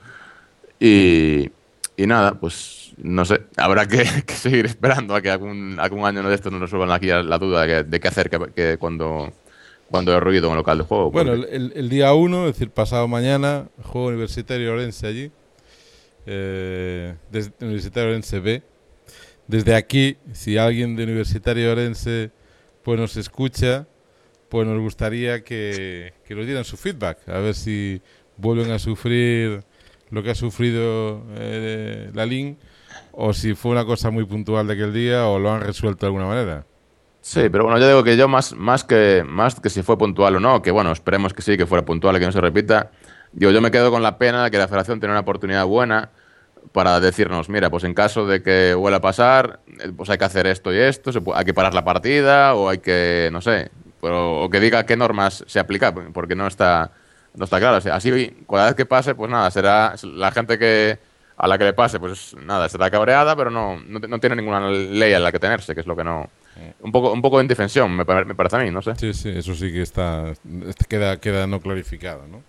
Y, 0.81 1.51
y 1.99 2.07
nada, 2.07 2.33
pues 2.41 2.95
no 2.97 3.27
sé, 3.27 3.43
habrá 3.59 3.87
que, 3.87 4.07
seguir 4.35 4.65
esperando 4.65 5.15
a 5.15 5.21
que 5.21 5.29
algún, 5.29 5.77
algún 5.79 6.07
año 6.07 6.27
de 6.27 6.35
esto 6.35 6.51
nos 6.51 6.63
resuelvan 6.63 6.91
aquí 6.93 7.09
la 7.09 7.37
duda 7.37 7.67
de, 7.83 8.01
qué 8.01 8.09
hacer 8.09 8.31
que, 8.31 8.79
cuando, 8.79 9.31
cuando 9.91 10.15
hay 10.15 10.21
ruido 10.21 10.47
en 10.47 10.53
el 10.53 10.57
local 10.57 10.79
de 10.79 10.85
juego. 10.85 11.11
Bueno, 11.11 11.35
el, 11.35 11.75
el, 11.77 11.89
día 11.91 12.15
1, 12.15 12.47
es 12.47 12.55
decir, 12.55 12.71
pasado 12.71 13.07
mañana, 13.07 13.69
juego 13.83 14.09
universitario 14.09 14.73
Orense 14.73 15.07
allí, 15.07 15.31
eh, 16.25 17.15
desde 17.31 17.53
Universitario 17.61 18.09
Orense 18.13 18.41
B. 18.41 18.63
Desde 19.47 19.75
aquí, 19.75 20.17
si 20.33 20.57
alguien 20.57 20.97
de 20.97 21.05
Universitario 21.05 21.71
Orense 21.71 22.31
pues 22.87 23.01
nos 23.01 23.17
escucha, 23.17 23.89
pues 24.49 24.65
nos 24.65 24.79
gustaría 24.79 25.43
que, 25.43 26.15
nos 26.31 26.47
dieran 26.47 26.65
su 26.65 26.77
feedback, 26.77 27.19
a 27.29 27.39
ver 27.41 27.57
si 27.57 28.01
vuelven 28.37 28.71
a 28.71 28.79
sufrir 28.79 29.65
lo 30.11 30.23
que 30.23 30.31
ha 30.31 30.37
sufrido 30.37 31.25
eh, 31.35 32.13
la 32.15 32.25
LIN 32.25 32.57
o 33.11 33.33
si 33.33 33.57
fue 33.57 33.73
una 33.73 33.85
cosa 33.85 34.13
muy 34.13 34.25
puntual 34.25 34.69
de 34.69 34.75
aquel 34.75 34.93
día 34.95 35.27
o 35.27 35.41
lo 35.41 35.51
han 35.51 35.63
resuelto 35.63 36.07
de 36.07 36.11
alguna 36.11 36.27
manera. 36.27 36.65
Sí, 37.21 37.49
pero 37.51 37.65
bueno, 37.65 37.81
yo 37.81 37.89
digo 37.89 38.05
que 38.05 38.17
yo 38.17 38.29
más, 38.29 38.55
más, 38.55 38.85
que, 38.85 39.25
más 39.27 39.59
que 39.59 39.69
si 39.69 39.83
fue 39.83 39.99
puntual 39.99 40.37
o 40.37 40.39
no, 40.39 40.63
que 40.63 40.71
bueno, 40.71 40.93
esperemos 40.93 41.33
que 41.33 41.43
sí, 41.43 41.57
que 41.57 41.67
fuera 41.67 41.85
puntual 41.85 42.15
y 42.15 42.21
que 42.21 42.27
no 42.27 42.31
se 42.31 42.41
repita, 42.41 42.93
digo, 43.33 43.51
yo 43.51 43.61
me 43.61 43.73
quedo 43.73 43.91
con 43.91 44.05
la 44.05 44.17
pena 44.17 44.45
de 44.45 44.53
que 44.53 44.59
la 44.59 44.69
federación 44.69 45.01
tiene 45.01 45.13
una 45.13 45.23
oportunidad 45.23 45.67
buena 45.67 46.13
para 46.73 47.01
decirnos, 47.01 47.49
mira, 47.49 47.71
pues 47.71 47.85
en 47.85 47.95
caso 47.95 48.27
de 48.27 48.43
que 48.43 48.75
vuelva 48.75 48.99
a 48.99 49.01
pasar, 49.01 49.61
eh, 49.81 49.93
pues 49.97 50.11
hay 50.11 50.19
que 50.19 50.25
hacer 50.25 50.47
esto 50.47 50.73
y 50.73 50.79
esto, 50.79 51.11
hay 51.35 51.45
que 51.45 51.55
parar 51.55 51.75
la 51.75 51.85
partida 51.85 52.55
o 52.55 52.69
hay 52.69 52.79
que, 52.79 53.29
no 53.33 53.41
sé, 53.41 53.71
pero, 54.01 54.43
o 54.43 54.51
que 54.51 54.61
diga 54.61 54.87
qué 54.87 54.97
normas 54.97 55.45
se 55.47 55.59
aplican, 55.59 56.13
porque 56.13 56.35
no 56.35 56.47
está, 56.47 56.93
no 57.35 57.45
está 57.45 57.59
claro. 57.59 57.77
así, 57.77 58.37
cada 58.49 58.67
vez 58.67 58.75
que 58.75 58.87
pase, 58.87 59.15
pues 59.15 59.31
nada, 59.31 59.51
será 59.51 59.95
la 60.03 60.31
gente 60.33 60.59
que 60.59 60.99
a 61.39 61.47
la 61.47 61.59
que 61.59 61.65
le 61.65 61.73
pase, 61.75 62.01
pues 62.01 62.35
nada, 62.35 62.69
será 62.69 62.91
cabreada, 62.91 63.37
pero 63.37 63.51
no, 63.51 63.79
no, 63.79 64.19
tiene 64.19 64.37
ninguna 64.37 64.71
ley 64.71 65.13
a 65.13 65.21
la 65.21 65.31
que 65.31 65.39
tenerse, 65.39 65.75
que 65.75 65.83
es 65.83 65.87
lo 65.87 65.95
que 65.95 66.05
no... 66.05 66.31
Un 66.81 66.91
poco, 66.91 67.13
un 67.13 67.21
poco 67.21 67.37
de 67.37 67.45
indefensión, 67.45 67.95
me, 67.95 68.05
me 68.05 68.35
parece 68.35 68.57
a 68.57 68.61
mí, 68.61 68.71
no 68.71 68.81
sé. 68.81 68.95
Sí, 68.97 69.13
sí, 69.13 69.29
eso 69.29 69.55
sí 69.55 69.71
que 69.71 69.83
está, 69.83 70.33
queda, 70.89 71.19
queda 71.19 71.47
no 71.47 71.61
clarificado, 71.61 72.27
¿no? 72.27 72.43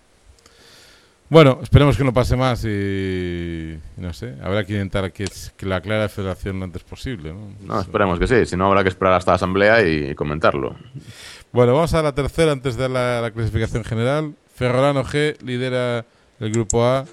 Bueno, 1.30 1.60
esperemos 1.62 1.96
que 1.98 2.04
no 2.04 2.12
pase 2.14 2.36
más 2.36 2.64
y, 2.64 3.78
no 3.98 4.14
sé, 4.14 4.34
habrá 4.42 4.64
que 4.64 4.72
intentar 4.72 5.12
que, 5.12 5.26
que 5.56 5.66
la 5.66 5.76
aclare 5.76 6.08
federación 6.08 6.58
lo 6.58 6.64
antes 6.64 6.82
posible. 6.84 7.34
¿no? 7.34 7.52
no, 7.60 7.80
esperemos 7.80 8.18
que 8.18 8.26
sí, 8.26 8.46
si 8.46 8.56
no 8.56 8.66
habrá 8.66 8.82
que 8.82 8.88
esperar 8.88 9.12
hasta 9.12 9.32
la 9.32 9.36
asamblea 9.36 9.86
y 9.86 10.14
comentarlo. 10.14 10.74
Bueno, 11.52 11.74
vamos 11.74 11.92
a 11.92 12.02
la 12.02 12.14
tercera 12.14 12.52
antes 12.52 12.76
de 12.76 12.88
la, 12.88 13.30
clasificación 13.34 13.84
general. 13.84 14.34
Ferrolano 14.54 15.04
G 15.04 15.40
lidera 15.42 16.06
el 16.40 16.50
grupo 16.50 16.84
A. 16.84 17.04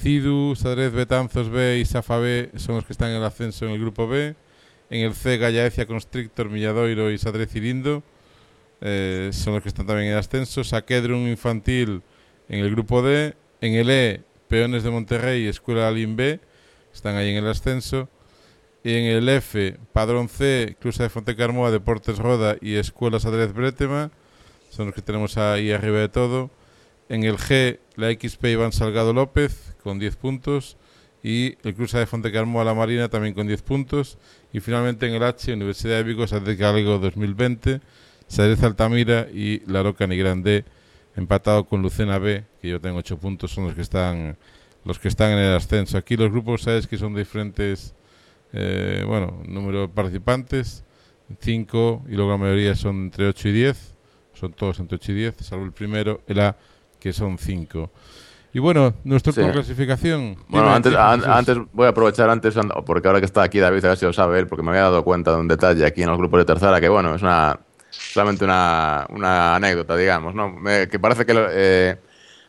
Cidu, 0.00 0.54
Sadrez, 0.56 0.92
Betanzos 0.92 1.50
B 1.50 1.78
y 1.78 1.84
Safa 1.84 2.18
B 2.18 2.50
son 2.56 2.76
los 2.76 2.84
que 2.84 2.92
están 2.92 3.10
en 3.10 3.16
el 3.16 3.24
ascenso 3.24 3.66
en 3.66 3.72
el 3.72 3.80
grupo 3.80 4.08
B. 4.08 4.34
En 4.88 5.00
el 5.02 5.14
C, 5.14 5.36
Gallaecia, 5.36 5.86
Constrictor, 5.86 6.48
Milladoiro 6.48 7.10
y 7.10 7.18
Sadrez 7.18 7.54
y 7.56 7.60
Lindo 7.60 8.02
eh, 8.80 9.30
son 9.32 9.54
los 9.54 9.62
que 9.62 9.68
están 9.68 9.86
también 9.86 10.08
en 10.08 10.12
el 10.14 10.18
ascenso. 10.18 10.64
Saquedrum 10.64 11.26
Infantil 11.26 12.02
en 12.48 12.60
el 12.60 12.70
grupo 12.70 13.02
D, 13.02 13.34
en 13.60 13.74
el 13.74 13.90
E, 13.90 14.22
Peones 14.48 14.82
de 14.82 14.90
Monterrey 14.90 15.44
y 15.44 15.48
Escuela 15.48 15.88
Alin 15.88 16.16
B, 16.16 16.40
están 16.92 17.16
ahí 17.16 17.30
en 17.30 17.36
el 17.36 17.48
ascenso. 17.48 18.08
Y 18.82 18.92
en 18.92 19.04
el 19.06 19.28
F, 19.30 19.78
Padrón 19.92 20.28
C, 20.28 20.76
Clusa 20.78 21.04
de 21.04 21.08
Fontecarmoa, 21.08 21.70
Deportes 21.70 22.18
Roda 22.18 22.56
y 22.60 22.74
Escuela 22.74 23.18
Sadrez 23.18 23.54
Bretema, 23.54 24.10
son 24.68 24.86
los 24.86 24.94
que 24.94 25.00
tenemos 25.00 25.38
ahí 25.38 25.72
arriba 25.72 25.98
de 26.00 26.10
todo. 26.10 26.50
En 27.08 27.24
el 27.24 27.36
G, 27.36 27.78
la 27.96 28.12
XP 28.12 28.44
Iván 28.46 28.72
Salgado 28.72 29.12
López, 29.12 29.74
con 29.82 29.98
10 29.98 30.16
puntos. 30.16 30.76
Y 31.22 31.56
el 31.66 31.74
Clusa 31.74 31.98
de 31.98 32.06
Fontecarmoa 32.06 32.64
La 32.64 32.74
Marina 32.74 33.08
también 33.08 33.32
con 33.32 33.46
10 33.46 33.62
puntos. 33.62 34.18
Y 34.52 34.60
finalmente 34.60 35.06
en 35.06 35.14
el 35.14 35.22
H, 35.22 35.52
Universidad 35.52 35.96
de 35.96 36.02
Vigo, 36.02 36.26
Sadrez 36.26 36.58
Galego 36.58 36.98
2020, 36.98 37.80
Sadrez 38.26 38.62
Altamira 38.62 39.28
y 39.32 39.62
La 39.66 39.82
Roca 39.82 40.06
Nigrande 40.06 40.64
empatado 41.16 41.64
con 41.64 41.82
Lucena 41.82 42.18
B, 42.18 42.44
que 42.60 42.68
yo 42.68 42.80
tengo 42.80 42.98
8 42.98 43.18
puntos, 43.18 43.52
son 43.52 43.66
los 43.66 43.74
que 43.74 43.82
están 43.82 44.36
los 44.84 44.98
que 44.98 45.08
están 45.08 45.32
en 45.32 45.38
el 45.38 45.56
ascenso. 45.56 45.96
Aquí 45.98 46.16
los 46.16 46.30
grupos, 46.30 46.62
sabes 46.62 46.86
que 46.86 46.98
son 46.98 47.14
diferentes, 47.14 47.94
eh, 48.52 49.02
bueno, 49.06 49.42
número 49.46 49.82
de 49.82 49.88
participantes, 49.88 50.84
5 51.40 52.04
y 52.08 52.12
luego 52.12 52.32
la 52.32 52.36
mayoría 52.36 52.74
son 52.74 53.04
entre 53.04 53.26
8 53.28 53.48
y 53.48 53.52
10, 53.52 53.94
son 54.34 54.52
todos 54.52 54.78
entre 54.80 54.96
8 54.96 55.12
y 55.12 55.14
10, 55.14 55.36
salvo 55.40 55.64
el 55.64 55.72
primero, 55.72 56.20
el 56.26 56.40
A, 56.40 56.56
que 57.00 57.12
son 57.12 57.38
5. 57.38 57.90
Y 58.52 58.60
bueno, 58.60 58.94
nuestra 59.02 59.32
clasificación. 59.32 60.36
Bueno, 60.46 60.72
antes, 60.72 60.94
antes 60.94 61.58
voy 61.72 61.86
a 61.86 61.88
aprovechar 61.88 62.30
antes, 62.30 62.54
porque 62.86 63.08
ahora 63.08 63.18
que 63.18 63.26
está 63.26 63.42
aquí 63.42 63.58
David, 63.58 63.84
a 63.84 63.88
ver 63.88 63.98
si 63.98 64.04
lo 64.04 64.12
sabe 64.12 64.38
él, 64.38 64.46
porque 64.46 64.62
me 64.62 64.70
había 64.70 64.82
dado 64.82 65.02
cuenta 65.02 65.32
de 65.32 65.38
un 65.38 65.48
detalle 65.48 65.84
aquí 65.84 66.02
en 66.02 66.10
los 66.10 66.18
grupos 66.18 66.38
de 66.38 66.44
tercera, 66.44 66.80
que 66.80 66.88
bueno, 66.88 67.16
es 67.16 67.22
una 67.22 67.58
solamente 68.14 68.44
una, 68.44 69.06
una 69.10 69.56
anécdota, 69.56 69.96
digamos, 69.96 70.34
¿no? 70.34 70.56
que 70.90 70.98
parece 70.98 71.26
que 71.26 71.46
eh, 71.50 71.96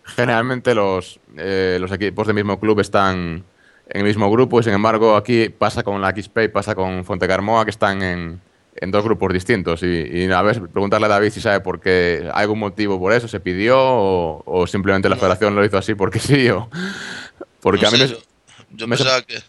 generalmente 0.04 0.76
los, 0.76 1.20
eh, 1.38 1.78
los 1.80 1.92
equipos 1.92 2.28
del 2.28 2.36
mismo 2.36 2.60
club 2.60 2.80
están 2.80 3.44
en 3.88 4.02
el 4.02 4.04
mismo 4.04 4.30
grupo 4.32 4.60
y 4.60 4.64
sin 4.64 4.74
embargo 4.74 5.16
aquí 5.16 5.50
pasa 5.50 5.84
con 5.84 6.02
la 6.02 6.12
XP 6.12 6.38
y 6.44 6.48
pasa 6.48 6.76
con 6.76 7.06
Fontecarmoa 7.06 7.66
que 7.66 7.72
están 7.72 8.02
en, 8.02 8.42
en 8.76 8.92
dos 8.92 9.04
grupos 9.04 9.32
distintos 9.34 9.82
y, 9.84 10.32
a 10.32 10.42
ver, 10.42 10.62
preguntarle 10.70 11.06
a 11.06 11.10
David 11.10 11.30
si 11.32 11.42
sabe 11.42 11.60
por 11.62 11.80
qué, 11.80 12.30
¿hay 12.34 12.44
algún 12.44 12.60
motivo 12.60 13.00
por 13.00 13.14
eso? 13.14 13.28
¿Se 13.28 13.40
pidió 13.40 13.78
o, 13.80 14.68
simplemente 14.68 15.10
la 15.10 15.16
federación 15.16 15.56
lo 15.56 15.64
hizo 15.64 15.78
así 15.78 15.96
porque 15.96 16.20
sí? 16.20 16.50
O, 16.50 16.70
porque 17.62 17.86
a 17.86 17.92
mí 17.92 17.98
yo, 18.72 18.88
pensaba 18.88 19.22
que, 19.22 19.42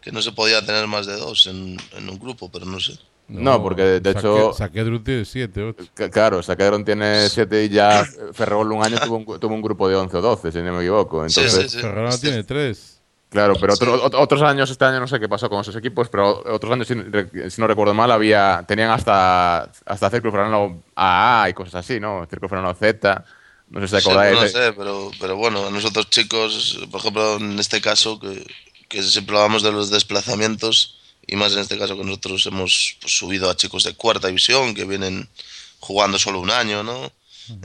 que, 0.00 0.12
no 0.12 0.20
se 0.20 0.32
podía 0.32 0.64
tener 0.64 0.86
más 0.86 1.06
de 1.06 1.16
dos 1.16 1.46
en, 1.46 1.76
en 1.96 2.08
un 2.08 2.18
grupo, 2.18 2.50
pero 2.50 2.66
no 2.66 2.80
sé. 2.80 2.98
No, 3.28 3.62
porque 3.62 3.82
de 4.00 4.10
hecho. 4.10 4.52
Saquedron 4.52 5.02
tiene 5.02 5.24
7, 5.24 5.74
8. 5.96 6.10
Claro, 6.10 6.42
Saquedron 6.42 6.84
tiene 6.84 7.28
7 7.28 7.64
y 7.64 7.68
ya 7.70 8.04
Ferrol 8.32 8.72
un 8.72 8.84
año 8.84 8.98
tuvo 9.00 9.16
un, 9.16 9.40
tuvo 9.40 9.54
un, 9.54 9.62
grupo 9.62 9.88
de 9.88 9.96
11 9.96 10.16
o 10.16 10.20
12, 10.20 10.52
si 10.52 10.58
no 10.58 10.72
me 10.74 10.80
equivoco. 10.80 11.24
Entonces, 11.24 11.72
sí, 11.72 11.78
Ferrol 11.78 12.20
tiene 12.20 12.44
3. 12.44 13.00
Claro, 13.30 13.54
pero 13.58 13.74
otros 14.20 14.42
años, 14.42 14.70
este 14.70 14.84
año 14.84 15.00
no 15.00 15.08
sé 15.08 15.18
qué 15.18 15.28
pasó 15.28 15.50
con 15.50 15.60
esos 15.60 15.74
equipos, 15.74 16.08
pero 16.08 16.44
otros 16.54 16.72
años, 16.72 16.86
si, 16.86 16.94
no 16.94 17.66
recuerdo 17.66 17.92
mal, 17.92 18.12
había 18.12 18.64
tenían 18.68 18.90
hasta, 18.90 19.72
hasta 19.86 20.10
Círculo 20.10 20.30
Ferrano 20.30 20.84
AA 20.94 21.48
y 21.50 21.52
cosas 21.52 21.74
así, 21.76 21.98
¿no? 21.98 22.26
Círculo 22.30 22.48
Ferrano 22.48 22.72
Z. 22.74 23.24
No 23.70 23.80
sé 23.80 23.88
si 23.88 23.96
acordáis. 24.08 24.40
no 24.40 24.46
sé, 24.46 24.72
pero, 24.74 25.10
pero 25.18 25.36
bueno, 25.36 25.68
nosotros 25.70 26.08
chicos, 26.10 26.86
por 26.92 27.00
ejemplo, 27.00 27.38
en 27.38 27.58
este 27.58 27.80
caso, 27.80 28.20
que, 28.20 28.46
que 28.88 29.02
siempre 29.02 29.36
hablamos 29.36 29.64
de 29.64 29.72
los 29.72 29.90
desplazamientos 29.90 31.00
y 31.34 31.36
más 31.36 31.52
en 31.52 31.58
este 31.58 31.76
caso 31.76 31.96
que 31.96 32.04
nosotros 32.04 32.46
hemos 32.46 32.96
pues, 33.00 33.12
subido 33.12 33.50
a 33.50 33.56
chicos 33.56 33.82
de 33.82 33.94
cuarta 33.94 34.28
división 34.28 34.72
que 34.72 34.84
vienen 34.84 35.28
jugando 35.80 36.16
solo 36.16 36.38
un 36.38 36.50
año, 36.50 36.84
¿no? 36.84 37.12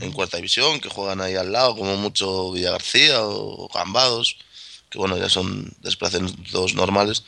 En 0.02 0.12
cuarta 0.12 0.38
división, 0.38 0.80
que 0.82 0.90
juegan 0.90 1.22
ahí 1.22 1.36
al 1.36 1.52
lado, 1.52 1.76
como 1.76 1.96
mucho 1.96 2.52
Villa 2.52 2.72
García 2.72 3.22
o 3.22 3.70
Gambados, 3.72 4.38
que 4.90 4.98
bueno, 4.98 5.18
ya 5.18 5.30
son 5.30 5.72
desplazamientos 5.82 6.74
normales. 6.74 7.24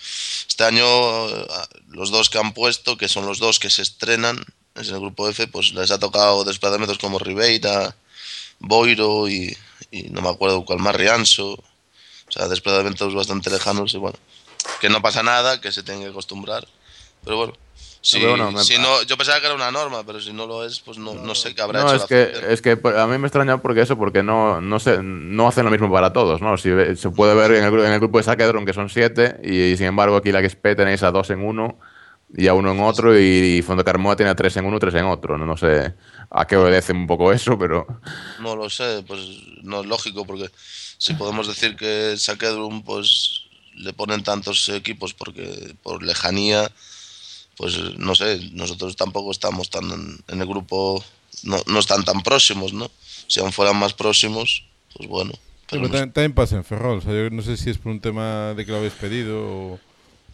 Este 0.49 0.63
año, 0.63 0.83
eh, 1.29 1.45
los 1.89 2.09
dos 2.09 2.31
que 2.31 2.39
han 2.39 2.53
puesto, 2.53 2.97
que 2.97 3.07
son 3.07 3.27
los 3.27 3.37
dos 3.37 3.59
que 3.59 3.69
se 3.69 3.83
estrenan, 3.83 4.43
en 4.73 4.85
el 4.85 4.99
grupo 4.99 5.29
F, 5.29 5.47
pues 5.47 5.73
les 5.73 5.91
ha 5.91 5.99
tocado 5.99 6.43
desplazamientos 6.43 6.97
como 6.97 7.19
Ribeira, 7.19 7.95
Boiro 8.59 9.29
y, 9.29 9.55
y 9.91 10.03
no 10.09 10.21
me 10.21 10.29
acuerdo 10.29 10.65
cuál 10.65 10.79
más, 10.79 10.95
Rianso. 10.95 11.51
O 11.51 12.31
sea, 12.31 12.47
desplazamientos 12.47 13.13
bastante 13.13 13.49
lejanos 13.51 13.93
y 13.93 13.97
bueno, 13.97 14.17
que 14.80 14.89
no 14.89 15.01
pasa 15.01 15.24
nada, 15.24 15.62
que 15.62 15.72
se 15.72 15.84
tiene 15.84 16.01
que 16.01 16.09
acostumbrar. 16.09 16.68
Pero 17.24 17.38
bueno, 17.38 17.53
si, 18.03 18.20
si 18.64 18.80
no, 18.80 19.03
yo 19.03 19.16
pensaba 19.16 19.39
que 19.39 19.45
era 19.45 19.53
una 19.53 19.70
norma, 19.70 20.03
pero 20.03 20.20
si 20.20 20.34
no 20.34 20.47
lo 20.47 20.66
es, 20.66 20.80
pues 20.80 20.97
no, 20.97 21.14
no 21.14 21.36
sé 21.36 21.53
qué 21.53 21.62
habrá 21.62 21.82
no, 21.82 21.93
hecho. 21.93 22.03
Es 22.03 22.05
que, 22.05 22.53
es 22.53 22.62
que 22.62 22.72
a 22.97 23.05
mí 23.05 23.18
me 23.20 23.28
extraña 23.28 23.62
porque 23.62 23.82
eso, 23.82 23.95
porque 23.95 24.24
no, 24.24 24.59
no, 24.59 24.80
se, 24.80 25.03
no 25.03 25.47
hacen 25.47 25.66
lo 25.66 25.72
mismo 25.72 25.91
para 25.91 26.12
todos, 26.12 26.41
¿no? 26.41 26.57
Si, 26.57 26.70
se 26.95 27.09
puede 27.12 27.36
ver 27.36 27.51
en 27.51 27.64
el, 27.64 27.74
en 27.80 27.93
el 27.93 27.99
grupo 27.99 28.18
de 28.18 28.24
Saquedron 28.24 28.66
que 28.66 28.74
son 28.74 28.89
siete 28.89 29.39
y, 29.43 29.78
sin 29.78 29.86
embargo 29.86 30.16
aquí 30.16 30.32
la 30.32 30.41
que 30.41 30.49
XP 30.49 30.76
tenéis 30.76 31.03
a 31.03 31.12
dos 31.12 31.30
en 31.30 31.45
uno 31.45 31.78
y 32.36 32.47
a 32.47 32.55
uno 32.55 32.72
en 32.72 32.80
otro 32.80 33.20
y, 33.20 33.62
Fondo 33.62 33.86
Carmoa 33.86 34.16
tiene 34.16 34.32
a 34.32 34.36
tres 34.36 34.57
en 34.57 34.66
uno, 34.66 34.80
tres 34.80 34.95
en 34.95 35.05
otro. 35.05 35.38
No, 35.38 35.45
no 35.45 35.55
sé 35.55 35.93
a 36.32 36.47
qué 36.47 36.57
obedece 36.57 36.93
un 36.93 37.05
poco 37.05 37.32
eso, 37.32 37.55
pero... 37.59 37.86
No 38.39 38.55
lo 38.55 38.68
sé, 38.68 39.03
pues 39.07 39.20
no 39.62 39.82
es 39.82 39.86
lógico 39.86 40.26
porque 40.26 40.49
si 40.97 41.14
podemos 41.14 41.47
decir 41.47 41.76
que 41.76 42.16
Saquedron 42.18 42.82
pues 42.82 43.40
le 43.76 43.93
ponen 43.93 44.24
tantos 44.24 44.67
equipos 44.69 45.13
porque 45.13 45.76
por 45.84 46.03
lejanía, 46.03 46.72
pues 47.57 47.78
no 47.97 48.15
sé, 48.15 48.39
nosotros 48.53 48.95
tampoco 48.95 49.32
estamos 49.32 49.69
tan 49.69 49.89
en, 49.91 50.24
en 50.28 50.41
el 50.41 50.47
grupo, 50.47 51.03
no, 51.43 51.61
no 51.67 51.80
están 51.80 52.03
tan 52.03 52.22
próximos, 52.22 52.74
¿no? 52.74 52.89
Si 53.28 53.39
aún 53.39 53.51
fueran 53.51 53.78
más 53.78 53.93
próximos, 53.93 54.65
pues 54.95 55.07
bueno. 55.09 55.32
Sí, 55.34 55.78
Pero 55.78 55.82
pero 55.82 55.82
no 55.84 55.89
también, 55.89 56.11
también 56.13 56.34
pasa 56.34 56.55
en 56.57 56.65
Ferrol. 56.65 56.97
O 56.97 57.01
sea, 57.01 57.13
yo 57.13 57.30
no 57.30 57.41
sé 57.41 57.55
si 57.57 57.69
es 57.69 57.78
por 57.78 57.91
un 57.93 58.01
tema 58.01 58.53
de 58.55 58.65
que 58.65 58.72
lo 58.72 58.80
habéis 58.80 58.93
pedido 58.93 59.39
o, 59.41 59.80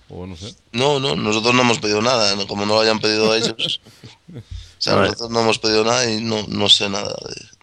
o 0.10 0.26
no 0.26 0.36
sé. 0.36 0.56
No, 0.72 1.00
no, 1.00 1.16
nosotros 1.16 1.54
no 1.54 1.62
hemos 1.62 1.78
pedido 1.80 2.02
nada, 2.02 2.36
¿no? 2.36 2.48
como 2.48 2.66
no 2.66 2.74
lo 2.74 2.82
hayan 2.82 3.00
pedido 3.00 3.36
ellos. 3.36 3.82
o 4.34 4.42
sea, 4.80 4.96
Vale. 4.96 5.08
nosotros 5.10 5.30
no 5.30 5.42
hemos 5.42 5.60
pedido 5.60 5.84
nada 5.84 6.10
y 6.12 6.22
no, 6.22 6.44
no 6.48 6.70
sé 6.70 6.90
nada 6.90 7.14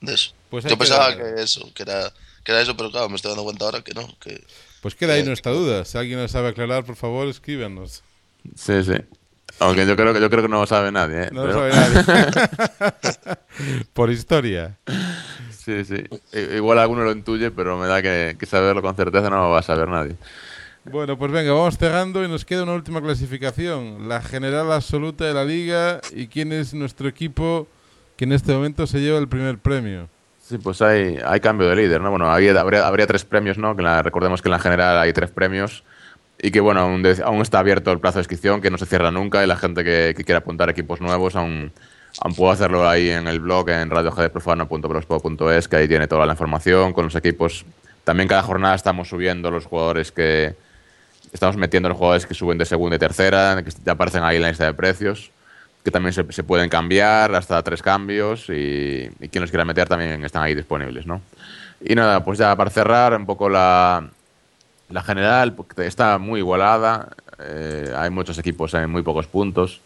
de, 0.01 0.07
de 0.07 0.15
eso. 0.15 0.31
Pues 0.51 0.63
Yo 0.65 0.71
que 0.71 0.77
pensaba 0.77 1.11
dar- 1.11 1.19
que 1.19 1.43
eso, 1.43 1.69
que 1.75 1.83
era, 1.83 2.13
que 2.45 2.53
era 2.53 2.61
eso, 2.61 2.77
pero 2.77 2.93
claro, 2.93 3.09
me 3.09 3.17
estoy 3.17 3.31
dando 3.31 3.43
cuenta 3.45 3.65
ahora 3.65 3.83
que 3.83 3.93
no. 3.95 4.07
Que... 4.21 4.45
Pues 4.85 4.95
queda 4.95 5.15
ahí 5.15 5.23
nuestra 5.25 5.51
duda. 5.51 5.87
Si 5.87 5.97
alguien 5.97 6.21
lo 6.21 6.29
sabe 6.29 6.49
aclarar, 6.49 6.85
por 6.85 6.95
favor, 6.95 7.27
escríbanos. 7.27 8.03
Sí, 8.55 8.85
sí. 8.85 8.93
Aunque 9.59 9.87
yo 9.87 9.97
creo 9.97 10.13
que 10.13 10.21
yo 10.21 10.29
creo 10.29 10.43
que 10.43 10.49
no 10.51 10.61
lo 10.61 10.67
sabe 10.67 10.93
nadie, 10.93 11.23
¿eh? 11.23 11.29
No 11.33 11.47
lo 11.47 11.55
Pero- 11.55 11.71
sabe 11.73 12.05
nadie. 12.93 13.37
por 13.95 14.11
historia. 14.11 14.77
Sí, 15.57 15.87
sí. 15.87 16.05
Igual 16.55 16.79
alguno 16.81 17.03
lo 17.03 17.13
intuye, 17.13 17.51
pero 17.51 17.79
me 17.79 17.87
da 17.87 18.03
que, 18.03 18.37
que 18.39 18.45
saberlo 18.45 18.83
con 18.83 18.95
certeza 18.95 19.31
no 19.31 19.37
lo 19.45 19.49
va 19.53 19.61
a 19.61 19.63
saber 19.63 19.89
nadie. 19.89 20.17
Bueno, 20.85 21.17
pues 21.17 21.33
venga, 21.33 21.51
vamos 21.55 21.79
cerrando 21.79 22.23
y 22.23 22.29
nos 22.29 22.45
queda 22.45 22.65
una 22.65 22.75
última 22.75 23.01
clasificación. 23.01 24.07
La 24.07 24.21
general 24.21 24.71
absoluta 24.71 25.25
de 25.25 25.33
la 25.33 25.47
liga 25.47 26.03
y 26.13 26.27
quién 26.27 26.53
es 26.53 26.75
nuestro 26.75 27.09
equipo 27.09 27.67
que 28.19 28.25
en 28.25 28.33
este 28.33 28.53
momento 28.53 28.87
se 28.87 29.01
lleva 29.01 29.19
el 29.19 29.29
primer 29.29 29.57
premio. 29.57 30.11
Sí, 30.55 30.59
pues 30.63 30.81
hay, 30.83 31.19
cambio 31.41 31.69
de 31.69 31.75
líder, 31.75 32.01
¿no? 32.01 32.11
Bueno, 32.11 32.31
habría, 32.31 32.61
habría 32.61 33.07
tres 33.09 33.25
premios, 33.25 33.59
¿no? 33.59 33.75
Recordemos 33.75 34.41
que 34.41 34.47
en 34.49 34.53
la 34.53 34.61
general 34.61 34.97
hay 35.01 35.13
tres 35.13 35.29
premios 35.33 35.83
y 36.41 36.53
que, 36.53 36.61
bueno, 36.61 36.79
aún, 36.83 37.03
de- 37.03 37.21
aún 37.25 37.43
está 37.43 37.59
abierto 37.59 37.91
el 37.91 37.99
plazo 37.99 38.19
de 38.19 38.21
inscripción, 38.21 38.61
que 38.61 38.71
no 38.71 38.79
se 38.79 38.87
cierra 38.87 39.11
nunca 39.11 39.43
y 39.43 39.49
la 39.49 39.57
gente 39.57 39.83
que, 39.83 40.15
que 40.17 40.23
quiera 40.23 40.39
apuntar 40.39 40.71
equipos 40.71 41.01
nuevos 41.01 41.35
aún, 41.35 41.73
aún 42.21 42.35
puede 42.37 42.53
hacerlo 42.53 42.89
ahí 42.89 43.11
en 43.11 43.27
el 43.27 43.41
blog, 43.41 43.69
en 43.71 43.91
radiohdprofano.blogspot.es, 43.91 45.67
que 45.67 45.75
ahí 45.75 45.89
tiene 45.89 46.07
toda 46.07 46.25
la 46.25 46.35
información 46.35 46.93
con 46.93 47.07
los 47.07 47.17
equipos. 47.17 47.65
También 48.05 48.29
cada 48.29 48.45
jornada 48.45 48.77
estamos 48.77 49.09
subiendo 49.09 49.51
los 49.51 49.67
jugadores 49.67 50.13
que... 50.13 50.55
Estamos 51.33 51.57
metiendo 51.57 51.89
los 51.89 51.99
jugadores 51.99 52.27
que 52.27 52.35
suben 52.35 52.59
de 52.59 52.65
segunda 52.65 52.95
y 52.95 53.01
tercera, 53.01 53.61
que 53.65 53.91
aparecen 53.91 54.23
ahí 54.23 54.37
en 54.37 54.43
la 54.43 54.51
lista 54.51 54.67
de 54.67 54.75
precios 54.75 55.33
que 55.85 55.91
también 55.91 56.15
se, 56.15 56.25
se 56.33 56.43
pueden 56.43 56.71
cambiar 56.71 57.35
hasta 57.35 57.63
tres 57.63 57.83
cambios 57.83 58.49
y, 58.49 59.11
y 59.21 59.29
quien 59.29 59.43
los 59.43 59.51
quiera 59.51 59.65
meter 59.67 59.89
también 59.89 60.25
están 60.25 60.43
ahí 60.43 60.55
disponibles, 60.55 61.07
¿no? 61.07 61.21
Y 61.81 61.95
nada, 61.95 62.25
pues 62.25 62.39
ya 62.39 62.57
para 62.57 62.71
cerrar 62.71 63.15
un 63.15 63.27
poco 63.27 63.51
la, 63.51 64.09
la 64.89 65.03
general, 65.03 65.55
está 65.77 66.17
muy 66.19 66.41
igualada, 66.41 67.11
eh, 67.39 67.93
hay 67.95 68.09
muchos 68.09 68.39
equipos 68.39 68.73
en 68.73 68.91
muy 68.91 69.03
pocos 69.03 69.27
puntos, 69.27 69.83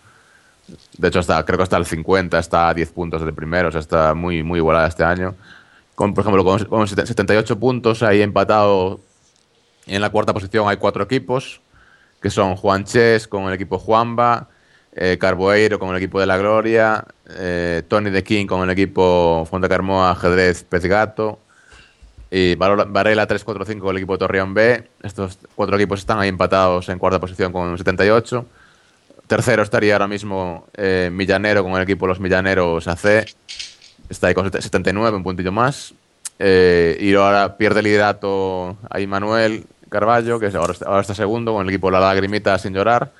de 0.97 1.09
hecho 1.09 1.19
hasta, 1.19 1.45
creo 1.45 1.57
que 1.57 1.65
hasta 1.65 1.77
el 1.77 1.87
50 1.87 2.39
está 2.39 2.69
a 2.69 2.75
10 2.75 2.93
puntos 2.93 3.25
de 3.25 3.33
primero, 3.33 3.69
o 3.69 3.73
sea, 3.73 3.81
está 3.81 4.15
muy, 4.15 4.45
muy 4.45 4.59
igualada 4.59 4.87
este 4.87 5.03
año. 5.03 5.35
Con, 5.97 6.15
por 6.15 6.23
ejemplo, 6.23 6.45
con, 6.45 6.65
con 6.67 6.87
78 6.87 7.59
puntos 7.59 8.05
ahí 8.05 8.23
empatado 8.23 9.01
en 9.87 10.01
la 10.01 10.11
cuarta 10.11 10.33
posición 10.33 10.69
hay 10.69 10.77
cuatro 10.77 11.03
equipos, 11.03 11.61
que 12.23 12.31
son 12.31 12.55
Juan 12.55 12.85
Ches 12.85 13.27
con 13.27 13.45
el 13.45 13.55
equipo 13.55 13.79
Juanba, 13.79 14.49
eh, 15.01 15.17
Carboeiro 15.19 15.79
con 15.79 15.91
el 15.91 15.97
equipo 15.97 16.19
de 16.19 16.27
la 16.27 16.37
Gloria, 16.37 17.05
eh, 17.31 17.83
Tony 17.87 18.11
de 18.11 18.25
King 18.25 18.47
con 18.47 18.63
el 18.63 18.71
equipo 18.71 19.47
Fonda 19.49 19.69
Carmoa, 19.69 20.11
Ajedrez 20.11 20.65
Pez 20.65 20.85
Gato 20.87 21.39
y 22.31 22.57
Varela 22.57 23.27
345 23.27 23.85
con 23.87 23.95
el 23.95 24.03
equipo 24.03 24.19
Torreón 24.19 24.53
B. 24.55 24.89
Estos 25.03 25.39
cuatro 25.55 25.77
equipos 25.77 26.01
están 26.01 26.19
ahí 26.19 26.29
empatados 26.29 26.89
en 26.89 26.99
cuarta 26.99 27.21
posición 27.21 27.53
con 27.53 27.79
78. 27.79 28.45
Tercero 29.29 29.63
estaría 29.63 29.95
ahora 29.95 30.09
mismo 30.09 30.67
eh, 30.75 31.11
Millanero 31.13 31.63
con 31.63 31.73
el 31.75 31.83
equipo 31.83 32.07
Los 32.07 32.19
Millaneros 32.19 32.89
AC. 32.89 33.27
Está 34.11 34.27
ahí 34.27 34.35
con 34.35 34.51
set- 34.51 34.61
79, 34.63 35.17
un 35.17 35.23
puntillo 35.23 35.53
más. 35.53 35.95
Y 36.41 37.15
ahora 37.15 37.57
pierde 37.57 37.83
liderato 37.83 38.77
ahí 38.91 39.07
Manuel 39.07 39.65
Carballo, 39.89 40.39
que 40.39 40.47
ahora, 40.47 40.73
está- 40.73 40.87
ahora 40.87 41.01
está 41.03 41.15
segundo 41.15 41.53
con 41.53 41.63
el 41.63 41.69
equipo 41.69 41.91
La 41.91 42.01
Lagrimita 42.01 42.59
sin 42.59 42.75
llorar, 42.75 43.11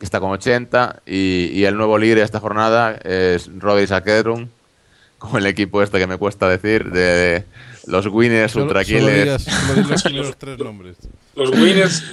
que 0.00 0.04
está 0.04 0.18
con 0.18 0.32
80. 0.32 1.02
Y, 1.06 1.50
y 1.52 1.64
el 1.66 1.76
nuevo 1.76 1.96
líder 1.98 2.18
esta 2.18 2.40
jornada 2.40 2.94
es 3.04 3.48
Rodri 3.56 3.86
Sakedrum, 3.86 4.48
con 5.18 5.36
el 5.36 5.46
equipo 5.46 5.82
este 5.82 5.98
que 5.98 6.06
me 6.08 6.16
cuesta 6.16 6.48
decir, 6.48 6.90
de 6.90 7.44
los 7.86 8.06
Winners, 8.06 8.52
Solo, 8.52 8.64
Ultra 8.64 8.82
solo 8.84 8.98
Killers. 8.98 9.46
digas- 9.46 9.98
solo 9.98 10.08
di 10.12 10.16
los 10.16 10.36
tres 10.38 10.58
nombres. 10.58 10.96
Los 11.36 11.50
winners. 11.50 12.04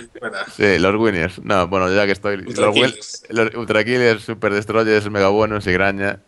Sí, 0.55 0.77
los 0.79 0.95
Winners. 0.95 1.39
No, 1.43 1.67
bueno, 1.67 1.91
ya 1.93 2.05
que 2.05 2.11
estoy. 2.11 2.35
Ultra 2.37 2.67
los, 2.67 3.23
los 3.29 3.55
Ultra 3.55 3.83
Killers, 3.83 4.23
Super 4.23 4.53
Destroyers, 4.53 5.09
Mega 5.09 5.29
Buenos 5.29 5.65
y 5.67 5.71
Graña. 5.71 6.19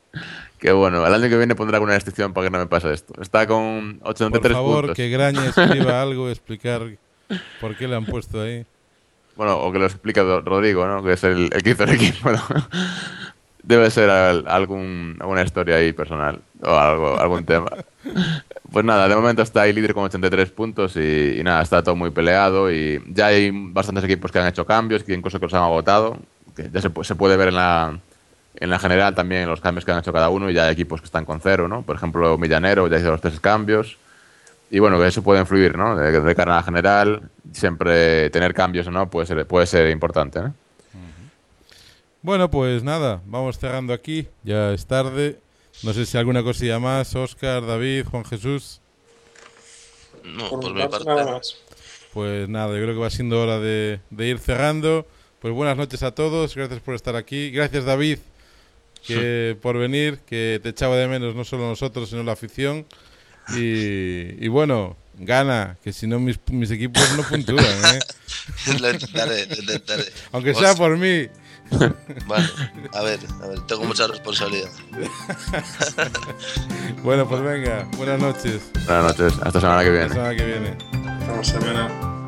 Que 0.58 0.72
bueno, 0.74 1.06
el 1.06 1.14
año 1.14 1.30
que 1.30 1.38
viene 1.38 1.56
pondré 1.56 1.78
alguna 1.78 1.94
restricción 1.94 2.34
para 2.34 2.48
que 2.48 2.52
no 2.52 2.58
me 2.58 2.68
pase 2.68 2.92
esto. 2.92 3.14
Está 3.22 3.48
con 3.48 4.00
83 4.04 4.42
Por 4.42 4.52
favor, 4.52 4.78
puntos. 4.80 4.96
que 4.98 5.10
Graña 5.10 5.46
escriba 5.46 6.02
algo, 6.02 6.30
explicar 6.30 6.82
por 7.62 7.78
qué 7.78 7.88
le 7.88 7.96
han 7.96 8.06
puesto 8.06 8.42
ahí. 8.42 8.66
Bueno, 9.40 9.58
o 9.58 9.72
que 9.72 9.80
lo 9.80 9.86
explique 9.86 10.20
Do- 10.20 10.42
Rodrigo, 10.42 10.86
¿no? 10.86 11.02
Que 11.02 11.14
es 11.14 11.24
el, 11.24 11.50
el 11.54 11.64
que 11.64 11.72
el 11.72 11.90
equipo, 11.92 12.30
¿no? 12.30 12.42
Debe 13.64 13.90
ser 13.90 14.10
al- 14.10 14.44
algún, 14.50 15.16
alguna 15.22 15.44
historia 15.44 15.78
ahí 15.78 15.94
personal 15.94 16.42
o 16.62 16.76
algo, 16.76 17.18
algún 17.18 17.46
tema. 17.46 17.68
Pues 18.70 18.84
nada, 18.84 19.08
de 19.08 19.16
momento 19.16 19.42
está 19.42 19.62
ahí 19.62 19.72
líder 19.72 19.94
con 19.94 20.04
83 20.04 20.52
puntos 20.52 20.98
y, 20.98 21.38
y 21.40 21.44
nada, 21.44 21.62
está 21.62 21.82
todo 21.82 21.96
muy 21.96 22.10
peleado 22.10 22.70
y 22.70 23.02
ya 23.08 23.28
hay 23.28 23.50
bastantes 23.54 24.04
equipos 24.04 24.30
que 24.30 24.40
han 24.40 24.48
hecho 24.48 24.66
cambios, 24.66 25.06
que 25.06 25.14
incluso 25.14 25.40
que 25.40 25.46
los 25.46 25.54
han 25.54 25.64
agotado, 25.64 26.18
ya 26.58 26.82
se, 26.82 26.92
se 27.04 27.16
puede 27.16 27.38
ver 27.38 27.48
en 27.48 27.56
la, 27.56 27.98
en 28.56 28.70
la 28.70 28.78
general 28.78 29.16
también 29.16 29.48
los 29.48 29.62
cambios 29.62 29.86
que 29.86 29.94
han 29.94 30.00
hecho 30.00 30.12
cada 30.12 30.28
uno 30.28 30.50
y 30.50 30.54
ya 30.54 30.66
hay 30.66 30.74
equipos 30.74 31.00
que 31.00 31.06
están 31.06 31.24
con 31.24 31.40
cero, 31.40 31.70
¿no? 31.70 31.84
Por 31.84 31.96
ejemplo, 31.96 32.38
Millanero 32.38 32.90
ya 32.90 32.98
hizo 32.98 33.10
los 33.12 33.22
tres 33.22 33.40
cambios 33.40 33.98
y 34.72 34.80
bueno, 34.80 35.00
que 35.00 35.08
eso 35.08 35.24
puede 35.24 35.40
influir, 35.42 35.78
¿no? 35.78 35.96
De, 35.96 36.20
de 36.22 36.36
cara 36.36 36.54
a 36.54 36.58
la 36.58 36.64
general, 36.64 37.30
siempre 37.52 38.30
tener 38.30 38.54
cambios 38.54 38.88
o 38.88 38.92
no 38.92 39.10
puede 39.10 39.26
ser, 39.28 39.46
puede 39.48 39.66
ser 39.66 39.90
importante, 39.90 40.42
¿no? 40.42 40.54
Bueno, 42.22 42.52
pues 42.52 42.84
nada, 42.84 43.22
vamos 43.26 43.58
cerrando 43.58 43.94
aquí. 43.94 44.28
Ya 44.44 44.74
es 44.74 44.86
tarde. 44.86 45.40
No 45.84 45.94
sé 45.94 46.06
si 46.06 46.18
alguna 46.18 46.44
cosilla 46.44 46.78
más. 46.80 47.16
Oscar, 47.16 47.66
David, 47.66 48.06
Juan 48.06 48.26
Jesús. 48.26 48.82
No, 50.26 50.50
Por 50.50 50.60
por 50.60 50.74
mi 50.74 50.82
mi 50.82 50.88
parte, 50.88 51.06
parte. 51.06 51.22
nada 51.22 51.32
más. 51.32 51.56
Pues 52.14 52.50
nada, 52.50 52.76
yo 52.76 52.84
creo 52.84 52.94
que 52.96 53.00
va 53.00 53.10
siendo 53.10 53.42
hora 53.42 53.60
de, 53.60 54.02
de 54.10 54.28
ir 54.28 54.40
cerrando. 54.40 55.06
Pues 55.40 55.54
buenas 55.54 55.78
noches 55.78 56.04
a 56.04 56.14
todos. 56.14 56.56
Gracias 56.56 56.82
por 56.82 56.96
estar 56.96 57.16
aquí. 57.16 57.52
Gracias, 57.52 57.86
David, 57.86 58.20
que 59.08 59.58
por 59.62 59.78
venir, 59.78 60.20
que 60.28 60.60
te 60.62 60.70
echaba 60.70 60.98
de 60.98 61.08
menos 61.08 61.36
no 61.36 61.46
solo 61.46 61.68
nosotros, 61.68 62.10
sino 62.10 62.24
la 62.24 62.34
afición. 62.34 62.86
Y, 63.56 64.44
y 64.46 64.48
bueno, 64.48 64.96
gana, 65.18 65.78
que 65.84 65.92
si 65.94 66.08
no 66.08 66.20
mis, 66.20 66.40
mis 66.52 66.72
equipos 66.72 67.04
no 67.18 67.24
puntúan, 67.24 67.66
¿eh? 67.66 68.00
lo 68.80 68.92
intentaré, 68.92 69.46
lo 69.48 69.56
intentaré. 69.56 70.06
Aunque 70.32 70.54
sea 70.54 70.76
por 70.76 70.96
mí. 70.98 71.28
Bueno, 72.26 72.48
a 72.94 73.02
ver, 73.04 73.20
a 73.44 73.48
ver, 73.48 73.60
tengo 73.68 73.84
mucha 73.84 74.08
responsabilidad. 74.08 74.70
Bueno, 77.04 77.28
pues 77.30 77.42
venga, 77.42 77.88
buenas 77.98 78.20
noches. 78.20 78.62
Buenas 78.86 79.18
noches, 79.18 79.34
hasta 79.42 79.62
semana 79.62 79.84
que 79.84 79.90
La 79.90 79.94
viene. 79.98 80.10
semana 80.14 80.36
que 80.36 80.46
viene. 80.46 80.78
Hasta 81.22 81.36
la 81.38 81.44
semana. 81.44 82.19